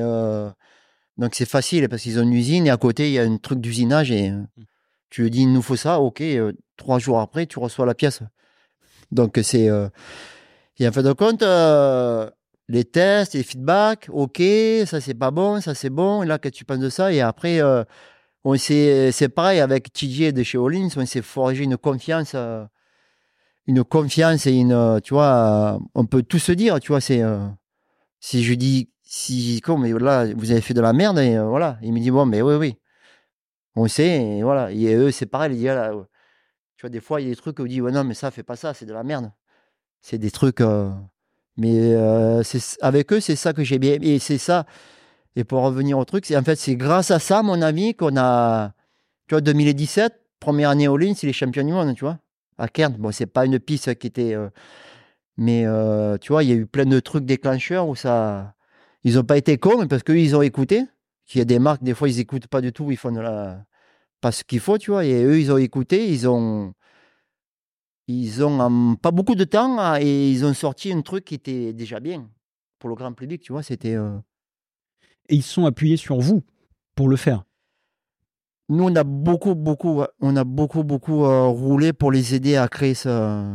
donc, 1.17 1.35
c'est 1.35 1.47
facile 1.47 1.87
parce 1.87 2.01
qu'ils 2.01 2.19
ont 2.19 2.23
une 2.23 2.33
usine 2.33 2.67
et 2.67 2.71
à 2.71 2.77
côté, 2.77 3.09
il 3.09 3.13
y 3.13 3.19
a 3.19 3.23
un 3.23 3.37
truc 3.37 3.59
d'usinage 3.59 4.11
et 4.11 4.31
mmh. 4.31 4.47
tu 5.09 5.23
lui 5.23 5.29
dis, 5.29 5.41
il 5.41 5.53
nous 5.53 5.61
faut 5.61 5.75
ça, 5.75 5.99
ok, 5.99 6.23
trois 6.77 6.99
jours 6.99 7.19
après, 7.19 7.45
tu 7.45 7.59
reçois 7.59 7.85
la 7.85 7.93
pièce. 7.93 8.21
Donc, 9.11 9.39
c'est. 9.43 9.69
Euh, 9.69 9.89
et 10.77 10.87
en 10.87 10.91
fin 10.91 11.03
de 11.03 11.13
compte, 11.13 11.41
euh, 11.43 12.29
les 12.67 12.83
tests, 12.83 13.33
les 13.33 13.43
feedbacks, 13.43 14.09
ok, 14.11 14.41
ça 14.85 14.99
c'est 14.99 15.13
pas 15.13 15.31
bon, 15.31 15.61
ça 15.61 15.73
c'est 15.73 15.89
bon, 15.89 16.23
et 16.23 16.25
là, 16.25 16.37
que 16.37 16.49
tu 16.49 16.65
penses 16.65 16.79
de 16.79 16.89
ça? 16.89 17.13
Et 17.13 17.21
après, 17.21 17.61
euh, 17.61 17.83
on 18.45 18.55
c'est 18.57 19.29
pareil 19.35 19.59
avec 19.59 19.91
TJ 19.91 20.31
de 20.31 20.43
chez 20.43 20.57
Hollins, 20.57 20.87
on 20.95 21.05
s'est 21.05 21.21
forgé 21.21 21.63
une 21.63 21.77
confiance, 21.77 22.35
une 23.67 23.83
confiance 23.83 24.47
et 24.47 24.53
une. 24.53 25.01
Tu 25.03 25.13
vois, 25.13 25.79
on 25.95 26.05
peut 26.05 26.23
tout 26.23 26.39
se 26.39 26.53
dire, 26.53 26.79
tu 26.79 26.89
vois, 26.89 27.01
c'est. 27.01 27.21
si 28.19 28.43
je 28.43 28.53
dis, 28.53 28.89
si, 29.03 29.61
comme, 29.61 29.81
mais 29.81 29.91
là, 29.91 30.25
vous 30.33 30.51
avez 30.51 30.61
fait 30.61 30.73
de 30.73 30.81
la 30.81 30.93
merde, 30.93 31.19
et 31.19 31.37
voilà, 31.39 31.77
il 31.81 31.93
me 31.93 31.99
dit, 31.99 32.11
bon, 32.11 32.25
mais 32.25 32.41
oui, 32.41 32.55
oui. 32.55 32.75
On 33.75 33.87
sait, 33.87 34.37
et 34.37 34.43
voilà. 34.43 34.71
Et 34.71 34.93
eux, 34.95 35.11
c'est 35.11 35.25
pareil, 35.25 35.51
ils 35.53 35.57
disent, 35.57 35.65
là, 35.67 35.91
tu 36.77 36.81
vois, 36.81 36.89
des 36.89 37.01
fois, 37.01 37.21
il 37.21 37.25
y 37.25 37.27
a 37.27 37.29
des 37.31 37.35
trucs 37.35 37.59
où 37.59 37.63
on 37.63 37.65
dit, 37.65 37.81
ouais, 37.81 37.91
non, 37.91 38.03
mais 38.03 38.13
ça, 38.13 38.31
fais 38.31 38.43
pas 38.43 38.55
ça, 38.55 38.73
c'est 38.73 38.85
de 38.85 38.93
la 38.93 39.03
merde. 39.03 39.31
C'est 40.01 40.17
des 40.17 40.31
trucs. 40.31 40.61
Euh, 40.61 40.91
mais 41.57 41.95
euh, 41.95 42.43
avec 42.81 43.13
eux, 43.13 43.19
c'est 43.19 43.35
ça 43.35 43.53
que 43.53 43.63
j'ai 43.63 43.79
bien. 43.79 43.97
Et 44.01 44.19
c'est 44.19 44.37
ça. 44.37 44.65
Et 45.35 45.43
pour 45.43 45.61
revenir 45.63 45.97
au 45.97 46.05
truc, 46.05 46.25
c'est 46.25 46.37
en 46.37 46.43
fait, 46.43 46.55
c'est 46.55 46.75
grâce 46.75 47.11
à 47.11 47.19
ça, 47.19 47.43
mon 47.43 47.61
ami, 47.61 47.93
qu'on 47.95 48.15
a. 48.17 48.73
Tu 49.27 49.35
vois, 49.35 49.41
2017, 49.41 50.13
première 50.39 50.69
année 50.69 50.87
au 50.87 50.97
ligne, 50.97 51.15
c'est 51.15 51.27
les 51.27 51.33
champions 51.33 51.63
du 51.63 51.73
monde, 51.73 51.95
tu 51.95 52.05
vois. 52.05 52.19
À 52.57 52.67
Kern. 52.67 52.95
Bon, 52.97 53.11
c'est 53.11 53.25
pas 53.25 53.45
une 53.45 53.59
piste 53.59 53.95
qui 53.95 54.07
était. 54.07 54.33
Euh, 54.33 54.49
mais 55.37 55.65
tu 56.21 56.31
vois, 56.31 56.43
il 56.43 56.49
y 56.49 56.53
a 56.53 56.55
eu 56.55 56.65
plein 56.65 56.85
de 56.85 56.99
trucs 56.99 57.25
déclencheurs 57.25 57.87
où 57.87 57.95
ça. 57.95 58.55
Ils 59.03 59.15
n'ont 59.15 59.23
pas 59.23 59.37
été 59.37 59.57
cons, 59.57 59.87
parce 59.87 60.03
qu'eux, 60.03 60.17
ils 60.19 60.35
ont 60.35 60.41
écouté. 60.41 60.85
Il 61.33 61.37
y 61.39 61.41
a 61.41 61.45
des 61.45 61.59
marques, 61.59 61.83
des 61.83 61.93
fois, 61.93 62.09
ils 62.09 62.17
n'écoutent 62.17 62.47
pas 62.47 62.61
du 62.61 62.71
tout, 62.71 62.91
ils 62.91 62.97
font 62.97 63.13
pas 64.21 64.31
ce 64.31 64.43
qu'il 64.43 64.59
faut, 64.59 64.77
tu 64.77 64.91
vois. 64.91 65.05
Et 65.05 65.23
eux, 65.23 65.39
ils 65.39 65.51
ont 65.51 65.57
écouté, 65.57 66.09
ils 66.09 66.27
ont, 66.27 66.73
ils 68.07 68.43
ont 68.43 68.95
pas 68.95 69.11
beaucoup 69.11 69.35
de 69.35 69.43
temps 69.43 69.79
hein, 69.79 69.99
et 69.99 70.29
ils 70.31 70.45
ont 70.45 70.53
sorti 70.53 70.91
un 70.93 71.01
truc 71.01 71.25
qui 71.25 71.35
était 71.35 71.73
déjà 71.73 71.99
bien 71.99 72.29
pour 72.79 72.89
le 72.89 72.95
grand 72.95 73.13
public, 73.13 73.41
tu 73.41 73.51
vois. 73.51 73.63
C'était. 73.63 73.95
Euh 73.95 74.17
et 75.29 75.35
ils 75.35 75.43
sont 75.43 75.65
appuyés 75.65 75.97
sur 75.97 76.19
vous 76.19 76.43
pour 76.95 77.09
le 77.09 77.15
faire. 77.15 77.43
Nous, 78.69 78.83
on 78.83 78.95
a 78.95 79.03
beaucoup, 79.03 79.53
beaucoup, 79.53 80.03
on 80.21 80.35
a 80.35 80.43
beaucoup, 80.43 80.83
beaucoup 80.83 81.25
euh, 81.25 81.45
roulé 81.45 81.93
pour 81.93 82.11
les 82.11 82.33
aider 82.33 82.55
à 82.55 82.67
créer 82.67 82.95
ça. 82.95 83.45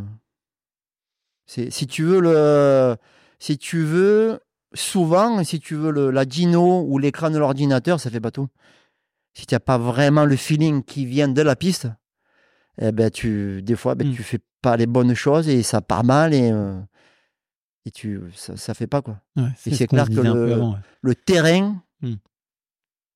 Si 1.47 1.87
tu 1.89 2.05
veux 2.05 2.21
le, 2.21 2.97
si 3.41 3.59
tu 3.59 3.83
veux, 3.83 4.39
souvent, 4.73 5.43
si 5.43 5.59
tu 5.59 5.75
veux 5.75 5.91
le, 5.91 6.11
la 6.13 6.25
Dino 6.25 6.85
ou 6.87 6.99
l'écran 6.99 7.31
de 7.31 7.39
l'ordinateur, 7.39 7.99
ça 7.99 8.09
fait 8.09 8.21
pas 8.21 8.31
tout 8.31 8.49
si 9.35 9.47
tu 9.47 9.55
n'as 9.55 9.61
pas 9.61 9.79
vraiment 9.79 10.25
le 10.25 10.37
feeling 10.37 10.83
qui 10.83 11.07
vient 11.07 11.29
de 11.29 11.43
la 11.43 11.57
piste, 11.57 11.89
eh 12.81 12.93
ben 12.93 13.11
tu, 13.11 13.63
des 13.63 13.77
fois, 13.77 13.95
ben, 13.95 14.07
ne 14.07 14.13
mm. 14.13 14.17
tu 14.17 14.23
fais 14.23 14.41
pas 14.63 14.77
les 14.77 14.87
bonnes 14.87 15.15
choses 15.15 15.49
et 15.49 15.63
ça 15.63 15.81
part 15.81 16.05
mal. 16.05 16.35
Et, 16.35 16.51
euh, 16.51 16.79
Et 17.87 17.91
tu, 17.91 18.21
ça, 18.35 18.57
ça 18.57 18.75
fait 18.75 18.87
pas, 18.87 19.01
quoi. 19.03 19.21
Ouais, 19.37 19.45
Et 19.67 19.71
ce 19.71 19.77
c'est 19.77 19.87
clair 19.87 20.09
que 20.09 20.21
le- 20.21 20.53
avant, 20.55 20.73
ouais. 20.73 20.79
Le 21.03 21.15
terrain, 21.15 21.83
Hmm. 22.03 22.15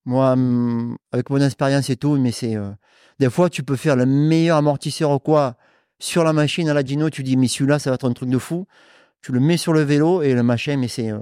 moi, 0.07 0.33
hum, 0.33 0.97
avec 1.13 1.31
mon 1.31 1.39
expérience 1.41 1.89
et 1.91 1.97
tout, 1.97 2.17
mais 2.17 2.33
c'est. 2.33 2.57
euh, 2.57 2.71
des 3.19 3.31
fois, 3.31 3.49
tu 3.51 3.63
peux 3.63 3.77
faire 3.77 3.97
le 3.97 4.07
meilleur 4.07 4.57
amortisseur 4.59 5.11
ou 5.11 5.19
quoi 5.19 5.57
sur 5.99 6.25
la 6.25 6.33
machine 6.33 6.69
à 6.69 6.75
la 6.75 6.83
Dino, 6.83 7.09
tu 7.11 7.23
dis, 7.23 7.37
mais 7.37 7.47
celui-là, 7.49 7.79
ça 7.79 7.91
va 7.91 7.95
être 7.95 8.09
un 8.09 8.13
truc 8.13 8.29
de 8.29 8.39
fou. 8.39 8.67
Tu 9.23 9.33
le 9.33 9.41
mets 9.41 9.57
sur 9.57 9.73
le 9.73 9.81
vélo 9.83 10.21
et 10.23 10.35
le 10.35 10.43
machin, 10.43 10.77
mais 10.77 10.89
c'est. 10.89 11.11
euh, 11.11 11.21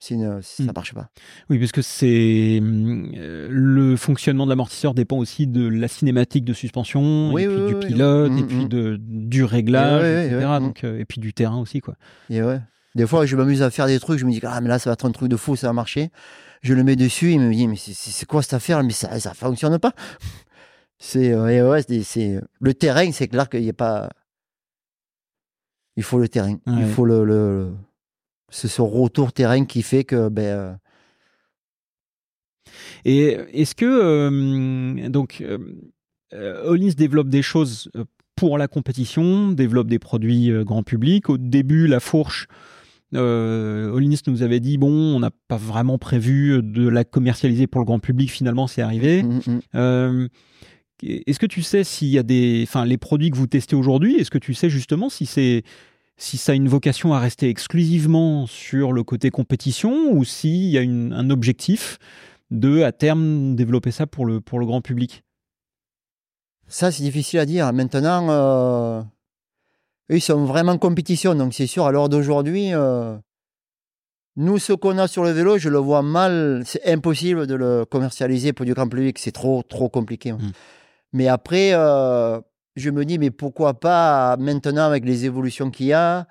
ça 0.00 0.64
Hmm. 0.64 0.70
marche 0.74 0.94
pas. 0.94 1.10
Oui, 1.48 1.58
parce 1.60 1.70
que 1.72 1.80
c'est 1.82 2.58
hum, 2.60 3.12
euh, 3.16 3.46
le 3.50 3.96
fonctionnement 3.96 4.44
de 4.46 4.50
l'amortisseur 4.50 4.94
dépend 4.94 5.16
aussi 5.18 5.46
de 5.46 5.68
la 5.68 5.86
cinématique 5.88 6.44
de 6.44 6.52
suspension, 6.54 7.32
Oui, 7.32 7.42
et 7.42 7.46
puis 7.46 7.56
oui, 7.56 7.66
du 7.66 7.74
pilote, 7.76 8.32
et 8.36 8.42
puis 8.42 8.66
de, 8.68 8.96
du 9.00 9.44
réglage, 9.44 10.02
etc. 10.26 10.60
donc, 10.60 10.82
euh, 10.84 10.98
et 10.98 11.04
puis 11.04 11.20
du 11.20 11.32
terrain 11.34 11.58
aussi, 11.58 11.80
quoi. 11.80 11.94
Et 12.30 12.42
ouais. 12.42 12.60
Des 12.94 13.06
fois, 13.06 13.24
je 13.26 13.36
m'amuse 13.36 13.62
à 13.62 13.70
faire 13.70 13.86
des 13.86 13.98
trucs, 13.98 14.18
je 14.18 14.26
me 14.26 14.30
dis, 14.32 14.40
ah, 14.42 14.60
mais 14.60 14.68
là, 14.68 14.78
ça 14.78 14.90
va 14.90 14.94
être 14.94 15.06
un 15.06 15.12
truc 15.12 15.28
de 15.28 15.36
fou, 15.36 15.56
ça 15.56 15.68
va 15.68 15.72
marcher. 15.72 16.10
Je 16.62 16.74
le 16.74 16.84
mets 16.84 16.96
dessus, 16.96 17.32
il 17.32 17.40
me 17.40 17.52
dit, 17.52 17.66
mais 17.66 17.76
c'est- 17.76 18.26
quoi 18.26 18.42
cette 18.42 18.54
affaire? 18.54 18.82
Mais 18.84 18.92
ça 18.92 19.18
ça 19.18 19.34
fonctionne 19.34 19.78
pas. 19.78 19.92
C'est 20.98 21.32
euh, 21.32 21.68
ouais, 21.70 21.82
c'est- 22.04 22.40
le 22.60 22.74
terrain, 22.74 23.10
c'est 23.10 23.26
clair 23.26 23.48
qu'il 23.48 23.62
n'y 23.62 23.70
a 23.70 23.72
pas. 23.72 24.08
Il 25.96 26.04
faut 26.04 26.18
le 26.20 26.28
terrain. 26.28 26.58
Il 26.68 26.86
faut 26.86 27.04
le. 27.04 27.24
le- 27.24 27.72
C'est 28.50 28.68
ce 28.68 28.82
retour 28.82 29.32
terrain 29.32 29.64
qui 29.64 29.82
fait 29.82 30.04
que 30.04 30.28
ben, 30.28 30.42
euh, 30.44 30.74
Et 33.04 33.36
est-ce 33.52 33.74
que 33.74 33.84
euh, 33.86 35.08
donc 35.08 35.40
euh, 35.42 36.62
Hollins 36.64 36.92
développe 36.96 37.28
des 37.28 37.42
choses 37.42 37.90
pour 38.36 38.58
la 38.58 38.68
compétition, 38.68 39.50
développe 39.52 39.88
des 39.88 39.98
produits 39.98 40.50
grand 40.64 40.82
public. 40.82 41.28
Au 41.28 41.38
début, 41.38 41.86
la 41.86 42.00
fourche, 42.00 42.46
euh, 43.14 43.90
Hollins 43.90 44.14
nous 44.26 44.42
avait 44.42 44.60
dit 44.60 44.78
bon, 44.78 44.90
on 44.90 45.20
n'a 45.20 45.30
pas 45.48 45.56
vraiment 45.56 45.98
prévu 45.98 46.62
de 46.62 46.88
la 46.88 47.04
commercialiser 47.04 47.66
pour 47.66 47.80
le 47.80 47.84
grand 47.84 47.98
public. 47.98 48.30
Finalement, 48.30 48.66
c'est 48.66 48.82
arrivé. 48.82 49.22
mm, 49.22 49.40
mm. 49.46 49.60
Euh, 49.74 50.28
est-ce 51.02 51.38
que 51.38 51.46
tu 51.46 51.62
sais 51.62 51.82
s'il 51.84 52.08
y 52.08 52.18
a 52.18 52.22
des, 52.22 52.64
enfin, 52.66 52.84
les 52.84 52.96
produits 52.98 53.30
que 53.30 53.36
vous 53.36 53.46
testez 53.48 53.74
aujourd'hui, 53.74 54.16
est-ce 54.16 54.30
que 54.30 54.38
tu 54.38 54.54
sais 54.54 54.70
justement 54.70 55.08
si 55.08 55.26
c'est 55.26 55.62
si 56.16 56.36
ça 56.36 56.52
a 56.52 56.54
une 56.54 56.68
vocation 56.68 57.12
à 57.14 57.18
rester 57.18 57.48
exclusivement 57.48 58.46
sur 58.46 58.92
le 58.92 59.02
côté 59.02 59.30
compétition 59.30 60.12
ou 60.12 60.24
s'il 60.24 60.66
y 60.68 60.78
a 60.78 60.82
une- 60.82 61.12
un 61.12 61.30
objectif 61.30 61.98
de, 62.52 62.82
à 62.82 62.92
terme, 62.92 63.56
développer 63.56 63.90
ça 63.90 64.06
pour 64.06 64.26
le, 64.26 64.40
pour 64.40 64.60
le 64.60 64.66
grand 64.66 64.82
public? 64.82 65.24
Ça, 66.68 66.92
c'est 66.92 67.02
difficile 67.02 67.40
à 67.40 67.46
dire. 67.46 67.72
Maintenant, 67.72 68.28
euh, 68.30 69.02
eux, 70.12 70.16
ils 70.16 70.20
sont 70.20 70.44
vraiment 70.44 70.72
en 70.72 70.78
compétition. 70.78 71.34
Donc, 71.34 71.54
c'est 71.54 71.66
sûr, 71.66 71.86
à 71.86 71.92
l'heure 71.92 72.08
d'aujourd'hui, 72.08 72.74
euh, 72.74 73.16
nous, 74.36 74.58
ce 74.58 74.72
qu'on 74.72 74.98
a 74.98 75.08
sur 75.08 75.24
le 75.24 75.30
vélo, 75.30 75.58
je 75.58 75.68
le 75.68 75.78
vois 75.78 76.02
mal. 76.02 76.62
C'est 76.64 76.86
impossible 76.86 77.46
de 77.46 77.54
le 77.54 77.84
commercialiser 77.84 78.52
pour 78.52 78.66
du 78.66 78.74
grand 78.74 78.88
public. 78.88 79.18
C'est 79.18 79.32
trop, 79.32 79.62
trop 79.62 79.88
compliqué. 79.88 80.32
Mm. 80.32 80.52
Mais 81.12 81.28
après, 81.28 81.70
euh, 81.74 82.40
je 82.76 82.90
me 82.90 83.04
dis, 83.04 83.18
mais 83.18 83.30
pourquoi 83.30 83.74
pas 83.74 84.36
maintenant 84.38 84.86
avec 84.86 85.04
les 85.04 85.24
évolutions 85.24 85.70
qu'il 85.70 85.86
y 85.86 85.92
a? 85.92 86.26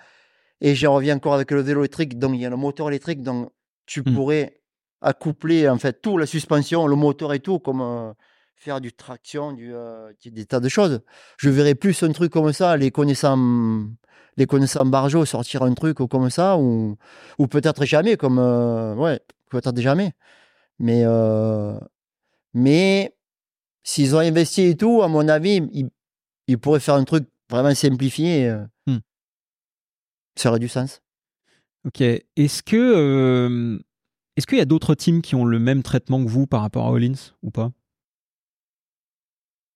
Et 0.61 0.75
j'en 0.75 0.93
reviens 0.93 1.15
encore 1.15 1.33
avec 1.33 1.51
le 1.51 1.61
vélo 1.61 1.81
électrique. 1.81 2.17
Donc, 2.17 2.31
il 2.35 2.41
y 2.41 2.45
a 2.45 2.49
le 2.49 2.57
moteur 2.57 2.87
électrique. 2.89 3.21
Donc, 3.21 3.51
tu 3.85 4.01
Mm. 4.01 4.15
pourrais 4.15 4.61
accoupler 5.01 5.67
en 5.67 5.77
fait 5.77 6.01
tout, 6.01 6.17
la 6.17 6.25
suspension, 6.27 6.85
le 6.87 6.95
moteur 6.95 7.33
et 7.33 7.39
tout, 7.39 7.59
comme 7.59 7.81
euh, 7.81 8.13
faire 8.61 8.79
du 8.79 8.93
traction, 8.93 9.53
du, 9.53 9.73
euh, 9.73 10.13
des 10.23 10.45
tas 10.45 10.59
de 10.59 10.69
choses. 10.69 11.01
Je 11.37 11.49
verrais 11.49 11.73
plus 11.73 12.03
un 12.03 12.11
truc 12.11 12.31
comme 12.31 12.53
ça, 12.53 12.77
les 12.77 12.91
connaissants, 12.91 13.87
les 14.37 14.45
connaissants 14.45 14.85
Barjo 14.85 15.25
sortir 15.25 15.63
un 15.63 15.73
truc 15.73 15.97
comme 15.97 16.29
ça, 16.29 16.57
ou, 16.57 16.95
ou 17.39 17.47
peut-être 17.47 17.85
jamais, 17.85 18.17
comme 18.17 18.37
euh, 18.37 18.93
ouais, 18.95 19.19
peut-être 19.49 19.81
jamais. 19.81 20.13
Mais 20.77 21.01
euh, 21.05 21.75
mais 22.53 23.15
s'ils 23.83 24.15
ont 24.15 24.19
investi 24.19 24.61
et 24.61 24.77
tout, 24.77 25.01
à 25.01 25.07
mon 25.07 25.27
avis, 25.27 25.67
ils, 25.73 25.89
ils 26.47 26.59
pourraient 26.59 26.79
faire 26.79 26.95
un 26.95 27.03
truc 27.03 27.27
vraiment 27.49 27.73
simplifié. 27.73 28.55
Hmm. 28.85 28.99
Ça 30.35 30.49
aurait 30.49 30.59
du 30.59 30.67
sens. 30.67 31.01
Ok. 31.85 32.01
Est-ce 32.01 32.61
que 32.61 33.79
est-ce 34.37 34.45
qu'il 34.45 34.59
y 34.59 34.61
a 34.61 34.65
d'autres 34.65 34.93
teams 34.93 35.23
qui 35.23 35.33
ont 35.33 35.45
le 35.45 35.57
même 35.57 35.81
traitement 35.81 36.23
que 36.23 36.29
vous 36.29 36.45
par 36.45 36.61
rapport 36.61 36.85
à 36.85 36.91
Hollins 36.91 37.33
ou 37.41 37.49
pas? 37.49 37.71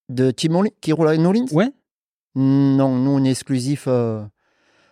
De 0.10 0.32
Tim 0.32 0.64
qui 0.82 0.92
roule 0.94 1.08
avec 1.08 1.20
Nolins 1.20 1.46
Ouais. 1.52 1.72
Non, 2.36 2.96
nous, 2.98 3.12
on 3.12 3.24
est 3.24 3.32
exclusif. 3.32 3.86
euh, 3.88 4.24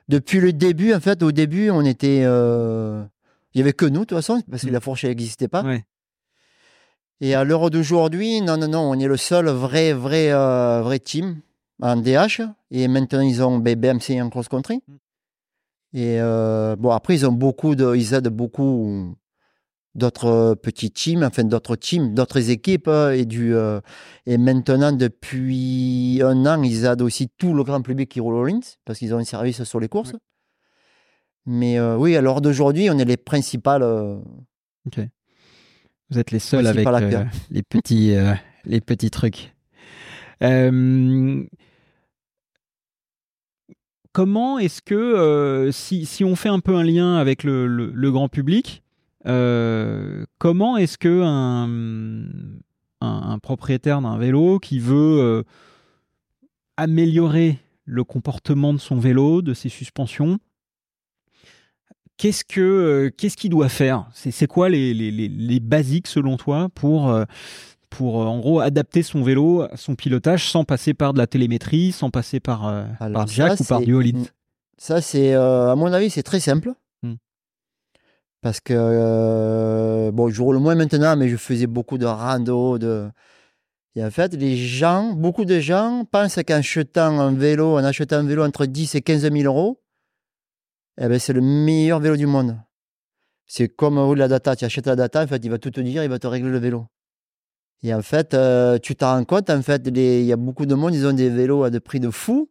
Depuis 0.09 0.39
le 0.39 0.53
début, 0.53 0.93
en 0.93 0.99
fait, 0.99 1.21
au 1.23 1.31
début, 1.31 1.69
on 1.69 1.81
était. 1.85 2.21
euh, 2.23 3.03
Il 3.53 3.57
n'y 3.59 3.61
avait 3.61 3.73
que 3.73 3.85
nous, 3.85 3.99
de 4.01 4.05
toute 4.05 4.17
façon, 4.17 4.41
parce 4.49 4.63
que 4.63 4.69
Mm. 4.69 4.73
la 4.73 4.79
fourche 4.79 5.05
n'existait 5.05 5.47
pas. 5.47 5.63
Ouais. 5.63 5.83
Et 7.21 7.35
à 7.35 7.43
l'heure 7.43 7.69
d'aujourd'hui, 7.69 8.41
non, 8.41 8.57
non, 8.57 8.67
non, 8.67 8.79
on 8.89 8.99
est 8.99 9.07
le 9.07 9.17
seul 9.17 9.47
vrai, 9.47 9.93
vrai, 9.93 10.31
euh, 10.31 10.81
vrai 10.81 10.99
team 10.99 11.41
en 11.81 11.95
DH. 11.95 12.41
Et 12.71 12.87
maintenant, 12.87 13.21
ils 13.21 13.43
ont 13.43 13.59
BMC 13.59 14.19
en 14.21 14.29
cross-country. 14.29 14.81
Mm. 14.87 14.95
Et 15.95 16.19
bon, 16.79 16.89
après, 16.89 17.13
ils 17.15 17.25
ont 17.27 17.31
beaucoup 17.31 17.75
de. 17.75 17.95
Ils 17.95 18.13
aident 18.15 18.29
beaucoup 18.29 19.15
d'autres 19.95 20.25
euh, 20.25 20.55
petits 20.55 20.91
teams, 20.91 21.23
enfin 21.23 21.43
d'autres 21.43 21.75
teams, 21.75 22.13
d'autres 22.13 22.49
équipes. 22.49 22.87
euh, 22.87 23.11
Et, 23.11 23.25
du, 23.25 23.53
euh, 23.55 23.79
et 24.25 24.37
maintenant, 24.37 24.91
depuis 24.91 26.21
un 26.23 26.45
an, 26.45 26.61
ils 26.63 26.85
aident 26.85 27.01
aussi 27.03 27.29
tout 27.37 27.53
le 27.53 27.63
grand 27.63 27.81
public 27.81 28.09
qui 28.09 28.19
roule 28.19 28.35
au 28.35 28.43
Lynx, 28.45 28.77
parce 28.85 28.99
qu'ils 28.99 29.13
ont 29.13 29.19
un 29.19 29.23
service 29.23 29.63
sur 29.63 29.79
les 29.79 29.87
courses. 29.89 30.13
Ouais. 30.13 30.19
Mais 31.45 31.77
euh, 31.77 31.97
oui, 31.97 32.15
à 32.15 32.21
l'heure 32.21 32.41
d'aujourd'hui, 32.41 32.89
on 32.89 32.97
est 32.97 33.05
les 33.05 33.17
principales. 33.17 33.83
euh, 33.83 34.17
Ok. 34.87 34.99
Vous 36.09 36.19
êtes 36.19 36.31
les 36.31 36.39
seuls 36.39 36.65
avec 36.67 36.85
les 37.49 37.63
petits 37.63 38.15
les 38.65 38.81
petits 38.81 39.09
trucs. 39.09 39.53
Comment 44.11 44.59
est-ce 44.59 44.81
que 44.81 45.69
si, 45.71 46.05
si 46.05 46.23
on 46.23 46.35
fait 46.35 46.49
un 46.49 46.59
peu 46.59 46.75
un 46.75 46.83
lien 46.83 47.15
avec 47.15 47.43
le, 47.43 47.65
le- 47.67 47.91
le 47.91 48.11
grand 48.11 48.29
public, 48.29 48.82
euh, 49.25 50.25
comment 50.37 50.77
est-ce 50.77 50.97
que 50.97 51.21
un, 51.23 51.65
un- 53.01 53.31
un 53.31 53.39
propriétaire 53.39 54.01
d'un 54.01 54.17
vélo 54.17 54.59
qui 54.59 54.79
veut 54.79 55.19
euh, 55.21 55.43
améliorer 56.77 57.59
le 57.85 58.03
comportement 58.03 58.73
de 58.73 58.79
son 58.79 58.97
vélo, 58.97 59.41
de 59.41 59.53
ses 59.53 59.69
suspensions, 59.69 60.39
qu'est-ce 62.17 62.43
que 62.45 62.61
euh, 62.61 63.09
qu'est-ce 63.15 63.37
qu'il 63.37 63.49
doit 63.49 63.69
faire? 63.69 64.07
C'est 64.13 64.47
quoi 64.47 64.69
les, 64.69 64.93
les, 64.93 65.11
les, 65.11 65.27
les 65.27 65.59
basiques 65.59 66.07
selon 66.07 66.37
toi 66.37 66.69
pour 66.73 67.13
pour 67.89 68.15
en 68.17 68.39
gros 68.39 68.59
adapter 68.59 69.03
son 69.03 69.21
vélo 69.21 69.61
à 69.61 69.77
son 69.77 69.95
pilotage 69.95 70.49
sans 70.49 70.63
passer 70.63 70.93
par 70.93 71.13
de 71.13 71.19
la 71.19 71.27
télémétrie, 71.27 71.91
sans 71.91 72.09
passer 72.09 72.39
par 72.39 72.65
Jack 73.35 73.51
ou 73.59 73.63
par 73.65 73.81
du 73.85 73.95
all-in 73.97 74.23
Ça, 74.79 74.99
c'est, 75.01 75.33
à 75.33 75.75
mon 75.75 75.93
avis, 75.93 76.09
c'est 76.09 76.23
très 76.23 76.39
simple. 76.39 76.73
Parce 78.43 78.59
que, 78.59 78.73
euh, 78.75 80.11
bon, 80.11 80.27
je 80.27 80.41
roule 80.41 80.59
moins 80.59 80.75
maintenant, 80.75 81.15
mais 81.15 81.29
je 81.29 81.37
faisais 81.37 81.65
beaucoup 81.65 81.97
de 81.97 82.05
rando. 82.05 82.77
De... 82.77 83.09
Et 83.95 84.03
en 84.03 84.11
fait, 84.11 84.33
les 84.33 84.57
gens, 84.57 85.13
beaucoup 85.13 85.45
de 85.45 85.61
gens 85.61 86.03
pensent 86.11 86.39
qu'en 86.45 86.55
achetant 86.55 87.21
un 87.21 87.33
vélo, 87.33 87.77
en 87.77 87.83
achetant 87.85 88.17
un 88.17 88.27
vélo 88.27 88.43
entre 88.43 88.65
10 88.65 88.95
et 88.95 89.01
15 89.01 89.31
000 89.31 89.45
euros, 89.45 89.81
eh 90.99 91.07
ben, 91.07 91.19
c'est 91.19 91.31
le 91.31 91.39
meilleur 91.39 92.01
vélo 92.01 92.17
du 92.17 92.25
monde. 92.25 92.59
C'est 93.47 93.69
comme 93.69 93.97
rouler 93.97 94.19
la 94.19 94.27
data. 94.27 94.57
Tu 94.57 94.65
achètes 94.65 94.87
la 94.87 94.97
data, 94.97 95.23
en 95.23 95.27
fait, 95.27 95.39
il 95.45 95.49
va 95.49 95.57
tout 95.57 95.71
te 95.71 95.79
dire, 95.79 96.03
il 96.03 96.09
va 96.09 96.19
te 96.19 96.27
régler 96.27 96.51
le 96.51 96.59
vélo. 96.59 96.87
Et 97.81 97.93
en 97.93 98.01
fait, 98.01 98.33
euh, 98.33 98.77
tu 98.77 98.97
t'en 98.97 99.15
rends 99.15 99.23
compte, 99.23 99.49
en 99.49 99.61
fait, 99.61 99.87
il 99.87 100.25
y 100.25 100.33
a 100.33 100.37
beaucoup 100.37 100.65
de 100.65 100.75
monde, 100.75 100.93
ils 100.93 101.07
ont 101.07 101.13
des 101.13 101.29
vélos 101.29 101.63
à 101.63 101.69
des 101.69 101.79
prix 101.79 102.01
de 102.01 102.09
fou. 102.09 102.49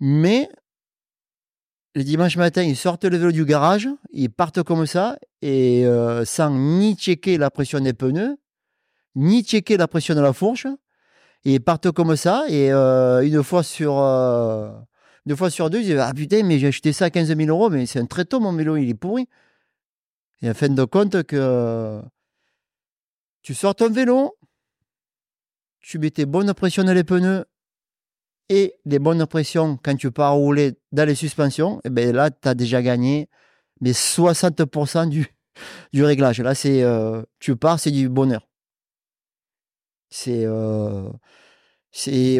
Mais 0.00 0.48
le 1.94 2.04
dimanche 2.04 2.36
matin, 2.36 2.62
ils 2.62 2.76
sortent 2.76 3.04
le 3.04 3.16
vélo 3.16 3.32
du 3.32 3.44
garage, 3.44 3.88
ils 4.12 4.30
partent 4.30 4.62
comme 4.62 4.86
ça, 4.86 5.18
et 5.42 5.86
euh, 5.86 6.24
sans 6.24 6.50
ni 6.50 6.94
checker 6.94 7.36
la 7.36 7.50
pression 7.50 7.80
des 7.80 7.92
pneus, 7.92 8.38
ni 9.14 9.42
checker 9.42 9.76
la 9.76 9.88
pression 9.88 10.14
de 10.14 10.20
la 10.20 10.32
fourche. 10.32 10.66
Ils 11.44 11.60
partent 11.60 11.90
comme 11.90 12.16
ça, 12.16 12.44
et 12.48 12.72
euh, 12.72 13.26
une 13.26 13.42
fois 13.42 13.62
sur 13.62 13.98
euh, 13.98 14.70
deux 15.26 15.36
fois 15.36 15.50
sur 15.50 15.68
deux, 15.68 15.80
ils 15.80 15.86
disent 15.86 15.98
Ah 15.98 16.14
putain, 16.14 16.44
mais 16.44 16.58
j'ai 16.58 16.68
acheté 16.68 16.92
ça 16.92 17.06
à 17.06 17.10
15 17.10 17.36
000 17.36 17.40
euros, 17.50 17.68
mais 17.68 17.84
c'est 17.84 17.98
un 17.98 18.06
tréteau, 18.06 18.40
mon 18.40 18.52
vélo, 18.54 18.76
il 18.76 18.88
est 18.88 18.94
pourri. 18.94 19.28
Et 20.40 20.48
en 20.48 20.54
fin 20.54 20.68
de 20.68 20.84
compte, 20.84 21.16
tu 23.42 23.54
sors 23.54 23.74
ton 23.74 23.90
vélo, 23.90 24.36
tu 25.80 25.98
mets 25.98 26.10
tes 26.10 26.26
bonnes 26.26 26.54
pressions 26.54 26.84
dans 26.84 26.94
les 26.94 27.04
pneus, 27.04 27.44
et 28.48 28.74
les 28.84 28.98
bonnes 28.98 29.24
pressions 29.26 29.78
quand 29.82 29.96
tu 29.96 30.10
pars 30.10 30.34
rouler 30.34 30.72
dans 30.92 31.06
les 31.08 31.14
suspensions, 31.14 31.80
et 31.84 31.90
ben 31.90 32.14
là, 32.14 32.30
tu 32.30 32.48
as 32.48 32.54
déjà 32.54 32.82
gagné 32.82 33.28
mais 33.80 33.92
60% 33.92 35.08
du, 35.08 35.26
du 35.92 36.04
réglage. 36.04 36.40
Là, 36.40 36.54
c'est 36.54 36.82
euh, 36.82 37.22
tu 37.40 37.56
pars, 37.56 37.80
c'est 37.80 37.90
du 37.90 38.08
bonheur. 38.08 38.48
C'est 40.10 40.44
euh, 40.44 41.08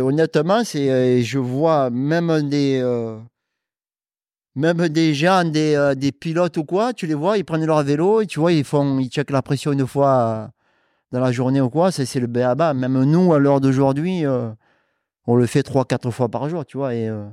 honnêtement, 0.01 0.65
c'est 0.65 0.91
euh, 0.91 1.23
je 1.23 1.39
vois 1.39 1.91
même 1.91 2.49
des 2.49 2.81
euh, 2.83 3.19
Même 4.55 4.89
des 4.89 5.15
gens, 5.15 5.45
des, 5.45 5.75
euh, 5.77 5.95
des 5.95 6.13
pilotes 6.13 6.59
ou 6.59 6.65
quoi, 6.65 6.93
tu 6.93 7.07
les 7.07 7.15
vois, 7.15 7.39
ils 7.39 7.45
prennent 7.45 7.65
leur 7.65 7.83
vélo 7.83 8.21
et 8.21 8.27
tu 8.27 8.39
vois, 8.39 8.53
ils 8.53 8.65
font, 8.65 8.99
ils 8.99 9.09
checkent 9.09 9.31
la 9.31 9.41
pression 9.43 9.73
une 9.73 9.87
fois 9.87 10.51
dans 11.13 11.21
la 11.21 11.33
journée 11.33 11.61
ou 11.63 11.71
quoi. 11.71 11.91
C'est 11.93 12.21
le 12.21 12.27
béaba. 12.27 12.75
Même 12.75 13.03
nous, 13.05 13.33
à 13.33 13.39
l'heure 13.39 13.61
d'aujourd'hui, 13.61 14.27
euh, 14.27 14.51
on 15.27 15.37
le 15.37 15.47
fait 15.47 15.63
trois, 15.63 15.85
quatre 15.85 16.11
fois 16.11 16.29
par 16.29 16.49
jour, 16.49 16.65
tu 16.67 16.77
vois. 16.77 16.95
Et 16.95 17.09
euh, 17.09 17.25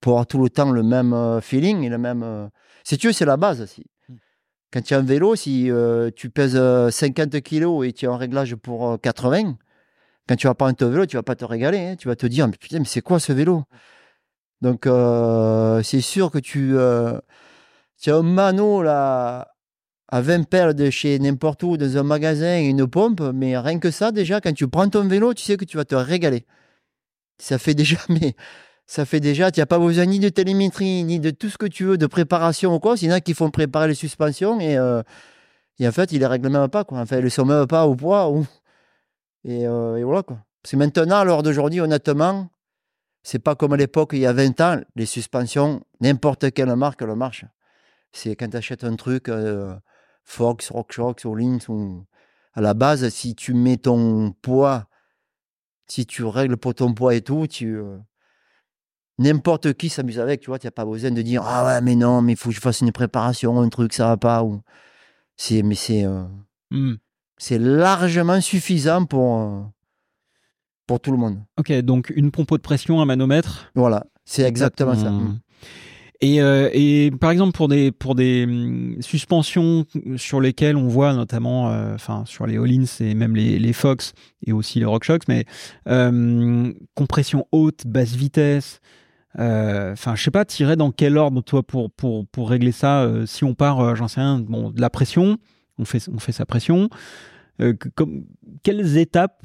pour 0.00 0.12
avoir 0.14 0.26
tout 0.26 0.42
le 0.42 0.50
temps 0.50 0.70
le 0.70 0.82
même 0.82 1.12
euh, 1.12 1.40
feeling 1.40 1.82
et 1.82 1.88
le 1.88 1.98
même. 1.98 2.22
euh, 2.22 2.46
Si 2.84 2.98
tu 2.98 3.08
veux, 3.08 3.12
c'est 3.12 3.24
la 3.24 3.36
base. 3.36 3.64
Si. 3.66 3.84
Mm. 4.08 4.14
Quand 4.72 4.82
tu 4.82 4.94
as 4.94 4.98
un 4.98 5.02
vélo, 5.02 5.34
si 5.36 5.70
euh, 5.70 6.10
tu 6.14 6.30
pèses 6.30 6.56
euh, 6.56 6.90
50 6.90 7.40
kilos 7.40 7.86
et 7.86 7.92
tu 7.92 8.06
as 8.06 8.10
un 8.12 8.16
réglage 8.16 8.54
pour 8.56 8.90
euh, 8.90 8.96
80, 8.98 9.56
quand 10.28 10.36
tu 10.36 10.46
vas 10.46 10.54
prendre 10.54 10.76
ton 10.76 10.90
vélo, 10.90 11.06
tu 11.06 11.16
vas 11.16 11.22
pas 11.22 11.36
te 11.36 11.44
régaler. 11.44 11.78
hein. 11.78 11.96
Tu 11.96 12.08
vas 12.08 12.16
te 12.16 12.26
dire, 12.26 12.46
mais 12.46 12.56
putain, 12.58 12.78
mais 12.80 12.84
c'est 12.84 13.00
quoi 13.00 13.18
ce 13.18 13.32
vélo? 13.32 13.64
Donc, 14.60 14.86
c'est 15.84 16.00
sûr 16.00 16.30
que 16.30 16.38
tu, 16.38 16.74
tu 18.00 18.10
as 18.10 18.16
un 18.16 18.22
mano 18.22 18.82
là, 18.82 19.54
à 20.08 20.20
20 20.20 20.42
perles 20.48 20.74
de 20.74 20.90
chez 20.90 21.18
n'importe 21.18 21.62
où, 21.62 21.76
dans 21.76 21.96
un 21.96 22.02
magasin, 22.02 22.58
une 22.60 22.86
pompe, 22.88 23.20
mais 23.34 23.56
rien 23.58 23.78
que 23.78 23.90
ça, 23.90 24.10
déjà, 24.12 24.40
quand 24.40 24.52
tu 24.52 24.66
prends 24.68 24.88
ton 24.88 25.06
vélo, 25.06 25.32
tu 25.32 25.44
sais 25.44 25.56
que 25.56 25.64
tu 25.64 25.76
vas 25.76 25.84
te 25.84 25.94
régaler. 25.94 26.44
Ça 27.38 27.58
fait 27.58 27.74
déjà, 27.74 27.98
mais 28.08 28.34
ça 28.86 29.04
fait 29.04 29.20
déjà, 29.20 29.50
tu 29.50 29.60
n'as 29.60 29.66
pas 29.66 29.78
besoin 29.78 30.06
ni 30.06 30.18
de 30.18 30.28
télémétrie, 30.30 31.04
ni 31.04 31.20
de 31.20 31.30
tout 31.30 31.50
ce 31.50 31.58
que 31.58 31.66
tu 31.66 31.84
veux, 31.84 31.98
de 31.98 32.06
préparation 32.06 32.74
ou 32.74 32.80
quoi. 32.80 32.94
Il 33.00 33.12
y 33.12 33.34
font 33.34 33.50
préparer 33.50 33.88
les 33.88 33.94
suspensions 33.94 34.60
et, 34.60 34.78
euh, 34.78 35.02
et 35.78 35.86
en 35.86 35.92
fait, 35.92 36.10
ils 36.12 36.18
les 36.18 36.26
règlent 36.26 36.48
même 36.48 36.68
pas. 36.68 36.84
Quoi. 36.84 36.98
Enfin, 36.98 37.18
ils 37.18 37.24
ne 37.24 37.28
sont 37.28 37.44
même 37.44 37.66
pas 37.66 37.86
au 37.86 37.94
poids. 37.94 38.30
Ou... 38.30 38.46
Et, 39.44 39.66
euh, 39.66 40.02
voilà. 40.04 40.22
Quoi. 40.22 40.38
Parce 40.62 40.72
que 40.72 40.76
maintenant, 40.76 41.18
à 41.18 41.24
l'heure 41.24 41.42
d'aujourd'hui, 41.42 41.80
honnêtement, 41.80 42.48
c'est 43.22 43.38
pas 43.38 43.54
comme 43.54 43.74
à 43.74 43.76
l'époque, 43.76 44.10
il 44.14 44.20
y 44.20 44.26
a 44.26 44.32
20 44.32 44.60
ans, 44.62 44.80
les 44.96 45.06
suspensions, 45.06 45.82
n'importe 46.00 46.50
quelle 46.52 46.74
marque 46.74 47.02
le 47.02 47.14
marche. 47.14 47.44
C'est 48.12 48.36
quand 48.36 48.48
tu 48.48 48.56
achètes 48.56 48.84
un 48.84 48.96
truc, 48.96 49.28
euh, 49.28 49.76
Fox, 50.24 50.70
RockShox, 50.70 51.26
Olins, 51.26 51.58
ou... 51.68 52.04
à 52.54 52.62
la 52.62 52.74
base, 52.74 53.06
si 53.10 53.34
tu 53.34 53.52
mets 53.52 53.76
ton 53.76 54.32
poids, 54.32 54.86
si 55.90 56.06
tu 56.06 56.24
règles 56.24 56.56
pour 56.56 56.74
ton 56.74 56.92
poids 56.94 57.14
et 57.14 57.20
tout, 57.22 57.46
tu. 57.46 57.76
euh, 57.76 57.98
N'importe 59.20 59.72
qui 59.74 59.88
s'amuse 59.88 60.20
avec, 60.20 60.40
tu 60.40 60.46
vois, 60.46 60.60
tu 60.60 60.66
n'as 60.68 60.70
pas 60.70 60.84
besoin 60.84 61.10
de 61.10 61.22
dire 61.22 61.42
Ah 61.44 61.64
ouais, 61.66 61.80
mais 61.80 61.96
non, 61.96 62.22
mais 62.22 62.34
il 62.34 62.36
faut 62.36 62.50
que 62.50 62.54
je 62.54 62.60
fasse 62.60 62.82
une 62.82 62.92
préparation, 62.92 63.58
un 63.60 63.68
truc, 63.68 63.92
ça 63.92 64.06
va 64.06 64.16
pas. 64.16 64.44
Ou... 64.44 64.60
C'est, 65.36 65.62
mais 65.62 65.74
c'est, 65.74 66.04
euh, 66.04 66.22
Hmm. 66.70 66.94
c'est 67.38 67.58
largement 67.58 68.40
suffisant 68.40 69.06
pour, 69.06 69.38
euh, 69.40 69.62
pour 70.86 71.00
tout 71.00 71.10
le 71.10 71.16
monde. 71.16 71.38
Ok, 71.58 71.72
donc 71.80 72.12
une 72.14 72.30
pompe 72.30 72.52
de 72.52 72.56
pression, 72.58 73.00
un 73.00 73.06
manomètre. 73.06 73.70
Voilà, 73.74 74.06
c'est 74.24 74.42
exactement, 74.42 74.94
ça. 74.94 75.12
Et, 76.20 76.42
euh, 76.42 76.68
et 76.72 77.12
par 77.12 77.30
exemple 77.30 77.52
pour 77.52 77.68
des 77.68 77.92
pour 77.92 78.16
des 78.16 78.42
hum, 78.44 78.96
suspensions 79.00 79.86
sur 80.16 80.40
lesquelles 80.40 80.76
on 80.76 80.88
voit 80.88 81.14
notamment, 81.14 81.70
euh, 81.70 81.94
enfin 81.94 82.24
sur 82.26 82.44
les 82.46 82.58
Hollins 82.58 82.86
et 82.98 83.14
même 83.14 83.36
les, 83.36 83.60
les 83.60 83.72
Fox 83.72 84.14
et 84.44 84.52
aussi 84.52 84.80
les 84.80 84.84
RockShox, 84.84 85.26
mais 85.28 85.44
euh, 85.86 86.72
compression 86.94 87.46
haute, 87.52 87.86
basse 87.86 88.16
vitesse. 88.16 88.80
euh, 89.38 89.92
Enfin, 89.92 90.16
je 90.16 90.24
sais 90.24 90.30
pas, 90.32 90.44
tirer 90.44 90.76
dans 90.76 90.90
quel 90.92 91.18
ordre 91.18 91.40
toi 91.42 91.62
pour 91.62 91.90
pour 91.92 92.26
pour 92.28 92.50
régler 92.50 92.72
ça. 92.72 93.08
si 93.26 93.44
on 93.44 93.54
part, 93.54 93.94
j'en 93.96 94.08
sais 94.08 94.20
rien, 94.20 94.40
bon, 94.40 94.70
de 94.70 94.80
la 94.80 94.90
pression, 94.90 95.38
on 95.78 95.84
fait 95.84 96.08
on 96.08 96.18
fait 96.18 96.32
sa 96.32 96.46
pression. 96.46 96.88
Que- 97.58 97.74
comme, 97.94 98.24
quelles 98.64 98.96
étapes 98.98 99.42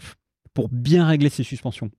pour 0.54 0.70
bien 0.70 1.06
régler 1.08 1.30
ces 1.30 1.44
suspensions? 1.44 1.92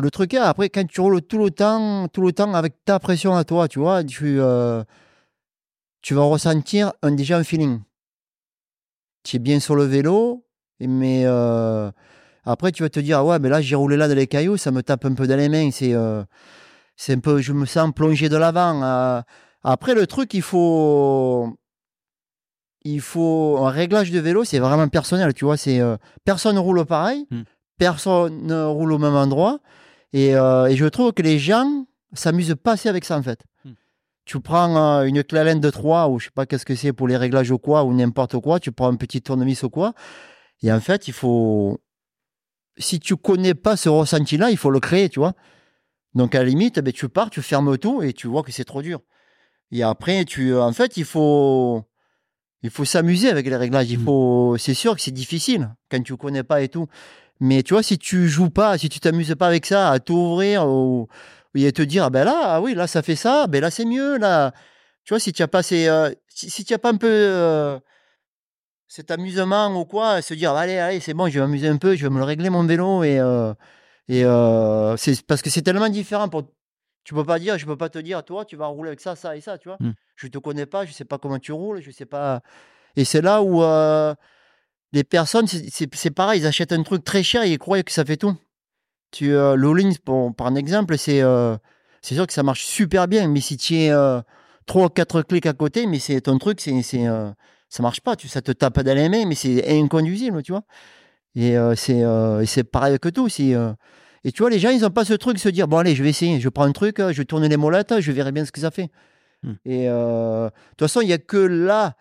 Le 0.00 0.10
truc 0.12 0.32
est, 0.34 0.38
après, 0.38 0.68
quand 0.68 0.86
tu 0.86 1.00
roules 1.00 1.20
tout 1.22 1.38
le 1.38 1.50
temps, 1.50 2.06
tout 2.08 2.22
le 2.22 2.32
temps 2.32 2.54
avec 2.54 2.84
ta 2.84 3.00
pression 3.00 3.34
à 3.34 3.42
toi, 3.44 3.66
tu 3.66 3.80
vois, 3.80 4.04
tu, 4.04 4.40
euh, 4.40 4.84
tu 6.02 6.14
vas 6.14 6.22
ressentir 6.22 6.92
un, 7.02 7.10
déjà 7.10 7.36
un 7.38 7.42
feeling. 7.44 7.80
Tu 9.24 9.36
es 9.36 9.38
bien 9.40 9.58
sur 9.58 9.74
le 9.74 9.82
vélo, 9.84 10.44
mais 10.78 11.22
euh, 11.26 11.90
après, 12.44 12.70
tu 12.70 12.84
vas 12.84 12.88
te 12.88 13.00
dire, 13.00 13.18
ah 13.18 13.24
ouais, 13.24 13.38
mais 13.40 13.48
là, 13.48 13.60
j'ai 13.60 13.74
roulé 13.74 13.96
là 13.96 14.06
dans 14.06 14.14
les 14.14 14.28
cailloux, 14.28 14.56
ça 14.56 14.70
me 14.70 14.82
tape 14.84 15.04
un 15.04 15.14
peu 15.14 15.26
dans 15.26 15.36
les 15.36 15.48
mains. 15.48 15.70
C'est 15.72 15.92
euh, 15.94 16.22
un 17.08 17.18
peu, 17.18 17.40
je 17.40 17.52
me 17.52 17.66
sens 17.66 17.90
plongé 17.92 18.28
de 18.28 18.36
l'avant. 18.36 18.80
euh. 18.84 19.20
Après, 19.64 19.94
le 19.94 20.06
truc, 20.06 20.32
il 20.34 20.42
faut. 20.42 21.56
Il 22.84 23.00
faut 23.00 23.58
un 23.60 23.70
réglage 23.70 24.12
de 24.12 24.20
vélo, 24.20 24.44
c'est 24.44 24.60
vraiment 24.60 24.86
personnel, 24.86 25.34
tu 25.34 25.44
vois. 25.44 25.56
C'est 25.56 25.80
personne 26.24 26.54
ne 26.54 26.60
roule 26.60 26.84
pareil, 26.86 27.26
Hmm. 27.30 27.42
personne 27.76 28.46
ne 28.46 28.62
roule 28.64 28.92
au 28.92 28.98
même 28.98 29.16
endroit, 29.16 29.58
et, 30.12 30.34
euh, 30.34 30.66
et 30.66 30.76
je 30.76 30.86
trouve 30.86 31.12
que 31.12 31.22
les 31.22 31.38
gens 31.38 31.86
s'amusent 32.12 32.56
pas 32.62 32.72
assez 32.72 32.88
avec 32.88 33.04
ça 33.04 33.18
en 33.18 33.22
fait. 33.22 33.40
Hmm. 33.64 33.72
Tu 34.24 34.40
prends 34.40 35.00
euh, 35.00 35.04
une 35.04 35.22
clalène 35.24 35.60
de 35.60 35.70
3 35.70 36.08
ou 36.08 36.18
je 36.18 36.26
sais 36.26 36.30
pas 36.34 36.46
qu'est-ce 36.46 36.64
que 36.64 36.74
c'est 36.74 36.92
pour 36.92 37.08
les 37.08 37.16
réglages 37.16 37.50
ou 37.50 37.58
quoi 37.58 37.84
ou 37.84 37.92
n'importe 37.94 38.38
quoi, 38.40 38.60
tu 38.60 38.72
prends 38.72 38.88
un 38.88 38.96
petit 38.96 39.22
tournevis 39.22 39.62
ou 39.62 39.70
quoi, 39.70 39.94
et 40.62 40.72
en 40.72 40.80
fait 40.80 41.08
il 41.08 41.14
faut, 41.14 41.80
si 42.76 43.00
tu 43.00 43.16
connais 43.16 43.54
pas 43.54 43.76
ce 43.76 43.88
ressenti-là, 43.88 44.50
il 44.50 44.56
faut 44.56 44.70
le 44.70 44.80
créer, 44.80 45.08
tu 45.08 45.18
vois. 45.18 45.34
Donc 46.14 46.34
à 46.34 46.38
la 46.38 46.44
limite, 46.46 46.80
ben, 46.80 46.92
tu 46.92 47.08
pars, 47.08 47.30
tu 47.30 47.42
fermes 47.42 47.76
tout 47.78 48.02
et 48.02 48.12
tu 48.12 48.26
vois 48.28 48.42
que 48.42 48.52
c'est 48.52 48.64
trop 48.64 48.82
dur. 48.82 49.00
Et 49.70 49.82
après, 49.82 50.24
tu, 50.24 50.54
en 50.56 50.72
fait, 50.72 50.96
il 50.96 51.04
faut, 51.04 51.82
il 52.62 52.70
faut 52.70 52.84
s'amuser 52.86 53.28
avec 53.28 53.46
les 53.46 53.56
réglages. 53.56 53.90
Il 53.90 53.98
Mm. 54.00 54.04
faut, 54.04 54.56
c'est 54.58 54.74
sûr 54.74 54.94
que 54.96 55.02
c'est 55.02 55.10
difficile 55.10 55.74
quand 55.90 56.02
tu 56.02 56.16
connais 56.16 56.42
pas 56.42 56.62
et 56.62 56.68
tout. 56.68 56.86
Mais 57.40 57.62
tu 57.62 57.74
vois, 57.74 57.82
si 57.82 57.98
tu 57.98 58.28
joues 58.28 58.50
pas, 58.50 58.78
si 58.78 58.88
tu 58.88 59.00
t'amuses 59.00 59.34
pas 59.38 59.46
avec 59.46 59.66
ça, 59.66 59.90
à 59.90 60.00
t'ouvrir 60.00 60.66
ou, 60.66 61.08
et 61.54 61.72
te 61.72 61.82
dire, 61.82 62.04
ah 62.04 62.10
ben 62.10 62.24
là, 62.24 62.40
ah 62.44 62.60
oui, 62.60 62.74
là 62.74 62.86
ça 62.86 63.02
fait 63.02 63.16
ça, 63.16 63.46
ben 63.46 63.60
là 63.60 63.70
c'est 63.70 63.84
mieux, 63.84 64.18
là. 64.18 64.52
Tu 65.04 65.14
vois, 65.14 65.20
si 65.20 65.32
tu 65.32 65.42
as 65.42 65.48
pas 65.48 65.62
ces, 65.62 65.88
euh, 65.88 66.10
si, 66.28 66.50
si 66.50 66.64
tu 66.64 66.74
as 66.74 66.78
pas 66.78 66.90
un 66.90 66.96
peu 66.96 67.08
euh, 67.08 67.78
cet 68.88 69.10
amusement 69.10 69.74
ou 69.80 69.84
quoi, 69.84 70.22
se 70.22 70.34
dire, 70.34 70.52
allez, 70.52 70.78
allez, 70.78 71.00
c'est 71.00 71.14
bon, 71.14 71.28
je 71.28 71.34
vais 71.34 71.40
m'amuser 71.40 71.68
un 71.68 71.78
peu, 71.78 71.96
je 71.96 72.04
vais 72.04 72.10
me 72.10 72.18
le 72.18 72.24
régler 72.24 72.50
mon 72.50 72.64
vélo 72.64 73.02
et 73.04 73.18
euh, 73.20 73.54
et 74.08 74.22
c'est 74.96 75.22
parce 75.26 75.42
que 75.42 75.50
c'est 75.50 75.62
tellement 75.62 75.88
différent 75.88 76.28
pour. 76.28 76.44
Tu 77.04 77.14
peux 77.14 77.24
pas 77.24 77.38
dire, 77.38 77.56
je 77.56 77.64
peux 77.64 77.76
pas 77.76 77.88
te 77.88 77.98
dire, 77.98 78.22
toi, 78.22 78.44
tu 78.44 78.56
vas 78.56 78.66
rouler 78.66 78.88
avec 78.88 79.00
ça, 79.00 79.16
ça 79.16 79.34
et 79.34 79.40
ça, 79.40 79.56
tu 79.56 79.68
vois. 79.68 79.78
Mm. 79.80 79.92
Je 80.16 80.26
te 80.26 80.36
connais 80.36 80.66
pas, 80.66 80.84
je 80.84 80.92
sais 80.92 81.06
pas 81.06 81.16
comment 81.16 81.38
tu 81.38 81.52
roules, 81.52 81.80
je 81.80 81.90
sais 81.90 82.04
pas. 82.04 82.42
Et 82.96 83.04
c'est 83.06 83.22
là 83.22 83.42
où 83.42 83.62
les 84.92 85.04
personnes, 85.04 85.46
c'est- 85.46 86.10
pareil, 86.10 86.40
ils 86.40 86.46
achètent 86.46 86.72
un 86.72 86.82
truc 86.82 87.04
très 87.04 87.22
cher 87.22 87.42
et 87.42 87.52
ils 87.52 87.58
croient 87.58 87.82
que 87.82 87.92
ça 87.92 88.04
fait 88.04 88.16
tout. 88.16 88.36
Tu, 89.10 89.32
euh, 89.32 89.56
par 90.36 90.46
un 90.46 90.54
exemple, 90.54 90.98
c'est 90.98 91.22
euh, 91.22 91.56
c'est 92.02 92.14
sûr 92.14 92.26
que 92.26 92.32
ça 92.32 92.42
marche 92.42 92.64
super 92.64 93.08
bien, 93.08 93.28
mais 93.28 93.40
si 93.40 93.56
tu 93.56 93.74
es 93.74 93.90
euh, 93.90 94.20
trois 94.66 94.86
ou 94.86 94.88
quatre 94.88 95.22
clics 95.22 95.46
à 95.46 95.52
côté, 95.54 95.86
mais 95.86 95.98
c'est 95.98 96.20
ton 96.22 96.38
truc, 96.38 96.60
c'est 96.60 96.82
euh, 97.08 97.30
ça 97.68 97.82
marche 97.82 98.00
pas, 98.00 98.16
tu, 98.16 98.28
ça 98.28 98.42
te 98.42 98.52
tape 98.52 98.80
dans 98.80 98.94
les 98.94 99.08
mains, 99.08 99.26
mais 99.26 99.34
c'est 99.34 99.66
inconduisible, 99.78 100.42
tu 100.42 100.52
vois. 100.52 100.64
Et 101.34 101.56
euh, 101.56 101.74
c'est 102.46 102.64
pareil 102.64 102.98
que 102.98 103.08
tout. 103.08 103.28
si, 103.28 103.54
et 104.24 104.32
tu 104.32 104.42
vois, 104.42 104.50
les 104.50 104.58
gens, 104.58 104.70
ils 104.70 104.80
n'ont 104.82 104.90
pas 104.90 105.04
ce 105.04 105.14
truc 105.14 105.36
de 105.36 105.40
se 105.40 105.48
dire, 105.48 105.68
bon, 105.68 105.78
allez, 105.78 105.94
je 105.94 106.02
vais 106.02 106.10
essayer, 106.10 106.40
je 106.40 106.48
prends 106.48 106.64
un 106.64 106.72
truc, 106.72 107.00
je 107.10 107.22
tourne 107.22 107.46
les 107.46 107.56
molettes, 107.56 108.00
je 108.00 108.12
verrai 108.12 108.32
bien 108.32 108.44
ce 108.44 108.52
que 108.52 108.60
ça 108.60 108.70
fait. 108.70 108.90
Hmm. 109.42 109.54
Et 109.64 109.86
de 109.86 110.50
toute 110.76 110.80
façon, 110.80 111.00
il 111.00 111.06
n'y 111.06 111.12
a 111.12 111.18
que 111.18 111.36
là, 111.36 111.96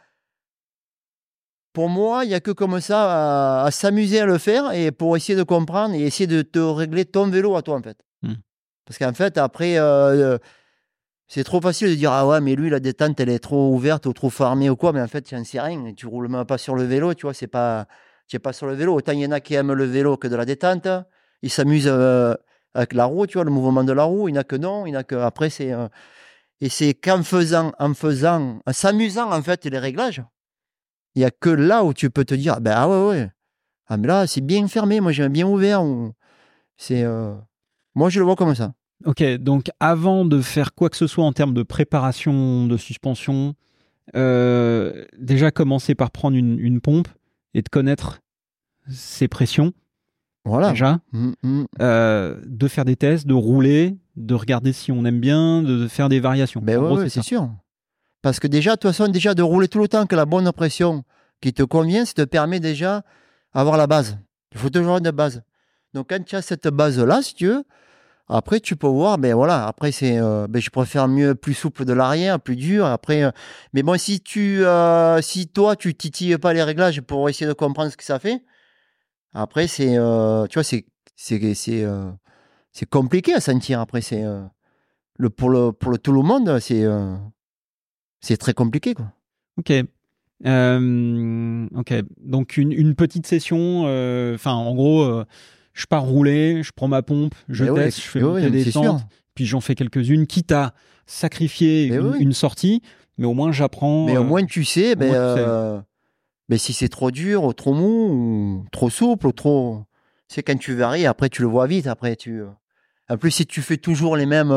pour 1.77 1.89
moi, 1.89 2.25
il 2.25 2.29
n'y 2.29 2.33
a 2.33 2.39
que 2.39 2.49
comme 2.49 2.81
ça 2.81 3.61
à, 3.61 3.65
à 3.67 3.69
s'amuser 3.71 4.19
à 4.21 4.25
le 4.25 4.39
faire 4.39 4.71
et 4.71 4.91
pour 4.91 5.15
essayer 5.15 5.37
de 5.37 5.43
comprendre 5.43 5.93
et 5.93 6.01
essayer 6.01 6.25
de 6.25 6.41
te 6.41 6.57
régler 6.57 7.05
ton 7.05 7.29
vélo 7.29 7.55
à 7.55 7.61
toi, 7.61 7.75
en 7.77 7.83
fait. 7.83 7.99
Hmm. 8.23 8.33
Parce 8.83 8.97
qu'en 8.97 9.13
fait, 9.13 9.37
après, 9.37 9.77
euh, 9.77 10.39
c'est 11.27 11.43
trop 11.43 11.61
facile 11.61 11.89
de 11.89 11.93
dire, 11.93 12.11
ah 12.11 12.25
ouais, 12.25 12.41
mais 12.41 12.55
lui, 12.55 12.71
la 12.71 12.79
détente, 12.79 13.19
elle 13.19 13.29
est 13.29 13.37
trop 13.37 13.71
ouverte 13.71 14.07
ou 14.07 14.13
trop 14.13 14.31
fermée 14.31 14.71
ou 14.71 14.75
quoi, 14.75 14.91
mais 14.91 15.01
en 15.01 15.07
fait, 15.07 15.21
tu 15.21 15.35
n'en 15.35 15.43
sais 15.43 15.61
rien. 15.61 15.93
Tu 15.95 16.07
roules 16.07 16.29
même 16.29 16.45
pas 16.45 16.57
sur 16.57 16.73
le 16.73 16.83
vélo, 16.83 17.13
tu 17.13 17.27
vois, 17.27 17.35
c'est 17.35 17.45
pas. 17.45 17.85
Tu 18.27 18.35
n'es 18.35 18.39
pas 18.39 18.53
sur 18.53 18.65
le 18.65 18.73
vélo. 18.73 18.95
Autant 18.95 19.11
il 19.11 19.19
y 19.19 19.25
en 19.27 19.31
a 19.31 19.39
qui 19.39 19.53
aiment 19.53 19.73
le 19.73 19.85
vélo 19.85 20.17
que 20.17 20.27
de 20.27 20.35
la 20.35 20.45
détente. 20.45 20.87
Ils 21.43 21.51
s'amusent 21.51 21.87
euh, 21.87 22.33
avec 22.73 22.93
la 22.93 23.05
roue, 23.05 23.27
tu 23.27 23.37
vois, 23.37 23.45
le 23.45 23.51
mouvement 23.51 23.83
de 23.83 23.93
la 23.93 24.05
roue. 24.05 24.29
Il 24.29 24.31
n'y 24.31 24.39
en 24.39 24.41
a 24.41 24.43
que 24.43 24.55
non. 24.55 24.87
Il 24.87 24.93
y 24.93 24.95
en 24.97 24.99
a 25.01 25.03
que. 25.03 25.15
Après, 25.15 25.51
c'est. 25.51 25.73
euh, 25.73 25.87
Et 26.59 26.69
c'est 26.69 26.95
qu'en 26.95 27.21
faisant, 27.21 27.71
en 27.77 27.93
faisant, 27.93 28.61
en 28.65 28.73
s'amusant, 28.73 29.31
en 29.31 29.43
fait, 29.43 29.63
les 29.65 29.77
réglages, 29.77 30.23
il 31.17 31.21
n'y 31.21 31.25
a 31.25 31.31
que 31.31 31.49
là 31.49 31.83
où 31.83 31.93
tu 31.93 32.09
peux 32.11 32.25
te 32.25 32.35
dire, 32.35 32.61
ben 32.61 32.73
ah 32.75 32.87
ouais, 32.87 33.07
ouais. 33.09 33.31
Ah, 33.87 33.97
mais 33.97 34.07
là, 34.07 34.27
c'est 34.27 34.41
bien 34.41 34.67
fermé. 34.67 34.99
Moi, 35.01 35.11
j'aime 35.13 35.31
bien 35.33 35.47
ouvert. 35.47 35.83
ou- 35.83 36.11
C'est. 36.77 37.03
euh, 37.03 37.33
Moi, 37.95 38.09
je 38.09 38.19
le 38.19 38.25
vois 38.25 38.35
comme 38.35 38.53
ça. 38.53 38.73
Ok, 39.05 39.23
donc 39.39 39.69
avant 39.79 40.25
de 40.25 40.41
faire 40.41 40.75
quoi 40.75 40.89
que 40.89 40.95
ce 40.97 41.07
soit 41.07 41.23
en 41.25 41.33
termes 41.33 41.53
de 41.55 41.63
préparation 41.63 42.67
de 42.67 42.77
suspension, 42.77 43.55
euh, 44.15 45.05
déjà 45.17 45.49
commencer 45.51 45.95
par 45.95 46.11
prendre 46.11 46.37
une, 46.37 46.59
une 46.59 46.81
pompe 46.81 47.07
et 47.53 47.61
de 47.61 47.69
connaître 47.69 48.19
ses 48.89 49.27
pressions, 49.27 49.73
Voilà. 50.45 50.69
déjà, 50.71 50.99
Mm, 51.13 51.31
mm. 51.43 51.65
euh, 51.81 52.39
de 52.45 52.67
faire 52.67 52.85
des 52.85 52.95
tests, 52.95 53.25
de 53.27 53.33
rouler, 53.33 53.97
de 54.15 54.33
regarder 54.35 54.73
si 54.73 54.91
on 54.91 55.03
aime 55.05 55.19
bien, 55.19 55.61
de, 55.63 55.87
faire 55.87 56.09
des 56.09 56.19
variations. 56.19 56.61
Ben 56.63 56.77
En 56.79 56.95
ouais, 56.95 57.09
c'est 57.09 57.21
sûr. 57.23 57.49
Parce 58.21 58.39
que 58.39 58.47
déjà, 58.47 58.71
de 58.71 58.75
toute 58.79 58.91
façon, 58.91 59.07
déjà 59.09 59.33
de 59.33 59.43
rouler 59.43 59.67
tout 59.67 59.79
le 59.79 59.87
temps 59.87 60.05
que 60.05 60.15
la 60.15 60.25
bonne 60.25 60.51
pression 60.51 61.03
qui 61.41 61.53
te 61.53 61.63
convient, 61.63 62.05
ça 62.05 62.13
te 62.13 62.23
permet 62.23 62.59
déjà 62.59 63.03
d'avoir 63.53 63.77
la 63.77 63.87
base. 63.87 64.17
Il 64.53 64.57
faut 64.57 64.69
toujours 64.69 64.97
une 64.97 65.11
base. 65.11 65.43
Donc 65.93 66.09
quand 66.09 66.23
tu 66.23 66.35
as 66.35 66.41
cette 66.41 66.67
base-là, 66.67 67.21
si 67.21 67.35
tu 67.35 67.47
veux, 67.47 67.63
Après, 68.29 68.59
tu 68.59 68.75
peux 68.75 68.87
voir, 68.87 69.17
ben 69.17 69.33
voilà, 69.33 69.67
après, 69.67 69.93
c'est, 69.93 70.19
euh, 70.19 70.47
ben, 70.49 70.61
je 70.61 70.69
préfère 70.69 71.07
mieux, 71.07 71.33
plus 71.33 71.53
souple 71.53 71.85
de 71.85 71.93
l'arrière, 71.93 72.41
plus 72.41 72.57
dur. 72.57 72.85
Après, 72.85 73.23
euh, 73.23 73.31
mais 73.71 73.83
bon, 73.83 73.97
si 73.97 74.19
tu, 74.19 74.65
euh, 74.65 75.21
si 75.21 75.47
toi, 75.47 75.77
tu 75.77 75.95
titilles 75.95 76.37
pas 76.37 76.51
les 76.51 76.61
réglages 76.61 76.99
pour 77.01 77.29
essayer 77.29 77.47
de 77.47 77.53
comprendre 77.53 77.89
ce 77.89 77.95
que 77.95 78.03
ça 78.03 78.19
fait, 78.19 78.43
après, 79.33 79.67
c'est, 79.67 79.93
tu 80.49 80.53
vois, 80.55 80.63
c'est, 80.63 80.85
c'est, 81.15 81.53
c'est, 81.53 81.85
c'est 82.73 82.89
compliqué 82.89 83.33
à 83.33 83.41
sentir. 83.41 83.79
Après, 83.79 84.01
c'est, 84.01 84.23
le, 85.17 85.29
pour 85.29 85.49
le, 85.49 85.71
pour 85.71 85.91
le 85.91 85.97
tout 85.97 86.11
le 86.11 86.21
monde, 86.21 86.59
c'est, 86.59 86.85
c'est 88.27 88.37
très 88.37 88.53
compliqué, 88.53 88.93
quoi. 88.93 89.11
Ok. 89.57 89.71
ok. 90.43 91.93
Donc, 92.23 92.57
une, 92.57 92.71
une 92.71 92.95
petite 92.95 93.25
session, 93.25 93.83
enfin, 94.33 94.53
en 94.53 94.73
gros, 94.75 95.23
je 95.77 95.85
pars 95.85 96.03
rouler, 96.03 96.63
je 96.63 96.71
prends 96.75 96.87
ma 96.87 97.03
pompe, 97.03 97.35
je 97.49 97.65
teste, 97.65 98.01
je 98.01 98.07
fais 98.07 98.49
des 98.49 98.63
descentes, 98.63 99.03
puis 99.35 99.45
j'en 99.45 99.61
fais 99.61 99.75
quelques-unes, 99.75 100.25
quitte 100.25 100.51
à 100.51 100.73
sacrifier 101.05 101.85
une, 101.85 102.33
sortie, 102.33 102.81
mais 103.17 103.25
au 103.25 103.33
moins 103.33 103.51
j'apprends. 103.51 104.05
Mais 104.05 104.17
au 104.17 104.21
euh, 104.21 104.25
moins 104.25 104.43
tu 104.43 104.65
sais, 104.65 104.95
ben, 104.95 105.13
euh, 105.13 105.79
ben, 106.49 106.57
si 106.57 106.73
c'est 106.73 106.89
trop 106.89 107.11
dur, 107.11 107.43
ou 107.43 107.53
trop 107.53 107.73
mou, 107.73 108.63
ou 108.63 108.65
trop 108.71 108.89
souple, 108.89 109.27
ou 109.27 109.31
trop. 109.31 109.83
C'est 110.27 110.43
quand 110.43 110.57
tu 110.57 110.73
varies, 110.73 111.05
après 111.05 111.29
tu 111.29 111.43
le 111.43 111.47
vois 111.47 111.67
vite. 111.67 111.87
Après 111.87 112.15
tu. 112.15 112.41
Euh. 112.41 112.47
En 113.09 113.17
plus, 113.17 113.31
si 113.31 113.45
tu 113.45 113.61
fais 113.61 113.77
toujours 113.77 114.17
les 114.17 114.25
mêmes, 114.25 114.51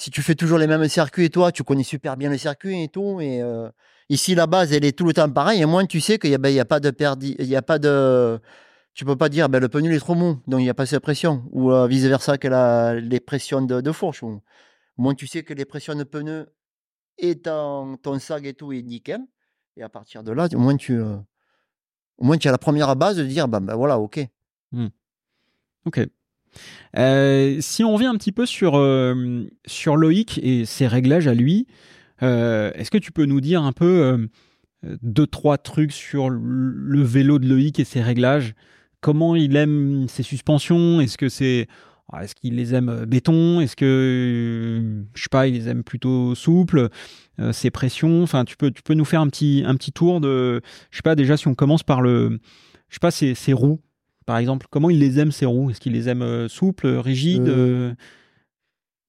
si 0.00 0.10
tu 0.10 0.22
fais 0.22 0.34
toujours 0.34 0.58
les 0.58 0.66
mêmes 0.66 0.88
circuits 0.88 1.26
et 1.26 1.30
toi, 1.30 1.52
tu 1.52 1.62
connais 1.62 1.82
super 1.82 2.16
bien 2.16 2.30
les 2.30 2.38
circuits 2.38 2.82
et 2.84 2.88
tout, 2.88 3.20
et 3.20 3.42
ici 4.08 4.34
la 4.34 4.46
base 4.46 4.72
elle 4.72 4.84
est 4.84 4.96
tout 4.96 5.04
le 5.04 5.12
temps 5.12 5.30
pareille, 5.30 5.60
et 5.60 5.66
moins 5.66 5.84
tu 5.84 6.00
sais 6.00 6.18
qu'il 6.18 6.30
n'y 6.30 6.36
a, 6.36 6.38
ben, 6.38 6.58
a 6.58 6.64
pas 6.64 6.80
de 6.80 6.90
perdi, 6.90 7.36
il 7.38 7.46
y 7.46 7.56
a 7.56 7.62
pas 7.62 7.78
de 7.78 8.40
tu 8.94 9.04
peux 9.04 9.16
pas 9.16 9.28
dire 9.28 9.48
ben, 9.48 9.60
le 9.60 9.68
pneu 9.68 9.92
est 9.92 9.98
trop 9.98 10.14
mou, 10.14 10.40
donc 10.46 10.60
il 10.60 10.64
n'y 10.64 10.70
a 10.70 10.74
pas 10.74 10.84
assez 10.84 10.96
de 10.96 11.00
pression, 11.00 11.44
ou 11.52 11.70
euh, 11.70 11.86
vice 11.86 12.04
versa 12.04 12.38
qu'elle 12.38 12.54
a 12.54 12.94
les 12.94 13.20
pressions 13.20 13.62
de, 13.62 13.92
fourche. 13.92 14.22
Au 14.22 14.40
moins 14.96 15.14
tu 15.14 15.26
sais 15.26 15.42
que 15.42 15.54
les 15.54 15.64
pressions 15.64 15.94
de 15.94 16.04
pneu 16.04 16.52
et 17.18 17.38
ton, 17.38 17.96
ton 17.98 18.18
sag 18.18 18.46
et 18.46 18.54
tout 18.54 18.72
est 18.72 18.82
nickel, 18.82 19.20
et 19.76 19.82
à 19.82 19.88
partir 19.88 20.22
de 20.22 20.32
là, 20.32 20.48
au 20.54 20.58
moins 20.58 20.76
tu, 20.76 20.94
euh, 20.94 21.16
au 22.18 22.24
moins 22.24 22.38
tu 22.38 22.48
as 22.48 22.52
la 22.52 22.58
première 22.58 22.96
base 22.96 23.16
de 23.16 23.24
dire 23.24 23.48
ben, 23.48 23.60
ben 23.60 23.74
voilà, 23.74 23.98
ok. 23.98 24.26
Mmh. 24.72 24.86
Ok. 25.86 26.00
Euh, 26.96 27.58
si 27.60 27.84
on 27.84 27.94
revient 27.94 28.06
un 28.06 28.16
petit 28.16 28.32
peu 28.32 28.46
sur, 28.46 28.72
sur 29.66 29.96
Loïc 29.96 30.40
et 30.42 30.64
ses 30.64 30.86
réglages 30.86 31.28
à 31.28 31.34
lui, 31.34 31.66
est-ce 32.20 32.90
que 32.90 32.98
tu 32.98 33.12
peux 33.12 33.24
nous 33.24 33.40
dire 33.40 33.62
un 33.62 33.72
peu 33.72 34.28
deux, 35.02 35.26
trois 35.26 35.58
trucs 35.58 35.92
sur 35.92 36.30
le 36.30 37.02
vélo 37.02 37.38
de 37.38 37.48
Loïc 37.48 37.80
et 37.80 37.84
ses 37.84 38.02
réglages? 38.02 38.54
Comment 39.00 39.34
il 39.34 39.56
aime 39.56 40.06
ses 40.08 40.22
suspensions? 40.22 41.00
Est-ce 41.00 41.16
que 41.16 41.30
c'est 41.30 41.68
ah, 42.12 42.24
est-ce 42.24 42.34
qu'il 42.34 42.56
les 42.56 42.74
aime 42.74 42.88
euh, 42.88 43.06
béton? 43.06 43.60
Est-ce 43.60 43.76
que 43.76 43.84
euh, 43.84 45.04
je 45.14 45.22
sais 45.22 45.28
pas, 45.30 45.46
il 45.46 45.54
les 45.54 45.68
aime 45.68 45.84
plutôt 45.84 46.34
souples 46.34 46.88
euh, 47.38 47.52
Ses 47.52 47.70
pressions? 47.70 48.22
Enfin, 48.22 48.44
tu 48.44 48.56
peux 48.56 48.70
tu 48.70 48.82
peux 48.82 48.94
nous 48.94 49.04
faire 49.04 49.20
un 49.20 49.28
petit 49.28 49.62
un 49.64 49.76
petit 49.76 49.92
tour 49.92 50.20
de 50.20 50.60
je 50.90 50.96
sais 50.96 51.02
pas 51.02 51.14
déjà 51.14 51.36
si 51.36 51.46
on 51.46 51.54
commence 51.54 51.82
par 51.84 52.00
le 52.00 52.40
je 52.88 52.94
sais 52.94 53.00
pas 53.00 53.12
ses, 53.12 53.52
roues 53.52 53.80
par 54.30 54.38
exemple. 54.38 54.68
Comment 54.70 54.90
il 54.90 55.00
les 55.00 55.18
aime 55.18 55.32
ses 55.32 55.44
roues? 55.44 55.70
Est-ce 55.70 55.80
qu'il 55.80 55.92
les 55.92 56.08
aime 56.08 56.48
souples, 56.48 56.86
rigides 56.86 57.52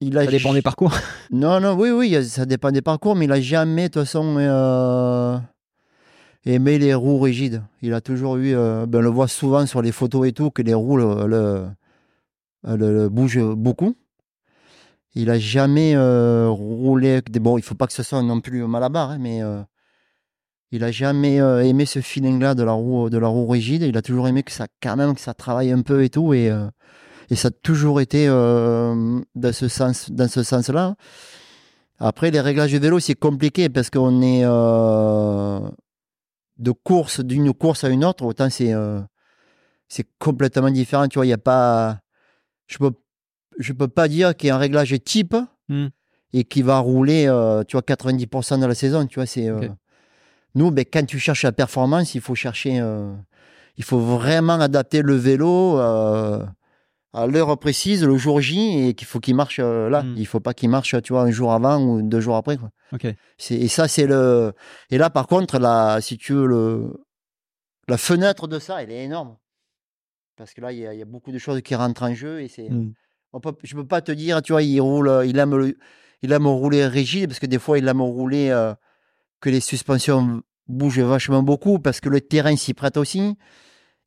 il 0.04 0.18
a 0.18 0.24
ça 0.24 0.32
dépend 0.32 0.52
des 0.52 0.62
parcours. 0.62 0.92
Non, 1.30 1.60
non, 1.60 1.74
oui, 1.74 1.90
oui, 1.90 2.24
ça 2.24 2.44
dépend 2.44 2.72
des 2.72 2.82
parcours, 2.82 3.14
mais 3.14 3.26
il 3.26 3.30
a 3.30 3.40
jamais, 3.40 3.82
de 3.82 3.92
toute 3.92 4.02
façon, 4.02 4.36
aimait 6.44 6.78
les 6.78 6.94
roues 6.94 7.20
rigides. 7.20 7.62
Il 7.82 7.94
a 7.94 8.00
toujours 8.00 8.36
eu, 8.36 8.54
euh, 8.54 8.86
ben 8.86 8.98
on 8.98 9.02
le 9.02 9.08
voit 9.08 9.28
souvent 9.28 9.66
sur 9.66 9.82
les 9.82 9.92
photos 9.92 10.26
et 10.26 10.32
tout, 10.32 10.50
que 10.50 10.62
les 10.62 10.74
roues 10.74 10.96
le, 10.96 11.68
le, 12.64 13.08
bougent 13.08 13.54
beaucoup. 13.54 13.94
Il 15.14 15.30
a 15.30 15.38
jamais 15.38 15.94
euh, 15.94 16.48
roulé. 16.48 17.20
Bon, 17.40 17.58
il 17.58 17.62
faut 17.62 17.74
pas 17.74 17.86
que 17.86 17.92
ce 17.92 18.02
soit 18.02 18.22
non 18.22 18.40
plus 18.40 18.66
malabar, 18.66 19.10
hein, 19.10 19.18
mais 19.20 19.42
euh, 19.42 19.62
il 20.72 20.84
a 20.84 20.90
jamais 20.90 21.36
aimé 21.36 21.86
ce 21.86 22.00
feeling-là 22.00 22.54
de 22.54 22.62
la 22.62 22.72
roue 22.72 23.10
de 23.10 23.18
la 23.18 23.28
roue 23.28 23.46
rigide. 23.46 23.82
Il 23.82 23.96
a 23.96 24.02
toujours 24.02 24.26
aimé 24.26 24.42
que 24.42 24.52
ça, 24.52 24.66
quand 24.82 24.96
même, 24.96 25.14
que 25.14 25.20
ça 25.20 25.34
travaille 25.34 25.70
un 25.70 25.82
peu 25.82 26.02
et 26.02 26.08
tout, 26.08 26.34
et, 26.34 26.50
et 27.30 27.36
ça 27.36 27.48
a 27.48 27.50
toujours 27.50 28.00
été 28.00 28.26
dans 28.26 29.52
ce 29.52 29.68
sens, 29.68 30.10
dans 30.10 30.28
ce 30.28 30.42
sens-là. 30.42 30.96
Après, 32.00 32.30
les 32.30 32.40
réglages 32.40 32.72
de 32.72 32.78
vélo, 32.78 32.98
c'est 33.00 33.14
compliqué 33.14 33.68
parce 33.68 33.90
qu'on 33.90 34.22
est 34.22 34.44
de 36.62 36.70
course 36.70 37.20
d'une 37.20 37.52
course 37.52 37.84
à 37.84 37.88
une 37.88 38.04
autre, 38.04 38.24
autant 38.24 38.48
c'est 38.48 38.72
euh, 38.72 39.00
c'est 39.88 40.06
complètement 40.18 40.70
différent. 40.70 41.08
Tu 41.08 41.18
vois, 41.18 41.26
il 41.26 41.30
y 41.30 41.34
a 41.34 41.38
pas, 41.38 42.00
je 42.66 42.78
peux 42.78 42.92
je 43.58 43.72
peux 43.72 43.88
pas 43.88 44.08
dire 44.08 44.34
qu'il 44.34 44.48
y 44.48 44.50
a 44.50 44.56
un 44.56 44.58
réglage 44.58 44.94
type 45.04 45.36
hmm. 45.68 45.88
et 46.32 46.44
qui 46.44 46.62
va 46.62 46.78
rouler, 46.78 47.26
euh, 47.26 47.64
tu 47.64 47.76
vois, 47.76 47.82
90% 47.82 48.60
de 48.60 48.66
la 48.66 48.74
saison. 48.74 49.06
Tu 49.06 49.16
vois, 49.16 49.26
c'est 49.26 49.48
euh, 49.48 49.68
nous, 50.54 50.70
ben, 50.70 50.84
quand 50.90 51.04
tu 51.06 51.18
cherches 51.18 51.44
la 51.44 51.52
performance, 51.52 52.14
il 52.14 52.20
faut 52.20 52.34
chercher, 52.34 52.82
il 53.76 53.84
faut 53.84 54.00
vraiment 54.00 54.60
adapter 54.60 55.02
le 55.02 55.14
vélo 55.14 55.78
à 57.12 57.26
l'heure 57.26 57.58
précise, 57.58 58.04
le 58.04 58.16
jour 58.16 58.40
J, 58.40 58.88
et 58.88 58.94
qu'il 58.94 59.06
faut 59.06 59.20
qu'il 59.20 59.34
marche 59.34 59.58
euh, 59.58 59.88
là. 59.90 60.02
Hmm. 60.02 60.14
Il 60.16 60.26
faut 60.26 60.40
pas 60.40 60.54
qu'il 60.54 60.70
marche, 60.70 60.96
tu 61.02 61.12
vois, 61.12 61.22
un 61.22 61.30
jour 61.30 61.52
avant 61.52 61.82
ou 61.82 62.02
deux 62.02 62.20
jours 62.20 62.36
après. 62.36 62.56
Quoi. 62.56 62.70
Et 63.50 63.68
ça, 63.68 63.88
c'est 63.88 64.06
le. 64.06 64.52
Et 64.90 64.98
là, 64.98 65.10
par 65.10 65.26
contre, 65.26 65.58
la, 65.58 66.00
si 66.00 66.16
tu 66.16 66.32
veux, 66.32 66.46
le, 66.46 67.04
la 67.88 67.98
fenêtre 67.98 68.48
de 68.48 68.58
ça, 68.58 68.82
elle 68.82 68.90
est 68.90 69.04
énorme. 69.04 69.36
Parce 70.36 70.54
que 70.54 70.62
là, 70.62 70.72
il 70.72 70.78
y, 70.78 71.02
a 71.02 71.04
beaucoup 71.04 71.30
de 71.30 71.38
choses 71.38 71.60
qui 71.60 71.74
rentrent 71.74 72.02
en 72.02 72.14
jeu 72.14 72.40
et 72.40 72.48
c'est. 72.48 72.68
Peut, 73.42 73.54
je 73.62 73.74
peux 73.74 73.86
pas 73.86 74.02
te 74.02 74.12
dire, 74.12 74.42
tu 74.42 74.52
vois, 74.52 74.62
il 74.62 74.80
roule, 74.80 75.22
il 75.24 75.38
aime, 75.38 75.72
il 76.22 76.32
aime 76.32 76.46
rouler 76.46 76.86
rigide 76.86 77.28
parce 77.28 77.38
que 77.38 77.46
des 77.46 77.58
fois, 77.58 77.78
il 77.78 77.88
aime 77.88 78.02
rouler 78.02 78.50
euh, 78.50 78.74
que 79.42 79.50
les 79.50 79.60
suspensions 79.60 80.42
bougent 80.68 81.00
vachement 81.00 81.42
beaucoup 81.42 81.78
parce 81.78 82.00
que 82.00 82.08
le 82.08 82.22
terrain 82.22 82.56
s'y 82.56 82.72
prête 82.72 82.96
aussi. 82.96 83.36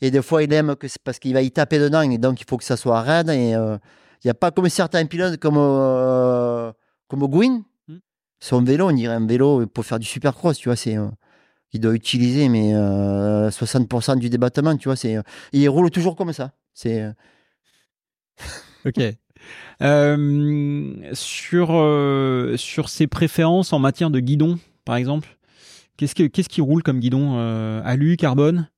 Et 0.02 0.10
des 0.10 0.22
fois, 0.22 0.42
il 0.42 0.52
aime 0.54 0.76
que 0.76 0.88
c'est 0.88 1.02
parce 1.04 1.20
qu'il 1.20 1.34
va 1.34 1.42
y 1.42 1.52
taper 1.52 1.78
dedans, 1.78 2.02
et 2.02 2.18
donc 2.18 2.42
il 2.42 2.46
faut 2.50 2.58
que 2.58 2.64
ça 2.64 2.78
soit 2.78 3.02
raide. 3.02 3.30
Et 3.30 3.54
euh, 3.54 3.78
il 4.24 4.28
n'y 4.28 4.32
a 4.32 4.34
pas 4.34 4.52
comme 4.52 4.68
certains 4.70 5.06
pilotes 5.06 5.38
comme, 5.38 5.58
euh, 5.58 6.72
comme 7.08 7.28
Gwyn. 7.28 7.64
Hmm. 7.88 7.98
Son 8.40 8.64
vélo, 8.64 8.90
on 8.90 8.92
dirait 8.92 9.14
un 9.14 9.26
vélo 9.28 9.68
pour 9.68 9.86
faire 9.86 10.00
du 10.00 10.08
supercross, 10.08 10.58
tu 10.58 10.70
vois. 10.70 10.76
C'est, 10.76 10.98
euh, 10.98 11.08
il 11.74 11.80
doit 11.82 11.94
utiliser 11.94 12.48
mais 12.48 12.74
60% 12.74 14.18
du 14.18 14.30
débattement, 14.30 14.76
tu 14.78 14.88
vois. 14.88 14.96
C'est, 14.96 15.18
il 15.52 15.68
roule 15.68 15.92
toujours 15.92 16.16
comme 16.16 16.32
ça. 16.34 16.54
C'est. 16.74 17.06
ok. 18.86 19.02
sur, 21.14 21.68
sur 22.58 22.90
ses 22.90 23.08
préférences 23.08 23.74
en 23.74 23.80
matière 23.80 24.10
de 24.10 24.20
guidon, 24.20 24.58
par 24.86 24.96
exemple, 24.96 25.38
qu'est-ce, 25.98 26.16
que, 26.16 26.24
qu'est-ce 26.24 26.50
qui 26.50 26.62
roule 26.62 26.84
comme 26.84 27.00
guidon 27.00 27.38
Alu, 27.84 28.16
carbone? 28.18 28.70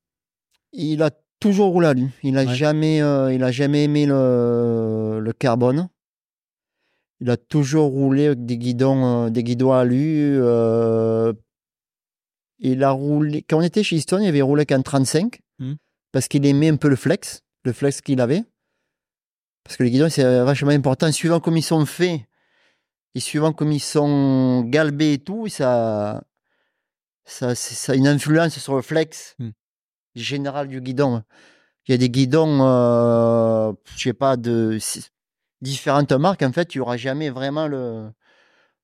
Il 0.72 1.02
a 1.02 1.10
toujours 1.40 1.72
roulé 1.72 1.86
à 1.86 1.94
lui. 1.94 2.08
Il 2.22 2.32
n'a 2.32 2.46
jamais, 2.46 3.00
euh, 3.02 3.32
il 3.32 3.42
a 3.42 3.50
jamais 3.50 3.84
aimé 3.84 4.06
le, 4.06 5.20
le, 5.20 5.32
carbone. 5.32 5.88
Il 7.20 7.30
a 7.30 7.36
toujours 7.36 7.90
roulé 7.90 8.26
avec 8.26 8.44
des 8.44 8.58
guidons, 8.58 9.26
euh, 9.26 9.30
des 9.30 9.42
guidons 9.42 9.72
à 9.72 9.84
lui. 9.84 10.18
Euh, 10.18 11.32
il 12.58 12.82
a 12.82 12.90
roulé. 12.90 13.42
Quand 13.42 13.58
on 13.58 13.62
était 13.62 13.82
chez 13.82 13.96
Easton, 13.96 14.20
il 14.20 14.28
avait 14.28 14.42
roulé 14.42 14.66
qu'en 14.66 14.82
35 14.82 15.38
hmm. 15.58 15.74
parce 16.12 16.28
qu'il 16.28 16.44
aimait 16.46 16.68
un 16.68 16.76
peu 16.76 16.88
le 16.88 16.96
flex, 16.96 17.42
le 17.64 17.72
flex 17.72 18.00
qu'il 18.00 18.20
avait. 18.20 18.42
Parce 19.64 19.76
que 19.76 19.84
les 19.84 19.90
guidons, 19.90 20.08
c'est 20.08 20.24
vachement 20.44 20.70
important. 20.70 21.10
Suivant 21.12 21.40
comme 21.40 21.56
ils 21.56 21.62
sont 21.62 21.84
faits 21.86 22.22
et 23.18 23.20
suivant 23.20 23.52
comme 23.52 23.72
ils 23.72 23.80
sont 23.80 24.62
galbés 24.62 25.14
et 25.14 25.18
tout, 25.18 25.48
ça, 25.48 26.22
ça, 27.24 27.54
ça 27.54 27.92
a 27.92 27.94
une 27.96 28.08
influence 28.08 28.58
sur 28.58 28.76
le 28.76 28.82
flex. 28.82 29.36
Hmm 29.38 29.50
général 30.18 30.68
du 30.68 30.80
guidon. 30.80 31.22
Il 31.86 31.92
y 31.92 31.94
a 31.94 31.98
des 31.98 32.10
guidons, 32.10 32.60
euh, 32.62 33.72
je 33.96 34.02
sais 34.02 34.12
pas, 34.12 34.36
de 34.36 34.78
différentes 35.62 36.12
marques. 36.12 36.42
En 36.42 36.52
fait, 36.52 36.74
il 36.74 36.78
n'y 36.78 36.82
aura 36.82 36.96
jamais 36.96 37.30
vraiment 37.30 37.66
le. 37.66 38.10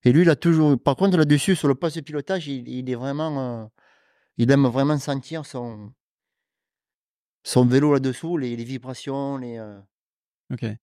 Et 0.05 0.13
lui, 0.13 0.23
il 0.23 0.31
a 0.31 0.37
toujours. 0.37 0.79
Par 0.81 0.97
contre, 0.97 1.17
là-dessus, 1.19 1.57
sur 1.57 1.69
le 1.69 1.75
poste 1.75 1.97
de 1.97 2.03
pilotage, 2.03 2.49
il, 2.49 2.91
est 2.91 2.95
vraiment. 2.95 3.63
Euh, 3.63 3.67
il 4.39 4.51
aime 4.51 4.67
vraiment 4.67 4.99
sentir 4.99 5.45
son, 5.45 5.93
son 7.43 7.67
vélo 7.67 7.93
là-dessous, 7.93 8.37
les, 8.37 8.57
vibrations, 8.57 9.37
les, 9.37 9.59
euh, 9.59 9.79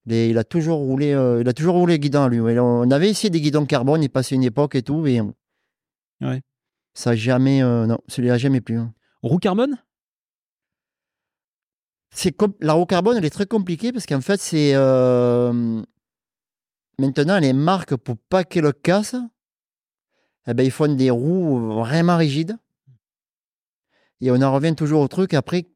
il 0.06 0.38
a 0.38 0.44
toujours 0.44 0.80
roulé, 0.80 1.10
il 1.42 1.48
a 1.48 1.54
toujours 1.54 1.76
roulé 1.76 2.00
guidon 2.00 2.28
lui. 2.28 2.40
On 2.40 2.92
avait 2.92 3.10
essayé 3.10 3.30
des 3.30 3.42
guidons 3.42 3.66
carbone, 3.66 4.04
il 4.04 4.10
passait 4.10 4.36
une 4.36 4.44
époque 4.44 4.76
et 4.76 4.84
tout, 4.84 5.06
et 5.08 5.22
ouais. 6.22 6.42
ça 6.94 7.16
jamais, 7.16 7.62
non, 7.62 7.98
celui-là 8.08 8.38
jamais 8.38 8.62
plus. 8.62 8.78
Hein. 8.78 8.94
Roue 9.24 9.38
carbone? 9.38 9.78
C'est 12.14 12.36
la 12.60 12.74
roue 12.74 12.86
carbone, 12.86 13.16
elle 13.18 13.26
est 13.26 13.30
très 13.30 13.46
compliquée 13.46 13.94
parce 13.94 14.06
qu'en 14.06 14.20
fait, 14.20 14.42
c'est 14.42 14.74
euh, 14.76 15.82
maintenant 17.00 17.40
les 17.40 17.54
marques 17.54 17.96
pour 17.96 18.18
pas 18.18 18.44
qu'elle 18.44 18.74
casse, 18.74 19.16
eh 20.46 20.54
ben, 20.54 20.66
ils 20.66 20.72
font 20.72 20.94
des 20.94 21.10
roues 21.10 21.74
vraiment 21.74 22.18
rigides. 22.18 22.58
Et 24.20 24.30
on 24.30 24.42
en 24.42 24.54
revient 24.54 24.76
toujours 24.76 25.02
au 25.02 25.08
truc 25.08 25.34
après. 25.34 25.68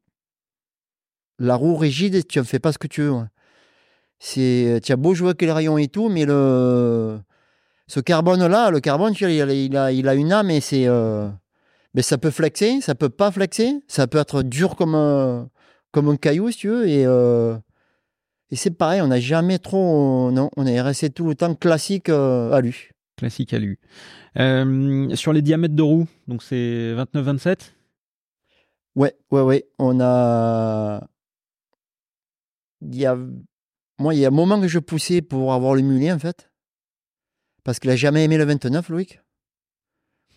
La 1.38 1.54
roue 1.54 1.76
rigide, 1.76 2.26
tu 2.26 2.38
ne 2.38 2.44
fais 2.44 2.58
pas 2.58 2.72
ce 2.72 2.78
que 2.78 2.86
tu 2.86 3.02
veux. 3.02 3.14
C'est, 4.18 4.80
tu 4.82 4.92
as 4.92 4.96
beau 4.96 5.14
jouer 5.14 5.28
avec 5.28 5.42
les 5.42 5.52
rayons 5.52 5.78
et 5.78 5.88
tout, 5.88 6.08
mais 6.08 6.24
le, 6.24 7.18
ce 7.86 8.00
carbone-là, 8.00 8.70
le 8.70 8.80
carbone, 8.80 9.14
tu 9.14 9.24
vois, 9.24 9.32
il, 9.32 9.42
a, 9.42 9.52
il, 9.52 9.76
a, 9.76 9.92
il 9.92 10.08
a 10.08 10.14
une 10.14 10.32
âme 10.32 10.50
et 10.50 10.60
c'est, 10.60 10.86
euh, 10.86 11.28
mais 11.94 12.02
ça 12.02 12.18
peut 12.18 12.30
flexer, 12.30 12.80
ça 12.80 12.94
peut 12.94 13.08
pas 13.08 13.30
flexer, 13.30 13.82
ça 13.88 14.06
peut 14.06 14.18
être 14.18 14.42
dur 14.42 14.76
comme 14.76 14.94
un, 14.94 15.48
comme 15.92 16.08
un 16.08 16.16
caillou, 16.16 16.50
si 16.50 16.58
tu 16.58 16.68
veux, 16.68 16.88
et, 16.88 17.04
euh, 17.06 17.56
et 18.50 18.56
c'est 18.56 18.70
pareil, 18.70 19.00
on 19.00 19.08
n'a 19.08 19.20
jamais 19.20 19.58
trop, 19.58 20.30
non, 20.30 20.50
on 20.56 20.66
est 20.66 20.80
resté 20.80 21.10
tout 21.10 21.28
le 21.28 21.34
temps 21.34 21.54
classique 21.54 22.08
euh, 22.08 22.52
à 22.52 22.60
lui. 22.60 22.88
Classique 23.16 23.54
à 23.54 23.58
lui. 23.58 23.78
Euh, 24.38 25.14
sur 25.14 25.32
les 25.32 25.40
diamètres 25.40 25.74
de 25.74 25.82
roue, 25.82 26.06
donc 26.28 26.42
c'est 26.42 26.94
29-27 26.94 27.72
Ouais, 28.96 29.14
ouais, 29.30 29.42
ouais. 29.42 29.68
On 29.78 30.00
a. 30.00 31.06
Il 32.80 32.96
y 32.96 33.04
a. 33.04 33.16
Moi, 33.98 34.14
il 34.14 34.20
y 34.20 34.24
a 34.24 34.28
un 34.28 34.30
moment 34.32 34.60
que 34.60 34.68
je 34.68 34.78
poussais 34.78 35.22
pour 35.22 35.52
avoir 35.52 35.74
le 35.74 35.82
mulet, 35.82 36.12
en 36.12 36.18
fait. 36.18 36.50
Parce 37.64 37.78
qu'il 37.78 37.90
a 37.90 37.96
jamais 37.96 38.24
aimé 38.24 38.36
le 38.36 38.44
29, 38.44 38.88
Loïc. 38.90 39.20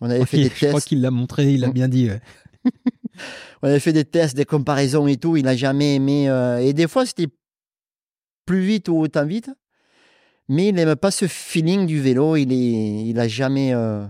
On 0.01 0.09
avait 0.09 0.25
fait 0.25 0.37
des 0.37 0.43
Je 0.49 0.67
crois 0.67 0.73
tests. 0.79 0.87
qu'il 0.87 1.01
l'a 1.01 1.11
montré, 1.11 1.53
il 1.53 1.59
l'a 1.61 1.69
bien 1.69 1.87
dit. 1.89 2.09
ouais. 2.09 2.21
On 3.61 3.67
avait 3.67 3.79
fait 3.81 3.91
des 3.93 4.05
tests, 4.05 4.35
des 4.35 4.45
comparaisons 4.45 5.07
et 5.07 5.17
tout. 5.17 5.35
Il 5.35 5.43
n'a 5.43 5.55
jamais 5.55 5.95
aimé. 5.95 6.29
euh, 6.29 6.59
Et 6.59 6.71
des 6.73 6.87
fois, 6.87 7.05
c'était 7.05 7.27
plus 8.45 8.61
vite 8.61 8.87
ou 8.87 8.97
autant 8.97 9.25
vite. 9.25 9.51
Mais 10.47 10.69
il 10.69 10.75
n'aime 10.75 10.95
pas 10.95 11.11
ce 11.11 11.27
feeling 11.27 11.85
du 11.85 11.99
vélo. 12.01 12.37
Il 12.37 12.51
est, 12.53 13.05
il 13.09 13.19
a 13.19 13.27
jamais. 13.27 13.73
euh, 13.73 14.05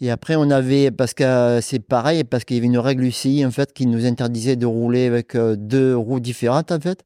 Et 0.00 0.10
après, 0.10 0.36
on 0.36 0.50
avait, 0.50 0.90
parce 0.92 1.14
que 1.14 1.24
euh, 1.24 1.60
c'est 1.60 1.80
pareil, 1.80 2.22
parce 2.24 2.44
qu'il 2.44 2.56
y 2.56 2.60
avait 2.60 2.66
une 2.68 2.78
règle 2.78 3.04
UCI, 3.04 3.44
en 3.44 3.50
fait, 3.50 3.72
qui 3.72 3.86
nous 3.86 4.06
interdisait 4.06 4.56
de 4.56 4.66
rouler 4.66 5.06
avec 5.06 5.36
deux 5.36 5.96
roues 5.96 6.20
différentes, 6.20 6.70
en 6.72 6.80
fait. 6.80 7.04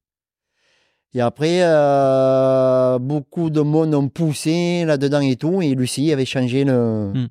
Et 1.16 1.20
après, 1.22 1.60
euh, 1.62 2.98
beaucoup 2.98 3.48
de 3.48 3.62
monde 3.62 3.94
ont 3.94 4.06
poussé 4.10 4.84
là-dedans 4.84 5.20
et 5.20 5.36
tout, 5.36 5.62
et 5.62 5.74
l'UCI 5.74 6.12
avait 6.12 6.26
changé 6.26 6.62
le, 6.64 7.12
Hmm. 7.14 7.26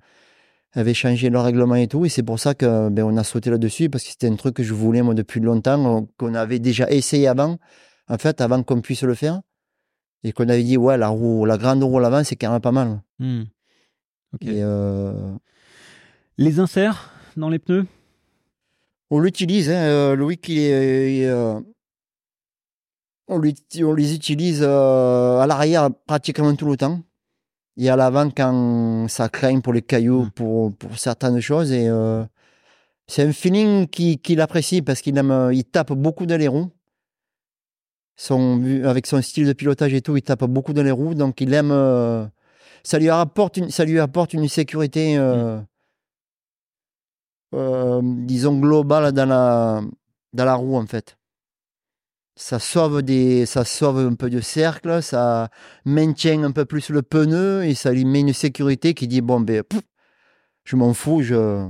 avait 0.73 0.95
changé 0.95 1.29
le 1.29 1.37
règlement 1.37 1.75
et 1.75 1.87
tout, 1.87 2.03
et 2.03 2.09
c'est 2.09 2.23
pour 2.23 2.39
ça 2.39 2.55
que 2.55 2.89
ben, 2.89 3.03
on 3.03 3.15
a 3.15 3.23
sauté 3.23 3.51
là-dessus, 3.51 3.91
parce 3.91 4.03
que 4.03 4.09
c'était 4.09 4.27
un 4.27 4.37
truc 4.37 4.55
que 4.55 4.63
je 4.63 4.73
voulais, 4.73 5.03
moi, 5.03 5.13
depuis 5.13 5.39
longtemps, 5.39 5.79
on- 5.85 6.07
qu'on 6.17 6.33
avait 6.33 6.57
déjà 6.57 6.89
essayé 6.89 7.27
avant, 7.27 7.57
en 8.09 8.17
fait, 8.17 8.41
avant 8.41 8.63
qu'on 8.63 8.81
puisse 8.81 9.03
le 9.03 9.13
faire, 9.13 9.41
et 10.23 10.31
qu'on 10.31 10.49
avait 10.49 10.63
dit, 10.63 10.77
ouais, 10.77 10.97
la 10.97 11.09
roue, 11.09 11.45
la 11.45 11.59
grande 11.59 11.83
roue 11.83 11.99
à 11.99 12.01
l'avant, 12.01 12.23
c'est 12.23 12.35
quand 12.35 12.51
même 12.51 12.61
pas 12.61 12.71
mal. 12.71 13.03
Hmm. 13.19 13.43
Et, 14.41 14.63
euh, 14.63 15.13
Les 16.39 16.59
inserts 16.59 17.11
dans 17.37 17.49
les 17.49 17.59
pneus? 17.59 17.85
On 19.11 19.19
l'utilise, 19.19 19.69
hein, 19.69 19.75
euh, 19.83 20.15
Loïc, 20.15 20.49
il 20.49 20.57
est, 20.57 21.17
il 21.17 21.21
est, 21.21 21.27
euh, 21.27 21.59
on, 23.27 23.39
les 23.39 24.13
utilise 24.15 24.61
euh, 24.63 25.39
à 25.39 25.47
l'arrière 25.47 25.89
pratiquement 26.05 26.55
tout 26.55 26.69
le 26.69 26.77
temps. 26.77 27.01
Et 27.77 27.89
à 27.89 27.95
l'avant 27.95 28.29
quand 28.29 29.07
ça 29.09 29.27
craint 29.29 29.59
pour 29.59 29.73
les 29.73 29.81
cailloux, 29.81 30.25
Mm. 30.25 30.31
pour, 30.31 30.75
pour 30.77 30.97
certaines 30.97 31.39
choses. 31.41 31.71
Et 31.71 31.87
euh, 31.89 32.23
c'est 33.07 33.23
un 33.23 33.33
feeling 33.33 33.87
qu'il 33.87 34.41
apprécie 34.41 34.81
parce 34.81 35.01
qu'il 35.01 35.17
aime, 35.17 35.31
euh, 35.31 35.53
il 35.53 35.65
tape 35.65 35.93
beaucoup 35.93 36.25
dans 36.25 36.37
les 36.37 36.47
roues. 36.47 36.71
Son, 38.17 38.63
avec 38.85 39.07
son 39.07 39.21
style 39.21 39.45
de 39.47 39.53
pilotage 39.53 39.93
et 39.93 40.01
tout, 40.01 40.15
il 40.15 40.21
tape 40.21 40.45
beaucoup 40.45 40.73
dans 40.73 40.83
les 40.83 40.91
roues. 40.91 41.15
Donc 41.15 41.41
il 41.41 41.53
aime. 41.53 41.71
euh, 41.71 42.25
ça, 42.83 42.99
lui 42.99 43.09
apporte 43.09 43.57
une, 43.57 43.69
ça 43.69 43.83
lui 43.85 43.99
apporte 43.99 44.33
une 44.33 44.47
sécurité. 44.47 45.17
euh, 45.17 45.59
euh, 47.53 48.01
disons, 48.03 48.57
global 48.59 49.11
dans 49.13 49.25
la, 49.25 49.81
dans 50.33 50.45
la 50.45 50.55
roue, 50.55 50.75
en 50.77 50.85
fait. 50.85 51.17
Ça 52.37 52.59
sauve, 52.59 53.01
des, 53.01 53.45
ça 53.45 53.63
sauve 53.63 53.99
un 53.99 54.13
peu 54.15 54.29
de 54.29 54.41
cercle, 54.41 55.01
ça 55.01 55.49
maintient 55.85 56.43
un 56.43 56.51
peu 56.51 56.65
plus 56.65 56.89
le 56.89 57.01
pneu 57.01 57.63
et 57.63 57.75
ça 57.75 57.91
lui 57.93 58.03
met 58.03 58.19
une 58.19 58.33
sécurité 58.33 58.93
qui 58.93 59.07
dit 59.07 59.21
bon, 59.21 59.39
ben, 59.39 59.63
pouf, 59.63 59.81
je 60.65 60.75
m'en 60.75 60.93
fous, 60.93 61.21
je, 61.21 61.65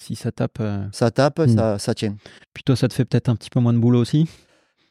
Si 0.00 0.16
ça 0.16 0.32
tape. 0.32 0.58
euh, 0.60 0.84
ça 0.92 1.10
tape, 1.12 1.38
Mm. 1.40 1.48
ça, 1.54 1.78
ça 1.78 1.94
tient. 1.94 2.16
Puis 2.54 2.64
toi, 2.64 2.74
ça 2.74 2.88
te 2.88 2.94
fait 2.94 3.04
peut-être 3.04 3.28
un 3.28 3.36
petit 3.36 3.50
peu 3.50 3.60
moins 3.60 3.72
de 3.72 3.78
boulot 3.78 4.00
aussi? 4.00 4.28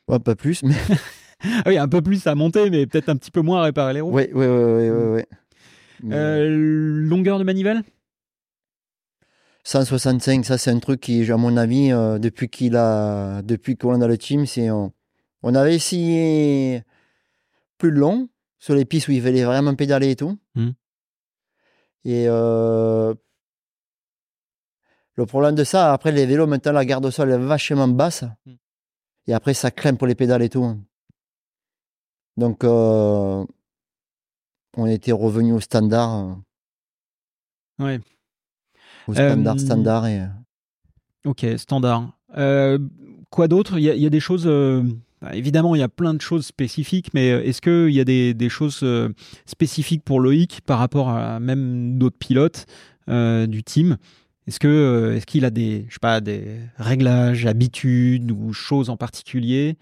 Ouais, 0.07 0.19
pas 0.19 0.35
plus, 0.35 0.64
mais 0.64 0.76
Ah 1.43 1.64
oui, 1.68 1.77
un 1.77 1.88
peu 1.89 2.01
plus 2.01 2.26
à 2.26 2.34
monter, 2.35 2.69
mais 2.69 2.88
peut-être 2.88 3.09
un 3.09 3.15
petit 3.18 3.30
peu 3.31 3.41
moins 3.41 3.59
à 3.59 3.64
réparer 3.65 3.93
les 3.93 4.01
roues. 4.01 4.11
ouais, 4.11 4.31
ouais, 4.34 4.47
ouais, 4.47 4.64
ouais, 4.64 4.89
ouais, 4.89 5.07
ouais. 5.15 5.27
Mais, 6.03 6.15
Euh, 6.15 6.47
longueur 7.09 7.39
de 7.39 7.43
manivelle? 7.43 7.84
165, 9.68 10.45
ça 10.45 10.57
c'est 10.57 10.72
un 10.72 10.80
truc 10.80 11.02
qui, 11.02 11.30
à 11.30 11.35
mon 11.35 11.57
avis, 11.57 11.91
euh, 11.91 12.19
depuis 12.19 12.48
qu'il 12.48 12.77
a, 12.77 13.41
depuis 13.41 13.76
qu'on 13.76 13.95
est 13.98 13.99
dans 13.99 14.07
le 14.07 14.18
team, 14.18 14.45
c'est 14.45 14.72
on, 14.72 14.94
on 15.44 15.56
avait 15.56 15.76
essayé 15.76 16.84
plus 17.77 17.91
long 17.91 18.30
sur 18.60 18.76
les 18.76 18.85
pistes 18.85 19.10
où 19.10 19.11
il 19.11 19.22
fallait 19.22 19.44
vraiment 19.44 19.76
pédaler 19.76 20.11
et 20.11 20.15
tout. 20.15 20.39
Mhm. 20.56 20.73
Et 22.06 22.30
euh, 22.30 23.14
le 25.15 25.26
problème 25.26 25.56
de 25.56 25.65
ça, 25.65 25.91
après 25.91 26.14
les 26.14 26.26
vélos, 26.26 26.48
maintenant 26.48 26.72
la 26.72 26.85
garde 26.85 27.06
au 27.06 27.11
sol 27.11 27.30
est 27.30 27.38
vachement 27.38 27.89
basse. 27.89 28.23
Mhm. 28.45 28.57
Et 29.27 29.34
après 29.34 29.53
ça 29.53 29.69
craint 29.69 29.95
pour 29.95 30.07
les 30.07 30.15
pédales 30.15 30.44
et 30.44 30.49
tout. 30.49 30.77
Donc 32.38 32.64
euh, 32.64 33.45
on 34.77 34.85
était 34.85 35.11
revenu 35.11 35.52
au 35.52 35.60
standard, 35.60 36.38
Ouais. 37.80 37.99
Au 39.07 39.13
standard, 39.13 39.55
Euh, 39.55 39.59
standard 39.59 40.07
et. 40.07 40.21
Ok, 41.25 41.45
standard. 41.57 42.11
Euh, 42.38 42.77
quoi 43.29 43.47
d'autre? 43.47 43.77
Il 43.77 43.84
y, 43.84 43.89
a- 43.89 43.95
il 43.95 44.01
y 44.01 44.05
a 44.05 44.09
des 44.09 44.19
choses. 44.19 44.43
euh, 44.47 44.84
bah, 45.21 45.35
évidemment, 45.35 45.73
il 45.75 45.79
y 45.79 45.84
a 45.84 45.89
plein 45.89 46.13
de 46.13 46.21
choses 46.21 46.45
spécifiques, 46.45 47.13
mais 47.13 47.31
euh, 47.31 47.43
est-ce 47.43 47.61
qu'il 47.61 47.93
y 47.93 47.99
a 47.99 48.03
des, 48.05 48.34
des 48.34 48.49
choses 48.49 48.81
euh, 48.84 49.09
spécifiques 49.45 50.03
pour 50.03 50.19
Loïc 50.19 50.61
par 50.65 50.77
rapport 50.79 51.09
à 51.09 51.39
même 51.39 51.97
d'autres 51.97 52.17
pilotes 52.17 52.65
euh, 53.09 53.47
du 53.47 53.63
team? 53.63 53.97
Est-ce 54.45 54.59
que 54.59 54.67
euh, 54.67 55.15
est-ce 55.15 55.25
qu'il 55.25 55.43
a 55.43 55.49
des 55.49 55.85
je 55.89 55.93
sais 55.95 55.99
pas 55.99 56.21
des 56.21 56.59
réglages, 56.77 57.45
habitudes 57.45 58.31
ou 58.31 58.53
choses 58.53 58.89
en 58.89 58.95
particulier? 58.95 59.77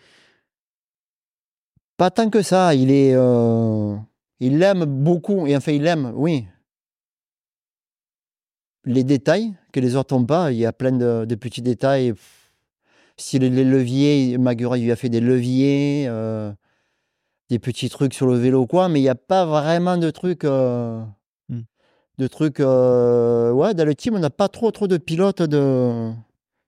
Pas 1.98 2.10
tant 2.12 2.30
que 2.30 2.42
ça, 2.42 2.74
il 2.76 2.92
est. 2.92 3.14
euh, 3.16 3.96
il 4.40 4.62
aime 4.64 4.84
beaucoup, 4.86 5.48
et 5.48 5.56
enfin, 5.56 5.72
il 5.72 5.86
aime, 5.88 6.12
oui. 6.16 6.46
Les 8.86 9.04
détails 9.04 9.54
que 9.72 9.80
les 9.80 9.96
autres 9.96 10.16
n'ont 10.16 10.26
pas, 10.26 10.52
il 10.52 10.58
y 10.60 10.66
a 10.66 10.74
plein 10.74 10.92
de, 10.92 11.26
de 11.26 11.36
petits 11.36 11.62
détails. 11.62 12.14
Si 13.18 13.40
les, 13.40 13.50
les 13.50 13.64
leviers, 13.64 14.38
Magura 14.38 14.78
lui 14.78 14.92
a 14.92 14.96
fait 14.96 15.10
des 15.10 15.22
leviers, 15.22 16.06
euh, 16.08 16.52
des 17.50 17.60
petits 17.60 17.90
trucs 17.90 18.14
sur 18.14 18.28
le 18.28 18.36
vélo, 18.36 18.68
quoi, 18.68 18.90
mais 18.90 19.00
il 19.00 19.04
n'y 19.04 19.10
a 19.10 19.16
pas 19.16 19.46
vraiment 19.46 19.98
de 19.98 20.10
trucs. 20.12 20.44
euh, 20.46 21.02
Hmm. 21.50 21.62
De 22.18 22.28
trucs. 22.28 22.60
euh, 22.60 23.52
ouais, 23.52 23.74
dans 23.74 23.86
le 23.86 23.96
team, 23.96 24.16
on 24.16 24.20
n'a 24.20 24.30
pas 24.32 24.50
trop, 24.50 24.72
trop 24.72 24.88
de 24.88 24.98
pilotes 24.98 25.42
de, 25.44 26.12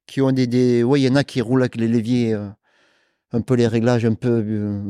qui 0.07 0.21
ont 0.21 0.31
des. 0.31 0.47
des 0.47 0.83
ouais, 0.83 1.01
il 1.01 1.05
y 1.05 1.09
en 1.09 1.15
a 1.15 1.23
qui 1.23 1.41
roulent 1.41 1.61
avec 1.63 1.75
les 1.77 1.87
leviers. 1.87 2.35
un 3.33 3.41
peu 3.41 3.55
les 3.55 3.67
réglages 3.67 4.05
un 4.05 4.13
peu, 4.15 4.43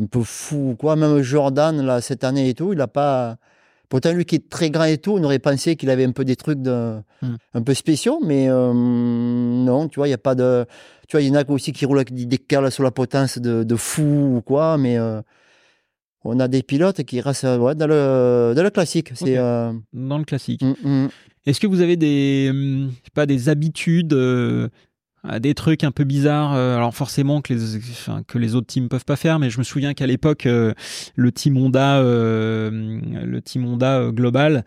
un 0.04 0.06
peu 0.08 0.24
fous, 0.24 0.76
quoi. 0.80 0.96
Même 0.96 1.22
Jordan, 1.22 1.82
là, 1.86 2.02
cette 2.02 2.24
année 2.24 2.50
et 2.50 2.54
tout, 2.54 2.74
il 2.74 2.82
a 2.82 2.88
pas. 2.88 3.38
Pourtant, 3.90 4.12
lui 4.12 4.26
qui 4.26 4.36
est 4.36 4.50
très 4.50 4.70
grand 4.70 4.84
et 4.84 4.98
tout, 4.98 5.14
on 5.14 5.24
aurait 5.24 5.40
pensé 5.40 5.78
qu'il 5.78 5.90
avait 5.90 6.04
un 6.04 6.12
peu 6.12 6.26
des 6.26 6.36
trucs 6.36 6.62
de... 6.62 6.98
Hmm. 7.22 7.36
un 7.54 7.62
peu 7.62 7.74
spéciaux, 7.74 8.20
mais 8.24 8.50
euh, 8.50 8.74
non, 8.74 9.88
tu 9.88 10.00
vois, 10.00 10.08
il 10.08 10.12
n'y 10.12 10.16
a 10.16 10.20
pas 10.20 10.36
de. 10.36 10.66
Tu 11.08 11.16
vois, 11.16 11.22
il 11.22 11.30
y 11.30 11.32
en 11.32 11.36
a 11.36 11.50
aussi 11.50 11.72
qui 11.72 11.86
roulent 11.86 12.00
avec 12.00 12.14
des 12.14 12.38
cales 12.38 12.72
sur 12.72 12.84
la 12.84 12.92
potence 12.92 13.40
de, 13.40 13.64
de 13.64 13.76
fou 13.76 14.36
ou 14.38 14.42
quoi, 14.42 14.78
mais 14.78 14.98
euh, 14.98 15.22
on 16.24 16.40
a 16.40 16.48
des 16.48 16.64
pilotes 16.64 17.04
qui 17.04 17.22
restent 17.22 17.46
euh, 17.46 17.58
ouais, 17.58 17.76
dans, 17.76 17.88
le, 17.88 18.54
dans 18.56 18.64
le 18.64 18.70
classique. 18.70 19.12
C'est. 19.16 19.38
Euh, 19.38 19.72
dans 19.94 20.18
le 20.18 20.26
classique 20.26 20.62
mm, 20.62 20.76
mm. 20.84 21.10
Est-ce 21.46 21.62
que 21.62 21.68
vous 21.68 21.80
avez 21.80 21.96
des, 21.96 22.52
sais 23.06 23.12
pas, 23.14 23.26
des 23.26 23.48
habitudes, 23.48 24.14
des 25.40 25.54
trucs 25.54 25.84
un 25.84 25.92
peu 25.92 26.04
bizarres 26.04 26.54
euh, 26.54 26.78
Alors 26.78 26.96
forcément 26.96 27.42
que 27.42 27.54
les, 27.54 27.80
que 28.28 28.38
les 28.38 28.56
autres 28.56 28.68
teams 28.68 28.88
peuvent 28.88 29.06
pas 29.06 29.16
faire, 29.16 29.40
mais 29.40 29.50
je 29.50 29.58
me 29.58 29.64
souviens 29.64 29.94
qu'à 29.94 30.08
l'époque, 30.08 30.46
euh, 30.46 30.74
le 31.16 31.32
team 31.32 31.58
Honda, 31.58 32.00
euh, 32.00 32.70
le 32.72 33.42
team 33.42 33.66
Honda 33.66 34.12
global, 34.12 34.64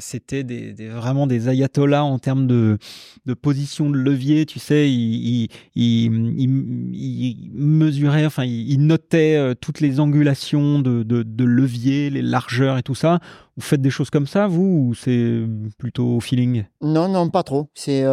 c'était 0.00 0.44
des, 0.44 0.72
vraiment 0.88 1.26
des 1.26 1.48
ayatollahs 1.48 2.04
en 2.04 2.18
termes 2.18 2.46
de, 2.46 2.78
de 3.26 3.34
position 3.34 3.90
de 3.90 3.96
levier. 3.96 4.46
Tu 4.46 4.58
sais, 4.58 4.90
ils, 4.90 5.48
ils, 5.74 6.10
mesuraient, 7.54 8.26
enfin, 8.26 8.44
ils, 8.44 8.78
notaient 8.78 9.54
toutes 9.60 9.80
les 9.80 10.00
angulations 10.00 10.78
de, 10.78 11.02
de, 11.02 11.44
levier, 11.44 12.10
les 12.10 12.22
largeurs 12.22 12.78
et 12.78 12.82
tout 12.82 12.94
ça. 12.94 13.20
Vous 13.56 13.62
faites 13.62 13.80
des 13.80 13.90
choses 13.90 14.10
comme 14.10 14.26
ça, 14.26 14.46
vous, 14.46 14.88
ou 14.88 14.94
c'est 14.94 15.42
plutôt 15.78 16.16
au 16.16 16.20
feeling? 16.20 16.64
Non, 16.82 17.08
non, 17.08 17.30
pas 17.30 17.42
trop. 17.42 17.70
C'est. 17.74 18.04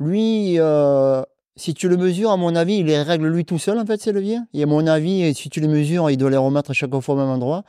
Lui, 0.00 0.58
euh, 0.58 1.22
si 1.56 1.74
tu 1.74 1.88
le 1.88 1.96
mesures, 1.96 2.30
à 2.30 2.36
mon 2.36 2.54
avis, 2.54 2.76
il 2.78 2.86
les 2.86 3.02
règle 3.02 3.28
lui 3.28 3.44
tout 3.44 3.58
seul, 3.58 3.78
en 3.78 3.86
fait, 3.86 4.00
ces 4.00 4.12
leviers. 4.12 4.38
Et 4.54 4.62
à 4.62 4.66
mon 4.66 4.86
avis, 4.86 5.34
si 5.34 5.50
tu 5.50 5.60
les 5.60 5.68
mesures, 5.68 6.08
il 6.10 6.16
doit 6.16 6.30
les 6.30 6.36
remettre 6.36 6.72
chaque 6.72 6.96
fois 7.00 7.14
au 7.14 7.18
même 7.18 7.28
endroit. 7.28 7.64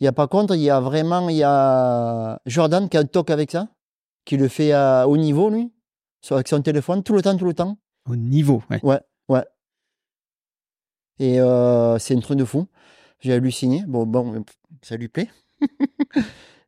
Il 0.00 0.04
y 0.04 0.06
a, 0.08 0.12
par 0.12 0.28
contre, 0.28 0.54
il 0.54 0.62
y 0.62 0.70
a 0.70 0.80
vraiment. 0.80 1.28
Il 1.28 1.36
y 1.36 1.42
a 1.44 2.40
Jordan 2.46 2.88
qui 2.88 2.96
a 2.96 3.00
un 3.00 3.04
toc 3.04 3.30
avec 3.30 3.50
ça, 3.50 3.68
qui 4.24 4.36
le 4.36 4.48
fait 4.48 4.72
à 4.72 5.08
haut 5.08 5.16
niveau, 5.16 5.48
lui, 5.50 5.72
sur- 6.20 6.36
avec 6.36 6.48
son 6.48 6.60
téléphone, 6.60 7.02
tout 7.02 7.14
le 7.14 7.22
temps, 7.22 7.36
tout 7.36 7.46
le 7.46 7.54
temps. 7.54 7.78
Au 8.08 8.16
niveau, 8.16 8.62
ouais. 8.70 8.80
Ouais, 8.82 9.00
ouais. 9.28 9.44
Et 11.18 11.40
euh, 11.40 11.98
c'est 11.98 12.16
un 12.16 12.20
truc 12.20 12.38
de 12.38 12.44
fou. 12.44 12.66
J'ai 13.20 13.32
halluciné. 13.34 13.84
Bon, 13.86 14.04
bon, 14.06 14.44
ça 14.82 14.96
lui 14.96 15.08
plaît. 15.08 15.30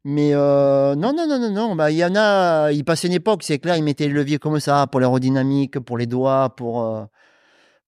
Mais 0.04 0.34
euh, 0.34 0.94
non, 0.94 1.14
non, 1.14 1.26
non, 1.26 1.38
non, 1.38 1.50
non. 1.50 1.74
Bah, 1.74 1.90
il 1.90 1.96
y 1.96 2.04
en 2.04 2.14
a, 2.14 2.70
il 2.72 2.84
passait 2.84 3.08
une 3.08 3.14
époque, 3.14 3.42
c'est 3.42 3.58
clair, 3.58 3.76
ils 3.76 3.82
mettaient 3.82 4.06
le 4.06 4.14
levier 4.14 4.38
comme 4.38 4.60
ça 4.60 4.86
pour 4.86 5.00
l'aérodynamique, 5.00 5.78
pour 5.80 5.96
les 5.96 6.06
doigts, 6.06 6.54
pour, 6.56 6.82
euh, 6.82 7.04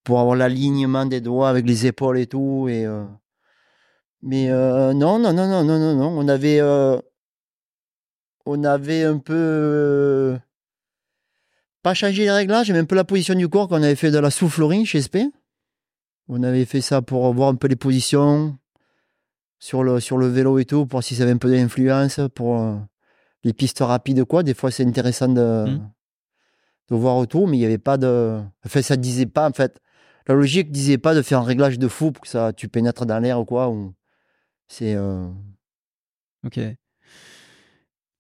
pour 0.05 0.21
avoir 0.21 0.37
l'alignement 0.37 1.05
des 1.07 1.21
doigts 1.21 1.51
avec 1.51 1.67
les 1.67 1.87
épaules 1.87 2.19
et 2.19 2.27
tout. 2.27 2.69
Et, 2.71 2.87
euh, 2.87 3.05
mais 4.23 4.49
non, 4.49 5.19
non, 5.19 5.33
non, 5.33 5.47
non, 5.47 5.65
non, 5.65 5.79
non, 5.79 5.95
non. 5.95 6.19
On 6.19 6.27
avait, 6.29 6.61
on 8.47 8.65
avait 8.65 9.05
un 9.05 9.19
peu 9.19 10.39
pas 11.83 11.95
changé 11.95 12.25
les 12.25 12.33
réglages, 12.33 12.73
mais 12.73 12.79
un 12.79 12.85
peu 12.85 12.97
la 12.97 13.05
position 13.05 13.35
du 13.35 13.49
corps 13.49 13.69
qu'on 13.69 13.83
avait 13.83 13.95
fait 13.95 14.11
de 14.11 14.19
la 14.19 14.31
soufflerie 14.31 14.87
chez 14.87 15.03
SP. 15.07 15.31
On 16.29 16.43
avait 16.43 16.65
fait 16.65 16.81
ça 16.81 17.03
pour 17.03 17.33
voir 17.33 17.51
un 17.51 17.55
peu 17.55 17.69
les 17.69 17.77
positions, 17.77 18.59
sur 19.67 19.83
le, 19.83 19.99
sur 19.99 20.17
le 20.17 20.29
vélo 20.29 20.61
et 20.61 20.65
tout, 20.65 20.87
pour 20.87 21.03
si 21.03 21.17
ça 21.17 21.25
avait 21.25 21.33
un 21.33 21.39
peu 21.39 21.51
d'influence, 21.51 22.21
pour 22.37 22.61
euh, 22.61 22.77
les 23.43 23.53
pistes 23.53 23.81
rapides, 23.81 24.23
quoi. 24.25 24.45
Des 24.45 24.55
fois, 24.55 24.71
c'est 24.71 24.87
intéressant 24.87 25.27
de, 25.27 25.65
mmh. 25.67 25.91
de 26.91 26.95
voir 26.95 27.17
autour, 27.17 27.49
mais 27.49 27.57
il 27.57 27.61
n'y 27.61 27.67
avait 27.67 27.77
pas 27.77 27.97
de. 27.97 28.39
Enfin, 28.65 28.81
ça 28.83 28.97
disait 28.97 29.27
pas, 29.27 29.49
en 29.49 29.53
fait. 29.53 29.81
La 30.29 30.37
logique 30.37 30.71
disait 30.71 30.99
pas 30.99 31.17
de 31.17 31.23
faire 31.23 31.41
un 31.41 31.45
réglage 31.45 31.81
de 31.81 31.89
fou 31.89 32.13
pour 32.13 32.23
que 32.23 32.29
ça, 32.29 32.53
tu 32.53 32.69
pénètres 32.69 33.07
dans 33.07 33.19
l'air 33.19 33.41
ou 33.41 33.45
quoi. 33.45 33.69
Ou... 33.69 33.93
C'est. 34.69 34.95
Euh, 34.95 35.27
ok. 36.45 36.61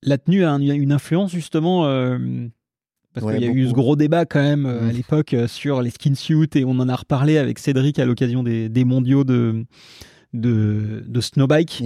La 0.02 0.18
tenue 0.18 0.44
a 0.44 0.56
une 0.56 0.90
influence, 0.90 1.30
justement. 1.30 1.86
Euh, 1.86 2.48
parce 3.12 3.32
qu'il 3.32 3.44
y 3.44 3.48
a 3.48 3.52
eu 3.52 3.68
ce 3.68 3.72
gros 3.72 3.94
débat 3.94 4.26
quand 4.26 4.42
même 4.42 4.66
à 4.66 4.80
mmh. 4.80 4.90
l'époque 4.90 5.36
sur 5.46 5.80
les 5.80 5.90
skin 5.90 6.16
suits 6.16 6.50
et 6.56 6.64
on 6.64 6.72
en 6.80 6.88
a 6.88 6.96
reparlé 6.96 7.38
avec 7.38 7.60
Cédric 7.60 8.00
à 8.00 8.04
l'occasion 8.04 8.42
des, 8.42 8.68
des 8.68 8.84
mondiaux 8.84 9.24
de, 9.24 9.64
de, 10.40 11.04
de 11.06 11.20
snowbike. 11.20 11.82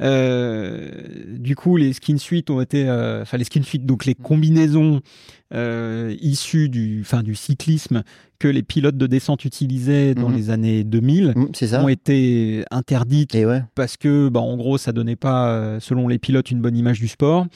Euh, 0.00 0.90
du 1.38 1.56
coup, 1.56 1.76
les 1.76 1.92
skin 1.92 2.18
suites 2.18 2.50
ont 2.50 2.60
été, 2.60 2.88
euh, 2.88 3.22
enfin 3.22 3.36
les 3.36 3.44
skin 3.44 3.62
suites, 3.62 3.86
donc 3.86 4.04
les 4.04 4.14
combinaisons 4.14 5.00
euh, 5.52 6.14
issues 6.20 6.68
du, 6.68 7.00
enfin 7.02 7.22
du 7.22 7.34
cyclisme 7.34 8.02
que 8.38 8.48
les 8.48 8.62
pilotes 8.62 8.96
de 8.96 9.06
descente 9.06 9.44
utilisaient 9.44 10.14
dans 10.14 10.28
mhm. 10.28 10.36
les 10.36 10.50
années 10.50 10.84
2000 10.84 11.34
mmh, 11.34 11.74
ont 11.76 11.88
été 11.88 12.64
interdites 12.70 13.36
parce 13.74 13.96
que, 13.96 14.28
bah, 14.28 14.40
en 14.40 14.56
gros, 14.56 14.76
ça 14.78 14.92
donnait 14.92 15.16
pas, 15.16 15.78
selon 15.80 16.08
les 16.08 16.18
pilotes, 16.18 16.50
une 16.50 16.60
bonne 16.60 16.76
image 16.76 17.00
du 17.00 17.08
sport. 17.08 17.46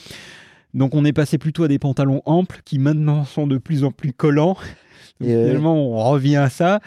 Donc 0.75 0.95
on 0.95 1.05
est 1.05 1.13
passé 1.13 1.39
plutôt 1.39 1.65
à 1.65 1.69
des 1.69 1.79
pantalons 1.79 2.23
amples 2.27 2.61
qui 2.65 2.79
maintenant 2.79 3.25
sont 3.25 3.47
de 3.47 3.59
plus 3.59 3.85
en 3.85 3.91
plus 3.91 4.13
collants. 4.13 4.57
finalement, 5.21 5.75
on 5.75 6.11
revient 6.11 6.37
à 6.37 6.51
ça. 6.51 6.81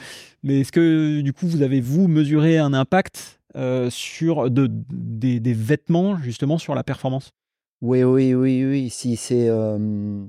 Mais 0.43 0.61
est-ce 0.61 0.71
que 0.71 1.21
du 1.21 1.33
coup, 1.33 1.47
vous 1.47 1.61
avez 1.61 1.81
vous 1.81 2.07
mesuré 2.07 2.57
un 2.57 2.73
impact 2.73 3.39
euh, 3.57 3.89
sur 3.89 4.49
de, 4.49 4.69
des, 4.69 5.53
vêtements 5.53 6.17
justement 6.17 6.57
sur 6.57 6.73
la 6.73 6.83
performance 6.83 7.33
Oui, 7.81 8.01
oui, 8.03 8.33
oui, 8.33 8.65
oui. 8.65 8.89
Si 8.89 9.17
c'est, 9.17 9.49
euh, 9.49 10.23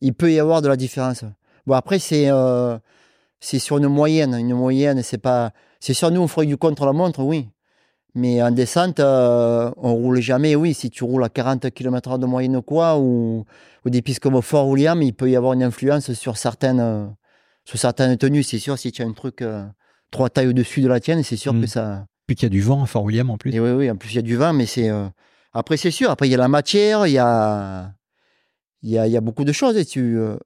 il 0.00 0.14
peut 0.14 0.32
y 0.32 0.38
avoir 0.38 0.62
de 0.62 0.68
la 0.68 0.76
différence. 0.76 1.24
Bon 1.66 1.74
après 1.74 1.98
c'est 1.98 2.30
euh, 2.30 2.78
c'est 3.40 3.58
sur 3.58 3.76
une 3.76 3.88
moyenne, 3.88 4.34
une 4.34 4.54
moyenne. 4.54 5.02
C'est 5.02 5.18
pas, 5.18 5.52
c'est 5.80 5.92
sur 5.92 6.10
nous 6.10 6.22
on 6.22 6.28
ferait 6.28 6.46
du 6.46 6.56
contre 6.56 6.86
la 6.86 6.92
montre, 6.92 7.22
oui. 7.22 7.48
Mais 8.14 8.42
en 8.42 8.50
descente, 8.50 9.00
on 9.00 9.94
roule 9.94 10.20
jamais, 10.20 10.54
oui. 10.54 10.74
Si 10.74 10.90
tu 10.90 11.04
roules 11.04 11.24
à 11.24 11.28
40 11.30 11.70
km/h 11.70 12.18
de 12.18 12.26
moyenne 12.26 12.56
ou 12.56 12.62
quoi, 12.62 12.98
ou, 12.98 13.44
ou 13.84 13.90
des 13.90 14.02
pistes 14.02 14.20
comme 14.20 14.40
Fort 14.42 14.68
William, 14.68 15.00
il 15.02 15.14
peut 15.14 15.30
y 15.30 15.36
avoir 15.36 15.54
une 15.54 15.62
influence 15.62 16.12
sur 16.12 16.36
certaines, 16.36 17.14
sur 17.64 17.78
certaines 17.78 18.16
tenues. 18.18 18.42
C'est 18.42 18.58
sûr, 18.58 18.78
si 18.78 18.92
tu 18.92 19.02
as 19.02 19.06
un 19.06 19.12
truc 19.12 19.42
trois 20.10 20.28
tailles 20.30 20.48
au-dessus 20.48 20.82
de 20.82 20.88
la 20.88 21.00
tienne, 21.00 21.22
c'est 21.22 21.36
sûr 21.36 21.52
que 21.52 21.58
mmh. 21.58 21.66
ça, 21.66 22.06
puis 22.26 22.36
qu'il 22.36 22.46
y 22.46 22.46
a 22.46 22.50
du 22.50 22.60
vent 22.60 22.82
à 22.82 22.86
Fort 22.86 23.04
William 23.04 23.30
en 23.30 23.38
plus. 23.38 23.54
Et 23.54 23.60
oui, 23.60 23.70
oui, 23.70 23.90
en 23.90 23.96
plus 23.96 24.12
il 24.12 24.16
y 24.16 24.18
a 24.18 24.22
du 24.22 24.36
vent, 24.36 24.52
mais 24.52 24.66
c'est. 24.66 24.90
Euh, 24.90 25.08
après, 25.52 25.76
c'est 25.76 25.90
sûr, 25.90 26.10
après 26.10 26.28
il 26.28 26.30
y 26.30 26.34
a 26.34 26.38
la 26.38 26.48
matière, 26.48 27.06
il 27.06 27.12
y 27.12 27.18
a. 27.18 27.92
Il 28.82 28.90
y 28.90 28.98
a, 28.98 29.06
il 29.06 29.12
y 29.12 29.16
a 29.16 29.20
beaucoup 29.20 29.44
de 29.44 29.52
choses. 29.52 29.76
Et 29.76 29.84
tu, 29.84 30.18
euh, 30.18 30.34
De 30.34 30.38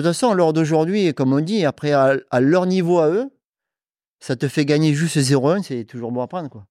toute 0.00 0.04
façon, 0.04 0.34
l'heure 0.34 0.52
d'aujourd'hui, 0.52 1.14
comme 1.14 1.32
on 1.32 1.40
dit, 1.40 1.64
après, 1.64 1.92
à, 1.92 2.40
leur 2.40 2.66
niveau 2.66 2.98
à 2.98 3.08
eux, 3.08 3.30
ça 4.18 4.34
te 4.34 4.48
fait 4.48 4.64
gagner 4.64 4.94
juste 4.94 5.16
0-1, 5.16 5.62
c'est 5.62 5.84
toujours 5.84 6.10
bon 6.10 6.20
à 6.20 6.26
prendre. 6.26 6.50
Quoi. 6.50 6.66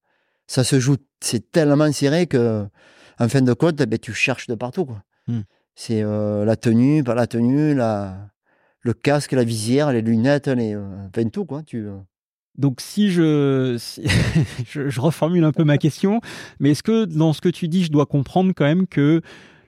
Ça 0.48 0.66
se 0.66 0.80
joue, 0.80 0.98
c'est 1.22 1.52
tellement 1.52 1.90
serré 1.94 2.28
que, 2.28 2.66
en 3.20 3.30
fin 3.30 3.42
de 3.42 3.54
compte, 3.54 3.76
ben, 3.76 3.98
tu 3.98 4.14
cherches 4.14 4.48
de 4.48 4.56
partout. 4.56 4.86
Quoi. 4.86 5.02
Hmm. 5.28 5.42
C'est 5.76 6.04
euh, 6.04 6.44
la 6.44 6.58
tenue, 6.58 7.04
pas 7.06 7.16
la 7.16 7.28
tenue, 7.28 7.74
la, 7.74 8.18
le 8.82 8.94
casque, 8.94 9.32
la 9.32 9.46
visière, 9.46 9.94
les 9.94 10.02
lunettes, 10.02 10.50
les, 10.50 10.76
enfin 10.76 11.30
tout. 11.30 11.46
Quoi. 11.46 11.64
Tu, 11.64 11.88
donc 12.58 12.82
si 12.82 13.12
je, 13.12 13.78
je, 14.66 15.00
reformule 15.00 15.44
un 15.44 15.52
peu 15.52 15.64
ma 15.64 15.78
question, 15.78 16.22
mais 16.60 16.72
est-ce 16.72 16.84
que 16.84 17.06
dans 17.06 17.34
ce 17.34 17.42
que 17.42 17.50
tu 17.50 17.68
dis, 17.68 17.84
je 17.84 17.92
dois 17.92 18.06
comprendre 18.06 18.54
quand 18.56 18.66
même 18.66 18.88
que 18.88 19.22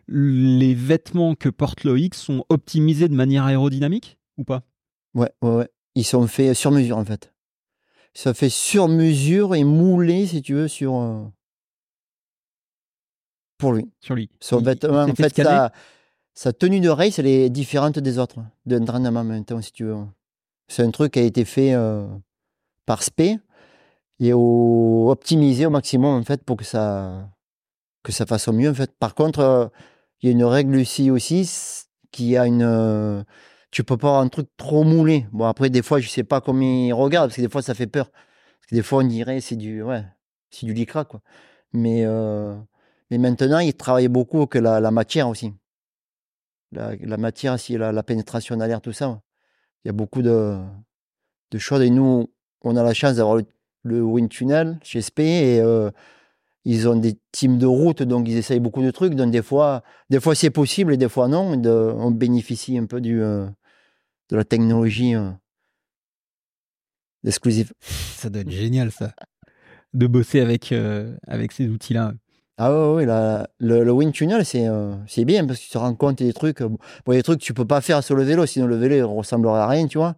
les 0.08 0.76
vêtements 0.76 1.36
que 1.36 1.50
porte 1.50 1.84
Loïc 1.84 2.14
sont 2.14 2.46
optimisés 2.50 3.08
de 3.08 3.16
manière 3.16 3.46
aérodynamique 3.46 4.20
ou 4.38 4.44
pas? 4.44 4.64
Ouais, 5.14 5.32
ouais, 5.42 5.56
ouais. 5.56 5.70
Ils 5.96 6.04
sont 6.04 6.28
faits 6.28 6.54
sur 6.54 6.72
mesure 6.72 6.98
en 6.98 7.06
fait. 7.06 7.34
Ça 8.14 8.34
fait 8.34 8.50
sur 8.50 8.88
mesure 8.88 9.56
et 9.56 9.66
moulé, 9.66 10.26
si 10.26 10.42
tu 10.42 10.54
veux, 10.54 10.70
sur. 10.70 10.96
Euh, 10.96 11.26
pour 13.58 13.74
lui. 13.74 13.92
Sur 14.00 14.16
lui. 14.16 14.30
Son 14.40 14.62
vêtement, 14.62 15.04
en 15.04 15.16
fait, 15.16 15.42
sa, 16.34 16.54
tenue 16.54 16.80
de 16.80 16.90
race, 16.90 17.20
elle 17.20 17.28
est 17.28 17.50
différente 17.50 18.00
des 18.00 18.18
autres, 18.18 18.40
d'entraînement 18.66 19.24
maintenant, 19.24 19.62
si 19.62 19.72
tu 19.72 19.84
veux. 19.86 19.98
C'est 20.68 20.84
un 20.84 20.92
truc 20.92 21.14
qui 21.14 21.20
a 21.20 21.24
été 21.24 21.44
fait. 21.44 21.74
Euh, 21.74 22.08
par 22.86 23.04
SP 23.04 23.40
et 24.20 24.34
optimiser 24.34 25.66
au 25.66 25.70
maximum 25.70 26.20
en 26.20 26.24
fait 26.24 26.44
pour 26.44 26.58
que 26.58 26.64
ça 26.64 27.30
que 28.04 28.12
ça 28.12 28.26
fasse 28.26 28.48
au 28.48 28.54
mieux 28.54 28.70
en 28.70 28.74
fait. 28.74 28.92
Par 28.98 29.16
contre, 29.16 29.40
euh, 29.40 29.68
il 30.22 30.28
y 30.28 30.30
a 30.30 30.32
une 30.32 30.44
règle 30.46 30.78
ici 30.80 31.12
aussi 31.12 31.50
qui 32.12 32.38
a 32.38 32.46
une 32.46 32.64
euh, 32.64 33.24
tu 33.72 33.84
peux 33.84 33.98
pas 33.98 34.08
avoir 34.10 34.22
un 34.22 34.30
truc 34.30 34.48
trop 34.58 34.84
moulé. 34.84 35.28
Bon 35.34 35.46
après 35.46 35.70
des 35.70 35.82
fois 35.82 36.00
je 36.00 36.10
sais 36.10 36.24
pas 36.24 36.42
comment 36.42 36.62
ils 36.62 36.94
regardent 36.94 37.30
parce 37.30 37.38
que 37.38 37.42
des 37.42 37.50
fois 37.50 37.62
ça 37.62 37.74
fait 37.74 37.88
peur. 37.88 38.10
Parce 38.12 38.68
que 38.70 38.76
des 38.76 38.84
fois 38.84 39.04
on 39.04 39.08
dirait 39.08 39.42
c'est 39.42 39.56
du 39.58 39.82
ouais, 39.84 40.04
c'est 40.52 40.66
du 40.66 40.74
lycra 40.74 41.06
quoi. 41.06 41.22
Mais 41.74 42.06
euh, 42.06 42.56
mais 43.12 43.18
maintenant 43.18 43.60
ils 43.60 43.76
travaillent 43.76 44.08
beaucoup 44.08 44.46
que 44.48 44.60
la, 44.60 44.92
matière 44.92 45.28
aussi. 45.30 45.54
La, 46.72 47.18
matière 47.18 47.54
aussi 47.54 47.78
la, 47.78 47.92
la 47.92 48.04
pénétration 48.04 48.58
d'air 48.58 48.82
tout 48.82 48.94
ça. 48.94 49.22
Il 49.84 49.90
y 49.90 49.92
a 49.92 49.94
beaucoup 49.94 50.22
de 50.22 50.58
de 51.52 51.58
choses 51.58 51.82
et 51.82 51.90
nous 51.90 52.30
on 52.66 52.76
a 52.76 52.84
la 52.84 52.94
chance 52.94 53.16
d'avoir 53.16 53.42
le, 53.84 54.02
Wind 54.02 54.30
Tunnel 54.30 54.80
chez 54.84 55.02
SP 55.02 55.20
et 55.22 55.60
euh, 55.62 55.92
ils 56.66 56.90
ont 56.90 56.96
des 56.96 57.18
teams 57.32 57.60
de 57.60 57.68
route, 57.68 58.02
donc 58.02 58.28
ils 58.28 58.38
essayent 58.38 58.60
beaucoup 58.60 58.82
de 58.82 58.92
trucs. 58.92 59.14
Donc 59.14 59.32
des 59.32 59.44
fois, 59.44 59.84
des 60.10 60.20
fois 60.20 60.36
c'est 60.36 60.50
possible 60.50 60.94
et 60.94 60.98
des 60.98 61.10
fois 61.10 61.28
non. 61.28 61.54
on 61.54 62.12
bénéficie 62.12 62.78
un 62.78 62.86
peu 62.86 63.00
du, 63.00 63.22
euh, 63.22 63.46
de 64.30 64.36
la 64.36 64.44
technologie 64.44 65.16
euh, 65.16 65.30
exclusive. 67.26 67.72
Ça 67.82 68.30
doit 68.30 68.42
être 68.42 68.52
génial 68.52 68.92
ça, 68.92 69.14
de 69.94 70.08
bosser 70.08 70.42
avec, 70.42 70.74
avec 71.28 71.52
ces 71.52 71.68
outils-là. 71.68 72.14
Ah 72.58 72.94
oui, 72.94 73.06
le, 73.60 73.92
Wind 73.92 74.14
Tunnel, 74.14 74.46
c'est 74.46 75.26
bien 75.26 75.46
parce 75.46 75.60
que 75.60 75.66
tu 75.66 75.70
te 75.70 75.78
rends 75.78 75.94
compte 75.94 76.20
des 76.20 76.34
trucs. 76.34 76.64
Bon, 76.64 76.80
des 77.10 77.22
trucs 77.22 77.42
que 77.42 77.46
tu 77.46 77.54
peux 77.54 77.66
pas 77.66 77.82
faire 77.82 78.02
sur 78.02 78.16
le 78.16 78.24
vélo, 78.24 78.46
sinon 78.46 78.66
le 78.66 78.78
vélo 78.78 78.96
ne 78.96 79.04
ressemblerait 79.04 79.60
à 79.60 79.68
rien, 79.68 79.88
tu 79.88 79.98
vois. 79.98 80.16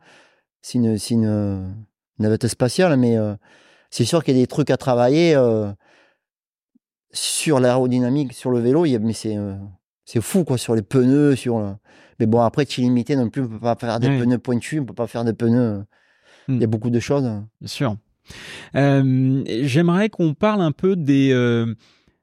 C'est 0.61 0.77
une, 0.77 1.75
navette 2.19 2.47
spatiale, 2.47 2.97
mais 2.97 3.17
euh, 3.17 3.35
c'est 3.89 4.05
sûr 4.05 4.23
qu'il 4.23 4.35
y 4.35 4.39
a 4.39 4.43
des 4.43 4.47
trucs 4.47 4.69
à 4.69 4.77
travailler 4.77 5.35
euh, 5.35 5.71
sur 7.11 7.59
l'aérodynamique, 7.59 8.33
sur 8.33 8.51
le 8.51 8.59
vélo, 8.59 8.85
mais 9.01 9.13
c'est 9.13 9.37
euh, 9.37 9.55
c'est 10.05 10.21
fou, 10.21 10.45
quoi, 10.45 10.57
sur 10.57 10.73
les 10.73 10.81
pneus, 10.81 11.35
sur... 11.35 11.77
Mais 12.19 12.27
bon, 12.27 12.39
après, 12.39 12.65
tu 12.65 12.79
es 12.79 12.83
limité 12.85 13.17
non 13.17 13.29
plus, 13.29 13.41
on 13.41 13.49
peut 13.49 13.59
pas 13.59 13.75
faire 13.75 13.99
des 13.99 14.07
pneus 14.07 14.37
pointus, 14.37 14.79
on 14.79 14.85
peut 14.85 14.93
pas 14.93 15.07
faire 15.07 15.25
des 15.25 15.33
pneus... 15.33 15.83
Il 16.49 16.61
y 16.61 16.63
a 16.63 16.67
hmm. 16.67 16.69
beaucoup 16.69 16.89
de 16.89 16.99
choses. 17.01 17.23
Bien 17.23 17.67
sûr. 17.67 17.97
J'aimerais 18.73 20.07
qu'on 20.07 20.33
parle 20.33 20.61
un 20.61 20.71
peu 20.71 20.95
des, 20.95 21.33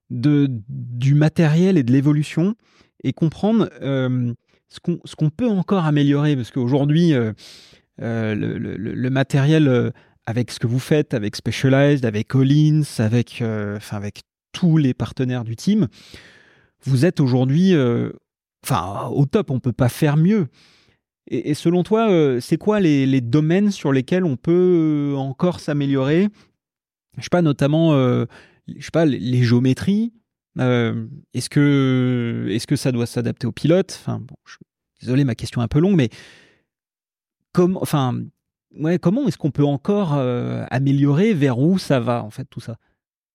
de, 0.09 0.47
du 0.49 1.15
matériel 1.15 1.77
et 1.77 1.83
de 1.83 1.93
l'évolution 1.93 2.55
et 3.03 3.13
comprendre 3.13 3.69
ce 3.81 5.15
qu'on 5.15 5.29
peut 5.29 5.49
encore 5.49 5.85
améliorer, 5.85 6.37
parce 6.37 6.51
qu'aujourd'hui, 6.51 7.13
euh, 8.03 8.35
le, 8.35 9.11
matériel 9.11 9.69
euh, 9.69 9.91
avec 10.27 10.51
ce 10.51 10.59
que 10.59 10.67
vous 10.67 10.81
faites, 10.81 11.15
avec 11.15 11.37
Specialized, 11.37 12.05
avec 12.05 12.29
Collins, 12.29 12.83
avec, 12.99 13.41
euh, 13.41 13.77
enfin 13.77 13.97
avec 13.97 14.23
tous 14.53 14.77
les 14.77 14.95
partenaires 14.95 15.45
du 15.45 15.55
team, 15.55 15.89
vous 16.83 17.05
êtes 17.05 17.21
aujourd'hui 17.21 17.75
enfin, 18.63 19.09
au 19.09 19.27
top, 19.27 19.51
on 19.51 19.55
ne 19.55 19.61
peut 19.61 19.73
pas 19.73 19.89
faire 19.89 20.17
mieux. 20.17 20.49
Et, 21.31 21.55
selon 21.55 21.83
toi, 21.83 22.09
c'est 22.41 22.59
quoi 22.59 22.81
les, 22.81 23.21
domaines 23.21 23.71
sur 23.71 23.93
lesquels 23.93 24.25
on 24.25 24.37
peut 24.37 25.15
encore 25.17 25.61
s'améliorer? 25.61 26.29
Je 27.17 27.23
sais 27.23 27.31
pas, 27.31 27.43
notamment, 27.43 27.93
je 27.93 28.27
sais 28.79 28.91
pas, 28.93 29.07
les 29.07 29.43
géométries. 29.43 30.13
est-ce 30.59 31.49
que, 31.49 32.47
est-ce 32.51 32.67
que 32.67 32.77
ça 32.77 32.93
doit 32.93 33.07
s'adapter 33.07 33.47
au 33.47 33.53
pilote 33.53 33.99
Enfin, 33.99 34.21
bon, 34.21 34.37
désolé, 35.01 35.25
ma 35.25 35.35
question 35.35 35.63
est 35.63 35.65
un 35.65 35.69
peu 35.69 35.81
longue, 35.81 35.97
mais 35.97 36.11
comme, 37.55 37.79
enfin, 37.81 38.21
ouais, 38.79 38.99
comment 38.99 39.27
est-ce 39.27 39.39
qu'on 39.39 39.53
peut 39.53 39.65
encore 39.65 40.15
euh, 40.15 40.67
améliorer 40.71 41.33
Vers 41.33 41.59
où 41.59 41.79
ça 41.79 42.01
va, 42.01 42.23
en 42.23 42.31
fait, 42.31 42.45
tout 42.51 42.61
ça? 42.61 42.77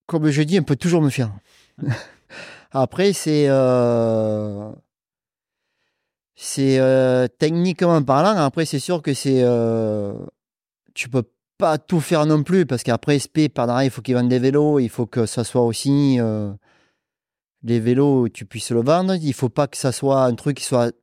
Comme 0.05 0.29
je 0.29 0.43
dis, 0.43 0.59
on 0.59 0.63
peut 0.63 0.75
toujours 0.75 1.01
me 1.01 1.09
fier. 1.09 1.31
Après, 2.71 3.13
c'est. 3.13 3.45
euh, 3.47 4.71
C'est 6.35 6.79
euh, 6.79 7.27
techniquement 7.39 8.03
parlant, 8.03 8.35
après, 8.37 8.65
c'est 8.65 8.79
sûr 8.79 9.01
que 9.01 9.13
c'est. 9.13 9.43
Tu 10.93 11.09
peux 11.09 11.23
pas 11.57 11.77
tout 11.77 11.99
faire 11.99 12.25
non 12.25 12.43
plus, 12.43 12.65
parce 12.65 12.83
qu'après, 12.83 13.17
SP, 13.17 13.47
par 13.53 13.67
derrière, 13.67 13.85
il 13.85 13.89
faut 13.89 14.01
qu'ils 14.01 14.15
vendent 14.15 14.29
des 14.29 14.39
vélos, 14.39 14.79
il 14.79 14.89
faut 14.89 15.05
que 15.07 15.25
ça 15.25 15.43
soit 15.43 15.63
aussi. 15.63 16.19
Les 17.63 17.79
vélos, 17.79 18.29
tu 18.29 18.45
puisses 18.45 18.71
le 18.71 18.81
vendre. 18.81 19.15
Il 19.15 19.33
faut 19.33 19.49
pas 19.49 19.67
que 19.67 19.77
ça 19.77 19.91
soit 19.91 20.23
un 20.23 20.35
truc 20.35 20.57
qui 20.57 20.63
soit 20.63 20.93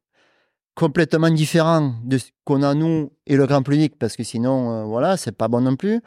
complètement 0.77 1.31
différent 1.31 1.95
de 2.05 2.19
ce 2.19 2.27
qu'on 2.45 2.63
a 2.63 2.75
nous 2.75 3.11
et 3.27 3.35
le 3.35 3.47
grand 3.47 3.63
public, 3.63 3.99
parce 3.99 4.15
que 4.15 4.23
sinon, 4.23 4.71
euh, 4.71 4.85
voilà, 4.85 5.17
c'est 5.17 5.33
pas 5.33 5.49
bon 5.49 5.63
non 5.63 5.75
plus. 5.75 6.01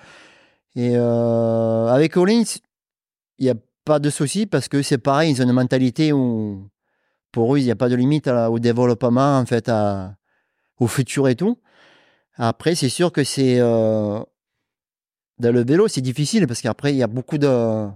Et 0.76 0.96
euh, 0.96 1.88
avec 1.88 2.14
Collins, 2.14 2.46
il 3.40 3.46
n'y 3.46 3.50
a 3.50 3.56
pas 3.84 4.00
de 4.00 4.10
souci 4.10 4.46
parce 4.46 4.70
que 4.70 4.82
c'est 4.82 5.00
pareil, 5.00 5.32
ils 5.32 5.42
ont 5.42 5.46
une 5.46 5.54
mentalité 5.54 6.14
où 6.14 6.70
pour 7.32 7.56
eux, 7.56 7.60
il 7.60 7.66
n'y 7.66 7.72
a 7.72 7.76
pas 7.76 7.90
de 7.90 7.96
limite 7.96 8.28
au 8.28 8.60
développement, 8.60 9.40
en 9.40 9.46
fait, 9.46 9.72
au 10.80 10.88
futur 10.88 11.28
et 11.28 11.36
tout. 11.36 11.60
Après, 12.38 12.76
c'est 12.76 12.90
sûr 12.90 13.12
que 13.12 13.24
c'est. 13.24 13.60
euh, 13.60 14.20
dans 15.40 15.54
le 15.54 15.64
vélo, 15.64 15.88
c'est 15.88 16.02
difficile 16.02 16.48
parce 16.48 16.62
qu'après, 16.62 16.94
il 16.94 16.98
y 16.98 17.04
a 17.04 17.08
beaucoup 17.08 17.38
de. 17.38 17.88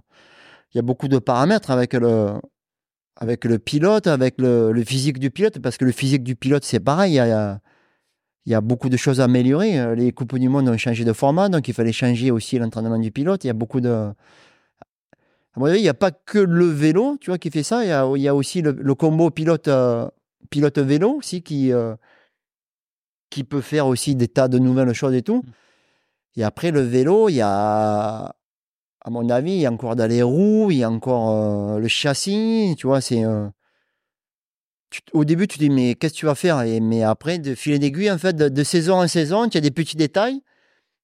Il 0.74 0.78
y 0.78 0.80
a 0.80 0.82
beaucoup 0.82 1.08
de 1.08 1.20
paramètres 1.20 1.72
avec 1.72 1.94
le, 1.94 2.34
avec 3.24 3.46
le 3.46 3.58
pilote, 3.58 4.08
avec 4.08 4.36
le, 4.38 4.74
le 4.74 4.84
physique 4.84 5.18
du 5.18 5.32
pilote, 5.32 5.60
parce 5.60 5.78
que 5.78 5.86
le 5.86 5.94
physique 5.94 6.24
du 6.24 6.36
pilote, 6.36 6.66
c'est 6.66 6.82
pareil. 6.82 7.14
Il 7.14 7.16
y 7.16 7.20
a, 7.20 7.62
il 8.46 8.52
y 8.54 8.62
beaucoup 8.62 8.90
de 8.90 8.98
choses 8.98 9.22
à 9.22 9.24
améliorer. 9.24 9.80
Euh, 9.80 9.96
Les 9.96 10.12
Coupes 10.12 10.38
du 10.38 10.50
Monde 10.50 10.68
ont 10.68 10.78
changé 10.78 11.06
de 11.06 11.14
format, 11.14 11.48
donc 11.48 11.70
il 11.70 11.74
fallait 11.74 11.94
changer 11.94 12.32
aussi 12.32 12.60
l'entraînement 12.60 13.00
du 13.00 13.12
pilote. 13.12 13.46
Il 13.46 13.48
y 13.48 13.50
a 13.50 13.54
beaucoup 13.54 13.80
de. 13.80 13.90
À 13.90 15.60
mon 15.60 15.68
avis, 15.68 15.80
il 15.80 15.84
n'y 15.84 15.90
a 15.90 15.94
pas 15.94 16.12
que 16.12 16.40
le 16.40 16.66
vélo, 16.66 17.18
tu 17.22 17.30
vois, 17.30 17.38
qui 17.38 17.50
fait 17.50 17.64
ça. 17.64 17.86
Il 17.86 17.88
y 17.88 17.92
a, 17.94 18.12
il 18.14 18.22
y 18.22 18.28
a 18.28 18.36
aussi 18.36 18.62
le, 18.62 18.72
le 18.72 18.96
combo 18.96 19.30
pilote, 19.30 19.70
euh, 19.70 20.10
pilote 20.50 20.80
vélo 20.80 21.12
aussi 21.14 21.44
qui, 21.44 21.72
euh, 21.72 21.96
qui 23.30 23.46
peut 23.46 23.62
faire 23.62 23.88
aussi 23.88 24.16
des 24.16 24.28
tas 24.28 24.50
de 24.50 24.60
nouvelles 24.60 24.94
choses 24.94 25.14
et 25.14 25.22
tout. 25.22 25.44
Et 26.36 26.44
après, 26.44 26.72
le 26.72 26.82
vélo, 26.82 27.30
il 27.30 27.36
y 27.36 27.42
a, 27.42 28.36
à 29.04 29.10
mon 29.10 29.30
avis, 29.30 29.52
il 29.52 29.60
y 29.60 29.66
a 29.66 29.72
encore 29.72 29.96
dans 29.96 30.10
les 30.10 30.24
roues, 30.24 30.72
il 30.72 30.78
y 30.78 30.84
a 30.84 30.90
encore 30.90 31.32
euh, 31.32 31.80
le 31.80 31.88
châssis, 31.88 32.76
tu 32.78 32.88
vois, 32.88 33.02
c'est... 33.02 33.24
euh, 33.26 33.48
au 35.12 35.26
début, 35.26 35.48
tu 35.48 35.58
te 35.58 35.64
dis, 35.64 35.70
mais 35.70 35.96
qu'est-ce 35.96 36.14
que 36.14 36.20
tu 36.20 36.26
vas 36.26 36.36
faire? 36.36 36.62
Et, 36.62 36.80
Mais 36.80 37.04
après, 37.04 37.40
de 37.40 37.56
fil 37.56 37.78
d'aiguille, 37.80 38.12
en 38.12 38.18
fait, 38.18 38.36
de, 38.36 38.64
saison 38.64 39.02
en 39.02 39.08
saison, 39.08 39.50
tu 39.50 39.58
as 39.58 39.62
des 39.62 39.72
petits 39.72 39.98
détails 39.98 40.42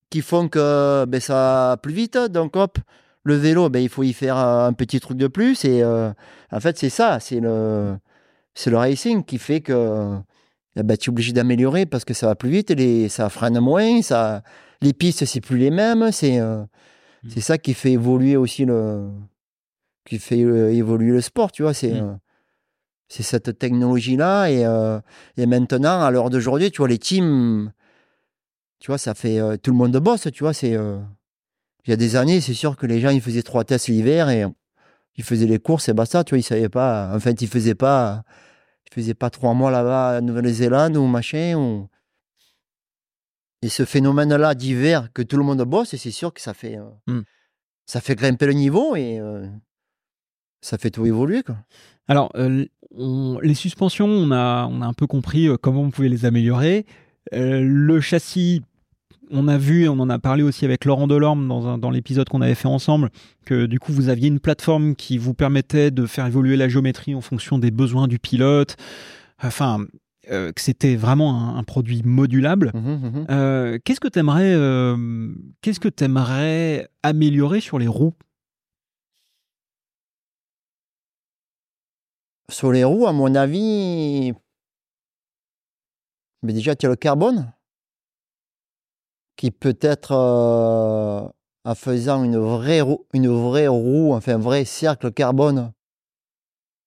qui 0.10 0.22
font 0.22 0.48
que 0.48 1.06
ben, 1.06 1.20
ça 1.20 1.34
va 1.34 1.78
plus 1.78 1.94
vite. 1.94 2.18
Donc, 2.18 2.56
hop, 2.56 2.78
le 3.24 3.36
vélo, 3.36 3.70
ben, 3.70 3.80
il 3.80 3.90
faut 3.90 4.04
y 4.04 4.14
faire 4.14 4.38
euh, 4.38 4.68
un 4.68 4.74
petit 4.74 5.00
truc 5.00 5.18
de 5.18 5.28
plus. 5.28 5.66
Et 5.66 5.84
en 5.84 6.60
fait, 6.60 6.78
c'est 6.78 6.90
ça, 6.90 7.20
c'est 7.20 7.40
le, 7.40 7.98
c'est 8.54 8.70
le 8.70 8.78
racing 8.78 9.24
qui 9.26 9.40
fait 9.40 9.62
que 9.62 10.18
eh 10.76 10.84
ben, 10.84 10.96
tu 10.96 11.10
es 11.10 11.12
obligé 11.12 11.34
d'améliorer 11.34 11.86
parce 11.88 12.06
que 12.06 12.14
ça 12.14 12.28
va 12.28 12.36
plus 12.36 12.50
vite, 12.50 12.70
les, 12.70 13.10
ça 13.10 13.30
freine 13.30 13.60
moins, 13.60 14.02
ça, 14.04 14.44
les 14.82 14.94
pistes, 14.94 15.26
c'est 15.26 15.42
plus 15.42 15.58
les 15.58 15.72
mêmes. 15.72 16.12
C'est 16.12 16.40
euh, 17.24 17.28
Mm. 17.28 17.30
c'est 17.32 17.42
ça 17.42 17.58
qui 17.58 17.74
fait 17.74 17.92
évoluer 17.94 18.38
aussi 18.38 18.66
le, 18.66 19.10
qui 20.06 20.20
fait 20.20 20.42
euh, 20.44 20.72
évoluer 20.74 21.12
le 21.12 21.22
sport, 21.22 21.52
tu 21.52 21.64
vois. 21.64 21.74
C'est 21.74 21.94
Mm. 21.94 22.10
euh, 22.10 22.14
c'est 23.08 23.24
cette 23.24 23.58
technologie-là. 23.58 24.50
Et, 24.52 24.66
euh, 24.66 25.00
et 25.38 25.46
maintenant, 25.48 26.02
à 26.02 26.12
l'heure 26.12 26.30
d'aujourd'hui, 26.30 26.70
tu 26.72 26.78
vois, 26.78 26.88
les 26.88 27.00
teams, 27.00 27.72
tu 28.80 28.92
vois, 28.92 28.98
ça 28.98 29.14
fait. 29.16 29.40
tout 29.60 29.72
le 29.72 29.78
monde 29.78 29.98
bosse, 29.98 30.28
tu 30.34 30.44
vois. 30.44 30.54
C'est. 30.54 30.72
il 30.72 31.90
y 31.90 31.94
a 31.94 31.96
des 31.96 32.16
années, 32.16 32.40
c'est 32.42 32.54
sûr 32.54 32.78
que 32.78 32.86
les 32.86 33.00
gens, 33.00 33.10
ils 33.10 33.22
faisaient 33.22 33.42
trois 33.44 33.64
tests 33.64 33.88
l'hiver 33.88 34.30
et 34.30 34.46
ils 35.18 35.24
faisaient 35.24 35.48
les 35.48 35.60
courses 35.60 35.90
et 35.90 35.94
basta, 35.94 36.24
tu 36.24 36.32
vois, 36.36 36.40
ils 36.40 36.44
savaient 36.44 36.70
pas. 36.70 37.12
En 37.16 37.20
fait, 37.20 37.42
ils 37.42 37.48
faisaient 37.48 37.76
pas. 37.76 38.24
Ils 38.92 38.94
faisaient 38.94 39.14
pas 39.16 39.30
trois 39.30 39.54
mois 39.54 39.70
là-bas 39.72 40.20
en 40.20 40.22
Nouvelle-Zélande 40.22 40.96
ou 40.98 41.06
machin. 41.08 41.56
Ou... 41.58 41.88
Et 43.62 43.70
ce 43.70 43.84
phénomène-là 43.86 44.56
d'hiver 44.56 45.10
que 45.14 45.22
tout 45.22 45.38
le 45.38 45.44
monde 45.44 45.62
bosse, 45.64 45.96
c'est 45.96 46.12
sûr 46.12 46.34
que 46.34 46.42
ça 46.42 46.54
fait. 46.54 46.78
euh, 46.78 46.90
Mm. 47.08 47.22
Ça 47.86 48.02
fait 48.02 48.16
grimper 48.16 48.46
le 48.46 48.54
niveau 48.54 48.96
et. 48.96 49.20
euh, 49.20 49.48
ça 50.62 50.78
fait 50.78 50.92
tout 50.92 51.06
évoluer, 51.06 51.42
quoi. 51.44 51.58
Alors, 52.08 52.32
euh, 52.36 52.66
on- 52.96 53.40
les 53.42 53.54
suspensions, 53.54 54.08
on 54.08 54.32
a, 54.32 54.68
on 54.70 54.82
a 54.82 54.86
un 54.86 54.94
peu 54.94 55.08
compris 55.08 55.48
comment 55.62 55.82
on 55.84 55.90
pouvait 55.92 56.10
les 56.10 56.26
améliorer. 56.26 56.86
Le 57.32 58.00
châssis, 58.02 58.62
on 59.32 59.48
a 59.48 59.58
vu, 59.58 59.84
et 59.84 59.90
on 59.90 60.00
en 60.00 60.10
a 60.10 60.20
parlé 60.20 60.44
aussi 60.44 60.66
avec 60.66 60.86
Laurent 60.86 61.08
Delorme 61.08 61.48
dans, 61.48 61.78
dans 61.78 61.90
l'épisode 61.92 62.28
qu'on 62.30 62.42
avait 62.42 62.56
fait 62.56 62.68
ensemble, 62.68 63.10
que 63.46 63.66
du 63.68 63.80
coup, 63.80 63.94
vous 63.94 64.10
aviez 64.10 64.28
une 64.28 64.40
plateforme 64.40 64.96
qui 64.96 65.18
vous 65.18 65.34
permettait 65.34 65.92
de 65.92 66.06
faire 66.06 66.26
évoluer 66.26 66.58
la 66.58 66.68
géométrie 66.68 67.14
en 67.16 67.22
fonction 67.22 67.58
des 67.60 67.72
besoins 67.72 68.08
du 68.08 68.20
pilote. 68.20 68.76
Enfin, 69.42 69.86
euh, 70.32 70.52
que 70.52 70.62
c'était 70.62 70.96
vraiment 70.96 71.36
un, 71.36 71.58
un 71.58 71.64
produit 71.64 72.02
modulable. 72.04 72.72
Mhm, 72.74 72.82
mhm. 72.82 73.26
Euh, 73.30 73.80
qu'est-ce 73.84 74.00
que 74.00 74.08
tu 74.08 74.20
aimerais, 74.20 74.54
qu'est-ce 75.62 75.80
que 75.80 75.90
t'aimerais 75.90 76.90
améliorer 77.04 77.62
sur 77.62 77.80
les 77.80 77.88
roues? 77.88 78.14
Sur 82.50 82.72
les 82.72 82.84
roues, 82.84 83.06
à 83.08 83.14
mon 83.14 83.36
avis, 83.36 84.34
mais 86.42 86.54
déjà, 86.54 86.76
tu 86.76 86.86
as 86.86 86.90
le 86.90 86.96
carbone 86.96 87.52
qui 89.36 89.52
peut 89.52 89.78
être, 89.82 90.12
euh, 90.12 91.28
en 91.66 91.76
faisant 91.76 92.24
une 92.24 92.38
vraie, 92.38 92.82
roue, 92.82 93.06
une 93.14 93.30
vraie 93.30 93.68
roue, 93.68 94.14
enfin 94.14 94.36
un 94.36 94.40
vrai 94.40 94.66
cercle 94.66 95.12
carbone, 95.12 95.72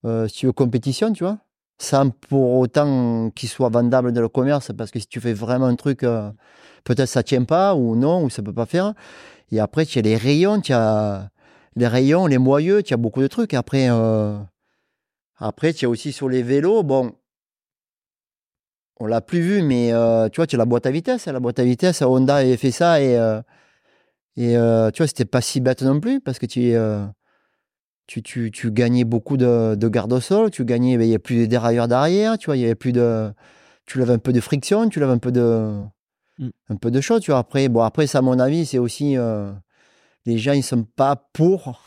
euh, 0.05 0.29
veux 0.47 0.53
compétition, 0.53 1.13
tu 1.13 1.25
vois, 1.25 1.39
sans 1.83 2.11
pour 2.11 2.59
autant 2.59 3.31
qu'il 3.35 3.49
soit 3.49 3.69
vendable 3.69 4.13
dans 4.13 4.21
le 4.21 4.29
commerce, 4.29 4.71
parce 4.77 4.91
que 4.93 5.01
si 5.01 5.07
tu 5.07 5.21
fais 5.21 5.33
vraiment 5.33 5.67
un 5.67 5.75
truc, 5.75 6.05
euh, 6.05 6.31
peut-être 6.85 7.09
ça 7.09 7.25
tient 7.25 7.45
pas, 7.45 7.75
ou 7.75 7.97
non, 7.97 8.23
ou 8.25 8.31
ça 8.31 8.41
peut 8.43 8.53
pas 8.53 8.67
faire. 8.67 8.95
Et 9.51 9.59
après, 9.59 9.85
tu 9.85 9.99
as 9.99 10.03
les 10.03 10.17
rayons, 10.17 10.61
tu 10.61 10.73
as 10.73 11.31
les 11.75 11.89
rayons, 11.89 12.27
les 12.27 12.39
moyeux, 12.39 12.83
tu 12.85 12.95
as 12.95 12.97
beaucoup 12.97 13.21
de 13.21 13.27
trucs. 13.27 13.53
Après, 13.53 13.89
euh, 13.91 14.39
après, 15.39 15.73
tu 15.73 15.87
as 15.87 15.89
aussi 15.89 16.13
sur 16.13 16.29
les 16.29 16.45
vélos, 16.45 16.85
bon, 16.85 17.13
on 19.01 19.07
l'a 19.07 19.21
plus 19.21 19.41
vu, 19.41 19.63
mais 19.63 19.93
euh, 19.93 20.29
tu 20.29 20.37
vois, 20.37 20.47
tu 20.47 20.55
as 20.55 20.59
la 20.59 20.67
boîte 20.67 20.87
à 20.87 20.93
vitesse. 20.93 21.27
La 21.27 21.41
boîte 21.41 21.59
à 21.59 21.65
vitesse, 21.65 22.01
Honda 22.03 22.37
avait 22.37 22.57
fait 22.57 22.71
ça 22.71 23.03
et, 23.03 23.15
et 24.37 24.55
tu 24.55 24.99
vois, 24.99 25.07
c'était 25.09 25.25
pas 25.25 25.41
si 25.41 25.61
bête 25.61 25.83
non 25.83 25.99
plus 25.99 26.21
parce 26.21 26.39
que 26.39 26.47
tu, 26.47 26.75
tu, 28.07 28.23
tu, 28.23 28.51
tu 28.51 28.71
gagnais 28.71 29.05
beaucoup 29.05 29.37
de, 29.37 29.75
de 29.75 29.89
garde 29.89 30.13
au 30.13 30.21
sol, 30.21 30.51
tu 30.51 30.65
gagnais, 30.65 30.97
ben, 30.97 31.05
il 31.05 31.11
n'y 31.11 31.15
a 31.15 31.19
plus 31.19 31.37
de 31.37 31.47
dérailleur 31.47 31.89
d'arrière, 31.89 32.39
tu 32.39 32.47
vois, 32.47 32.57
il 32.57 32.61
y 32.63 32.65
avait 32.65 32.75
plus 32.75 32.93
de. 32.93 33.33
Tu 33.87 33.99
lèves 33.99 34.11
un 34.11 34.19
peu 34.19 34.33
de 34.33 34.41
friction, 34.41 34.89
tu 34.89 35.01
lèves 35.01 35.11
un 35.11 35.19
peu 35.19 35.33
de. 35.33 35.81
Mm. 36.39 36.49
Un 36.71 36.77
peu 36.77 36.91
de 36.91 37.01
choses, 37.01 37.21
tu 37.23 37.31
vois. 37.31 37.41
Après, 37.41 37.69
bon, 37.69 37.83
après, 37.83 38.07
ça, 38.07 38.19
à 38.19 38.23
mon 38.23 38.39
avis, 38.39 38.67
c'est 38.67 38.79
aussi. 38.79 39.17
euh, 39.17 39.53
les 40.27 40.39
gens, 40.39 40.53
ils 40.53 40.63
sont 40.63 40.85
pas 40.85 41.17
pour 41.33 41.81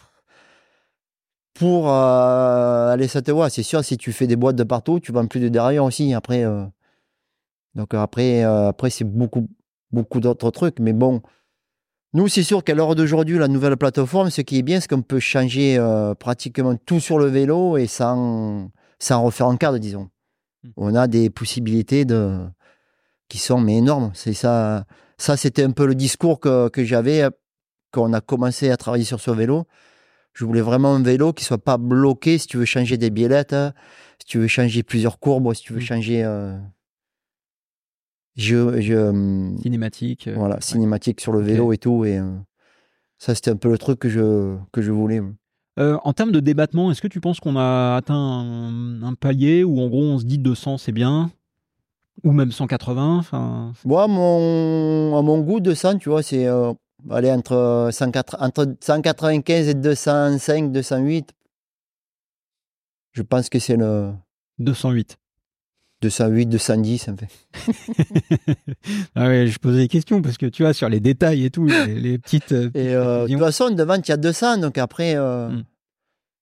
pour 1.53 1.89
euh, 1.89 2.91
aller 2.91 3.07
cette 3.07 3.29
voie. 3.29 3.49
C'est 3.49 3.63
sûr, 3.63 3.83
si 3.83 3.97
tu 3.97 4.11
fais 4.11 4.27
des 4.27 4.35
boîtes 4.35 4.57
de 4.57 4.63
partout, 4.63 4.99
tu 4.99 5.11
vends 5.11 5.25
plus 5.25 5.39
de 5.39 5.47
dérailleur 5.47 5.85
aussi. 5.85 6.13
Après, 6.13 6.43
euh, 6.43 6.65
donc 7.75 7.93
après, 7.93 8.43
euh, 8.43 8.67
après 8.69 8.89
c'est 8.89 9.05
beaucoup, 9.05 9.47
beaucoup 9.91 10.19
d'autres 10.19 10.51
trucs. 10.51 10.79
Mais 10.79 10.93
bon, 10.93 11.21
nous, 12.15 12.27
c'est 12.29 12.43
sûr 12.43 12.63
qu'à 12.63 12.73
l'heure 12.73 12.95
d'aujourd'hui, 12.95 13.37
la 13.37 13.49
nouvelle 13.49 13.75
plateforme, 13.77 14.29
ce 14.29 14.39
qui 14.41 14.57
est 14.57 14.61
bien, 14.63 14.79
c'est 14.79 14.87
qu'on 14.89 15.01
peut 15.01 15.19
changer 15.19 15.77
euh, 15.77 16.15
pratiquement 16.15 16.75
tout 16.77 16.99
sur 17.01 17.19
le 17.19 17.25
vélo 17.25 17.75
et 17.77 17.87
sans, 17.87 18.71
sans 18.99 19.21
refaire 19.21 19.47
en 19.47 19.57
cadre, 19.57 19.77
disons. 19.77 20.09
Mm. 20.63 20.69
On 20.77 20.95
a 20.95 21.07
des 21.07 21.29
possibilités 21.29 22.05
de, 22.05 22.39
qui 23.27 23.37
sont 23.37 23.59
mais 23.59 23.77
énormes. 23.77 24.11
C'est 24.13 24.33
ça, 24.33 24.85
ça 25.17 25.35
c'était 25.35 25.63
un 25.63 25.71
peu 25.71 25.85
le 25.85 25.93
discours 25.93 26.39
que, 26.39 26.69
que 26.69 26.85
j'avais 26.85 27.21
euh, 27.23 27.29
quand 27.91 28.09
on 28.09 28.13
a 28.13 28.21
commencé 28.21 28.71
à 28.71 28.77
travailler 28.77 29.03
sur 29.05 29.19
ce 29.19 29.31
vélo. 29.31 29.65
Je 30.33 30.45
voulais 30.45 30.61
vraiment 30.61 30.95
un 30.95 31.03
vélo 31.03 31.33
qui 31.33 31.43
soit 31.45 31.57
pas 31.63 31.77
bloqué 31.77 32.37
si 32.37 32.47
tu 32.47 32.57
veux 32.57 32.65
changer 32.65 32.97
des 32.97 33.09
biellettes, 33.09 33.53
hein, 33.53 33.73
si 34.19 34.27
tu 34.27 34.39
veux 34.39 34.47
changer 34.47 34.83
plusieurs 34.83 35.19
courbes, 35.19 35.53
si 35.53 35.63
tu 35.63 35.73
veux 35.73 35.79
Mm. 35.79 35.83
changer. 35.83 36.23
euh, 36.23 36.57
je, 38.35 38.81
je, 38.81 38.95
hum, 38.95 39.57
cinématiques 39.61 40.27
euh, 40.27 40.35
voilà, 40.35 40.55
ouais. 40.55 40.61
cinématique 40.61 41.21
sur 41.21 41.31
le 41.31 41.41
vélo 41.41 41.73
et 41.73 41.77
tout. 41.77 42.05
Et 42.05 42.19
euh, 42.19 42.31
ça, 43.17 43.35
c'était 43.35 43.51
un 43.51 43.55
peu 43.55 43.69
le 43.69 43.77
truc 43.77 43.99
que 43.99 44.09
je, 44.09 44.55
que 44.71 44.81
je 44.81 44.91
voulais. 44.91 45.21
Euh, 45.77 45.97
en 46.03 46.13
termes 46.13 46.31
de 46.31 46.39
débattement, 46.39 46.91
est-ce 46.91 47.01
que 47.01 47.07
tu 47.07 47.19
penses 47.19 47.39
qu'on 47.39 47.57
a 47.57 47.95
atteint 47.97 48.15
un, 48.15 49.03
un 49.03 49.13
palier 49.13 49.63
où 49.63 49.79
en 49.81 49.87
gros 49.87 50.03
on 50.03 50.19
se 50.19 50.25
dit 50.25 50.37
200 50.37 50.77
c'est 50.77 50.93
bien? 50.93 51.31
Ou 52.23 52.31
même 52.31 52.51
180 52.51 53.17
enfin, 53.17 53.73
Moi, 53.83 54.03
à 54.03 54.07
mon, 54.07 55.17
à 55.17 55.21
mon 55.21 55.41
goût, 55.41 55.59
200, 55.59 55.97
tu 55.97 56.09
vois, 56.09 56.23
c'est 56.23 56.47
euh, 56.47 56.73
aller 57.09 57.31
entre, 57.31 57.89
104 57.91 58.37
entre 58.39 58.75
195 58.79 59.67
et 59.67 59.73
205, 59.73 60.71
208. 60.71 61.33
Je 63.11 63.21
pense 63.21 63.49
que 63.49 63.59
c'est 63.59 63.75
le 63.75 64.11
208. 64.59 65.17
208, 66.07 66.45
210, 66.47 66.97
ça 66.97 67.11
me 67.11 67.17
fait. 67.17 68.55
ah 69.15 69.27
ouais, 69.27 69.47
je 69.47 69.59
posais 69.59 69.79
des 69.79 69.87
questions 69.87 70.21
parce 70.21 70.37
que 70.37 70.45
tu 70.45 70.63
vois, 70.63 70.73
sur 70.73 70.89
les 70.89 70.99
détails 70.99 71.45
et 71.45 71.49
tout, 71.49 71.65
les, 71.65 72.17
petites. 72.17 72.51
Euh, 72.51 72.69
et 72.75 72.93
de 72.93 73.27
toute 73.27 73.39
façon, 73.39 73.69
devant, 73.69 73.95
il 73.95 74.07
y 74.07 74.11
a 74.11 74.17
200, 74.17 74.57
donc 74.57 74.77
après, 74.77 75.15
hmm. 75.15 75.63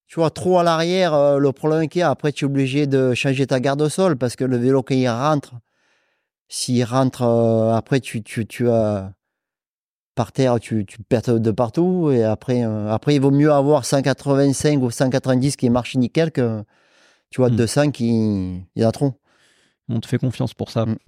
tu 0.08 0.16
vois, 0.16 0.30
trop 0.30 0.60
à 0.60 0.64
l'arrière, 0.64 1.40
le 1.40 1.52
problème 1.52 1.88
qu'il 1.88 2.00
y 2.00 2.04
a, 2.04 2.10
après, 2.10 2.32
tu 2.32 2.46
es 2.46 2.48
obligé 2.48 2.88
de 2.88 3.14
changer 3.14 3.48
ta 3.48 3.60
garde 3.60 3.82
au 3.82 3.90
sol 3.90 4.18
parce 4.18 4.36
que 4.36 4.44
le 4.44 4.58
vélo, 4.58 4.84
quand 4.84 4.96
il 4.96 5.10
rentre, 5.10 5.54
s'il 6.48 6.84
rentre, 6.84 7.24
après, 7.74 8.00
tu, 8.00 8.22
tu, 8.22 8.46
tu 8.46 8.70
as 8.70 9.14
par 10.16 10.32
terre, 10.32 10.60
tu, 10.60 10.86
tu 10.86 11.02
perds 11.04 11.40
de 11.40 11.52
partout. 11.52 12.12
Et 12.12 12.24
après, 12.24 12.64
euh, 12.64 12.92
après, 12.92 13.16
il 13.16 13.22
vaut 13.22 13.32
mieux 13.32 13.52
avoir 13.52 13.86
185 13.86 14.82
ou 14.82 14.92
190 14.92 15.56
qui 15.56 15.70
marche 15.70 15.96
nickel 15.96 16.32
que, 16.32 16.64
tu 17.30 17.42
vois, 17.42 17.50
200 17.50 17.88
hmm. 17.88 17.92
qui, 17.92 18.10
il 18.76 18.82
y 18.82 18.84
a 18.84 18.92
trop. 18.92 19.14
On 19.94 20.00
te 20.00 20.08
fait 20.08 20.18
confiance 20.18 20.54
pour 20.54 20.72
ça. 20.72 20.86
Hmm. 20.86 20.96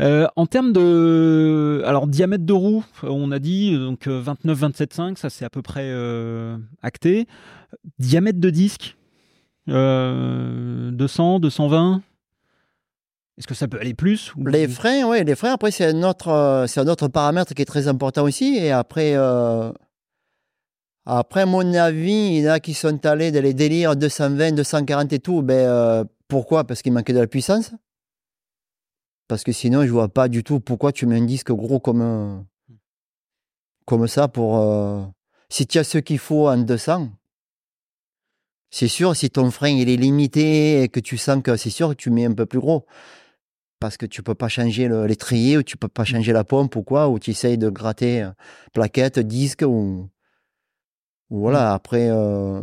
Euh, 0.00 0.26
en 0.34 0.46
termes 0.46 0.72
de 0.72 1.82
alors 1.86 2.08
diamètre 2.08 2.44
de 2.44 2.52
roue, 2.52 2.84
on 3.04 3.30
a 3.30 3.38
dit 3.38 3.76
donc 3.78 4.08
29 4.08 4.58
27 4.58 4.92
5, 4.92 5.18
ça 5.18 5.30
c'est 5.30 5.44
à 5.44 5.50
peu 5.50 5.62
près 5.62 5.84
euh, 5.84 6.56
acté. 6.82 7.28
Diamètre 7.98 8.40
de 8.40 8.50
disque 8.50 8.96
200 9.68 11.38
220 11.38 12.02
est-ce 13.38 13.46
que 13.46 13.54
ça 13.54 13.68
peut 13.68 13.78
aller 13.80 13.94
plus 13.94 14.32
Les 14.44 14.66
freins, 14.66 15.04
oui, 15.08 15.22
les 15.22 15.36
freins, 15.36 15.52
après, 15.52 15.70
c'est 15.70 15.86
un, 15.86 16.02
autre, 16.02 16.28
euh, 16.28 16.66
c'est 16.66 16.80
un 16.80 16.88
autre 16.88 17.06
paramètre 17.06 17.54
qui 17.54 17.62
est 17.62 17.66
très 17.66 17.86
important 17.86 18.24
aussi. 18.24 18.56
Et 18.56 18.72
après, 18.72 19.12
euh, 19.14 19.70
après, 21.06 21.46
mon 21.46 21.72
avis, 21.74 22.10
il 22.10 22.42
y 22.42 22.48
en 22.48 22.54
a 22.54 22.60
qui 22.60 22.74
sont 22.74 23.06
allés 23.06 23.30
dans 23.30 23.42
les 23.42 23.54
délires 23.54 23.94
220, 23.94 24.52
240 24.52 25.12
et 25.12 25.20
tout. 25.20 25.42
Ben, 25.42 25.54
euh, 25.54 26.04
pourquoi? 26.28 26.64
Parce 26.64 26.82
qu'il 26.82 26.92
manquait 26.92 27.12
de 27.12 27.20
la 27.20 27.26
puissance? 27.26 27.72
Parce 29.26 29.44
que 29.44 29.52
sinon, 29.52 29.84
je 29.84 29.90
vois 29.90 30.08
pas 30.08 30.28
du 30.28 30.44
tout 30.44 30.60
pourquoi 30.60 30.92
tu 30.92 31.06
mets 31.06 31.16
un 31.16 31.24
disque 31.24 31.52
gros 31.52 31.80
comme, 31.80 32.46
comme 33.84 34.06
ça 34.06 34.28
pour. 34.28 35.12
si 35.48 35.66
tu 35.66 35.78
as 35.78 35.84
ce 35.84 35.98
qu'il 35.98 36.18
faut 36.18 36.48
en 36.48 36.58
200, 36.58 37.10
c'est 38.70 38.88
sûr, 38.88 39.16
si 39.16 39.30
ton 39.30 39.50
frein 39.50 39.70
il 39.70 39.88
est 39.88 39.96
limité 39.96 40.82
et 40.82 40.88
que 40.88 41.00
tu 41.00 41.16
sens 41.16 41.42
que 41.42 41.56
c'est 41.56 41.70
sûr 41.70 41.90
que 41.90 41.94
tu 41.94 42.10
mets 42.10 42.26
un 42.26 42.34
peu 42.34 42.46
plus 42.46 42.60
gros 42.60 42.86
parce 43.80 43.96
que 43.96 44.06
tu 44.06 44.22
peux 44.22 44.34
pas 44.34 44.48
changer 44.48 44.88
l'étrier 45.06 45.56
ou 45.58 45.62
tu 45.62 45.76
peux 45.76 45.88
pas 45.88 46.04
changer 46.04 46.32
la 46.32 46.44
pompe 46.44 46.76
ou 46.76 46.82
quoi, 46.82 47.08
ou 47.08 47.18
tu 47.18 47.30
essayes 47.30 47.58
de 47.58 47.68
gratter 47.70 48.22
euh, 48.22 48.30
plaquette, 48.72 49.18
disque 49.18 49.62
ou, 49.66 50.10
voilà. 51.30 51.70
Mmh. 51.70 51.74
Après, 51.74 52.08
euh, 52.10 52.62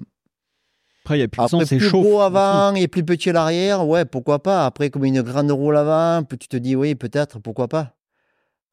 après 1.06 1.20
il 1.20 1.22
y 1.22 1.24
a 1.24 1.28
puissance 1.28 1.62
après, 1.62 1.78
plus 1.78 1.92
gros 1.92 2.22
avant 2.22 2.74
et 2.74 2.88
plus 2.88 3.06
petit 3.06 3.30
à 3.30 3.34
l'arrière, 3.34 3.88
ouais, 3.88 4.06
pourquoi 4.06 4.42
pas. 4.42 4.66
Après, 4.66 4.90
comme 4.90 5.06
une 5.06 5.22
grande 5.22 5.52
roue 5.52 5.72
avant, 5.72 6.24
tu 6.24 6.48
te 6.48 6.58
dis 6.58 6.76
oui, 6.76 6.96
peut-être, 6.96 7.38
pourquoi 7.38 7.68
pas. 7.68 7.96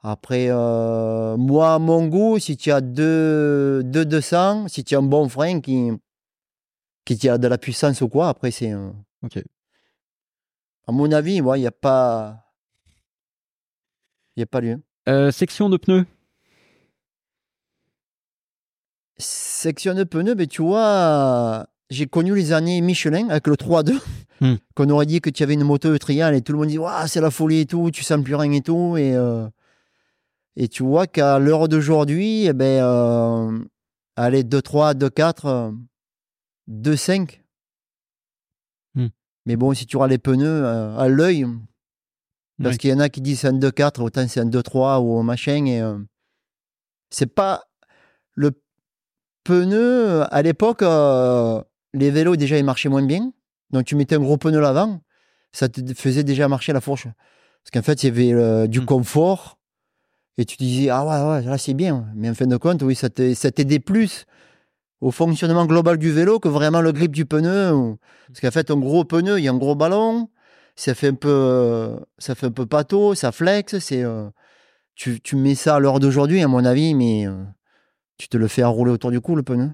Après, 0.01 0.47
euh, 0.49 1.37
moi, 1.37 1.75
à 1.75 1.79
mon 1.79 2.07
goût, 2.07 2.39
si 2.39 2.57
tu 2.57 2.73
as 2.73 2.81
deux, 2.81 3.83
deux 3.85 4.07
200, 4.07 4.69
si 4.69 4.83
tu 4.83 4.97
as 4.97 4.99
un 4.99 5.03
bon 5.03 5.29
frein 5.29 5.61
qui, 5.61 5.91
qui 7.05 7.29
a 7.29 7.37
de 7.37 7.49
la 7.49 7.59
puissance 7.59 8.01
ou 8.01 8.09
quoi, 8.09 8.31
après, 8.31 8.51
c'est. 8.51 8.73
Ok. 9.23 9.43
À 10.89 10.93
mon 10.93 11.13
avis, 11.13 11.37
il 11.37 11.43
n'y 11.43 11.67
a 11.67 11.71
pas. 11.71 12.47
Il 14.37 14.41
n'y 14.41 14.45
a 14.45 14.47
pas 14.47 14.63
lieu. 14.63 14.81
Euh, 15.07 15.31
section 15.31 15.69
de 15.69 15.77
pneus. 15.77 16.07
Section 19.19 19.95
de 19.95 20.05
pneus, 20.05 20.35
mais 20.35 20.47
tu 20.47 20.63
vois, 20.63 21.67
j'ai 21.93 22.07
connu 22.07 22.35
les 22.35 22.53
années 22.53 22.81
Michelin 22.81 23.29
avec 23.29 23.47
le 23.47 23.55
3-2, 23.55 23.99
hmm. 24.41 24.55
qu'on 24.75 24.91
aurait 24.91 25.07
dit 25.07 25.21
que 25.21 25.31
tu 25.31 25.43
avais 25.43 25.55
une 25.55 25.65
moto 25.65 25.97
trial 25.99 26.35
et 26.35 26.43
tout 26.43 26.53
le 26.53 26.59
monde 26.59 26.69
dit 26.69 26.79
c'est 27.07 27.21
la 27.21 27.31
folie 27.31 27.61
et 27.61 27.67
tout, 27.67 27.91
tu 27.91 28.03
sens 28.03 28.23
plus 28.23 28.35
rien 28.35 28.53
et 28.53 28.63
tout. 28.63 28.97
Et, 28.97 29.15
euh, 29.15 29.49
et 30.57 30.69
tu 30.69 30.83
vois 30.83 31.07
qu'à 31.07 31.39
l'heure 31.39 31.69
d'aujourd'hui, 31.69 32.47
eh 32.47 32.53
ben, 32.53 32.83
euh, 32.83 33.59
allez, 34.17 34.43
2-3, 34.43 34.95
2-4, 34.95 35.75
2-5, 36.69 37.43
mais 39.47 39.57
bon, 39.57 39.75
si 39.75 39.87
tu 39.87 39.97
auras 39.97 40.09
les 40.09 40.19
pneus 40.19 40.65
euh, 40.65 40.97
à 40.97 41.09
l'œil, 41.09 41.47
parce 42.63 42.77
qu'il 42.77 42.91
y 42.91 42.93
en 42.93 43.01
a 43.01 43.09
qui 43.09 43.21
disent 43.21 43.41
c'est 43.41 43.49
un 43.49 43.59
2-4, 43.59 44.01
autant 44.03 44.27
c'est 44.29 44.41
un 44.41 44.49
2-3 44.49 45.01
ou 45.01 45.21
machin. 45.23 45.65
Et 45.67 45.81
euh, 45.81 45.99
c'est 47.11 47.27
pas. 47.27 47.65
Le 48.35 48.53
pneu, 49.45 50.23
à 50.33 50.43
l'époque, 50.43 50.83
les 51.95 52.11
vélos 52.11 52.37
déjà 52.37 52.59
ils 52.59 52.65
marchaient 52.65 52.89
moins 52.89 53.03
bien. 53.03 53.33
Donc 53.71 53.85
tu 53.85 53.97
mettais 53.97 54.17
un 54.17 54.21
gros 54.21 54.37
pneu 54.37 54.61
l'avant, 54.61 55.01
ça 55.53 55.69
te 55.69 55.81
faisait 55.95 56.25
déjà 56.25 56.49
marcher 56.49 56.73
la 56.73 56.81
fourche. 56.81 57.05
Parce 57.05 57.71
qu'en 57.73 57.83
fait, 57.83 58.03
il 58.03 58.07
y 58.07 58.33
avait 58.33 58.69
du 58.69 58.81
hmm. 58.81 58.87
confort. 58.87 59.59
Et 60.39 60.47
tu 60.47 60.57
disais, 60.57 60.89
ah 60.89 61.05
ouais, 61.05 61.31
ouais, 61.31 61.43
là 61.43 61.59
c'est 61.59 61.75
bien. 61.75 62.07
Mais 62.15 62.31
en 62.31 62.35
fin 62.35 62.47
de 62.47 62.57
compte, 62.57 62.83
oui, 62.83 62.95
ça 62.95 63.11
t'aidait 63.11 63.79
plus 63.79 64.27
au 65.03 65.11
fonctionnement 65.11 65.67
global 65.67 65.99
du 65.99 66.11
vélo 66.11 66.39
que 66.39 66.49
vraiment 66.49 66.81
le 66.81 66.93
grip 66.93 67.13
du 67.13 67.27
pneu. 67.27 67.97
Parce 68.29 68.41
qu'en 68.41 68.51
fait, 68.51 68.71
un 68.71 68.79
gros 68.79 69.05
pneu, 69.05 69.39
il 69.39 69.45
y 69.45 69.49
a 69.49 69.53
un 69.53 69.59
gros 69.59 69.75
ballon, 69.75 70.31
ça 70.77 70.95
fait 70.95 71.09
un 71.09 71.15
peu, 71.15 71.99
ça 72.19 72.35
fait 72.35 72.47
un 72.47 72.51
peu 72.51 72.67
pâteau, 72.67 73.15
ça 73.15 73.33
flex. 73.33 73.79
C'est, 73.79 74.03
euh, 74.05 74.29
tu, 74.95 75.21
tu, 75.21 75.37
mets 75.37 75.55
ça 75.55 75.77
à 75.77 75.81
l'heure 75.81 76.01
d'aujourd'hui, 76.01 76.43
à 76.43 76.49
mon 76.49 76.65
avis, 76.65 76.95
mais 76.95 77.27
euh, 77.27 77.45
tu 78.17 78.29
te 78.29 78.37
le 78.37 78.49
fais 78.49 78.63
enrouler 78.63 78.93
autour 78.93 79.11
du 79.11 79.21
cou, 79.21 79.35
le 79.35 79.43
pneu. 79.43 79.71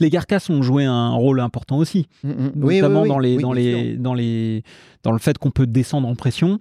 Les 0.00 0.10
carcasses 0.10 0.48
ont 0.50 0.62
joué 0.62 0.84
un 0.84 1.10
rôle 1.10 1.40
important 1.40 1.78
aussi, 1.78 2.08
mmh, 2.22 2.30
mmh. 2.30 2.52
notamment 2.56 3.06
dans, 3.06 3.18
les, 3.18 3.36
dans, 3.36 3.52
les, 3.52 3.96
dans, 3.96 4.14
les, 4.14 4.62
dans 5.02 5.12
le 5.12 5.18
fait 5.18 5.36
qu'on 5.38 5.50
peut 5.50 5.66
descendre 5.66 6.08
en 6.08 6.14
pression. 6.14 6.60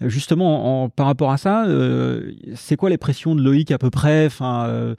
Justement, 0.00 0.84
en, 0.84 0.88
par 0.88 1.06
rapport 1.06 1.32
à 1.32 1.38
ça, 1.38 1.66
euh, 1.66 2.32
c'est 2.54 2.76
quoi 2.76 2.90
les 2.90 2.98
pressions 2.98 3.34
de 3.34 3.42
Loïc 3.42 3.70
à 3.70 3.78
peu 3.78 3.90
près? 3.90 4.26
Enfin, 4.26 4.94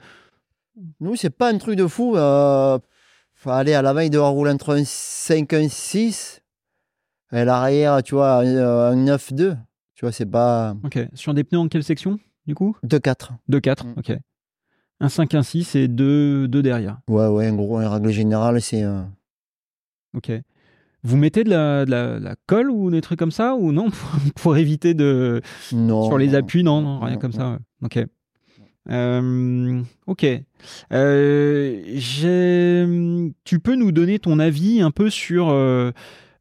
nous, 1.00 1.16
c'est 1.16 1.30
pas 1.30 1.52
un 1.52 1.58
truc 1.58 1.76
de 1.76 1.86
fou. 1.86 2.16
Euh, 2.16 2.78
aller 3.46 3.74
à 3.74 3.82
la 3.82 3.92
veille 3.92 4.10
de 4.10 4.18
rouler 4.18 4.52
entre 4.52 4.76
un 4.76 4.84
5 4.84 5.52
un 5.52 5.68
6 5.68 6.42
et 7.32 7.44
l'arrière, 7.44 8.02
tu 8.02 8.14
vois, 8.14 8.38
un 8.38 8.96
9-2. 8.96 9.56
Tu 9.94 10.04
vois, 10.04 10.12
c'est 10.12 10.26
pas. 10.26 10.74
Ok. 10.84 10.98
Sur 11.14 11.34
des 11.34 11.44
pneus 11.44 11.58
en 11.58 11.68
quelle 11.68 11.84
section, 11.84 12.18
du 12.46 12.54
coup? 12.54 12.76
2-4. 12.84 13.30
2-4, 13.50 13.86
mm. 13.86 13.94
ok. 13.98 14.18
Un 15.00 15.08
5, 15.08 15.34
un 15.34 15.42
6 15.42 15.76
et 15.76 15.88
2, 15.88 16.48
derrière. 16.48 16.98
Ouais, 17.08 17.26
ouais, 17.28 17.48
en 17.48 17.54
gros, 17.54 17.80
en 17.80 17.90
règle 17.90 18.10
générale, 18.10 18.60
c'est. 18.60 18.82
Euh, 18.82 19.02
ok. 20.14 20.32
Vous 21.04 21.16
mettez 21.16 21.44
de 21.44 21.50
la, 21.50 21.84
de, 21.84 21.90
la, 21.90 22.34
colle 22.46 22.70
ou 22.70 22.90
des 22.90 23.00
trucs 23.00 23.18
comme 23.18 23.30
ça 23.30 23.54
ou 23.54 23.70
non 23.70 23.88
pour, 24.36 24.56
éviter 24.56 24.94
de. 24.94 25.40
Non. 25.72 26.06
Sur 26.06 26.18
les 26.18 26.34
appuis, 26.34 26.64
non, 26.64 26.82
non, 26.82 26.98
rien 27.00 27.16
comme 27.16 27.32
ça. 27.32 27.58
Ok. 27.82 28.04
Euh, 28.90 29.82
ok. 30.06 30.26
Euh, 30.92 31.82
tu 33.44 33.60
peux 33.60 33.76
nous 33.76 33.92
donner 33.92 34.18
ton 34.18 34.38
avis 34.38 34.80
un 34.80 34.90
peu 34.90 35.10
sur. 35.10 35.50
Euh, 35.50 35.92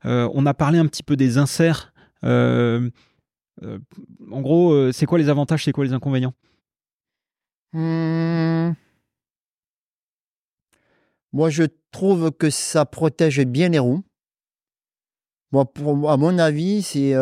on 0.04 0.46
a 0.46 0.54
parlé 0.54 0.80
un 0.80 0.86
petit 0.88 1.04
peu 1.04 1.16
des 1.16 1.38
inserts. 1.38 1.94
en 2.24 2.90
gros, 4.32 4.92
c'est 4.92 5.06
quoi 5.06 5.20
les 5.20 5.30
avantages, 5.30 5.64
c'est 5.66 5.72
quoi 5.72 5.86
les 5.86 5.94
inconvénients? 5.94 6.34
Hmm. 7.80 8.76
Moi, 11.34 11.50
je 11.50 11.64
trouve 11.92 12.32
que 12.32 12.50
ça 12.50 12.86
protège 12.86 13.46
bien 13.46 13.70
les 13.70 13.80
roues. 13.80 14.04
Moi, 15.52 15.66
à 16.10 16.18
mon 16.18 16.38
avis, 16.40 16.84
c'est 16.84 17.14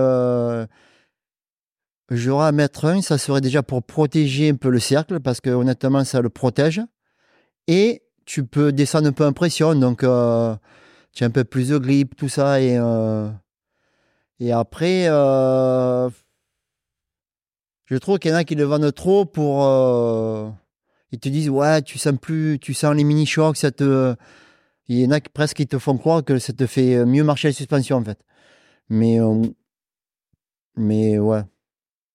J'aurais 2.11 2.48
à 2.48 2.52
mettre 2.52 2.86
un, 2.86 3.02
ça 3.02 3.18
serait 3.18 3.41
déjà 3.41 3.64
pour 3.64 3.82
protéger 3.82 4.49
un 4.49 4.56
peu 4.56 4.69
le 4.69 4.80
cercle, 4.80 5.19
parce 5.19 5.41
que 5.41 5.49
honnêtement, 5.49 6.03
ça 6.03 6.22
le 6.22 6.30
protège. 6.30 6.82
Et 7.68 8.03
tu 8.26 8.45
peux 8.45 8.72
descendre 8.72 9.07
un 9.07 9.11
peu 9.11 9.26
en 9.26 9.34
pression, 9.34 9.73
donc 9.73 10.03
euh, 10.03 10.56
tu 11.14 11.23
as 11.23 11.27
un 11.27 11.32
peu 11.32 11.44
plus 11.44 11.69
de 11.69 11.77
grip, 11.80 12.15
tout 12.15 12.30
ça. 12.30 12.61
Et, 12.61 12.77
euh, 12.77 13.27
et 14.40 14.52
après, 14.52 15.07
euh, 15.07 16.10
je 17.85 17.95
trouve 17.97 18.19
qu'il 18.19 18.31
y 18.31 18.33
en 18.33 18.37
a 18.37 18.43
qui 18.43 18.55
le 18.55 18.63
vendent 18.63 18.93
trop 18.93 19.25
pour. 19.25 19.63
ils 21.11 21.19
te 21.19 21.29
disent, 21.29 21.49
ouais, 21.49 21.81
tu 21.81 21.97
sens 21.97 22.15
plus, 22.19 22.59
tu 22.59 22.73
sens 22.73 22.95
les 22.95 23.03
mini-chocs, 23.03 23.57
ça 23.57 23.71
te. 23.71 24.15
Il 24.87 24.99
y 24.99 25.05
en 25.05 25.11
a 25.11 25.19
qui 25.19 25.29
presque 25.29 25.57
qui 25.57 25.67
te 25.67 25.79
font 25.79 25.97
croire 25.97 26.23
que 26.23 26.37
ça 26.39 26.53
te 26.53 26.67
fait 26.67 27.05
mieux 27.05 27.23
marcher 27.23 27.49
la 27.49 27.53
suspension, 27.53 27.97
en 27.97 28.03
fait. 28.03 28.19
Mais, 28.89 29.19
mais 30.75 31.17
ouais. 31.17 31.41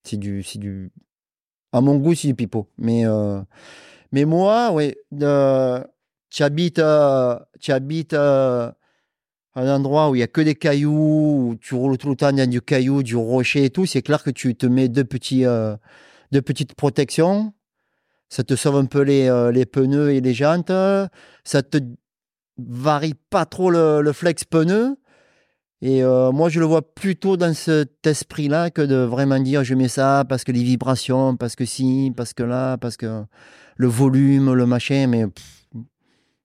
C'est 0.04 0.16
du, 0.16 0.42
c'est 0.42 0.58
du. 0.58 0.92
À 1.72 1.80
mon 1.80 1.96
goût, 1.96 2.14
c'est 2.14 2.28
du 2.28 2.34
pipeau. 2.34 2.68
Mais, 2.78 3.06
euh, 3.06 3.40
mais 4.12 4.24
moi, 4.24 4.72
oui, 4.72 4.94
tu 6.30 6.42
habites, 6.42 6.82
tu 7.60 7.72
habites 7.72 8.14
à 8.14 8.76
un 9.54 9.68
endroit 9.68 10.10
où 10.10 10.14
il 10.14 10.18
n'y 10.18 10.24
a 10.24 10.28
que 10.28 10.40
des 10.40 10.54
cailloux, 10.54 11.50
où 11.50 11.56
tu 11.60 11.74
roules 11.74 11.98
tout 11.98 12.10
le 12.10 12.16
temps 12.16 12.32
dans 12.32 12.48
du 12.48 12.60
caillou, 12.60 13.02
du 13.02 13.16
rocher 13.16 13.64
et 13.64 13.70
tout. 13.70 13.86
C'est 13.86 14.02
clair 14.02 14.22
que 14.22 14.30
tu 14.30 14.54
te 14.54 14.66
mets 14.66 14.88
deux, 14.88 15.04
petits, 15.04 15.44
euh, 15.44 15.76
deux 16.32 16.42
petites 16.42 16.74
protections. 16.74 17.52
Ça 18.28 18.44
te 18.44 18.54
sauve 18.54 18.76
un 18.76 18.84
peu 18.84 19.00
les, 19.02 19.28
euh, 19.28 19.50
les 19.50 19.66
pneus 19.66 20.12
et 20.12 20.20
les 20.20 20.34
jantes. 20.34 20.70
Ça 21.44 21.62
te 21.62 21.78
varie 22.58 23.14
pas 23.30 23.44
trop 23.44 23.70
le, 23.70 24.02
le 24.02 24.12
flex 24.12 24.44
pneu. 24.44 24.96
Et 25.82 26.02
euh, 26.04 26.30
moi, 26.30 26.50
je 26.50 26.60
le 26.60 26.66
vois 26.66 26.82
plutôt 26.82 27.36
dans 27.38 27.54
cet 27.54 28.06
esprit-là 28.06 28.70
que 28.70 28.82
de 28.82 28.96
vraiment 28.96 29.38
dire 29.38 29.64
je 29.64 29.74
mets 29.74 29.88
ça 29.88 30.24
parce 30.28 30.44
que 30.44 30.52
les 30.52 30.62
vibrations, 30.62 31.36
parce 31.36 31.56
que 31.56 31.64
si, 31.64 32.12
parce 32.14 32.34
que 32.34 32.42
là, 32.42 32.76
parce 32.76 32.98
que 32.98 33.24
le 33.76 33.86
volume, 33.88 34.52
le 34.52 34.66
machin. 34.66 35.06
Mais 35.06 35.24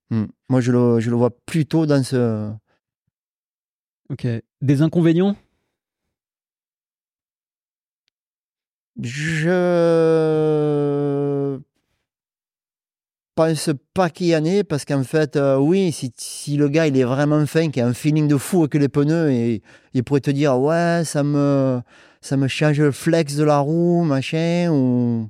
hmm. 0.10 0.26
moi, 0.50 0.62
je 0.62 0.72
le, 0.72 1.00
je 1.02 1.10
le 1.10 1.18
vois 1.18 1.32
plutôt 1.46 1.86
dans 1.86 2.04
ce. 2.04 2.50
Ok. 4.10 4.28
Des 4.62 4.82
inconvénients? 4.82 5.36
Je 9.02 9.50
pense 13.36 13.70
pas 13.94 14.10
qu'il 14.10 14.28
y 14.28 14.36
en 14.36 14.46
ait 14.46 14.64
parce 14.64 14.86
qu'en 14.86 15.04
fait, 15.04 15.36
euh, 15.36 15.58
oui, 15.58 15.92
si, 15.92 16.14
si, 16.18 16.56
le 16.56 16.70
gars 16.70 16.88
il 16.88 16.98
est 16.98 17.04
vraiment 17.04 17.46
fin, 17.46 17.70
qu'il 17.70 17.84
a 17.84 17.88
un 17.88 17.94
feeling 17.94 18.30
de 18.30 18.38
fou 18.38 18.62
avec 18.62 18.76
les 18.76 18.88
pneus, 18.88 19.32
et 19.32 19.62
il 19.94 20.04
pourrait 20.04 20.22
te 20.22 20.32
dire 20.32 20.58
ouais, 20.58 21.02
ça 21.04 21.24
me, 21.24 21.82
ça 22.22 22.38
me 22.38 22.48
change 22.48 22.80
le 22.80 22.92
flex 22.92 23.36
de 23.36 23.44
la 23.44 23.60
roue, 23.60 24.04
machin, 24.04 24.70
ou. 24.72 25.28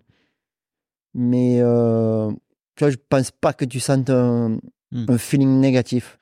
Mais 1.15 1.59
euh, 1.61 2.29
tu 2.75 2.83
vois, 2.83 2.91
je 2.91 2.97
pense 3.09 3.31
pas 3.31 3.53
que 3.53 3.65
tu 3.65 3.79
sentes 3.79 4.09
un, 4.09 4.59
hmm. 4.91 5.17
feeling 5.17 5.59
négatif. 5.59 6.19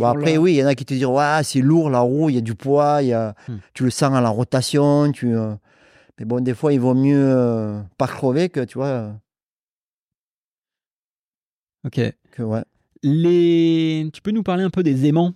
Après, 0.00 0.36
oui, 0.36 0.54
il 0.54 0.56
y 0.56 0.64
en 0.64 0.66
a 0.66 0.74
qui 0.74 0.84
te 0.84 0.94
disent 0.94 1.06
ouais, 1.06 1.40
c'est 1.42 1.60
lourd 1.60 1.90
la 1.90 2.00
roue, 2.00 2.28
il 2.30 2.34
y 2.34 2.38
a 2.38 2.42
du 2.42 2.54
poids, 2.54 3.02
y 3.02 3.12
a, 3.12 3.34
hmm. 3.48 3.56
tu 3.74 3.84
le 3.84 3.90
sens 3.90 4.14
à 4.14 4.20
la 4.20 4.28
rotation, 4.28 5.10
tu. 5.12 5.34
Euh, 5.34 5.54
mais 6.18 6.24
bon, 6.24 6.42
des 6.42 6.54
fois, 6.54 6.72
il 6.72 6.80
vaut 6.80 6.94
mieux 6.94 7.82
pas 7.98 8.06
crever 8.06 8.48
que, 8.48 8.60
tu 8.60 8.78
vois. 8.78 9.12
Ok. 11.84 12.00
Les... 13.02 14.08
Tu 14.12 14.22
peux 14.22 14.30
nous 14.30 14.42
parler 14.42 14.64
un 14.64 14.70
peu 14.70 14.82
des 14.82 15.06
aimants? 15.06 15.34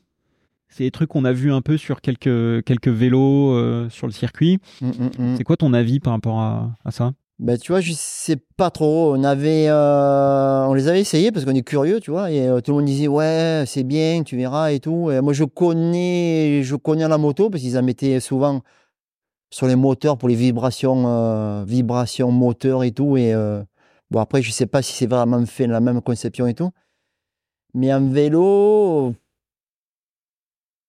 C'est 0.69 0.85
des 0.85 0.91
trucs 0.91 1.09
qu'on 1.09 1.25
a 1.25 1.33
vus 1.33 1.53
un 1.53 1.63
peu 1.63 1.77
sur 1.77 2.01
quelques, 2.01 2.65
quelques 2.65 2.89
vélos 2.89 3.53
euh, 3.55 3.89
sur 3.89 4.07
le 4.07 4.13
circuit. 4.13 4.59
Mmh, 4.81 4.87
mmh, 4.87 5.11
mmh. 5.19 5.37
C'est 5.37 5.45
quoi 5.45 5.57
ton 5.57 5.73
avis 5.73 6.01
par 6.01 6.13
rapport 6.13 6.41
à, 6.41 6.91
ça? 6.91 7.13
Ben, 7.41 7.59
tu 7.59 7.73
vois, 7.73 7.81
je 7.81 7.93
sais 7.93 8.37
pas 8.37 8.71
trop. 8.71 9.15
On 9.17 9.25
avait, 9.25 9.69
euh, 9.69 10.67
on 10.67 10.75
les 10.75 10.89
avait 10.89 11.01
essayés 11.01 11.33
parce 11.33 11.45
qu'on 11.45 11.55
est 11.55 11.63
curieux, 11.63 12.01
tu 12.01 12.11
vois. 12.11 12.31
Et 12.31 12.49
euh, 12.49 12.61
tout 12.61 12.71
le 12.73 12.77
monde 12.79 12.87
disait 12.87 13.09
ouais, 13.09 13.65
c'est 13.67 13.83
bien, 13.85 14.23
tu 14.23 14.37
verras 14.37 14.73
et 14.73 14.81
tout. 14.81 15.11
Et 15.11 15.21
moi, 15.21 15.33
je 15.33 15.45
connais, 15.45 16.63
je 16.63 16.77
connais 16.77 17.09
la 17.09 17.19
moto 17.19 17.51
parce 17.51 17.63
qu'ils 17.63 17.79
en 17.79 17.83
mettaient 17.83 18.21
souvent 18.21 18.61
sur 19.51 19.67
les 19.67 19.77
moteurs 19.77 20.17
pour 20.19 20.29
les 20.29 20.37
vibrations, 20.37 21.65
vibrations 21.65 22.31
moteurs 22.31 22.85
et 22.85 22.93
tout. 22.93 23.17
Et 23.17 23.35
Bon, 24.11 24.19
après, 24.21 24.43
je 24.43 24.51
sais 24.51 24.67
pas 24.67 24.83
si 24.83 24.93
c'est 24.93 25.07
vraiment 25.07 25.45
fait 25.47 25.67
la 25.67 25.81
même 25.81 26.03
conception 26.03 26.47
et 26.47 26.55
tout. 26.55 26.71
Mais 27.75 27.93
en 27.95 28.09
vélo, 28.09 29.15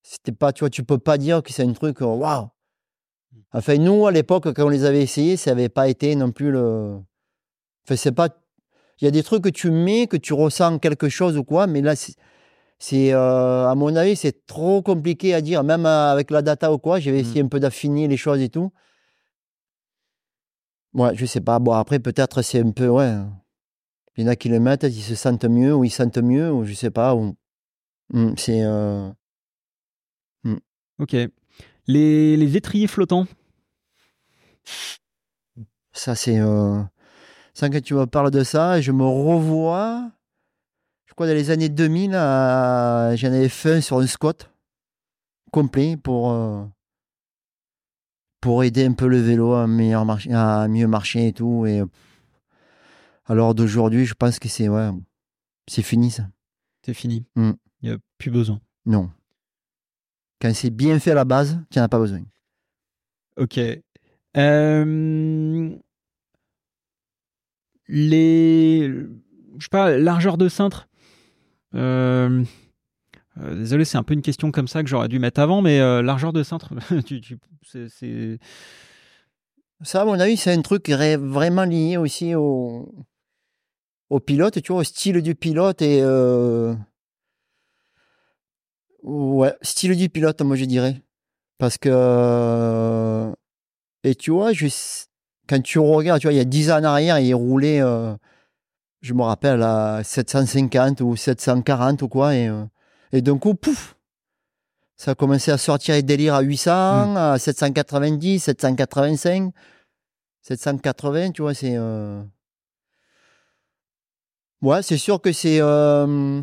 c'était 0.01 0.31
pas, 0.31 0.51
tu 0.51 0.61
vois, 0.61 0.71
tu 0.71 0.83
peux 0.83 0.97
pas 0.97 1.17
dire 1.19 1.43
que 1.43 1.53
c'est 1.53 1.63
un 1.63 1.73
truc, 1.73 2.01
euh, 2.01 2.05
waouh. 2.05 2.49
Enfin, 3.53 3.77
nous, 3.77 4.07
à 4.07 4.11
l'époque, 4.11 4.53
quand 4.53 4.65
on 4.65 4.69
les 4.69 4.85
avait 4.85 5.01
essayés, 5.01 5.37
ça 5.37 5.51
n'avait 5.51 5.69
pas 5.69 5.89
été 5.89 6.15
non 6.15 6.31
plus 6.31 6.51
le. 6.51 6.97
Enfin, 7.85 7.95
c'est 7.95 8.11
pas. 8.13 8.29
Il 9.01 9.05
y 9.05 9.07
a 9.07 9.11
des 9.11 9.23
trucs 9.23 9.43
que 9.43 9.49
tu 9.49 9.71
mets, 9.71 10.07
que 10.07 10.17
tu 10.17 10.33
ressens 10.33 10.79
quelque 10.79 11.09
chose 11.09 11.37
ou 11.37 11.43
quoi, 11.43 11.67
mais 11.67 11.81
là, 11.81 11.95
c'est. 11.95 13.13
Euh, 13.13 13.67
à 13.67 13.75
mon 13.75 13.95
avis, 13.95 14.15
c'est 14.15 14.45
trop 14.45 14.81
compliqué 14.81 15.33
à 15.33 15.41
dire, 15.41 15.63
même 15.63 15.85
avec 15.85 16.31
la 16.31 16.41
data 16.41 16.71
ou 16.71 16.77
quoi. 16.77 16.99
J'avais 16.99 17.17
mmh. 17.17 17.25
essayé 17.25 17.41
un 17.41 17.47
peu 17.47 17.59
d'affiner 17.59 18.07
les 18.07 18.17
choses 18.17 18.41
et 18.41 18.49
tout. 18.49 18.71
Ouais, 20.93 21.15
je 21.15 21.25
sais 21.25 21.41
pas. 21.41 21.59
Bon, 21.59 21.73
après, 21.73 21.99
peut-être 21.99 22.41
c'est 22.41 22.59
un 22.59 22.71
peu, 22.71 22.87
ouais. 22.87 23.17
Il 24.17 24.25
y 24.25 24.27
en 24.27 24.31
a 24.31 24.35
qui 24.35 24.49
le 24.49 24.59
mettent, 24.59 24.83
ils 24.83 25.01
se 25.01 25.15
sentent 25.15 25.45
mieux, 25.45 25.73
ou 25.73 25.83
ils 25.83 25.89
sentent 25.89 26.17
mieux, 26.17 26.51
ou 26.51 26.65
je 26.65 26.73
sais 26.73 26.91
pas. 26.91 27.15
Ou... 27.15 27.35
Mmh, 28.13 28.33
c'est. 28.37 28.63
Euh... 28.63 29.09
Mmh. 30.43 30.57
Ok. 30.99 31.15
Les, 31.87 32.37
les, 32.37 32.57
étriers 32.57 32.87
flottants 32.87 33.25
Ça, 35.93 36.15
c'est. 36.15 36.39
Euh... 36.39 36.81
Sans 37.53 37.69
que 37.69 37.77
tu 37.77 37.93
me 37.93 38.05
parles 38.05 38.31
de 38.31 38.43
ça, 38.43 38.79
je 38.81 38.91
me 38.91 39.03
revois. 39.03 40.09
Je 41.05 41.13
crois 41.13 41.27
dans 41.27 41.33
les 41.33 41.51
années 41.51 41.69
2000, 41.69 42.11
j'en 42.11 42.17
avais 42.17 43.49
fait 43.49 43.73
un 43.73 43.81
sur 43.81 43.99
un 43.99 44.07
squat 44.07 44.49
complet 45.51 45.97
pour. 45.97 46.31
Euh, 46.31 46.63
pour 48.39 48.63
aider 48.63 48.85
un 48.85 48.93
peu 48.93 49.07
le 49.07 49.19
vélo 49.19 49.53
à, 49.53 49.67
meilleur 49.67 50.03
à 50.31 50.67
mieux 50.67 50.87
marcher 50.87 51.27
et 51.27 51.33
tout. 51.33 51.65
Et 51.67 51.83
alors 53.25 53.53
d'aujourd'hui, 53.53 54.05
je 54.05 54.15
pense 54.15 54.39
que 54.39 54.49
c'est 54.49 54.67
ouais, 54.67 54.89
c'est 55.67 55.83
fini 55.83 56.09
ça. 56.11 56.27
C'est 56.83 56.95
fini. 56.95 57.23
Mm. 57.35 57.51
Il 57.81 57.89
n'y 57.89 57.95
a 57.95 57.99
plus 58.17 58.31
besoin. 58.31 58.59
Non. 58.85 59.11
Quand 60.41 60.53
c'est 60.55 60.71
bien 60.71 60.99
fait 60.99 61.11
à 61.11 61.15
la 61.15 61.25
base, 61.25 61.59
tu 61.69 61.77
n'en 61.77 61.85
as 61.85 61.89
pas 61.89 61.99
besoin. 61.99 62.23
Ok. 63.37 63.59
Euh, 64.37 65.75
les. 67.87 68.87
Je 69.57 69.63
sais 69.63 69.69
pas, 69.69 69.97
largeur 69.97 70.37
de 70.37 70.49
cintre. 70.49 70.87
Euh... 71.75 72.43
Euh, 73.39 73.55
désolé, 73.55 73.85
c'est 73.85 73.97
un 73.97 74.03
peu 74.03 74.13
une 74.13 74.21
question 74.21 74.51
comme 74.51 74.67
ça 74.67 74.83
que 74.83 74.89
j'aurais 74.89 75.07
dû 75.07 75.17
mettre 75.17 75.39
avant, 75.39 75.61
mais 75.61 75.79
largeur 76.01 76.33
de 76.33 76.43
cintre, 76.43 76.73
c'est. 77.63 78.39
Ça, 79.83 80.01
à 80.01 80.05
mon 80.05 80.19
avis, 80.19 80.37
c'est 80.37 80.53
un 80.53 80.61
truc 80.61 80.89
vraiment 80.89 81.63
lié 81.63 81.97
aussi 81.97 82.35
au, 82.35 82.93
au 84.09 84.19
pilote, 84.19 84.61
tu 84.61 84.71
vois, 84.71 84.81
au 84.81 84.83
style 84.83 85.21
du 85.21 85.33
pilote 85.35 85.81
et. 85.81 86.03
Ouais, 89.03 89.55
style 89.61 89.95
du 89.95 90.09
pilote, 90.09 90.41
moi 90.41 90.55
je 90.55 90.65
dirais. 90.65 91.01
Parce 91.57 91.77
que. 91.77 93.33
Et 94.03 94.15
tu 94.15 94.31
vois, 94.31 94.53
je... 94.53 94.67
quand 95.47 95.61
tu 95.61 95.79
regardes, 95.79 96.21
tu 96.21 96.27
vois, 96.27 96.33
il 96.33 96.37
y 96.37 96.41
a 96.41 96.45
10 96.45 96.71
ans 96.71 96.79
en 96.79 96.83
arrière, 96.83 97.19
il 97.19 97.33
roulait, 97.33 97.81
je 99.01 99.13
me 99.13 99.23
rappelle, 99.23 99.61
à 99.63 100.03
750 100.03 101.01
ou 101.01 101.15
740 101.15 102.01
ou 102.01 102.07
quoi, 102.07 102.35
et 102.35 102.49
et 103.11 103.21
d'un 103.21 103.37
coup, 103.37 103.53
pouf, 103.53 103.95
ça 104.95 105.11
a 105.11 105.15
commencé 105.15 105.51
à 105.51 105.57
sortir 105.57 105.95
les 105.95 106.03
délires 106.03 106.35
à 106.35 106.41
800, 106.41 106.71
hmm. 107.13 107.17
à 107.17 107.39
790, 107.39 108.39
785, 108.39 109.53
780, 110.41 111.31
tu 111.31 111.41
vois, 111.41 111.53
c'est... 111.53 111.75
Euh, 111.75 112.21
ouais, 114.61 114.81
c'est 114.81 114.97
sûr 114.97 115.21
que 115.21 115.31
c'est... 115.31 115.59
Euh, 115.59 116.41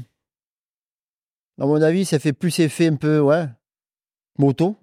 à 1.61 1.67
mon 1.67 1.81
avis, 1.83 2.05
ça 2.05 2.19
fait 2.19 2.33
plus 2.33 2.59
effet 2.61 2.89
un 2.89 2.97
peu, 2.97 3.19
ouais, 3.21 3.47
moto. 4.39 4.77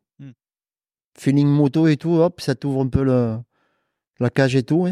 Feeling 1.18 1.48
moto 1.48 1.88
et 1.88 1.98
tout, 1.98 2.16
hop, 2.16 2.42
ça 2.42 2.56
t'ouvre 2.56 2.82
un 2.82 2.88
peu 2.88 3.04
le, 3.04 3.38
la 4.20 4.30
cage 4.30 4.56
et 4.56 4.64
tout. 4.64 4.88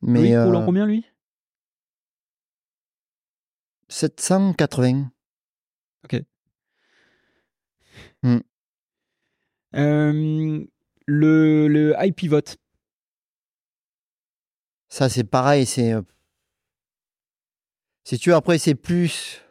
Mais, 0.00 0.28
il 0.30 0.38
roule 0.38 0.56
en 0.56 0.62
euh, 0.62 0.64
combien, 0.64 0.86
lui? 0.86 1.04
780. 3.88 5.10
Ok. 6.04 6.22
Hmm. 8.22 8.38
Euh, 9.74 10.64
le, 11.06 11.68
le 11.68 11.94
high 11.98 12.14
pivot. 12.14 12.40
Ça, 14.88 15.08
c'est 15.08 15.24
pareil. 15.24 15.66
C'est. 15.66 15.92
Euh, 15.92 16.02
si 18.04 18.18
tu 18.18 18.30
veux, 18.30 18.36
après, 18.36 18.58
c'est 18.58 18.74
plus. 18.74 19.42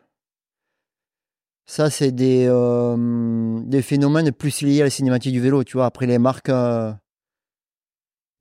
Ça, 1.71 1.89
c'est 1.89 2.11
des, 2.11 2.47
euh, 2.49 3.61
des 3.63 3.81
phénomènes 3.81 4.33
plus 4.33 4.61
liés 4.61 4.81
à 4.81 4.83
la 4.83 4.89
cinématique 4.89 5.31
du 5.31 5.39
vélo. 5.39 5.63
Tu 5.63 5.77
vois, 5.77 5.85
après, 5.85 6.05
les 6.05 6.19
marques. 6.19 6.51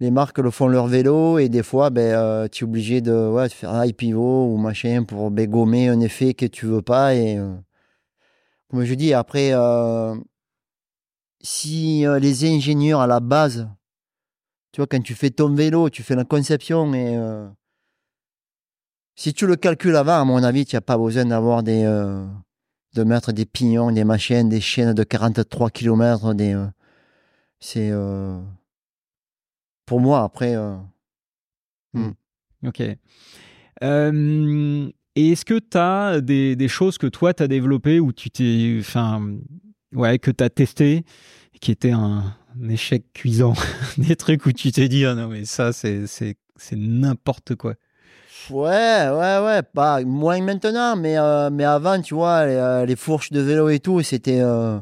les 0.01 0.11
marques 0.11 0.39
le 0.39 0.51
font 0.51 0.66
leur 0.66 0.89
vélo 0.89 1.39
et 1.39 1.48
des 1.48 1.62
fois, 1.62 1.90
ben, 1.90 2.48
tu 2.48 2.65
es 2.65 2.66
obligé 2.66 3.01
de, 3.01 3.28
ouais, 3.28 3.47
de 3.47 3.52
faire 3.52 3.85
high 3.85 3.94
pivot 3.94 4.52
ou 4.52 4.57
machin 4.57 5.05
pour 5.05 5.31
ben, 5.31 5.48
gommer 5.48 5.89
un 5.89 6.01
effet 6.01 6.35
que 6.35 6.47
tu 6.47 6.66
veux 6.66 6.82
pas. 6.82 7.15
Et 7.15 7.39
comme 8.69 8.85
je 8.85 8.94
dis, 8.94 9.15
après, 9.15 9.51
euh, 9.52 10.16
si 11.40 12.07
euh, 12.07 12.19
les 12.19 12.44
ingénieurs 12.44 13.01
à 13.01 13.07
la 13.07 13.20
base, 13.20 13.69
tu 14.73 14.81
vois, 14.81 14.89
quand 14.89 15.02
tu 15.02 15.15
fais 15.15 15.31
ton 15.31 15.55
vélo, 15.55 15.89
tu 15.89 16.02
fais 16.02 16.16
la 16.16 16.24
conception 16.24 16.93
et 16.94 17.16
euh, 17.16 17.48
si 19.15 19.32
tu 19.35 19.47
le 19.47 19.55
calcules 19.55 19.94
avant, 19.94 20.20
à 20.20 20.24
mon 20.24 20.43
avis, 20.43 20.66
tu 20.66 20.74
n'as 20.74 20.81
pas 20.81 20.98
besoin 20.98 21.27
d'avoir 21.27 21.62
des 21.62 21.85
de 22.95 23.05
mettre 23.05 23.33
des 23.33 23.47
pignons, 23.47 23.91
des 23.93 24.05
machines, 24.05 24.49
des 24.49 24.61
chaînes 24.61 24.95
de 24.95 25.05
43 25.05 25.71
km. 25.71 26.35
Des, 26.35 26.57
c'est 27.59 27.93
pour 29.87 30.01
moi 30.01 30.23
après. 30.23 30.57
Hmm. 31.93 32.12
Ok. 32.67 32.83
Et 35.17 35.33
est-ce 35.33 35.45
que 35.45 35.59
tu 35.59 35.77
as 35.77 36.21
des, 36.21 36.69
choses 36.69 36.99
que 36.99 37.07
toi, 37.07 37.35
tu 37.35 37.43
as 37.43 37.49
développées 37.49 38.01
ou 38.01 38.12
tu 38.12 38.31
t'es. 38.31 38.77
Enfin, 38.81 39.39
ouais, 39.93 40.19
que 40.19 40.31
tu 40.31 40.45
as 40.45 40.51
testé, 40.51 41.05
qui 41.61 41.73
étaient 41.73 41.91
un, 41.91 42.37
échec 42.69 43.05
cuisant? 43.12 43.55
Des 43.99 44.17
trucs 44.17 44.47
où 44.47 44.53
tu 44.53 44.73
t'es 44.73 44.89
dit, 44.89 45.05
ah 45.05 45.15
non, 45.15 45.29
mais 45.29 45.45
ça, 45.45 45.73
c'est 45.73 46.07
n'importe 46.73 47.55
quoi. 47.57 47.75
Ouais, 48.51 49.09
ouais, 49.10 49.39
ouais, 49.44 49.62
pas 49.62 50.02
moins 50.02 50.40
maintenant, 50.40 50.97
mais, 50.97 51.16
euh, 51.18 51.51
mais 51.51 51.64
avant, 51.64 52.01
tu 52.01 52.14
vois, 52.14 52.47
les, 52.47 52.55
euh, 52.55 52.97
fourches 52.97 53.31
de 53.31 53.40
vélo 53.40 53.68
et 53.68 53.78
tout, 53.81 54.02
c'était. 54.02 54.40
Euh, 54.40 54.78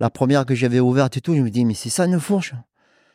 la 0.00 0.10
première 0.10 0.46
que 0.46 0.54
j'avais 0.54 0.80
ouverte 0.80 1.16
et 1.16 1.20
tout, 1.20 1.34
je 1.34 1.40
me 1.42 1.50
dis, 1.50 1.64
mais 1.64 1.74
c'est 1.74 1.90
ça 1.90 2.06
une 2.06 2.20
fourche? 2.20 2.54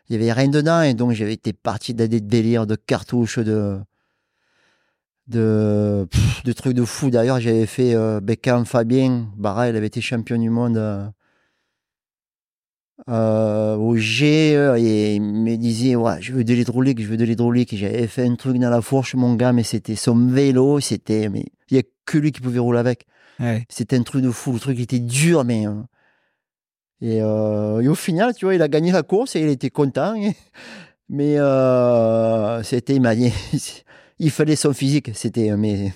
Il 0.10 0.18
n'y 0.18 0.24
avait 0.24 0.34
rien 0.34 0.50
dedans, 0.50 0.82
et 0.82 0.94
donc 0.94 1.14
j'avais 1.14 1.34
été 1.34 1.54
parti 1.54 1.94
dans 1.94 2.08
des 2.10 2.22
délires 2.22 2.68
de 2.68 2.76
cartouches, 2.76 3.40
de. 3.40 3.80
de, 5.28 6.08
de 6.44 6.54
trucs 6.54 6.74
de 6.74 6.86
fou. 6.86 7.10
D'ailleurs, 7.10 7.40
j'avais 7.40 7.66
fait 7.66 7.96
Beckham 8.22 8.66
Fabien, 8.66 9.28
Barra, 9.38 9.70
il 9.70 9.76
avait 9.76 9.88
été 9.88 10.02
champion 10.02 10.38
du 10.38 10.50
monde. 10.50 10.78
Euh, 13.10 13.76
au 13.76 13.98
G 13.98 14.56
euh, 14.56 14.78
et 14.80 15.16
il 15.16 15.22
me 15.22 15.58
disait 15.58 15.98
ouais 15.98 16.22
je 16.22 16.32
veux 16.32 16.46
de 16.46 16.54
l'hydraulique 16.54 17.02
je 17.02 17.08
veux 17.08 17.18
de 17.18 17.26
l'hydraulique. 17.26 17.76
J'avais 17.76 18.08
fait 18.08 18.26
un 18.26 18.36
truc 18.36 18.58
dans 18.60 18.70
la 18.70 18.82
fourche 18.82 19.14
mon 19.16 19.36
gars 19.36 19.52
mais 19.52 19.64
c'était 19.64 19.96
son 19.98 20.28
vélo 20.28 20.80
c'était 20.80 21.28
mais 21.28 21.44
il 21.70 21.76
y 21.76 21.80
a 21.82 21.84
que 22.06 22.18
lui 22.18 22.32
qui 22.32 22.40
pouvait 22.40 22.60
rouler 22.60 22.80
avec. 22.80 23.06
Ouais. 23.42 23.66
c'était 23.68 23.98
un 23.98 24.04
truc 24.04 24.22
de 24.24 24.32
fou 24.32 24.54
le 24.54 24.60
truc 24.62 24.80
était 24.80 25.00
dur 25.00 25.44
mais 25.44 25.68
euh, 25.68 25.74
et, 27.02 27.22
euh, 27.22 27.82
et 27.82 27.90
au 27.90 27.96
final 27.96 28.34
tu 28.34 28.46
vois 28.46 28.56
il 28.56 28.62
a 28.62 28.70
gagné 28.70 28.94
la 28.94 29.04
course 29.04 29.36
et 29.36 29.42
il 29.42 29.50
était 29.50 29.70
content. 29.70 30.16
Et- 30.16 30.34
mais 31.10 31.38
euh, 31.40 32.64
c'était 32.64 32.96
il 32.96 33.02
m'a 33.02 33.16
dit 33.16 33.34
il 34.20 34.32
fallait 34.32 34.56
son 34.56 34.72
physique. 34.72 35.12
C'était 35.14 35.54
mais 35.58 35.92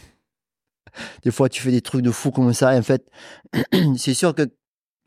des 1.23 1.31
fois 1.31 1.47
tu 1.47 1.61
fais 1.61 1.71
des 1.71 1.79
trucs 1.81 2.01
de 2.01 2.11
fou 2.11 2.31
comme 2.31 2.51
ça 2.53 2.75
et 2.75 2.79
en 2.79 2.84
fait 2.84 3.05
c'est 3.97 4.13
sûr 4.13 4.35
que 4.35 4.41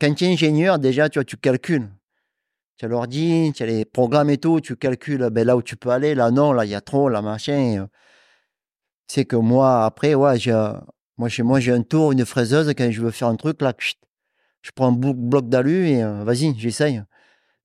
quand 0.01 0.11
tu 0.15 0.25
es 0.25 0.33
ingénieur, 0.33 0.79
déjà, 0.79 1.09
tu 1.09 1.37
calcules. 1.37 1.87
Tu 2.77 2.85
as 2.85 2.87
l'ordi, 2.87 3.53
tu 3.55 3.61
as 3.61 3.67
les 3.67 3.85
programmes 3.85 4.31
et 4.31 4.39
tout, 4.39 4.59
tu 4.59 4.75
calcules 4.75 5.29
ben, 5.31 5.45
là 5.45 5.55
où 5.55 5.61
tu 5.61 5.75
peux 5.75 5.89
aller, 5.91 6.15
là 6.15 6.31
non, 6.31 6.53
là 6.53 6.65
il 6.65 6.71
y 6.71 6.75
a 6.75 6.81
trop, 6.81 7.07
là 7.07 7.21
machin. 7.21 7.87
C'est 9.07 9.25
que 9.25 9.35
moi, 9.35 9.85
après, 9.85 10.15
ouais, 10.15 10.39
j'ai, 10.39 10.59
moi 11.17 11.29
chez 11.29 11.43
moi, 11.43 11.59
j'ai 11.59 11.71
un 11.71 11.83
tour, 11.83 12.13
une 12.13 12.25
fraiseuse, 12.25 12.73
quand 12.75 12.89
je 12.89 13.01
veux 13.01 13.11
faire 13.11 13.27
un 13.27 13.35
truc, 13.35 13.61
là, 13.61 13.73
chut, 13.77 13.99
je 14.63 14.71
prends 14.73 14.87
un 14.87 14.97
blo- 14.97 15.13
bloc 15.13 15.47
d'alu 15.47 15.89
et 15.89 16.03
euh, 16.03 16.23
vas-y, 16.23 16.57
j'essaye. 16.57 17.03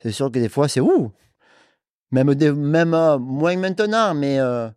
C'est 0.03 0.13
sûr 0.13 0.31
que 0.31 0.39
des 0.39 0.51
fois, 0.51 0.69
c'est 0.69 0.81
ouh! 0.81 1.13
Même, 2.11 2.35
des- 2.35 2.49
euh, 2.49 3.19
moins 3.19 3.57
maintenant, 3.57 4.13
mais, 4.15 4.39
euh, 4.41 4.69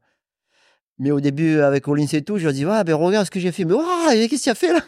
mais 0.97 1.11
au 1.11 1.19
début, 1.19 1.59
avec 1.59 1.83
Collins 1.83 2.07
et 2.13 2.21
tout, 2.21 2.37
je 2.37 2.47
dis, 2.47 2.65
ouais, 2.65 2.83
ben 2.85 2.95
regarde 2.95 3.25
ce 3.25 3.31
que 3.31 3.39
j'ai 3.41 3.51
fait. 3.51 3.65
Mais 3.65 3.75
qu'est-ce 4.29 4.37
que 4.37 4.43
tu 4.43 4.49
as 4.49 4.55
fait 4.55 4.71
là? 4.71 4.79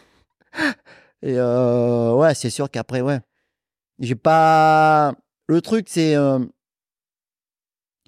Et 1.22 1.34
euh, 1.38 2.14
ouais, 2.14 2.34
c'est 2.34 2.50
sûr 2.50 2.70
qu'après, 2.70 3.00
ouais. 3.00 3.20
J'ai 4.00 4.14
pas. 4.16 5.14
Le 5.48 5.60
truc, 5.62 5.86
c'est. 5.88 6.16
euh, 6.16 6.40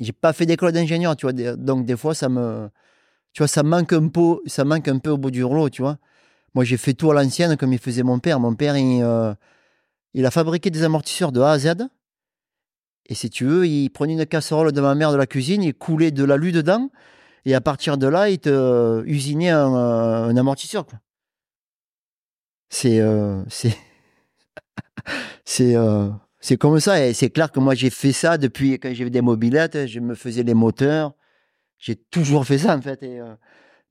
J'ai 0.00 0.12
pas 0.12 0.32
fait 0.32 0.46
d'école 0.46 0.72
d'ingénieur, 0.72 1.14
tu 1.16 1.26
vois. 1.26 1.32
Donc, 1.32 1.86
des 1.86 1.96
fois, 1.96 2.14
ça 2.14 2.28
me. 2.28 2.68
Tu 3.32 3.40
vois, 3.42 3.48
ça 3.48 3.62
manque 3.62 3.92
un 3.92 4.08
peu, 4.08 4.40
ça 4.46 4.64
manque 4.64 4.88
un 4.88 4.98
peu 4.98 5.10
au 5.10 5.18
bout 5.18 5.30
du 5.30 5.44
rouleau, 5.44 5.68
tu 5.70 5.82
vois. 5.82 5.98
Moi, 6.54 6.64
j'ai 6.64 6.76
fait 6.76 6.94
tout 6.94 7.10
à 7.10 7.14
l'ancienne 7.14 7.56
comme 7.56 7.72
il 7.72 7.78
faisait 7.80 8.02
mon 8.04 8.18
père. 8.20 8.40
Mon 8.40 8.54
père, 8.54 8.76
il, 8.76 9.02
euh, 9.02 9.34
il 10.14 10.26
a 10.26 10.30
fabriqué 10.30 10.70
des 10.70 10.84
amortisseurs 10.84 11.32
de 11.32 11.40
A 11.40 11.52
à 11.52 11.58
Z. 11.58 11.74
Et 13.06 13.14
si 13.14 13.30
tu 13.30 13.44
veux, 13.44 13.66
il 13.66 13.90
prenait 13.90 14.14
une 14.14 14.26
casserole 14.26 14.72
de 14.72 14.80
ma 14.80 14.94
mère 14.94 15.12
de 15.12 15.16
la 15.16 15.26
cuisine, 15.26 15.62
il 15.62 15.74
coulait 15.74 16.10
de 16.10 16.24
l'alu 16.24 16.52
dedans. 16.52 16.90
Et 17.44 17.54
à 17.54 17.60
partir 17.60 17.98
de 17.98 18.06
là, 18.06 18.30
il 18.30 18.38
te 18.38 19.02
usinait 19.06 19.50
un, 19.50 19.74
un 19.74 20.36
amortisseur. 20.36 20.86
quoi. 20.86 20.98
C'est. 22.68 23.00
euh, 23.00 23.42
euh, 25.60 26.10
c'est 26.40 26.56
comme 26.56 26.80
ça. 26.80 27.06
Et 27.06 27.14
c'est 27.14 27.30
clair 27.30 27.50
que 27.52 27.60
moi, 27.60 27.74
j'ai 27.74 27.90
fait 27.90 28.12
ça 28.12 28.38
depuis 28.38 28.78
quand 28.78 28.92
j'avais 28.94 29.10
des 29.10 29.20
mobilettes. 29.22 29.86
Je 29.86 30.00
me 30.00 30.14
faisais 30.14 30.42
les 30.42 30.54
moteurs. 30.54 31.14
J'ai 31.78 31.96
toujours 31.96 32.46
fait 32.46 32.58
ça, 32.58 32.76
en 32.76 32.82
fait. 32.82 33.02
Et 33.02 33.20
euh, 33.20 33.34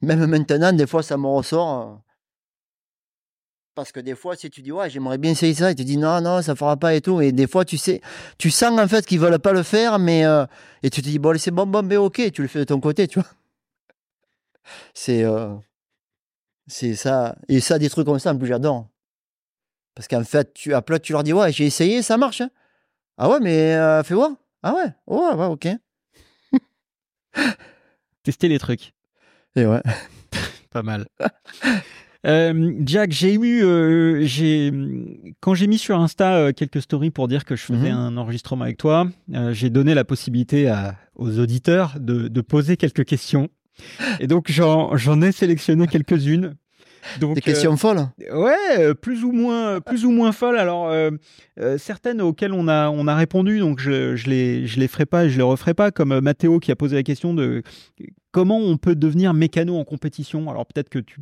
même 0.02 0.26
maintenant, 0.28 0.74
des 0.74 0.88
fois, 0.88 1.04
ça 1.04 1.18
me 1.18 1.28
ressort. 1.28 2.02
parce 3.76 3.92
que 3.92 4.00
des 4.00 4.16
fois, 4.16 4.36
si 4.36 4.50
tu 4.50 4.62
dis, 4.62 4.72
ouais, 4.72 4.90
j'aimerais 4.90 5.18
bien 5.18 5.32
essayer 5.32 5.54
ça, 5.56 5.72
et 5.72 5.76
tu 5.76 5.84
dis, 5.84 5.98
non, 5.98 6.22
non, 6.22 6.42
ça 6.44 6.56
fera 6.56 6.78
pas 6.78 6.94
et 6.94 7.02
tout. 7.02 7.22
Et 7.22 7.32
des 7.32 7.48
fois, 7.48 7.66
tu 7.66 7.78
sais, 7.78 8.02
tu 8.38 8.52
sens 8.52 8.80
en 8.80 8.88
fait 8.88 9.06
qu'ils 9.06 9.20
veulent 9.20 9.40
pas 9.40 9.54
le 9.54 9.64
faire, 9.64 10.00
mais. 10.00 10.24
et 10.84 10.90
tu 10.90 11.02
te 11.02 11.08
dis, 11.08 11.20
bon, 11.20 11.38
c'est 11.40 11.52
bon, 11.52 11.66
bon, 11.66 11.84
ben 11.84 11.98
ok, 11.98 12.32
tu 12.32 12.42
le 12.44 12.48
fais 12.48 12.60
de 12.60 12.66
ton 12.66 12.80
côté, 12.80 13.08
tu 13.08 13.20
vois. 13.20 13.30
C'est. 14.94 15.24
C'est 16.68 16.96
ça. 16.96 17.36
Et 17.48 17.60
ça, 17.60 17.78
des 17.80 17.90
trucs 17.90 18.06
comme 18.06 18.20
ça, 18.20 18.32
en 18.34 18.38
plus, 18.38 18.48
j'adore. 18.48 18.88
Parce 19.96 20.08
qu'en 20.08 20.24
fait, 20.24 20.54
tu, 20.54 20.74
après, 20.74 21.00
tu 21.00 21.12
leur 21.14 21.24
dis, 21.24 21.34
ouais, 21.34 21.52
j'ai 21.52 21.66
essayé, 21.66 22.02
ça 22.02 22.18
marche. 22.18 22.42
hein. 22.42 22.50
Ah 23.18 23.30
ouais, 23.30 23.40
mais 23.42 23.76
euh, 23.76 24.02
fais 24.04 24.16
voir. 24.16 24.32
Ah 24.64 24.74
ouais, 24.74 24.92
ouais, 25.08 25.34
ouais, 25.36 25.46
ok. 25.46 25.68
Tester 28.24 28.48
les 28.48 28.60
trucs. 28.60 28.94
Et 29.56 29.66
ouais. 29.66 29.82
Pas 30.72 30.82
mal. 30.84 31.06
Euh, 32.26 32.74
Jack, 32.86 33.12
j'ai 33.12 33.34
eu, 33.34 33.64
euh, 33.64 34.22
j'ai, 34.24 34.72
quand 35.42 35.54
j'ai 35.54 35.68
mis 35.68 35.78
sur 35.78 36.00
Insta 36.00 36.36
euh, 36.38 36.52
quelques 36.54 36.82
stories 36.82 37.12
pour 37.12 37.28
dire 37.28 37.44
que 37.46 37.56
je 37.56 37.64
faisais 37.64 37.92
Mhm. 37.92 37.98
un 37.98 38.18
enregistrement 38.18 38.64
avec 38.64 38.78
toi, 38.78 39.08
j'ai 39.52 39.70
donné 39.70 39.94
la 39.94 40.06
possibilité 40.06 40.70
à, 40.70 40.96
aux 41.16 41.38
auditeurs 41.38 42.00
de, 42.00 42.30
de 42.30 42.42
poser 42.42 42.78
quelques 42.78 43.06
questions. 43.06 43.50
Et 44.20 44.28
donc 44.28 44.52
j'en, 44.52 44.96
j'en 44.98 45.22
ai 45.22 45.32
sélectionné 45.32 45.88
quelques-unes. 45.88 46.56
Donc, 47.20 47.36
Des 47.36 47.42
questions 47.42 47.76
folles. 47.76 48.08
euh, 48.32 48.42
ouais, 48.46 48.80
euh, 48.80 48.94
plus 48.94 49.26
ou 49.26 49.34
moins, 49.34 49.82
plus 49.82 50.06
ou 50.06 50.12
moins 50.12 50.32
folles. 50.32 50.58
Alors 50.58 50.88
euh, 50.88 51.12
euh, 51.60 51.78
certaines 51.78 52.22
auxquelles 52.22 52.54
on 52.54 52.70
a, 52.70 52.90
on 52.90 53.08
a 53.08 53.16
répondu, 53.16 53.60
donc 53.60 53.82
je, 53.82 54.16
je 54.16 54.30
les, 54.30 54.66
je 54.68 54.80
les 54.80 54.88
ferai 54.88 55.06
pas, 55.06 55.26
et 55.26 55.30
je 55.30 55.36
les 55.36 55.44
referai 55.44 55.74
pas. 55.74 55.92
Comme 55.92 56.18
Mathéo 56.22 56.60
qui 56.60 56.72
a 56.72 56.78
posé 56.78 56.96
la 56.96 57.04
question 57.04 57.34
de 57.34 57.62
comment 58.32 58.58
on 58.58 58.78
peut 58.78 58.96
devenir 58.96 59.34
mécano 59.34 59.76
en 59.78 59.84
compétition. 59.84 60.50
Alors 60.50 60.66
peut-être 60.66 60.88
que 60.88 61.00
tu, 61.00 61.20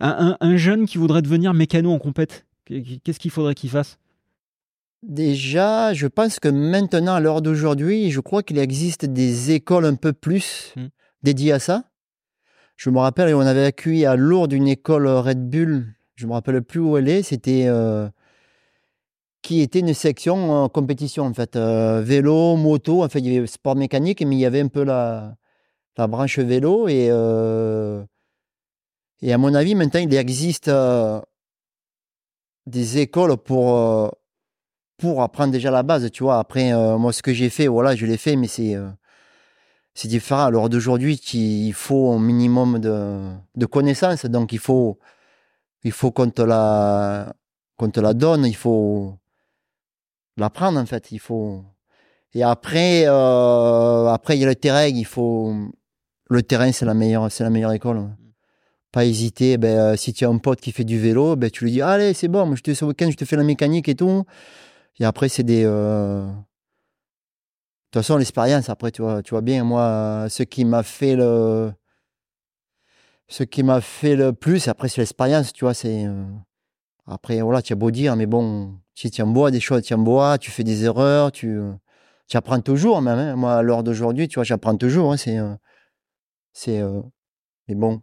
un, 0.00 0.36
un- 0.40 0.46
un 0.48 0.56
jeune 0.56 0.86
qui 0.86 0.98
voudrait 0.98 1.22
devenir 1.22 1.54
mécano 1.54 1.92
en 1.92 1.98
compète, 2.00 2.44
qu'est-ce 2.66 3.20
qu'il 3.20 3.30
faudrait 3.30 3.54
qu'il 3.54 3.70
fasse? 3.70 3.98
Déjà, 5.02 5.92
je 5.94 6.06
pense 6.06 6.38
que 6.38 6.48
maintenant, 6.48 7.14
à 7.14 7.20
l'heure 7.20 7.42
d'aujourd'hui, 7.42 8.10
je 8.12 8.20
crois 8.20 8.42
qu'il 8.42 8.58
existe 8.58 9.04
des 9.04 9.50
écoles 9.52 9.84
un 9.84 9.94
peu 9.94 10.12
plus 10.12 10.74
Mm. 10.76 10.86
Dédiées 11.22 11.52
à 11.52 11.58
ça. 11.58 11.84
Je 12.76 12.90
me 12.90 12.98
rappelle, 12.98 13.34
on 13.34 13.40
avait 13.40 13.64
accueilli 13.66 14.06
à 14.06 14.16
Lourdes 14.16 14.52
une 14.52 14.68
école 14.68 15.06
Red 15.06 15.48
Bull, 15.48 15.94
je 16.16 16.26
me 16.26 16.32
rappelle 16.32 16.62
plus 16.62 16.80
où 16.80 16.96
elle 16.96 17.08
est, 17.08 17.22
c'était 17.22 17.64
euh, 17.66 18.08
qui 19.42 19.60
était 19.60 19.80
une 19.80 19.94
section 19.94 20.68
compétition 20.68 21.24
en 21.24 21.34
fait, 21.34 21.56
Euh, 21.56 22.00
vélo, 22.02 22.56
moto, 22.56 23.04
en 23.04 23.08
fait 23.08 23.20
il 23.20 23.32
y 23.32 23.38
avait 23.38 23.46
sport 23.46 23.76
mécanique, 23.76 24.22
mais 24.26 24.36
il 24.36 24.40
y 24.40 24.46
avait 24.46 24.60
un 24.60 24.68
peu 24.68 24.84
la, 24.84 25.36
la 25.96 26.06
branche 26.06 26.38
vélo 26.38 26.88
et 26.88 27.08
euh, 27.10 28.02
et 29.20 29.32
à 29.32 29.38
mon 29.38 29.54
avis 29.54 29.74
maintenant 29.74 30.00
il 30.00 30.14
existe 30.14 30.70
des 32.66 32.98
écoles 32.98 33.36
pour 33.36 34.10
pour 34.98 35.22
apprendre 35.22 35.52
déjà 35.52 35.70
la 35.70 35.82
base, 35.82 36.10
tu 36.12 36.22
vois. 36.22 36.38
Après, 36.38 36.72
moi, 36.96 37.12
ce 37.12 37.22
que 37.22 37.32
j'ai 37.32 37.50
fait, 37.50 37.66
voilà, 37.66 37.96
je 37.96 38.06
l'ai 38.06 38.16
fait, 38.16 38.36
mais 38.36 38.46
c'est 38.46 38.76
c'est 39.94 40.08
différent. 40.08 40.44
Alors 40.44 40.68
d'aujourd'hui, 40.68 41.16
il 41.34 41.72
faut 41.72 42.12
un 42.12 42.18
minimum 42.20 42.78
de, 42.78 43.20
de 43.56 43.66
connaissances, 43.66 44.26
donc 44.26 44.52
il 44.52 44.58
faut 44.58 44.98
il 45.84 45.92
faut 45.92 46.10
qu'on 46.12 46.30
te 46.30 46.42
la 46.42 47.34
qu'on 47.76 47.90
te 47.90 48.00
la 48.00 48.14
donne, 48.14 48.44
il 48.46 48.56
faut 48.56 49.18
l'apprendre 50.36 50.78
en 50.80 50.86
fait, 50.86 51.12
il 51.12 51.18
faut. 51.20 51.64
Et 52.34 52.42
après, 52.42 53.04
euh, 53.06 54.06
après 54.08 54.36
il 54.36 54.40
y 54.40 54.44
a 54.44 54.48
le 54.48 54.54
terrain, 54.56 54.86
il 54.86 55.04
faut 55.06 55.54
le 56.30 56.42
terrain, 56.42 56.72
c'est 56.72 56.86
la 56.86 56.94
meilleure, 56.94 57.30
c'est 57.30 57.44
la 57.44 57.50
meilleure 57.50 57.72
école. 57.72 57.98
ouais. 57.98 58.08
Pas 58.92 59.04
hésiter. 59.06 59.58
Ben, 59.58 59.78
euh, 59.78 59.96
si 59.96 60.12
tu 60.12 60.24
as 60.24 60.28
un 60.28 60.38
pote 60.38 60.60
qui 60.60 60.72
fait 60.72 60.84
du 60.84 60.98
vélo, 60.98 61.36
ben, 61.36 61.50
tu 61.50 61.64
lui 61.64 61.72
dis 61.72 61.82
allez, 61.82 62.14
c'est 62.14 62.28
bon, 62.28 62.46
moi, 62.46 62.56
je 62.56 62.62
te, 62.62 62.74
ce 62.74 62.84
week-end, 62.84 63.10
je 63.10 63.16
te 63.16 63.24
fais 63.24 63.36
la 63.36 63.44
mécanique 63.44 63.88
et 63.88 63.94
tout. 63.94 64.24
Et 65.00 65.04
après, 65.04 65.28
c'est 65.28 65.42
des. 65.44 65.64
euh, 65.66 66.26
toute 67.92 68.02
façon, 68.02 68.16
l'expérience, 68.16 68.68
après, 68.70 68.90
tu 68.90 69.02
vois, 69.02 69.22
tu 69.22 69.30
vois 69.30 69.42
bien, 69.42 69.64
moi, 69.64 70.26
ce 70.30 70.42
qui 70.42 70.64
m'a 70.64 70.82
fait 70.82 71.16
le. 71.16 71.72
Ce 73.28 73.44
qui 73.44 73.62
m'a 73.62 73.80
fait 73.80 74.14
le 74.16 74.32
plus, 74.32 74.68
après, 74.68 74.88
c'est 74.88 75.00
l'expérience, 75.00 75.52
tu 75.52 75.64
vois, 75.64 75.74
c'est. 75.74 76.06
euh, 76.06 76.24
Après, 77.06 77.40
voilà, 77.42 77.62
tu 77.62 77.72
as 77.72 77.76
beau 77.76 77.90
dire, 77.90 78.16
mais 78.16 78.26
bon, 78.26 78.74
tu 78.94 79.22
en 79.22 79.26
bois 79.28 79.50
des 79.50 79.60
choses, 79.60 79.82
tu 79.84 79.94
en 79.94 79.98
bois, 79.98 80.38
tu 80.38 80.50
fais 80.50 80.64
des 80.64 80.84
erreurs, 80.84 81.32
tu, 81.32 81.48
euh, 81.58 81.72
tu 82.28 82.36
apprends 82.36 82.60
toujours 82.60 83.02
même. 83.02 83.18
hein. 83.18 83.36
Moi, 83.36 83.54
à 83.56 83.62
l'heure 83.62 83.82
d'aujourd'hui, 83.84 84.28
tu 84.28 84.36
vois, 84.36 84.44
j'apprends 84.44 84.76
toujours. 84.76 85.12
hein, 85.12 85.16
c'est. 85.18 85.38
euh, 85.38 85.54
C'est. 86.54 86.82
Mais 87.68 87.74
bon. 87.76 88.02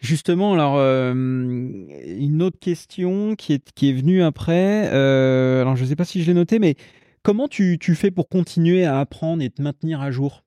Justement, 0.00 0.54
alors 0.54 0.78
une 0.80 2.42
autre 2.42 2.58
question 2.58 3.36
qui 3.36 3.52
est 3.54 3.72
qui 3.74 3.90
est 3.90 3.92
venue 3.92 4.22
après. 4.22 4.88
alors 4.88 5.76
je 5.76 5.84
sais 5.84 5.96
pas 5.96 6.04
si 6.04 6.22
je 6.22 6.26
l'ai 6.28 6.34
noté, 6.34 6.58
mais 6.58 6.74
comment 7.22 7.48
tu, 7.48 7.78
fais 7.94 8.10
pour 8.10 8.28
continuer 8.28 8.84
à 8.84 8.98
apprendre 8.98 9.42
et 9.42 9.50
te 9.50 9.62
maintenir 9.62 10.00
à 10.00 10.10
jour? 10.10 10.44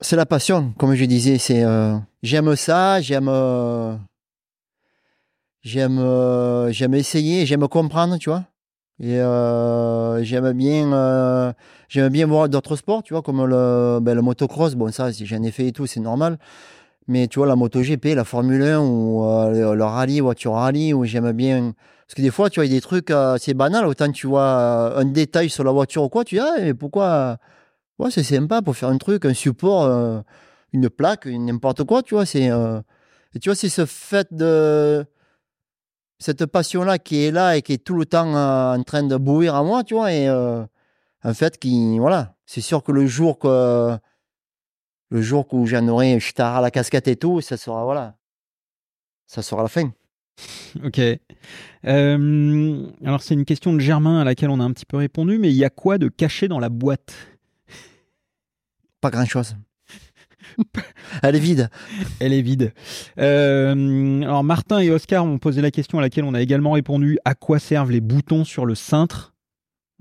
C'est 0.00 0.16
la 0.16 0.26
passion, 0.26 0.72
comme 0.78 0.94
je 0.94 1.04
disais. 1.04 1.38
Euh, 1.64 1.98
j'aime 2.22 2.54
ça, 2.54 3.00
j'aime, 3.00 3.30
j'aime, 5.62 6.70
j'aime 6.70 6.94
essayer, 6.94 7.46
j'aime 7.46 7.66
comprendre, 7.66 8.16
tu 8.18 8.30
vois. 8.30 8.44
Et 9.00 9.20
euh, 9.20 10.22
j'aime 10.24 10.52
bien, 10.52 10.92
euh, 10.92 11.52
j'aime 11.88 12.08
bien 12.08 12.26
voir 12.26 12.48
d'autres 12.48 12.76
sports, 12.76 13.02
tu 13.02 13.14
vois, 13.14 13.22
comme 13.22 13.44
le, 13.44 14.00
ben, 14.00 14.20
motocross. 14.20 14.74
Bon, 14.74 14.90
ça, 14.92 15.10
j'en 15.12 15.42
ai 15.42 15.50
fait 15.50 15.68
et 15.68 15.72
tout, 15.72 15.86
c'est 15.86 16.00
normal. 16.00 16.38
Mais 17.06 17.28
tu 17.28 17.38
vois, 17.38 17.46
la 17.46 17.56
MotoGP, 17.56 18.14
la 18.14 18.24
Formule 18.24 18.62
1 18.62 18.80
ou 18.80 19.22
le, 19.52 19.74
le 19.74 19.84
rallye, 19.84 20.20
voiture 20.20 20.54
rallye, 20.54 20.92
où 20.94 21.04
j'aime 21.04 21.32
bien 21.32 21.74
Parce 22.08 22.16
que 22.16 22.22
des 22.22 22.30
fois, 22.30 22.50
tu 22.50 22.58
vois, 22.60 22.66
il 22.66 22.72
y 22.72 22.74
a 22.74 22.78
des 22.78 22.80
trucs, 22.80 23.10
euh, 23.10 23.36
c'est 23.38 23.54
banal. 23.54 23.86
Autant 23.86 24.10
tu 24.10 24.26
vois 24.26 24.42
euh, 24.42 25.00
un 25.00 25.04
détail 25.04 25.50
sur 25.50 25.62
la 25.62 25.72
voiture 25.72 26.02
ou 26.04 26.08
quoi, 26.08 26.24
tu 26.24 26.36
dis, 26.36 26.40
ah, 26.40 26.54
mais 26.60 26.74
pourquoi 26.74 27.38
Ouais, 27.98 28.10
c'est 28.12 28.22
sympa 28.22 28.62
pour 28.62 28.76
faire 28.76 28.90
un 28.90 28.98
truc, 28.98 29.24
un 29.24 29.34
support, 29.34 29.82
euh, 29.84 30.20
une 30.72 30.88
plaque, 30.88 31.26
n'importe 31.26 31.84
quoi, 31.84 32.02
tu 32.02 32.14
vois. 32.14 32.26
C'est, 32.26 32.50
euh, 32.50 32.80
et 33.34 33.40
tu 33.40 33.48
vois, 33.48 33.56
c'est 33.56 33.68
ce 33.68 33.86
fait 33.86 34.32
de. 34.32 35.04
Cette 36.20 36.46
passion-là 36.46 36.98
qui 36.98 37.24
est 37.24 37.30
là 37.30 37.56
et 37.56 37.62
qui 37.62 37.74
est 37.74 37.84
tout 37.84 37.94
le 37.96 38.04
temps 38.06 38.34
euh, 38.34 38.76
en 38.76 38.82
train 38.82 39.04
de 39.04 39.16
bouillir 39.16 39.54
à 39.54 39.62
moi, 39.62 39.84
tu 39.84 39.94
vois. 39.94 40.12
Et 40.12 40.28
euh, 40.28 40.64
en 41.24 41.34
fait, 41.34 41.58
qui, 41.58 41.98
voilà, 41.98 42.36
c'est 42.46 42.60
sûr 42.60 42.82
que 42.84 42.92
le 42.92 43.06
jour 43.06 43.38
que. 43.38 43.98
Le 45.10 45.22
jour 45.22 45.46
où 45.54 45.66
j'en 45.66 45.86
aurai, 45.88 46.20
je 46.20 46.32
à 46.42 46.60
la 46.60 46.70
casquette 46.70 47.08
et 47.08 47.16
tout, 47.16 47.40
ça 47.40 47.56
sera, 47.56 47.84
voilà. 47.84 48.16
Ça 49.26 49.42
sera 49.42 49.62
la 49.62 49.68
fin. 49.68 49.90
Ok. 50.84 51.00
Euh, 51.84 52.86
alors 53.04 53.22
c'est 53.22 53.34
une 53.34 53.44
question 53.44 53.72
de 53.72 53.80
Germain 53.80 54.20
à 54.20 54.24
laquelle 54.24 54.50
on 54.50 54.60
a 54.60 54.64
un 54.64 54.72
petit 54.72 54.86
peu 54.86 54.96
répondu, 54.96 55.38
mais 55.38 55.50
il 55.50 55.56
y 55.56 55.64
a 55.64 55.70
quoi 55.70 55.98
de 55.98 56.08
caché 56.08 56.48
dans 56.48 56.58
la 56.58 56.68
boîte? 56.68 57.14
Pas 59.00 59.10
grand-chose. 59.10 59.56
Elle 61.22 61.36
est 61.36 61.40
vide. 61.40 61.70
Elle 62.20 62.32
est 62.32 62.42
vide. 62.42 62.72
Euh, 63.18 64.22
alors 64.22 64.44
Martin 64.44 64.80
et 64.80 64.90
Oscar 64.90 65.24
m'ont 65.24 65.38
posé 65.38 65.60
la 65.62 65.70
question 65.70 65.98
à 65.98 66.00
laquelle 66.00 66.24
on 66.24 66.34
a 66.34 66.42
également 66.42 66.72
répondu. 66.72 67.18
À 67.24 67.34
quoi 67.34 67.58
servent 67.58 67.90
les 67.90 68.00
boutons 68.00 68.44
sur 68.44 68.66
le 68.66 68.74
cintre? 68.74 69.34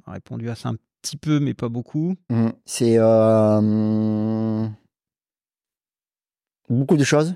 On 0.05 0.11
a 0.11 0.13
répondu 0.15 0.49
à 0.49 0.55
ça 0.55 0.69
un 0.69 0.75
petit 1.01 1.17
peu, 1.17 1.39
mais 1.39 1.53
pas 1.53 1.69
beaucoup. 1.69 2.15
Mm. 2.29 2.49
C'est 2.65 2.95
euh, 2.97 4.67
beaucoup 6.69 6.97
de 6.97 7.03
choses, 7.03 7.35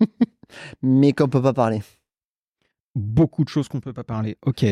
mais 0.82 1.12
qu'on 1.12 1.28
peut 1.28 1.42
pas 1.42 1.52
parler. 1.52 1.82
Beaucoup 2.94 3.42
de 3.42 3.48
choses 3.48 3.68
qu'on 3.68 3.80
peut 3.80 3.92
pas 3.92 4.04
parler. 4.04 4.36
Ok. 4.46 4.64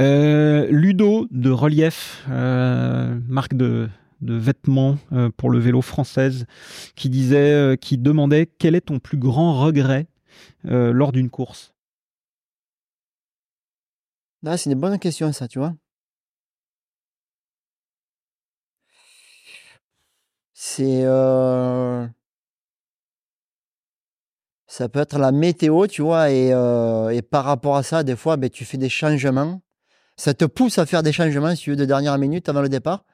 Euh, 0.00 0.66
Ludo 0.70 1.26
de 1.30 1.50
Relief, 1.50 2.24
euh, 2.28 3.18
marque 3.26 3.54
de, 3.54 3.88
vêtements 4.20 4.98
euh, 5.12 5.30
pour 5.34 5.48
le 5.50 5.58
vélo 5.58 5.80
française, 5.80 6.46
qui 6.94 7.08
disait, 7.08 7.78
qui 7.80 7.96
demandait 7.96 8.46
quel 8.58 8.74
est 8.74 8.82
ton 8.82 8.98
plus 8.98 9.16
grand 9.18 9.58
regret 9.60 10.06
lors 10.64 11.12
d'une 11.12 11.30
course? 11.30 11.72
C'est 14.56 14.70
une 14.70 14.78
bonne 14.78 14.98
question, 14.98 15.32
ça, 15.32 15.48
tu 15.48 15.58
vois. 15.58 15.74
C'est. 20.52 21.04
Ça 24.70 24.88
peut 24.90 25.00
être 25.00 25.18
la 25.18 25.32
météo, 25.32 25.86
tu 25.86 26.02
vois, 26.02 26.30
et, 26.30 26.52
euh, 26.52 27.08
et 27.08 27.22
par 27.22 27.44
rapport 27.44 27.76
à 27.76 27.82
ça, 27.82 28.02
des 28.02 28.16
fois, 28.16 28.36
ben, 28.36 28.50
tu 28.50 28.66
fais 28.66 28.76
des 28.76 28.90
changements. 28.90 29.62
Ça 30.16 30.34
te 30.34 30.44
pousse 30.44 30.78
à 30.78 30.84
faire 30.86 31.02
des 31.02 31.12
changements, 31.12 31.54
si 31.56 31.62
tu 31.62 31.70
veux, 31.70 31.76
de 31.76 31.86
dernière 31.86 32.18
minute 32.18 32.48
avant 32.50 32.60
le 32.60 32.68
départ. 32.68 33.04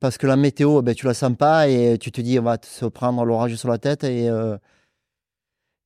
Parce 0.00 0.18
que 0.18 0.26
la 0.26 0.36
météo, 0.36 0.82
ben, 0.82 0.94
tu 0.94 1.06
la 1.06 1.14
sens 1.14 1.34
pas 1.36 1.68
et 1.68 1.98
tu 1.98 2.12
te 2.12 2.20
dis, 2.20 2.38
on 2.38 2.42
va 2.42 2.58
se 2.62 2.84
prendre 2.86 3.24
l'orage 3.24 3.54
sur 3.56 3.68
la 3.70 3.78
tête. 3.78 4.04
Et, 4.04 4.28
euh, 4.28 4.58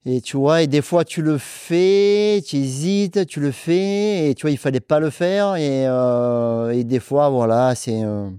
et 0.07 0.21
tu 0.21 0.37
vois, 0.37 0.63
et 0.63 0.67
des 0.67 0.83
fois, 0.83 1.05
tu 1.05 1.23
le 1.23 1.39
fais, 1.39 2.43
tu 2.47 2.57
hésites, 2.57 3.27
tu 3.27 3.41
le 3.41 3.53
fais, 3.53 4.31
et 4.31 4.35
tu 4.35 4.43
vois, 4.43 4.51
il 4.51 4.59
fallait 4.59 4.81
pas 4.81 5.01
le 5.01 5.11
faire. 5.11 5.57
Et, 5.57 5.87
euh, 5.87 6.71
et 6.73 6.85
des 6.85 7.01
fois, 7.01 7.29
voilà, 7.31 7.75
c'est. 7.75 8.03
euh, 8.05 8.31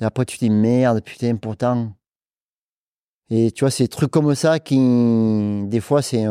et 0.00 0.04
après, 0.04 0.24
tu 0.26 0.38
te 0.38 0.44
dis, 0.44 0.50
merde, 0.50 1.02
putain, 1.02 1.36
pourtant. 1.36 1.92
Et 3.30 3.50
tu 3.52 3.64
vois, 3.64 3.70
des 3.76 3.88
trucs 3.88 4.10
comme 4.10 4.34
ça 4.34 4.58
qui, 4.58 4.76
des 5.66 5.80
fois, 5.80 6.02
c'est. 6.02 6.24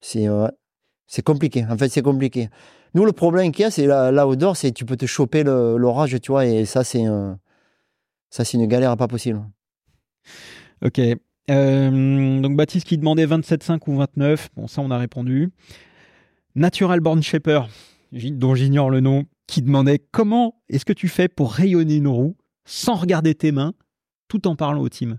c'est 0.00 0.28
euh, 0.28 0.48
c'est 1.06 1.22
compliqué. 1.22 1.64
En 1.70 1.78
fait, 1.78 1.88
c'est 1.88 2.02
compliqué. 2.02 2.50
Nous, 2.94 3.04
le 3.04 3.12
problème 3.12 3.50
qu'il 3.52 3.62
y 3.62 3.64
a, 3.64 3.70
c'est 3.70 3.86
dehors, 3.86 4.56
c'est 4.56 4.72
tu 4.72 4.84
peux 4.84 4.96
te 4.96 5.06
choper 5.06 5.42
l'orage, 5.42 6.20
tu 6.20 6.32
vois, 6.32 6.44
et 6.46 6.66
ça, 6.66 6.84
c'est 6.84 7.06
ça, 8.30 8.44
c'est 8.44 8.58
une 8.58 8.66
galère 8.66 8.96
pas 8.96 9.08
possible. 9.08 9.42
Ok. 10.84 11.00
Euh, 11.50 12.40
donc 12.40 12.56
Baptiste 12.56 12.86
qui 12.86 12.98
demandait 12.98 13.26
27,5 13.26 13.80
ou 13.86 13.96
29. 13.96 14.50
Bon, 14.54 14.66
ça, 14.66 14.82
on 14.82 14.90
a 14.90 14.98
répondu. 14.98 15.50
Natural 16.54 17.00
Born 17.00 17.22
Shaper, 17.22 17.68
dont 18.12 18.54
j'ignore 18.54 18.90
le 18.90 19.00
nom, 19.00 19.24
qui 19.46 19.62
demandait 19.62 19.98
comment 19.98 20.60
est-ce 20.68 20.84
que 20.84 20.92
tu 20.92 21.08
fais 21.08 21.28
pour 21.28 21.52
rayonner 21.52 21.96
une 21.96 22.08
roue 22.08 22.36
sans 22.64 22.96
regarder 22.96 23.34
tes 23.34 23.52
mains 23.52 23.72
tout 24.28 24.46
en 24.46 24.56
parlant 24.56 24.80
au 24.80 24.88
team 24.88 25.18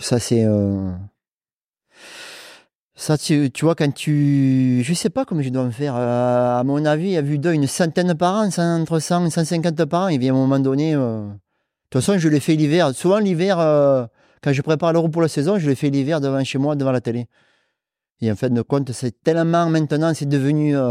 Ça, 0.00 0.18
c'est. 0.18 0.44
euh, 0.44 0.92
Ça, 2.94 3.16
tu, 3.16 3.50
tu 3.50 3.64
vois, 3.64 3.74
quand 3.74 3.90
tu. 3.94 4.82
Je 4.84 4.94
sais 4.94 5.08
pas 5.10 5.24
comment 5.24 5.40
je 5.42 5.48
dois 5.48 5.64
me 5.64 5.70
faire. 5.70 5.96
euh, 5.96 6.58
à 6.58 6.64
mon 6.64 6.84
avis, 6.84 7.16
à 7.16 7.22
vue 7.22 7.38
d'œil, 7.38 7.56
une 7.56 7.66
centaine 7.66 8.14
par 8.14 8.34
an, 8.34 8.48
entre 8.58 8.98
100 8.98 9.26
et 9.26 9.30
150 9.30 9.84
par 9.86 10.02
an. 10.04 10.08
Et 10.08 10.18
bien, 10.18 10.34
à 10.34 10.36
un 10.36 10.40
moment 10.40 10.58
donné. 10.58 10.94
euh, 10.94 11.26
De 11.28 11.32
toute 11.90 12.02
façon, 12.02 12.18
je 12.18 12.28
l'ai 12.28 12.40
fait 12.40 12.56
l'hiver. 12.56 12.94
Souvent, 12.94 13.18
l'hiver, 13.18 13.56
quand 14.42 14.52
je 14.52 14.62
prépare 14.62 14.92
l'euro 14.92 15.08
pour 15.08 15.22
la 15.22 15.28
saison, 15.28 15.58
je 15.58 15.68
l'ai 15.68 15.74
fait 15.76 15.90
l'hiver 15.90 16.20
devant 16.20 16.44
chez 16.44 16.58
moi, 16.58 16.76
devant 16.76 16.92
la 16.92 17.00
télé. 17.00 17.26
Et 18.20 18.30
en 18.30 18.36
fait, 18.36 18.50
de 18.50 18.62
compte, 18.62 18.92
c'est 18.92 19.22
tellement 19.22 19.68
maintenant, 19.70 20.12
c'est 20.14 20.26
devenu. 20.28 20.74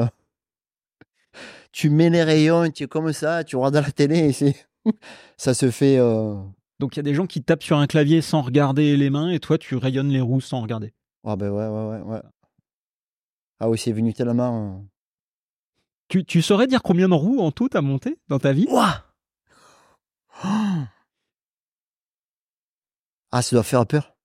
Tu 1.72 1.90
mets 1.91 2.10
les 2.10 2.24
rayons, 2.24 2.70
tu 2.72 2.84
es 2.84 2.88
comme 2.88 3.14
ça, 3.14 3.44
tu 3.44 3.56
regardes 3.56 3.86
la 3.86 3.91
télé 3.91 4.18
et 4.30 4.34
c'est. 4.34 4.56
ça 5.38 5.53
se 5.53 5.69
fait. 5.72 5.97
euh, 5.97 6.35
Donc 6.80 6.95
il 6.95 6.97
y 6.97 7.01
a 7.01 7.03
des 7.03 7.14
gens 7.15 7.27
qui 7.27 7.43
tapent 7.43 7.64
sur 7.64 7.77
un 7.77 7.88
clavier 7.88 8.22
sans 8.22 8.41
regarder 8.41 8.95
les 8.97 9.10
mains 9.10 9.30
et 9.31 9.39
toi 9.39 9.57
tu 9.57 9.76
rayonnes 9.76 10.10
les 10.10 10.22
roues 10.22 10.41
sans 10.41 10.61
regarder. 10.61 10.93
Ah, 11.26 11.35
ben 11.35 11.49
ouais, 11.49 11.68
ouais, 11.68 11.85
ouais. 11.99 12.01
ouais. 12.14 12.22
Ah 13.60 13.69
oui, 13.69 13.77
c'est 13.77 13.91
venu 13.91 14.14
tellement. 14.14 14.77
euh, 14.77 14.81
Tu, 16.07 16.23
tu 16.23 16.41
saurais 16.41 16.68
dire 16.68 16.81
combien 16.81 17.10
de 17.10 17.14
roues 17.14 17.39
en 17.41 17.51
tout 17.51 17.68
t'as 17.69 17.81
monté 17.81 18.18
dans 18.30 18.39
ta 18.39 18.53
vie? 18.53 18.68
Ouah 18.69 19.06
Oh 20.45 20.47
Ah, 23.31 23.41
ça 23.43 23.56
doit 23.56 23.64
faire 23.64 23.85
peur. 23.85 24.15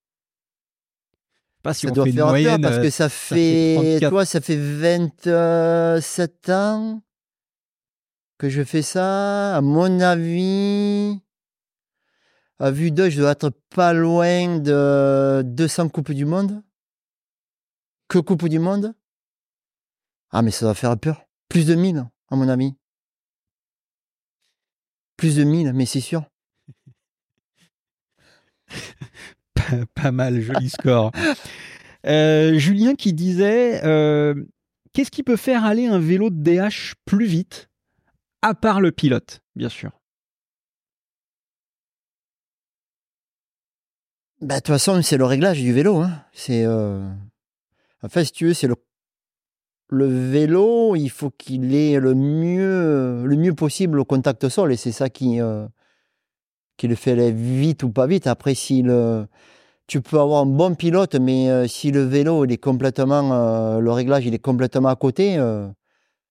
Pas 1.62 1.74
si 1.74 1.82
Ça 1.86 1.90
on 1.90 1.94
doit 1.94 2.04
fait 2.04 2.10
une 2.10 2.16
faire 2.16 2.26
moyenne. 2.28 2.50
peur 2.62 2.70
parce 2.70 2.78
euh, 2.78 2.82
que 2.82 2.90
ça 2.90 3.08
fait 3.08 3.34
fait, 3.36 3.74
34. 4.00 4.10
toi, 4.10 4.24
ça 4.24 4.40
fait 4.40 4.56
27 4.56 6.48
ans 6.50 7.02
je 8.50 8.64
fais 8.64 8.82
ça. 8.82 9.56
À 9.56 9.60
mon 9.60 10.00
avis, 10.00 11.20
à 12.58 12.70
vue 12.70 12.90
d'œil, 12.90 13.10
je 13.10 13.20
dois 13.20 13.32
être 13.32 13.50
pas 13.70 13.92
loin 13.92 14.58
de 14.58 15.42
200 15.44 15.88
Coupes 15.88 16.12
du 16.12 16.24
Monde. 16.24 16.62
Que 18.08 18.18
Coupe 18.18 18.48
du 18.48 18.58
Monde? 18.58 18.94
Ah, 20.30 20.42
mais 20.42 20.50
ça 20.50 20.66
doit 20.66 20.74
faire 20.74 20.98
peur. 20.98 21.26
Plus 21.48 21.66
de 21.66 21.74
1000, 21.74 22.06
à 22.30 22.36
mon 22.36 22.48
avis. 22.48 22.74
Plus 25.16 25.36
de 25.36 25.44
1000, 25.44 25.72
mais 25.72 25.86
c'est 25.86 26.00
sûr. 26.00 26.24
pas, 29.54 29.86
pas 29.94 30.12
mal, 30.12 30.40
joli 30.40 30.70
score. 30.70 31.12
Euh, 32.06 32.58
Julien 32.58 32.94
qui 32.94 33.12
disait 33.12 33.82
euh, 33.84 34.34
qu'est-ce 34.92 35.10
qui 35.10 35.22
peut 35.22 35.36
faire 35.36 35.64
aller 35.64 35.86
un 35.86 35.98
vélo 35.98 36.30
de 36.30 36.42
DH 36.42 36.94
plus 37.04 37.26
vite? 37.26 37.70
À 38.44 38.52
part 38.52 38.82
le 38.82 38.92
pilote, 38.92 39.40
bien 39.56 39.70
sûr. 39.70 39.90
Bah, 44.42 44.56
de 44.56 44.60
toute 44.60 44.66
façon, 44.66 45.00
c'est 45.00 45.16
le 45.16 45.24
réglage 45.24 45.60
du 45.62 45.72
vélo. 45.72 45.96
Hein. 46.02 46.10
C'est, 46.34 46.64
euh, 46.66 47.08
En 48.02 48.08
fait, 48.10 48.26
si 48.26 48.32
tu 48.32 48.46
veux, 48.48 48.52
c'est 48.52 48.68
le... 48.68 48.76
vélo, 50.06 50.94
il 50.94 51.08
faut 51.08 51.30
qu'il 51.30 51.74
ait 51.74 51.98
le 51.98 52.14
mieux, 52.14 53.24
le 53.24 53.36
mieux 53.36 53.54
possible 53.54 53.98
au 53.98 54.04
contact 54.04 54.50
sol. 54.50 54.72
Et 54.72 54.76
c'est 54.76 54.92
ça 54.92 55.08
qui, 55.08 55.40
euh, 55.40 55.66
le 56.82 56.94
fait 56.96 57.30
vite 57.30 57.82
ou 57.82 57.90
pas 57.90 58.06
vite. 58.06 58.26
Après, 58.26 58.54
si 58.54 58.82
le... 58.82 59.26
tu 59.86 60.02
peux 60.02 60.20
avoir 60.20 60.42
un 60.42 60.46
bon 60.46 60.74
pilote, 60.74 61.14
mais 61.14 61.48
euh, 61.48 61.66
si 61.66 61.90
le 61.90 62.02
vélo, 62.02 62.44
il 62.44 62.52
est 62.52 62.58
complètement, 62.58 63.78
le 63.80 63.90
réglage, 63.90 64.26
il 64.26 64.34
est 64.34 64.38
complètement 64.38 64.90
à 64.90 64.96
côté, 64.96 65.38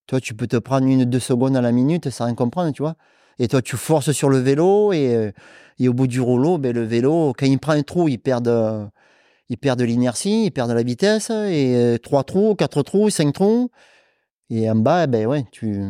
toi, 0.08 0.20
tu 0.22 0.34
peux 0.34 0.48
te 0.48 0.58
prendre 0.58 0.88
une, 0.88 1.06
deux 1.06 1.20
secondes 1.20 1.56
à 1.56 1.62
la 1.62 1.72
minute 1.72 2.10
sans 2.10 2.26
rien 2.26 2.36
comprendre, 2.36 2.72
tu 2.74 2.82
vois. 2.82 2.96
Et 3.40 3.48
toi, 3.48 3.62
tu 3.62 3.78
forces 3.78 4.12
sur 4.12 4.30
le 4.30 4.38
vélo 4.38 4.94
et, 4.94 5.16
euh, 5.16 5.32
et 5.80 5.88
au 5.90 5.94
bout 5.94 6.08
du 6.08 6.22
rouleau, 6.22 6.58
ben, 6.58 6.74
le 6.74 6.84
vélo, 6.84 7.34
quand 7.38 7.46
il 7.46 7.60
prend 7.60 7.74
un 7.74 7.84
trou, 7.84 8.08
il 8.08 8.20
perd 8.20 8.46
de, 8.46 8.86
il 9.50 9.58
perd 9.58 9.80
de 9.80 9.86
l'inertie, 9.86 10.46
il 10.46 10.52
perd 10.52 10.70
de 10.70 10.74
la 10.74 10.84
vitesse. 10.84 11.30
Et 11.30 11.76
euh, 11.76 11.98
trois 11.98 12.24
trous, 12.24 12.56
quatre 12.56 12.84
trous, 12.84 13.10
cinq 13.10 13.34
trous. 13.34 13.70
Et 14.50 14.70
en 14.70 14.76
bas, 14.76 15.08
ben 15.08 15.26
ouais, 15.26 15.46
tu, 15.52 15.82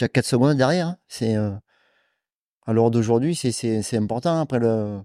as 0.00 0.08
quatre 0.08 0.26
secondes 0.26 0.56
derrière. 0.56 0.88
hein. 0.88 0.96
C'est, 1.08 1.36
euh, 1.36 1.52
à 2.66 2.72
l'heure 2.72 2.90
d'aujourd'hui, 2.90 3.34
c'est, 3.34 3.96
important. 3.96 4.40
Après, 4.40 4.58
le, 4.58 5.00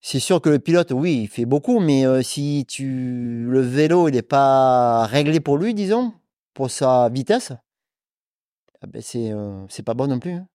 c'est 0.00 0.20
sûr 0.20 0.40
que 0.40 0.48
le 0.48 0.58
pilote, 0.58 0.92
oui, 0.92 1.22
il 1.22 1.28
fait 1.28 1.44
beaucoup, 1.44 1.80
mais 1.80 2.06
euh, 2.06 2.22
si 2.22 2.64
tu, 2.68 3.46
le 3.48 3.60
vélo, 3.60 4.08
il 4.08 4.12
n'est 4.14 4.22
pas 4.22 5.06
réglé 5.06 5.40
pour 5.40 5.58
lui, 5.58 5.74
disons, 5.74 6.12
pour 6.58 6.72
sa 6.72 7.08
vitesse, 7.08 7.52
ah 8.82 8.86
ben 8.88 9.00
c'est, 9.00 9.30
euh, 9.30 9.64
c'est 9.68 9.84
pas 9.84 9.94
bon 9.94 10.08
non 10.08 10.18
plus. 10.18 10.32
hein. 10.32 10.48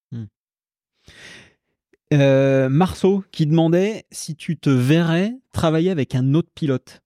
Euh, 2.12 2.68
Marceau 2.68 3.24
qui 3.32 3.46
demandait 3.46 4.04
si 4.10 4.36
tu 4.36 4.58
te 4.58 4.68
verrais 4.68 5.32
travailler 5.52 5.90
avec 5.90 6.14
un 6.14 6.34
autre 6.34 6.50
pilote. 6.54 7.00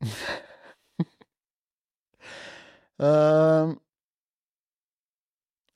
Euh, 3.00 3.74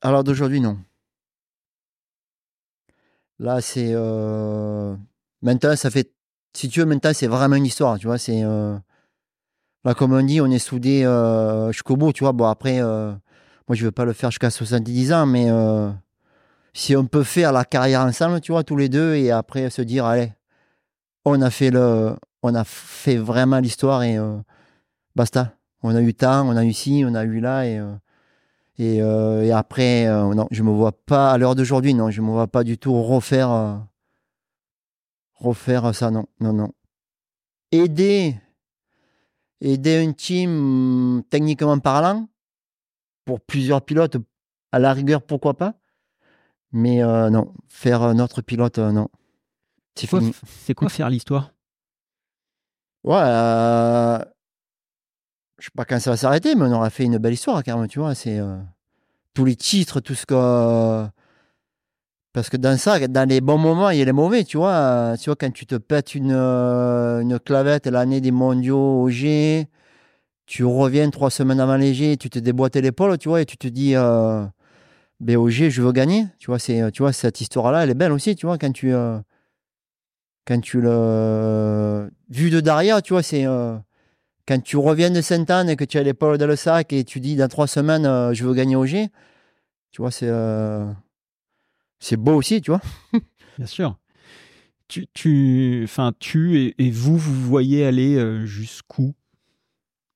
Alors 0.03 0.25
d'aujourd'hui, 0.25 0.61
non. 0.61 0.79
Là, 3.39 3.61
c'est. 3.61 3.95
Maintenant, 5.43 5.77
ça 5.77 5.91
fait. 5.91 6.13
Si 6.55 6.69
tu 6.69 6.81
veux, 6.81 6.87
maintenant, 6.87 7.13
c'est 7.15 7.27
vraiment 7.27 7.57
une 7.57 7.67
histoire. 7.67 7.99
Tu 7.99 8.07
vois, 8.07 8.19
c'est. 8.19 8.43
Là, 9.85 9.95
comme 9.95 10.13
on 10.13 10.23
dit, 10.23 10.41
on 10.41 10.51
est 10.51 10.59
soudés 10.59 11.05
euh, 11.05 11.73
jusqu'au 11.73 11.97
bout. 11.97 12.13
Tu 12.13 12.25
vois, 12.25 12.33
bon, 12.33 12.47
après, 12.47 12.83
euh, 12.83 13.13
moi, 13.69 13.75
je 13.75 13.83
ne 13.83 13.87
veux 13.87 13.93
pas 13.93 14.05
le 14.05 14.13
faire 14.13 14.31
jusqu'à 14.31 14.51
70 14.51 15.13
ans, 15.13 15.27
mais 15.27 15.51
euh, 15.51 15.91
si 16.75 16.95
on 16.97 17.07
peut 17.07 17.23
faire 17.23 17.53
la 17.53 17.65
carrière 17.65 18.03
ensemble, 18.03 18.41
tu 18.41 18.53
vois, 18.53 18.63
tous 18.63 18.77
les 18.77 18.89
deux, 18.89 19.15
et 19.15 19.31
après 19.31 19.71
se 19.71 19.83
dire, 19.83 20.05
allez, 20.05 20.33
on 21.25 21.41
a 21.43 21.51
fait 21.51 21.71
le. 21.71 22.15
On 22.43 22.55
a 22.55 22.65
fait 22.65 23.17
vraiment 23.19 23.59
l'histoire 23.59 24.03
et 24.03 24.19
basta. 25.15 25.53
On 25.83 25.95
a 25.95 26.01
eu 26.01 26.15
temps, 26.15 26.49
on 26.49 26.57
a 26.57 26.65
eu 26.65 26.73
ci, 26.73 27.05
on 27.07 27.15
a 27.15 27.25
eu 27.25 27.41
là, 27.41 27.67
et. 28.79 29.53
après, 29.53 30.07
non, 30.07 30.49
je 30.51 30.63
me 30.63 30.71
vois 30.71 30.93
pas, 30.93 31.33
à 31.33 31.39
l'heure 31.39 31.55
d'aujourd'hui, 31.55 31.93
non, 31.93 32.11
je 32.11 32.23
me 32.23 32.31
vois 32.31 32.47
pas 32.47 32.65
du 32.65 32.79
tout 32.79 33.03
refaire, 33.03 33.83
refaire 35.35 35.95
ça, 35.95 36.11
non, 36.11 36.25
non, 36.41 36.55
non. 36.55 36.73
Aider, 37.73 38.37
aider 39.61 40.05
un 40.07 40.13
team, 40.13 40.51
hum, 40.51 41.23
techniquement 41.31 41.79
parlant, 41.79 42.29
pour 43.25 43.41
plusieurs 43.41 43.83
pilotes, 43.83 44.17
à 44.73 44.79
la 44.79 44.93
rigueur, 44.93 45.23
pourquoi 45.23 45.55
pas. 45.55 45.75
Mais 46.73 47.03
euh, 47.03 47.31
non, 47.31 47.53
faire 47.69 48.15
notre 48.15 48.43
pilote, 48.43 48.79
euh, 48.79 48.93
non. 48.93 49.09
C'est 49.97 50.09
Quoi- 50.09 50.21
fini. 50.21 50.35
C'est 50.47 50.75
quoi 50.75 50.89
faire 50.89 51.11
l'histoire? 51.11 51.53
Ouais, 53.03 53.17
euh, 53.17 54.19
je 55.59 55.65
sais 55.67 55.71
pas 55.75 55.85
quand 55.85 55.99
ça 56.01 56.11
va 56.11 56.17
s'arrêter, 56.17 56.55
mais 56.55 56.65
on 56.67 56.73
aura 56.73 56.91
fait 56.91 57.05
une 57.05 57.19
belle 57.19 57.35
histoire, 57.35 57.63
quand 57.65 57.79
même, 57.79 57.89
tu 57.89 57.99
vois. 57.99 58.15
C'est 58.15 58.39
euh, 58.39 58.59
tous 59.35 59.45
les 59.45 59.57
titres, 59.57 60.01
tout 60.01 60.15
ce 60.15 60.27
que. 60.27 61.07
Parce 62.33 62.49
que 62.49 62.57
dans 62.57 62.77
ça, 62.79 63.07
dans 63.09 63.29
les 63.29 63.41
bons 63.41 63.59
moments, 63.59 63.91
il 63.91 63.99
y 63.99 64.03
a 64.03 64.05
les 64.05 64.13
mauvais, 64.13 64.45
tu 64.45 64.57
vois. 64.57 65.17
Tu 65.21 65.31
vois, 65.31 65.37
quand 65.37 65.51
tu 65.53 65.67
te 65.67 65.75
pètes 65.75 66.15
une, 66.15 66.33
euh, 66.33 67.21
une 67.21 67.41
clavette 67.41 67.87
l'année 67.87 68.21
des 68.21 68.31
mondiaux 68.31 69.03
au 69.03 69.09
G, 69.11 69.67
tu 70.47 70.65
reviens 70.65 71.11
trois 71.11 71.31
semaines 71.31 71.61
avant 71.61 71.77
les 71.77 71.95
G, 71.95 72.17
tu 72.17 72.31
te 72.31 72.39
déboîtes 72.39 72.77
l'épaule, 72.77 73.19
tu 73.19 73.29
vois, 73.29 73.43
et 73.43 73.47
tu 73.47 73.57
te 73.57 73.69
dis, 73.69 73.97
euh, 73.97 74.45
ben, 75.21 75.39
je 75.51 75.83
veux 75.83 75.93
gagner. 75.93 76.27
Tu 76.39 76.49
vois, 76.49 76.59
c'est, 76.61 76.91
tu 76.93 77.03
vois 77.03 77.13
cette 77.13 77.41
histoire-là, 77.41 77.85
elle 77.85 77.91
est 77.91 77.95
belle 77.95 78.13
aussi, 78.13 78.37
tu 78.37 78.47
vois, 78.47 78.59
quand 78.59 78.73
tu. 78.73 78.93
euh, 78.95 79.19
quand 80.47 80.61
tu 80.61 80.81
le. 80.81 82.11
Vu 82.31 82.51
de 82.51 82.61
derrière, 82.61 83.03
tu 83.03 83.13
vois, 83.13 83.23
c'est. 83.23 83.47
euh, 83.47 83.77
quand 84.49 84.63
tu 84.63 84.77
reviens 84.77 85.11
de 85.11 85.21
Sainte-Anne 85.21 85.71
et 85.71 85.77
que 85.77 85.85
tu 85.85 85.99
as 85.99 86.03
l'épaule 86.03 86.39
dans 86.39 86.47
le 86.47 86.57
sac 86.57 86.93
et 86.93 87.05
tu 87.05 87.21
dis 87.21 87.37
dans 87.37 87.49
trois 87.49 87.67
semaines, 87.69 88.33
je 88.35 88.45
veux 88.45 88.55
gagner 88.55 88.77
au 88.77 88.87
G, 88.87 89.09
tu 89.93 90.03
vois, 90.03 90.11
c'est. 90.11 90.31
C'est 92.01 92.17
beau 92.17 92.35
aussi, 92.35 92.61
tu 92.61 92.71
vois. 92.73 92.81
Bien 93.59 93.67
sûr. 93.67 93.97
Tu, 94.89 95.07
tu, 95.15 95.83
enfin, 95.85 96.13
tu 96.19 96.59
et, 96.59 96.75
et 96.85 96.91
vous, 96.91 97.17
vous 97.17 97.35
voyez 97.43 97.87
aller 97.87 98.17
euh, 98.17 98.45
jusqu'où? 98.45 99.15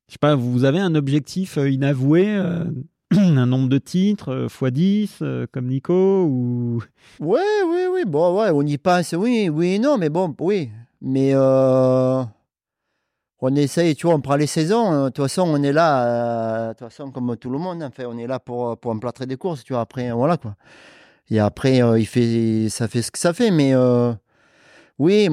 Je 0.09 0.15
sais 0.15 0.19
pas, 0.19 0.35
vous 0.35 0.65
avez 0.65 0.81
un 0.81 0.95
objectif 0.97 1.59
euh, 1.59 1.71
inavoué, 1.71 2.27
euh, 2.29 2.65
un 3.13 3.47
nombre 3.47 3.69
de 3.69 3.79
titres 3.79 4.49
x 4.51 4.73
10, 4.73 5.19
euh, 5.23 5.47
comme 5.53 5.67
Nico 5.69 6.25
ou 6.25 6.83
Oui, 7.21 7.41
oui, 7.69 7.81
oui. 7.93 8.03
Bon, 8.07 8.41
ouais, 8.41 8.51
on 8.53 8.63
y 8.63 8.79
pense, 8.79 9.13
oui, 9.13 9.49
oui, 9.49 9.79
non, 9.79 9.97
mais 9.97 10.09
bon, 10.09 10.35
oui. 10.41 10.71
Mais 11.01 11.31
euh, 11.35 12.23
on 13.41 13.55
essaye, 13.57 13.95
tu 13.95 14.07
vois, 14.07 14.17
on 14.17 14.21
prend 14.21 14.37
les 14.37 14.47
saisons. 14.47 14.93
euh, 14.93 15.05
De 15.05 15.09
toute 15.11 15.25
façon, 15.25 15.43
on 15.43 15.63
est 15.63 15.73
là, 15.73 16.07
euh, 16.07 16.69
de 16.69 16.73
toute 16.73 16.89
façon, 16.89 17.11
comme 17.11 17.37
tout 17.37 17.51
le 17.51 17.59
monde, 17.59 17.83
enfin, 17.83 18.05
on 18.09 18.17
est 18.19 18.27
là 18.27 18.41
pour, 18.41 18.77
pour 18.79 18.91
emplâtrer 18.91 19.27
des 19.27 19.37
courses, 19.37 19.63
tu 19.65 19.73
vois. 19.75 19.83
Après, 19.83 20.11
voilà, 20.13 20.37
quoi. 20.37 20.57
Et 21.31 21.39
après, 21.39 21.83
euh, 21.83 21.99
il 21.99 22.07
fait, 22.07 22.69
ça 22.69 22.89
fait 22.89 23.03
ce 23.03 23.11
que 23.11 23.19
ça 23.19 23.33
fait, 23.33 23.51
mais 23.51 23.75
euh, 23.75 24.13
oui, 24.99 25.29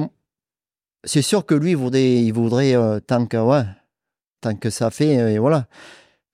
c'est 1.04 1.22
sûr 1.22 1.44
que 1.46 1.54
lui, 1.54 1.72
il 1.72 1.76
voudrait, 1.76 2.22
il 2.24 2.32
voudrait 2.32 2.74
euh, 2.74 3.00
tant 3.00 3.26
que, 3.26 3.36
tant 4.40 4.54
que 4.56 4.70
ça 4.70 4.90
fait, 4.90 5.34
et 5.34 5.38
voilà. 5.38 5.66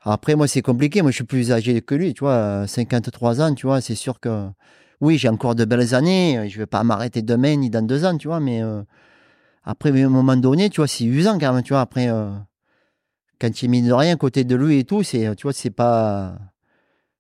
Après, 0.03 0.37
moi, 0.37 0.49
c'est 0.49 0.63
compliqué. 0.63 1.03
Moi, 1.03 1.11
je 1.11 1.17
suis 1.17 1.25
plus 1.25 1.53
âgé 1.53 1.83
que 1.83 1.95
lui, 1.95 2.15
tu 2.15 2.21
vois, 2.21 2.33
euh, 2.65 2.67
53 2.67 3.41
ans, 3.43 3.55
tu 3.55 3.67
vois, 3.67 3.81
c'est 3.81 3.95
sûr 3.97 4.21
que. 4.21 4.49
Oui, 5.01 5.19
j'ai 5.19 5.29
encore 5.29 5.55
de 5.55 5.65
belles 5.65 5.95
années. 5.95 6.49
Je 6.49 6.59
vais 6.59 6.67
pas 6.67 6.83
m'arrêter 6.85 7.23
demain 7.23 7.57
ni 7.57 7.71
dans 7.71 7.87
deux 7.87 8.05
ans, 8.05 8.17
tu 8.19 8.29
vois. 8.29 8.41
Mais 8.41 8.63
après, 9.65 9.91
à 9.91 10.07
un 10.07 10.09
moment 10.09 10.37
donné, 10.37 10.71
tu 10.71 10.81
vois, 10.81 10.89
c'est 10.89 11.05
usant 11.05 11.39
quand 11.39 11.53
même, 11.53 11.63
tu 11.63 11.73
vois. 11.73 11.83
Après, 11.83 12.09
quand 13.41 13.63
es 13.63 13.69
mis 13.69 13.83
de 13.83 13.93
rien 13.93 14.17
côté 14.17 14.45
de 14.45 14.57
lui 14.57 14.79
et 14.79 14.85
tout, 14.85 15.03
c'est, 15.05 15.37
tu 15.37 15.45
vois, 15.45 15.53
c'est 15.53 15.71
pas. 15.71 16.37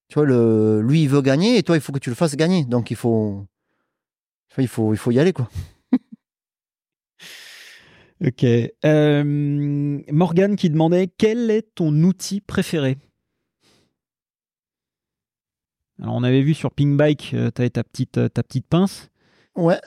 Tu 0.08 0.14
vois, 0.14 0.24
le, 0.24 0.80
lui, 0.80 1.02
il 1.02 1.08
veut 1.08 1.22
gagner 1.22 1.58
et 1.58 1.62
toi, 1.62 1.76
il 1.76 1.80
faut 1.80 1.92
que 1.92 1.98
tu 1.98 2.10
le 2.10 2.16
fasses 2.16 2.36
gagner. 2.36 2.64
Donc, 2.64 2.90
il 2.90 2.96
faut. 2.96 3.46
il 4.56 4.68
faut, 4.68 4.94
il 4.94 4.96
faut 4.96 5.10
y 5.10 5.18
aller, 5.18 5.32
quoi. 5.32 5.48
Ok. 8.24 8.44
Euh, 8.84 10.02
Morgane 10.10 10.56
qui 10.56 10.70
demandait 10.70 11.06
quel 11.06 11.52
est 11.52 11.74
ton 11.76 11.94
outil 12.02 12.40
préféré? 12.40 12.98
Alors 16.00 16.14
on 16.14 16.22
avait 16.22 16.42
vu 16.42 16.54
sur 16.54 16.72
Ping 16.72 16.96
Bike, 16.96 17.28
tu 17.30 17.36
avais 17.36 17.70
ta 17.70 17.82
petite, 17.82 18.18
euh, 18.18 18.28
ta 18.28 18.42
petite 18.42 18.66
pince. 18.66 19.08
Ouais. 19.56 19.80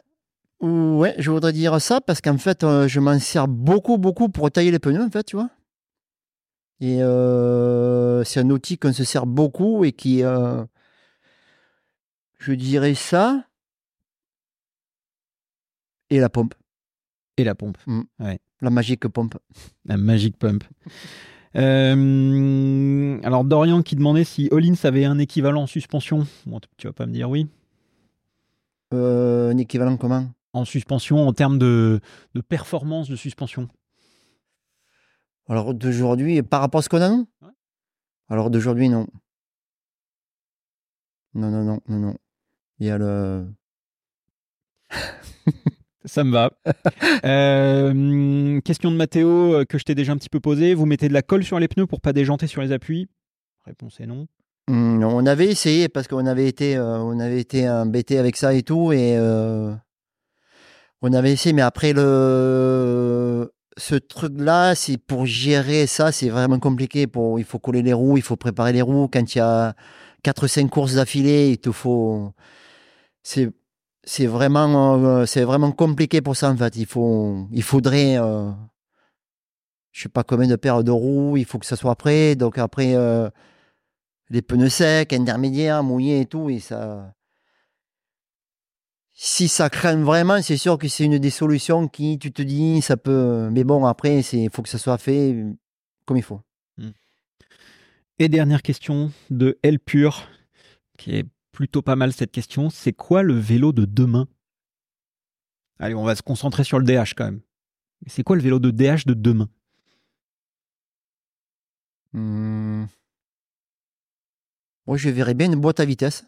Ouais, 0.62 1.16
je 1.18 1.32
voudrais 1.32 1.54
dire 1.54 1.82
ça 1.82 2.02
parce 2.02 2.22
qu'en 2.22 2.38
fait, 2.38 2.64
euh, 2.64 2.88
je 2.88 3.00
m'en 3.00 3.18
sers 3.20 3.48
beaucoup, 3.48 3.98
beaucoup 3.98 4.30
pour 4.30 4.52
tailler 4.52 4.70
les 4.70 4.78
pneus, 4.78 5.02
en 5.02 5.10
fait, 5.10 5.24
tu 5.24 5.36
vois. 5.36 5.50
Et 6.82 7.04
euh, 7.04 8.24
c'est 8.24 8.40
un 8.40 8.50
outil 8.50 8.78
qu'on 8.80 8.92
se 8.92 9.04
sert 9.04 9.28
beaucoup 9.28 9.86
et 9.86 9.92
qui, 9.92 10.24
euh, 10.24 10.66
je 12.40 12.54
dirais 12.54 12.96
ça, 12.96 13.46
et 16.10 16.20
la 16.20 16.30
pompe, 16.30 16.56
Et 17.38 17.44
la 17.44 17.56
pompe, 17.56 17.78
la 18.20 18.70
magique 18.70 19.08
pompe. 19.08 19.36
la 19.86 19.98
Magic 19.98 20.38
Pump. 20.38 20.64
Euh, 21.58 23.20
alors 23.24 23.44
Dorian 23.44 23.82
qui 23.82 23.98
demandait 23.98 24.24
si 24.24 24.48
Hollins 24.52 24.74
avait 24.84 25.04
un 25.04 25.20
équivalent 25.20 25.64
en 25.64 25.68
suspension. 25.68 26.26
Bon, 26.46 26.62
tu 26.78 26.88
vas 26.88 26.94
pas 26.94 27.06
me 27.06 27.12
dire 27.12 27.30
oui. 27.30 27.46
Euh, 28.94 29.52
un 29.52 29.58
équivalent 29.58 29.98
comment? 29.98 30.32
En 30.54 30.64
suspension, 30.64 31.28
en 31.28 31.34
termes 31.34 31.60
de, 31.60 32.00
de 32.36 32.40
performance 32.42 33.10
de 33.10 33.18
suspension. 33.18 33.68
Alors 35.48 35.74
d'aujourd'hui, 35.74 36.42
par 36.44 36.62
rapport 36.62 36.80
à 36.80 36.82
ce 36.82 36.90
qu'on 36.90 37.02
a, 37.02 37.10
non? 37.10 37.28
Ouais. 37.42 37.50
Alors 38.30 38.50
d'aujourd'hui, 38.50 38.90
non. 38.90 39.08
Non, 41.34 41.50
non, 41.50 41.64
non, 41.64 41.80
non, 41.88 41.98
non. 41.98 42.16
Il 42.80 42.88
y 42.88 42.90
a 42.90 42.98
le. 42.98 43.46
Ça 46.06 46.24
me 46.24 46.32
va. 46.32 46.52
Euh, 47.24 48.60
question 48.62 48.90
de 48.92 48.96
Mathéo 48.96 49.54
euh, 49.54 49.66
que 49.66 49.78
je 49.78 49.84
t'ai 49.84 49.94
déjà 49.94 50.14
un 50.14 50.18
petit 50.18 50.30
peu 50.30 50.40
posée. 50.40 50.74
Vous 50.74 50.88
mettez 50.88 51.08
de 51.08 51.14
la 51.14 51.22
colle 51.22 51.44
sur 51.44 51.60
les 51.60 51.68
pneus 51.68 51.86
pour 51.86 52.02
pas 52.02 52.14
déjanter 52.14 52.48
sur 52.48 52.62
les 52.62 52.72
appuis? 52.72 53.08
Réponse 53.66 54.00
est 54.00 54.08
non. 54.08 54.28
Hum, 54.68 55.00
non, 55.00 55.10
on 55.16 55.26
avait 55.26 55.48
essayé 55.48 55.90
parce 55.90 56.08
qu'on 56.08 56.26
avait 56.26 56.48
été, 56.48 56.76
euh, 56.76 57.00
on 57.00 57.20
avait 57.20 57.40
été 57.40 57.70
embêté 57.70 58.18
avec 58.18 58.36
ça 58.38 58.54
et 58.54 58.64
tout, 58.64 58.92
et 58.92 59.18
euh, 59.18 59.74
on 61.02 61.14
avait 61.14 61.32
essayé, 61.32 61.54
mais 61.54 61.62
après 61.62 61.94
le 61.94 63.52
ce 63.78 63.96
truc-là, 63.96 64.76
c'est 64.76 64.98
pour 64.98 65.26
gérer 65.26 65.88
ça, 65.88 66.12
c'est 66.12 66.30
vraiment 66.30 66.60
compliqué. 66.60 67.08
Pour, 67.08 67.40
il 67.40 67.46
faut 67.46 67.60
coller 67.60 67.82
les 67.82 67.94
roues, 67.94 68.18
il 68.18 68.24
faut 68.24 68.36
préparer 68.36 68.74
les 68.74 68.82
roues. 68.82 69.08
Quand 69.12 69.36
il 69.36 69.38
y 69.38 69.42
a 69.42 69.76
4-5 70.24 70.70
courses 70.70 70.96
d'affilée, 70.96 71.52
il 71.52 71.58
te 71.58 71.72
faut. 71.72 72.34
C'est, 73.24 73.50
c'est 74.04 74.28
vraiment, 74.28 74.96
euh, 74.96 75.26
c'est 75.26 75.44
vraiment 75.44 75.72
compliqué 75.72 76.22
pour 76.22 76.36
ça 76.36 76.52
en 76.52 76.58
fait. 76.58 76.76
Il 76.78 76.86
faut, 76.86 77.48
il 77.52 77.64
faudrait, 77.64 78.18
euh, 78.18 78.52
je 79.92 80.04
sais 80.04 80.10
pas 80.10 80.24
combien 80.24 80.48
de 80.48 80.56
paires 80.56 80.84
de 80.84 80.92
roues, 80.92 81.38
il 81.38 81.46
faut 81.46 81.60
que 81.60 81.66
ça 81.66 81.76
soit 81.76 81.96
prêt. 81.96 82.36
Donc 82.36 82.58
après, 82.58 82.96
euh, 82.96 83.30
les 84.30 84.42
pneus 84.42 84.70
secs, 84.70 85.14
intermédiaires, 85.14 85.84
mouillés 85.84 86.22
et 86.22 86.26
tout, 86.26 86.50
et 86.50 86.60
ça. 86.60 87.14
Si 89.14 89.48
ça 89.48 89.70
craint 89.70 90.02
vraiment, 90.04 90.42
c'est 90.42 90.58
sûr 90.58 90.78
que 90.78 90.88
c'est 90.88 91.06
une 91.06 91.20
des 91.20 91.30
solutions 91.30 91.88
qui, 91.88 92.18
tu 92.18 92.32
te 92.32 92.42
dis, 92.42 92.82
ça 92.82 92.98
peut. 92.98 93.50
Mais 93.52 93.64
bon, 93.64 93.86
après, 93.86 94.22
il 94.22 94.50
faut 94.50 94.62
que 94.62 94.70
ça 94.70 94.78
soit 94.78 94.98
fait 94.98 95.34
euh, 95.34 95.54
comme 96.06 96.18
il 96.18 96.24
faut. 96.24 96.42
Et 98.20 98.30
dernière 98.30 98.62
question 98.62 99.12
de 99.32 99.58
L 99.64 99.80
Pure, 99.80 100.28
qui 101.00 101.16
est 101.16 101.26
plutôt 101.52 101.82
pas 101.82 101.96
mal 101.96 102.14
cette 102.14 102.32
question. 102.32 102.70
C'est 102.70 102.94
quoi 102.94 103.24
le 103.24 103.34
vélo 103.34 103.72
de 103.72 103.86
demain? 103.86 104.28
Allez, 105.80 105.96
on 105.96 106.04
va 106.04 106.16
se 106.16 106.22
concentrer 106.22 106.64
sur 106.64 106.78
le 106.78 106.86
DH 106.86 107.16
quand 107.18 107.26
même. 107.26 107.42
C'est 108.06 108.22
quoi 108.24 108.36
le 108.36 108.44
vélo 108.44 108.60
de 108.60 108.70
DH 108.70 109.08
de 109.08 109.16
demain? 109.16 109.50
Hum. 112.14 112.88
Moi, 114.86 114.98
je 114.98 115.10
verrais 115.10 115.34
bien 115.34 115.48
une 115.52 115.60
boîte 115.60 115.80
à 115.80 115.86
vitesse. 115.86 116.26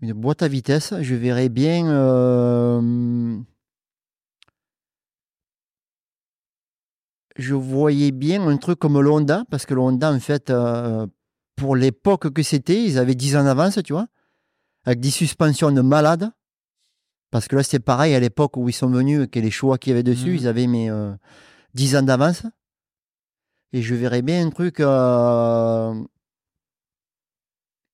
Une 0.00 0.12
boîte 0.12 0.42
à 0.42 0.48
vitesse, 0.48 0.94
je 1.00 1.14
verrais 1.14 1.48
bien. 1.48 1.88
euh, 1.90 3.38
je 7.36 7.54
voyais 7.54 8.10
bien 8.12 8.46
un 8.46 8.56
truc 8.56 8.78
comme 8.78 9.00
le 9.00 9.10
Honda, 9.10 9.44
parce 9.50 9.66
que 9.66 9.74
le 9.74 9.80
Honda, 9.80 10.12
en 10.12 10.20
fait, 10.20 10.50
euh, 10.50 11.06
pour 11.56 11.76
l'époque 11.76 12.30
que 12.32 12.42
c'était, 12.42 12.84
ils 12.84 12.98
avaient 12.98 13.14
10 13.14 13.36
ans 13.36 13.44
d'avance, 13.44 13.78
tu 13.84 13.92
vois, 13.92 14.06
avec 14.84 15.00
des 15.00 15.10
suspensions 15.10 15.72
de 15.72 15.80
malades. 15.80 16.30
Parce 17.30 17.46
que 17.46 17.56
là, 17.56 17.62
c'était 17.62 17.80
pareil 17.80 18.14
à 18.14 18.20
l'époque 18.20 18.56
où 18.56 18.68
ils 18.68 18.72
sont 18.72 18.88
venus, 18.88 19.26
que 19.30 19.38
les 19.40 19.50
choix 19.50 19.78
qu'il 19.78 19.90
y 19.90 19.92
avait 19.94 20.02
dessus, 20.02 20.30
Mhm. 20.30 20.36
ils 20.36 20.48
avaient 20.48 20.66
mes 20.66 20.90
10 21.74 21.96
ans 21.96 22.02
d'avance. 22.02 22.42
Et 23.72 23.82
je 23.82 23.94
verrais 23.94 24.22
bien 24.22 24.46
un 24.46 24.50
truc 24.50 24.80
euh, 24.80 25.94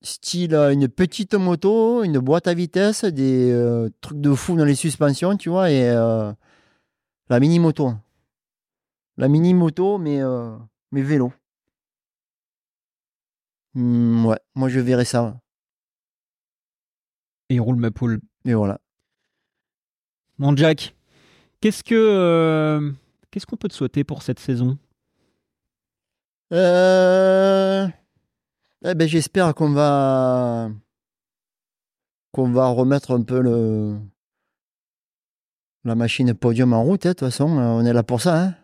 style 0.05 0.55
euh, 0.55 0.73
une 0.73 0.89
petite 0.89 1.35
moto, 1.35 2.05
une 2.05 2.19
boîte 2.19 2.47
à 2.47 2.55
vitesse, 2.55 3.05
des 3.05 3.51
euh, 3.51 3.89
trucs 4.01 4.21
de 4.21 4.35
fou 4.35 4.57
dans 4.57 4.65
les 4.65 4.75
suspensions, 4.75 5.37
tu 5.37 5.49
vois, 5.49 5.71
et 5.71 5.91
euh, 5.91 6.33
la 7.29 7.41
mini-moto. 7.41 7.95
La 9.17 9.29
mini-moto, 9.29 9.99
mais, 9.99 10.21
euh, 10.21 10.57
mais 10.93 11.03
vélo. 11.03 11.33
Hmm, 13.75 14.27
ouais, 14.27 14.39
moi 14.55 14.69
je 14.69 14.81
verrais 14.81 15.05
ça. 15.05 15.41
Et 17.49 17.59
roule 17.59 17.77
ma 17.77 17.91
poule. 17.91 18.21
Et 18.45 18.55
voilà. 18.55 18.81
Bon, 20.39 20.57
Jack, 20.57 20.95
qu'est-ce 21.61 21.85
que 21.85 22.93
qu'est-ce 23.31 23.47
qu'on 23.47 23.57
peut 23.57 23.69
te 23.69 23.75
souhaiter 23.75 24.05
pour 24.05 24.23
cette 24.23 24.39
saison? 24.39 24.79
Euh, 26.53 27.89
eh 28.85 28.95
ben, 28.95 29.09
j'espère 29.09 29.55
qu'on 29.55 29.71
va 29.73 30.69
remettre 32.33 33.13
un 33.15 33.23
peu 33.23 33.41
le 33.41 33.97
la 35.85 35.95
machine 35.95 36.33
podium 36.35 36.73
en 36.73 36.83
route. 36.83 37.07
hein, 37.07 37.11
De 37.11 37.15
toute 37.15 37.29
façon, 37.29 37.59
euh, 37.59 37.63
on 37.63 37.85
est 37.85 37.93
là 37.93 38.03
pour 38.03 38.21
ça. 38.21 38.43
Hein. 38.43 38.55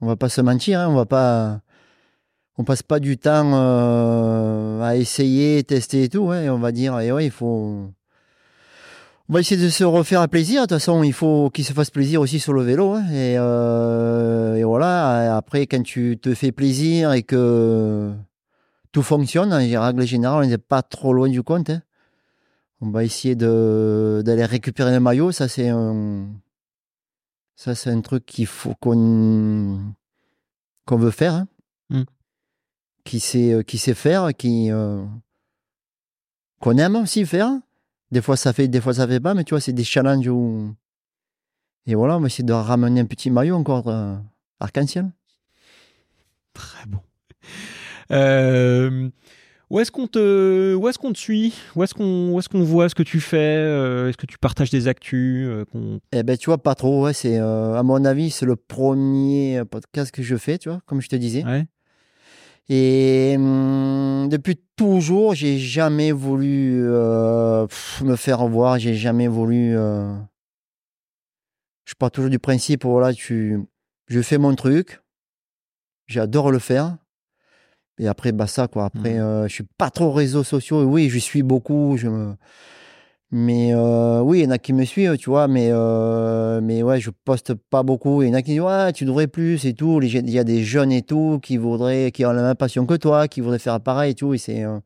On 0.00 0.06
va 0.06 0.16
pas 0.16 0.28
se 0.28 0.40
mentir. 0.40 0.80
hein, 0.80 0.88
On 0.88 0.94
va 0.94 1.06
pas 1.06 1.60
on 2.58 2.64
passe 2.64 2.82
pas 2.82 3.00
du 3.00 3.16
temps 3.16 3.52
euh, 3.54 4.82
à 4.82 4.96
essayer, 4.96 5.62
tester 5.64 6.04
et 6.04 6.08
tout. 6.10 6.30
hein, 6.30 6.48
on 6.50 6.58
va 6.58 6.72
dire, 6.72 6.98
et 7.00 7.10
ouais, 7.12 7.24
il 7.26 7.30
faut 7.30 7.90
on 9.28 9.32
va 9.32 9.40
essayer 9.40 9.62
de 9.62 9.68
se 9.68 9.84
refaire 9.84 10.28
plaisir. 10.28 10.62
De 10.62 10.66
toute 10.66 10.78
façon, 10.78 11.02
il 11.04 11.12
faut 11.12 11.50
qu'il 11.50 11.64
se 11.64 11.72
fasse 11.72 11.90
plaisir 11.90 12.20
aussi 12.20 12.40
sur 12.40 12.52
le 12.52 12.62
vélo. 12.62 12.96
euh, 12.96 14.56
et 14.56 14.64
voilà. 14.64 15.36
Après, 15.36 15.66
quand 15.66 15.82
tu 15.84 16.18
te 16.20 16.34
fais 16.34 16.50
plaisir 16.52 17.12
et 17.12 17.22
que 17.22 18.12
tout 18.92 19.02
fonctionne, 19.02 19.52
en 19.52 19.56
règle 19.58 20.02
générale, 20.06 20.44
on 20.44 20.48
n'est 20.48 20.58
pas 20.58 20.82
trop 20.82 21.12
loin 21.12 21.28
du 21.28 21.42
compte. 21.42 21.70
hein. 21.70 21.82
On 22.80 22.90
va 22.90 23.04
essayer 23.04 23.34
de- 23.34 24.22
d'aller 24.24 24.44
récupérer 24.44 24.90
le 24.92 25.00
maillot. 25.00 25.32
Ça, 25.32 25.48
c'est 25.48 25.68
un, 25.68 26.28
ça, 27.56 27.74
c'est 27.74 27.90
un 27.90 28.00
truc 28.00 28.24
qu'il 28.26 28.46
faut 28.46 28.74
qu'on 28.74 29.94
qu'on 30.86 30.96
veut 30.96 31.10
faire. 31.10 31.34
hein. 31.34 31.46
Mm. 31.90 32.02
Qui, 33.04 33.20
sait, 33.20 33.62
qui 33.66 33.78
sait 33.78 33.94
faire, 33.94 34.30
qui, 34.36 34.70
euh, 34.70 35.04
qu'on 36.60 36.76
aime 36.78 36.96
aussi 36.96 37.24
faire. 37.26 37.50
Des 38.10 38.22
fois, 38.22 38.36
ça 38.36 38.52
fait, 38.52 38.66
des 38.68 38.80
fois, 38.80 38.94
ça 38.94 39.06
fait 39.06 39.20
pas, 39.20 39.34
mais 39.34 39.44
tu 39.44 39.50
vois, 39.54 39.60
c'est 39.60 39.72
des 39.72 39.84
challenges 39.84 40.26
où. 40.28 40.74
Et 41.86 41.94
voilà, 41.94 42.16
on 42.16 42.20
va 42.20 42.26
essayer 42.26 42.44
de 42.44 42.52
ramener 42.52 43.00
un 43.00 43.06
petit 43.06 43.30
maillot 43.30 43.56
encore 43.56 43.88
euh, 43.88 44.16
arc-en-ciel. 44.58 45.10
Très 46.54 46.86
bon. 46.86 47.00
Euh, 48.10 49.08
où 49.70 49.78
est-ce 49.78 49.92
qu'on 49.92 50.08
te 50.08 50.74
où 50.74 50.88
est-ce 50.88 50.98
qu'on 50.98 51.12
te 51.12 51.18
suit? 51.18 51.54
Où 51.76 51.84
est-ce 51.84 51.94
qu'on 51.94 52.32
où 52.32 52.38
est-ce 52.38 52.48
qu'on 52.48 52.62
voit 52.62 52.88
ce 52.88 52.94
que 52.94 53.04
tu 53.04 53.20
fais? 53.20 53.36
Euh, 53.56 54.08
Est-ce 54.08 54.16
que 54.16 54.26
tu 54.26 54.36
partages 54.36 54.70
des 54.70 54.88
actus 54.88 55.46
euh, 55.48 55.64
Eh 56.12 56.24
ben, 56.24 56.36
tu 56.36 56.46
vois, 56.46 56.58
pas 56.58 56.74
trop. 56.74 57.04
Ouais, 57.04 57.12
c'est, 57.12 57.38
euh, 57.38 57.74
à 57.74 57.82
mon 57.84 58.04
avis, 58.04 58.30
c'est 58.30 58.46
le 58.46 58.56
premier 58.56 59.62
podcast 59.70 60.10
que 60.12 60.22
je 60.22 60.36
fais, 60.36 60.58
tu 60.58 60.68
vois, 60.68 60.80
comme 60.86 61.00
je 61.00 61.08
te 61.08 61.14
disais. 61.16 61.44
Ouais. 61.44 61.66
Et 62.68 63.34
hum, 63.36 64.28
depuis 64.28 64.60
toujours, 64.74 65.34
j'ai 65.34 65.58
jamais 65.58 66.10
voulu 66.10 66.82
pff, 67.68 68.02
me 68.02 68.16
faire 68.16 68.46
voir. 68.48 68.78
J'ai 68.78 68.94
jamais 68.94 69.28
voulu. 69.28 69.76
Je 71.84 71.94
pars 71.98 72.10
toujours 72.10 72.30
du 72.30 72.38
principe, 72.38 72.84
voilà, 72.84 73.12
tu, 73.12 73.58
je 74.06 74.20
fais 74.20 74.38
mon 74.38 74.54
truc. 74.54 75.00
J'adore 76.06 76.50
le 76.52 76.60
faire. 76.60 76.96
Et 78.00 78.08
après, 78.08 78.32
bah 78.32 78.46
ça, 78.46 78.66
quoi. 78.66 78.86
Après, 78.86 79.14
Mhm. 79.14 79.20
euh, 79.20 79.46
je 79.48 79.52
suis 79.54 79.66
pas 79.76 79.90
trop 79.90 80.10
réseaux 80.10 80.42
sociaux. 80.42 80.82
Oui, 80.84 81.08
je 81.10 81.18
suis 81.18 81.42
beaucoup. 81.42 81.96
Je 81.98 82.08
me... 82.08 82.34
Mais 83.30 83.72
euh, 83.74 84.20
oui, 84.22 84.40
il 84.40 84.44
y 84.44 84.46
en 84.48 84.50
a 84.50 84.58
qui 84.58 84.72
me 84.72 84.84
suivent, 84.84 85.16
tu 85.18 85.28
vois. 85.30 85.46
Mais, 85.48 85.68
euh, 85.70 86.60
mais 86.62 86.82
ouais, 86.82 86.98
je 86.98 87.10
poste 87.10 87.52
pas 87.54 87.82
beaucoup. 87.84 88.22
Il 88.22 88.28
y 88.28 88.30
en 88.30 88.34
a 88.34 88.42
qui 88.42 88.52
disent, 88.52 88.60
ouais, 88.62 88.92
tu 88.92 89.04
devrais 89.04 89.26
plus 89.28 89.64
et 89.66 89.74
tout. 89.74 90.00
Il 90.02 90.30
y 90.30 90.38
a 90.38 90.44
des 90.44 90.64
jeunes 90.64 90.90
et 90.92 91.02
tout 91.02 91.38
qui 91.42 91.56
voudraient, 91.58 92.10
qui 92.10 92.24
ont 92.24 92.32
la 92.32 92.42
même 92.42 92.54
passion 92.56 92.86
que 92.86 92.94
toi, 92.94 93.28
qui 93.28 93.40
voudraient 93.42 93.58
faire 93.60 93.78
pareil 93.80 94.12
et 94.12 94.14
tout. 94.14 94.32
Et 94.34 94.38
c'est. 94.38 94.64
euh, 94.64 94.80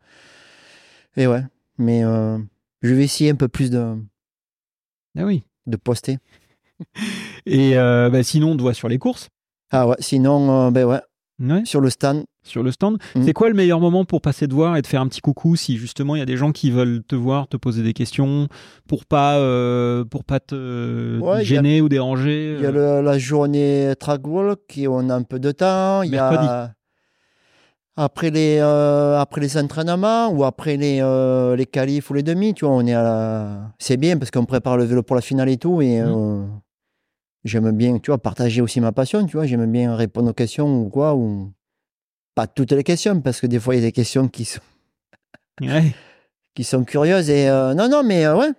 Et 1.16 1.27
ouais. 1.27 1.43
Mais 1.78 2.03
je 2.82 2.93
vais 2.95 3.05
essayer 3.05 3.31
un 3.31 3.35
peu 3.36 3.49
plus 3.49 3.70
de, 3.70 3.95
Ah 5.16 5.24
oui. 5.24 5.45
de 5.66 5.77
poster. 5.77 6.19
Et 7.47 7.74
bah, 7.77 8.23
sinon, 8.23 8.51
on 8.53 8.57
te 8.57 8.62
voit 8.62 8.74
sur 8.74 8.89
les 8.89 8.99
courses. 8.99 9.28
Ah 9.70 9.86
ouais, 9.89 9.97
sinon, 10.01 10.70
ben 10.70 10.85
ouais, 10.85 11.01
Ouais. 11.40 11.62
sur 11.65 11.81
le 11.81 11.90
stand. 11.90 12.24
Sur 12.44 12.62
le 12.62 12.70
stand. 12.70 12.98
Mhm. 13.16 13.23
C'est 13.24 13.32
quoi 13.32 13.48
le 13.48 13.55
meilleur 13.55 13.81
moment 13.81 14.05
pour 14.05 14.20
passer 14.20 14.47
te 14.47 14.55
voir 14.55 14.77
et 14.77 14.82
te 14.82 14.86
faire 14.89 15.01
un 15.01 15.09
petit 15.09 15.20
coucou 15.20 15.56
si 15.56 15.77
justement 15.78 16.15
il 16.15 16.20
y 16.20 16.23
a 16.23 16.27
des 16.27 16.36
gens 16.36 16.52
qui 16.52 16.70
veulent 16.70 17.02
te 17.02 17.16
voir, 17.16 17.48
te 17.48 17.56
poser 17.56 17.82
des 17.82 17.93
questions 17.93 18.47
pour 18.86 19.05
pas 19.05 19.36
euh, 19.39 20.05
pour 20.05 20.24
pas 20.24 20.39
te 20.40 21.19
Ouais, 21.20 21.39
a- 21.39 21.43
gêner 21.43 21.81
ou 21.81 21.89
déranger 21.89 22.55
Il 22.59 22.62
y 22.62 22.66
a 22.66 22.69
euh? 22.69 23.01
le- 23.01 23.05
la 23.05 23.19
journée 23.19 23.94
track 23.98 24.27
walk 24.27 24.61
qui 24.69 24.86
on 24.86 25.09
a 25.11 25.15
un 25.15 25.23
peu 25.23 25.39
de 25.40 25.51
temps. 25.52 26.02
Il 26.02 26.11
y 26.12 26.16
a 26.19 26.74
après 27.97 28.31
les 28.31 28.59
euh, 28.61 29.19
après 29.20 29.40
les 29.40 29.56
entraînements 29.56 30.28
ou 30.28 30.44
après 30.44 30.77
les 30.77 30.98
euh, 31.01 31.55
les 31.56 31.66
qualifs 31.66 32.11
ou 32.11 32.15
les 32.15 32.23
demi, 32.24 32.52
tu 32.55 32.65
vois, 32.65 32.74
on 32.74 32.85
est 32.86 32.93
à 32.94 33.02
la... 33.02 33.61
c'est 33.78 33.97
bien 33.97 34.19
parce 34.19 34.31
qu'on 34.32 34.44
prépare 34.44 34.77
le 34.77 34.85
vélo 34.85 35.02
pour 35.05 35.15
la 35.16 35.23
finale 35.23 35.48
et 35.48 35.56
tout 35.56 35.81
et 35.81 36.01
Mhm. 36.02 36.48
Euh, 37.45 37.49
j'aime 37.49 37.71
bien, 37.73 37.99
tu 37.99 38.11
vois, 38.11 38.19
partager 38.19 38.61
aussi 38.61 38.81
ma 38.81 38.93
passion, 38.93 39.27
tu 39.27 39.37
vois, 39.37 39.47
j'aime 39.47 39.71
bien 39.71 39.95
répondre 39.97 40.31
aux 40.31 40.35
questions 40.35 40.83
ou 40.83 40.89
quoi 40.89 41.15
ou 41.15 41.53
pas 42.35 42.47
toutes 42.47 42.73
les 42.73 42.83
questions 42.85 43.21
parce 43.21 43.41
que 43.41 43.47
des 43.47 43.61
fois 43.61 43.75
il 43.77 43.79
y 43.79 43.83
a 43.85 43.87
des 43.87 43.93
questions 43.93 44.27
qui 44.29 44.45
sont 44.45 44.61
Ouais. 45.61 45.95
qui 46.55 46.65
sont 46.65 46.83
curieuses 46.85 47.31
et 47.31 47.49
euh, 47.49 47.75
non 47.75 47.89
non 47.89 48.03
mais 48.03 48.25
euh, 48.27 48.37
ouais. 48.37 48.51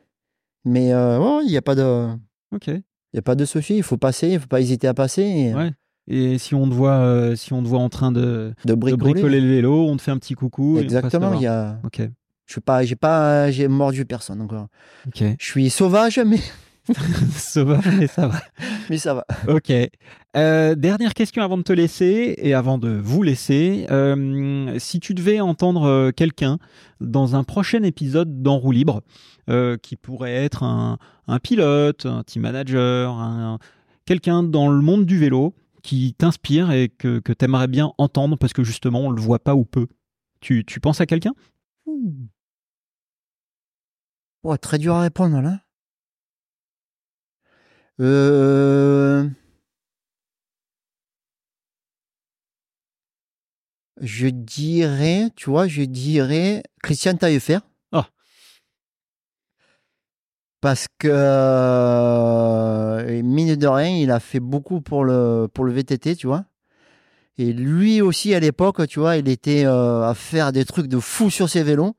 Mais 0.64 0.94
euh, 0.94 1.20
ouais, 1.20 1.44
il 1.45 1.49
n'y 1.52 1.57
a 1.57 1.62
pas 1.62 1.76
de 1.76 2.07
Ok. 2.53 2.68
il 2.68 2.84
y 3.14 3.20
a 3.20 3.22
pas 3.22 3.36
de 3.36 3.44
souci, 3.45 3.76
il 3.78 3.84
faut 3.84 3.98
passer, 3.98 4.30
il 4.30 4.40
faut 4.40 4.48
pas 4.48 4.62
hésiter 4.62 4.88
à 4.88 4.94
passer 4.94 5.24
et, 5.24 5.53
Ouais. 5.53 5.72
Et 6.07 6.38
si 6.38 6.53
on 6.53 6.70
te 6.70 6.74
voit 6.74 6.98
euh, 6.99 7.36
si 7.36 7.52
on 7.52 7.64
te 7.64 7.68
voit 7.68 7.80
en 7.80 7.90
train 7.90 8.12
de, 8.12 8.53
de 8.64 8.70
de 8.70 8.76
bricoler. 8.76 9.14
bricoler 9.14 9.41
le 9.41 9.48
vélo, 9.49 9.88
on 9.90 9.98
te 9.98 10.03
fait 10.03 10.12
un 10.12 10.20
petit 10.20 10.36
coucou. 10.36 10.78
Exactement, 10.78 11.34
il 11.34 11.41
y 11.41 11.48
a 11.48 11.80
Ok. 11.84 11.99
je 12.45 12.52
suis 12.53 12.62
pas 12.62 12.84
j'ai 12.86 12.95
pas 12.95 13.49
j'ai 13.52 13.68
mordu 13.68 14.06
personne 14.06 14.40
encore. 14.41 14.68
Ok. 15.07 15.24
Je 15.40 15.45
suis 15.45 15.70
sauvage 15.72 16.20
mais 16.20 16.38
Sauvage, 17.36 17.86
mais 17.98 18.07
ça 18.07 18.28
va. 18.28 18.41
mais 18.90 18.98
ça 18.98 19.14
va. 19.16 19.26
Ok. 19.48 19.72
Euh, 20.38 20.76
dernière 20.76 21.14
question 21.14 21.41
avant 21.44 21.57
de 21.57 21.64
te 21.64 21.74
laisser 21.74 22.36
et 22.38 22.53
avant 22.53 22.78
de 22.78 22.90
vous 22.90 23.24
laisser. 23.24 23.88
Euh, 23.90 24.78
si 24.80 24.99
tu 24.99 25.14
devais 25.14 25.40
entendre 25.40 25.84
euh, 25.86 26.12
quelqu'un 26.12 26.60
dans 27.02 27.36
un 27.36 27.44
prochain 27.44 27.82
épisode 27.84 28.41
d'En 28.44 28.57
roue 28.57 28.72
libre, 28.72 29.02
euh, 29.49 29.78
qui 29.78 29.95
pourrait 29.95 30.34
être 30.34 30.64
un, 30.64 30.98
un 31.28 31.40
pilote, 31.40 32.06
un 32.06 32.24
team 32.24 32.44
manager, 32.44 33.14
un- 33.14 33.57
quelqu'un 34.06 34.44
dans 34.44 34.70
le 34.70 34.82
monde 34.82 35.06
du 35.06 35.18
vélo 35.18 35.56
qui 35.82 36.14
t'inspire 36.16 36.72
et 36.72 36.90
que, 36.90 37.20
que 37.20 37.34
tu 37.34 37.45
aimerais 37.45 37.68
bien 37.68 37.91
entendre 37.98 38.38
parce 38.38 38.53
que 38.53 38.64
justement 38.64 39.02
on 39.02 39.10
le 39.12 39.22
voit 39.22 39.40
pas 39.40 39.56
ou 39.56 39.66
peu. 39.66 39.88
Tu, 40.40 40.64
tu 40.66 40.80
penses 40.80 41.02
à 41.02 41.06
quelqu'un? 41.07 41.34
Oh, 44.44 44.57
très 44.57 44.78
dur 44.78 44.94
à 44.95 45.02
répondre 45.02 45.41
là. 45.41 45.60
Euh... 48.01 49.30
Je 54.01 54.27
dirais, 54.27 55.30
tu 55.35 55.49
vois, 55.49 55.67
je 55.67 55.84
dirais 55.84 56.63
Christian 56.84 57.15
Taillefer. 57.15 57.59
Ah. 57.93 58.09
Parce 60.59 60.88
que, 60.99 61.07
euh, 61.09 62.26
mine 63.23 63.55
de 63.55 63.67
rien, 63.67 63.89
il 63.89 64.11
a 64.11 64.19
fait 64.19 64.39
beaucoup 64.41 64.81
pour 64.81 65.05
le, 65.05 65.47
pour 65.53 65.63
le 65.63 65.72
VTT, 65.72 66.15
tu 66.17 66.27
vois. 66.27 66.45
Et 67.38 67.53
lui 67.53 68.01
aussi, 68.01 68.34
à 68.34 68.39
l'époque, 68.39 68.88
tu 68.88 68.99
vois, 68.99 69.17
il 69.17 69.27
était 69.30 69.65
euh, 69.65 70.03
à 70.03 70.13
faire 70.13 70.51
des 70.51 70.65
trucs 70.65 70.88
de 70.88 70.99
fou 70.99 71.30
sur 71.30 71.49
ses 71.49 71.63
vélos 71.63 71.95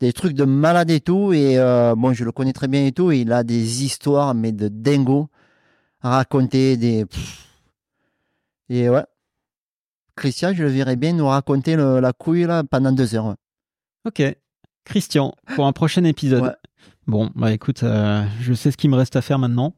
des 0.00 0.12
trucs 0.12 0.34
de 0.34 0.44
malade 0.44 0.90
et 0.90 1.00
tout. 1.00 1.32
Et 1.32 1.58
euh, 1.58 1.94
bon, 1.96 2.12
je 2.12 2.24
le 2.24 2.32
connais 2.32 2.52
très 2.52 2.68
bien 2.68 2.84
et 2.86 2.92
tout. 2.92 3.10
Et 3.12 3.20
il 3.20 3.32
a 3.32 3.42
des 3.44 3.84
histoires, 3.84 4.34
mais 4.34 4.52
de 4.52 4.68
dingo 4.68 5.28
à 6.02 6.10
raconter. 6.10 6.76
Des... 6.76 7.06
pff. 7.06 7.48
Et 8.68 8.88
ouais. 8.88 9.04
Christian, 10.16 10.52
je 10.54 10.62
le 10.62 10.68
verrais 10.68 10.96
bien 10.96 11.12
nous 11.12 11.26
raconter 11.26 11.76
le- 11.76 12.00
la 12.00 12.12
couille 12.12 12.44
là, 12.44 12.62
pendant 12.64 12.92
deux 12.92 13.14
heures. 13.14 13.34
Ok. 14.06 14.22
Christian, 14.84 15.34
pour 15.54 15.66
un 15.66 15.72
prochain 15.72 16.04
épisode. 16.04 16.42
Ouais. 16.42 16.54
Bon, 17.06 17.30
bah 17.34 17.52
écoute, 17.52 17.82
euh, 17.82 18.24
je 18.40 18.52
sais 18.54 18.70
ce 18.70 18.76
qu'il 18.76 18.90
me 18.90 18.96
reste 18.96 19.16
à 19.16 19.22
faire 19.22 19.38
maintenant. 19.38 19.74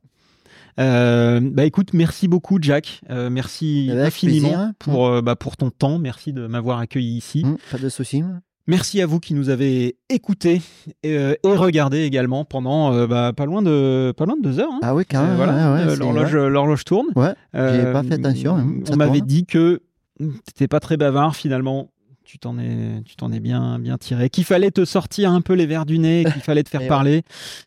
Euh, 0.79 1.41
bah 1.43 1.65
écoute, 1.65 1.93
merci 1.95 2.29
beaucoup 2.29 2.59
Jack, 2.61 3.01
Euh, 3.09 3.31
merci 3.31 3.89
infiniment 3.93 4.49
plaisir. 4.49 4.73
pour, 4.79 5.07
euh, 5.07 5.23
bah, 5.23 5.35
pour 5.37 5.57
ton 5.57 5.71
temps, 5.71 5.99
merci 5.99 6.33
de 6.33 6.47
m'avoir 6.47 6.79
accueilli 6.81 7.17
ici. 7.17 7.43
Hum, 7.45 7.57
pas 7.71 7.79
de 7.79 7.89
souci. 7.89 8.23
Merci 8.69 9.01
à 9.01 9.07
vous 9.07 9.21
qui 9.21 9.33
nous 9.35 9.49
avez 9.49 9.97
écoutés 10.09 10.61
et, 11.05 11.17
euh, 11.17 11.35
et 11.45 11.57
regardés 11.57 12.03
également 12.03 12.45
pendant 12.45 12.93
euh, 12.93 13.07
bah, 13.07 13.33
pas, 13.37 13.47
loin 13.47 13.63
de, 13.63 14.13
pas 14.17 14.25
loin 14.27 14.37
de 14.37 14.43
deux 14.43 14.59
heures. 14.59 14.73
hein. 14.73 14.81
Ah 14.83 14.95
oui, 14.95 15.05
quand 15.09 15.21
Euh, 15.23 15.27
même. 15.29 15.37
voilà, 15.37 15.53
ouais, 15.53 15.79
ouais, 15.83 15.87
euh, 15.87 15.91
c'est- 15.95 16.01
l'horloge, 16.01 16.35
l'horloge 16.37 16.85
tourne. 16.85 17.07
Ouais, 17.15 17.33
Euh, 17.55 17.87
J'ai 17.87 17.93
pas 17.93 18.03
fait 18.03 18.15
attention, 18.15 18.57
hein, 18.57 18.67
on 18.91 18.97
m'avait 18.97 19.21
dit 19.21 19.47
que 19.47 19.83
t'étais 20.47 20.67
pas 20.67 20.81
très 20.81 20.97
bavard 20.97 21.37
finalement. 21.37 21.91
Tu 22.29 22.41
t'en 22.41 22.59
es, 22.59 23.03
tu 23.05 23.15
t'en 23.15 23.31
es 23.31 23.39
bien, 23.39 23.79
bien 23.79 23.99
tiré. 23.99 24.31
Qu'il 24.31 24.43
fallait 24.45 24.73
te 24.73 24.85
sortir 24.85 25.31
un 25.31 25.41
peu 25.41 25.53
les 25.55 25.65
verres 25.65 25.87
du 25.87 26.01
nez, 26.01 26.25
qu'il 26.33 26.43
fallait 26.43 26.65
te 26.65 26.69
faire 26.69 26.81
Et 26.83 26.85
ouais. 26.85 26.89
parler. 26.89 27.23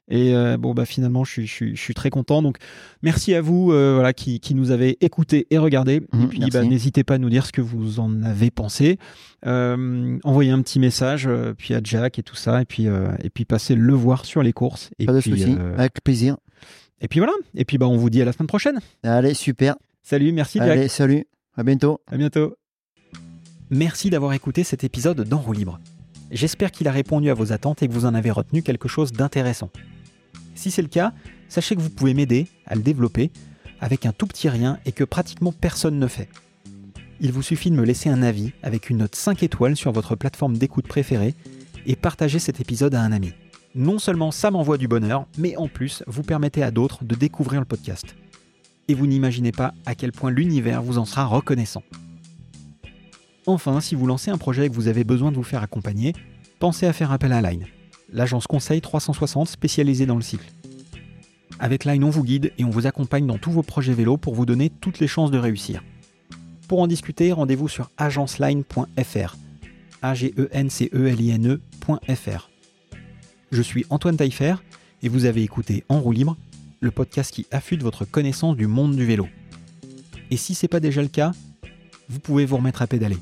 Et 0.09 0.35
euh, 0.35 0.57
bon, 0.57 0.73
bah 0.73 0.83
finalement, 0.83 1.23
je 1.23 1.31
suis, 1.31 1.47
je 1.47 1.53
suis, 1.53 1.75
je 1.77 1.81
suis 1.81 1.93
très 1.93 2.09
content. 2.09 2.41
Donc, 2.41 2.57
merci 3.01 3.33
à 3.33 3.41
vous, 3.41 3.71
euh, 3.71 3.93
voilà, 3.93 4.11
qui, 4.11 4.41
qui 4.41 4.55
nous 4.55 4.71
avez 4.71 4.97
écoutés 5.03 5.47
et 5.49 5.57
regardés. 5.57 5.95
et 5.95 6.15
Mhm, 6.17 6.27
puis, 6.27 6.39
bah, 6.51 6.63
n'hésitez 6.65 7.05
pas 7.05 7.13
à 7.15 7.17
nous 7.19 7.29
dire 7.29 7.45
ce 7.45 7.53
que 7.53 7.61
vous 7.61 8.01
en 8.01 8.21
avez 8.21 8.51
pensé. 8.51 8.97
Euh, 9.45 10.19
envoyez 10.25 10.51
un 10.51 10.61
petit 10.61 10.79
message, 10.79 11.29
puis 11.57 11.73
à 11.73 11.79
Jack 11.81 12.19
et 12.19 12.23
tout 12.23 12.35
ça, 12.35 12.61
et 12.61 12.65
puis, 12.65 12.83
et 13.23 13.29
puis 13.29 13.45
passez 13.45 13.75
le 13.75 13.93
voir 13.93 14.25
sur 14.25 14.43
les 14.43 14.51
courses. 14.51 14.89
Et 14.99 15.05
pas 15.05 15.13
de 15.13 15.21
souci. 15.21 15.55
Avec 15.77 16.03
plaisir. 16.03 16.35
et 16.99 17.07
puis 17.07 17.19
voilà. 17.21 17.33
Et 17.55 17.63
puis, 17.63 17.77
bah, 17.77 17.87
on 17.87 17.95
vous 17.95 18.09
dit 18.09 18.21
à 18.21 18.25
la 18.25 18.33
semaine 18.33 18.47
prochaine. 18.47 18.79
Allez, 19.03 19.33
super. 19.33 19.75
Salut, 20.03 20.33
merci 20.33 20.57
Jack. 20.59 20.69
Allez, 20.69 20.87
salut. 20.89 21.25
À 21.55 21.63
bientôt. 21.63 22.01
À 22.11 22.17
bientôt. 22.17 22.55
Merci 23.71 24.09
d'avoir 24.09 24.33
écouté 24.33 24.63
cet 24.63 24.83
épisode 24.83 25.21
d'En 25.21 25.37
roue 25.37 25.53
libre. 25.53 25.79
J'espère 26.31 26.71
qu'il 26.71 26.87
a 26.87 26.91
répondu 26.91 27.29
à 27.29 27.35
vos 27.35 27.51
attentes 27.51 27.83
et 27.83 27.87
que 27.87 27.93
vous 27.93 28.05
en 28.05 28.15
avez 28.15 28.31
retenu 28.31 28.63
quelque 28.63 28.87
chose 28.87 29.11
d'intéressant. 29.11 29.69
Si 30.55 30.71
c'est 30.71 30.81
le 30.81 30.87
cas, 30.87 31.13
sachez 31.49 31.75
que 31.75 31.81
vous 31.81 31.91
pouvez 31.91 32.15
m'aider 32.15 32.47
à 32.65 32.73
le 32.73 32.81
développer 32.81 33.29
avec 33.79 34.07
un 34.07 34.11
tout 34.11 34.25
petit 34.25 34.49
rien 34.49 34.79
et 34.87 34.91
que 34.91 35.03
pratiquement 35.03 35.51
personne 35.51 35.99
ne 35.99 36.07
fait. 36.07 36.29
Il 37.21 37.31
vous 37.31 37.43
suffit 37.43 37.69
de 37.69 37.75
me 37.75 37.85
laisser 37.85 38.09
un 38.09 38.23
avis 38.23 38.53
avec 38.63 38.89
une 38.89 38.97
note 38.97 39.13
5 39.13 39.43
étoiles 39.43 39.75
sur 39.75 39.91
votre 39.91 40.15
plateforme 40.15 40.57
d'écoute 40.57 40.87
préférée 40.87 41.35
et 41.85 41.95
partager 41.95 42.39
cet 42.39 42.59
épisode 42.59 42.95
à 42.95 43.03
un 43.03 43.11
ami. 43.11 43.33
Non 43.75 43.99
seulement 43.99 44.31
ça 44.31 44.49
m'envoie 44.49 44.79
du 44.79 44.87
bonheur, 44.87 45.27
mais 45.37 45.55
en 45.57 45.67
plus 45.67 46.03
vous 46.07 46.23
permettez 46.23 46.63
à 46.63 46.71
d'autres 46.71 47.03
de 47.03 47.13
découvrir 47.13 47.61
le 47.61 47.67
podcast. 47.67 48.15
Et 48.87 48.95
vous 48.95 49.05
n'imaginez 49.05 49.51
pas 49.51 49.75
à 49.85 49.93
quel 49.93 50.11
point 50.11 50.31
l'univers 50.31 50.81
vous 50.81 50.97
en 50.97 51.05
sera 51.05 51.25
reconnaissant. 51.25 51.83
Enfin, 53.45 53.81
si 53.81 53.95
vous 53.95 54.05
lancez 54.05 54.31
un 54.31 54.37
projet 54.37 54.65
et 54.65 54.69
que 54.69 54.75
vous 54.75 54.87
avez 54.87 55.03
besoin 55.03 55.31
de 55.31 55.37
vous 55.37 55.43
faire 55.43 55.63
accompagner, 55.63 56.13
pensez 56.59 56.85
à 56.85 56.93
faire 56.93 57.11
appel 57.11 57.31
à 57.31 57.41
Line, 57.41 57.65
l'agence 58.11 58.47
conseil 58.47 58.81
360 58.81 59.47
spécialisée 59.47 60.05
dans 60.05 60.15
le 60.15 60.21
cycle. 60.21 60.51
Avec 61.59 61.85
Line, 61.85 62.03
on 62.03 62.09
vous 62.09 62.23
guide 62.23 62.53
et 62.57 62.63
on 62.63 62.69
vous 62.69 62.87
accompagne 62.87 63.25
dans 63.25 63.37
tous 63.37 63.51
vos 63.51 63.63
projets 63.63 63.93
vélo 63.93 64.17
pour 64.17 64.33
vous 64.33 64.45
donner 64.45 64.69
toutes 64.69 64.99
les 64.99 65.07
chances 65.07 65.31
de 65.31 65.37
réussir. 65.37 65.83
Pour 66.67 66.81
en 66.81 66.87
discuter, 66.87 67.31
rendez-vous 67.33 67.67
sur 67.67 67.89
agenceline.fr. 67.97 69.35
a 70.01 70.13
g 70.13 70.33
e 70.37 70.47
n 70.51 70.69
c 70.69 70.89
e 70.93 71.07
l 71.07 71.19
i 71.19 71.31
n 71.31 71.47
e.fr. 71.47 72.49
Je 73.51 73.61
suis 73.61 73.85
Antoine 73.89 74.15
Taillefer 74.15 74.55
et 75.01 75.09
vous 75.09 75.25
avez 75.25 75.43
écouté 75.43 75.83
En 75.89 75.99
roue 75.99 76.11
libre, 76.11 76.37
le 76.79 76.91
podcast 76.91 77.33
qui 77.33 77.47
affûte 77.51 77.81
votre 77.81 78.05
connaissance 78.05 78.55
du 78.55 78.67
monde 78.67 78.95
du 78.95 79.05
vélo. 79.05 79.27
Et 80.31 80.37
si 80.37 80.53
c'est 80.53 80.67
pas 80.67 80.79
déjà 80.79 81.01
le 81.01 81.07
cas, 81.07 81.31
vous 82.07 82.19
pouvez 82.19 82.45
vous 82.45 82.57
remettre 82.57 82.81
à 82.81 82.87
pédaler. 82.87 83.17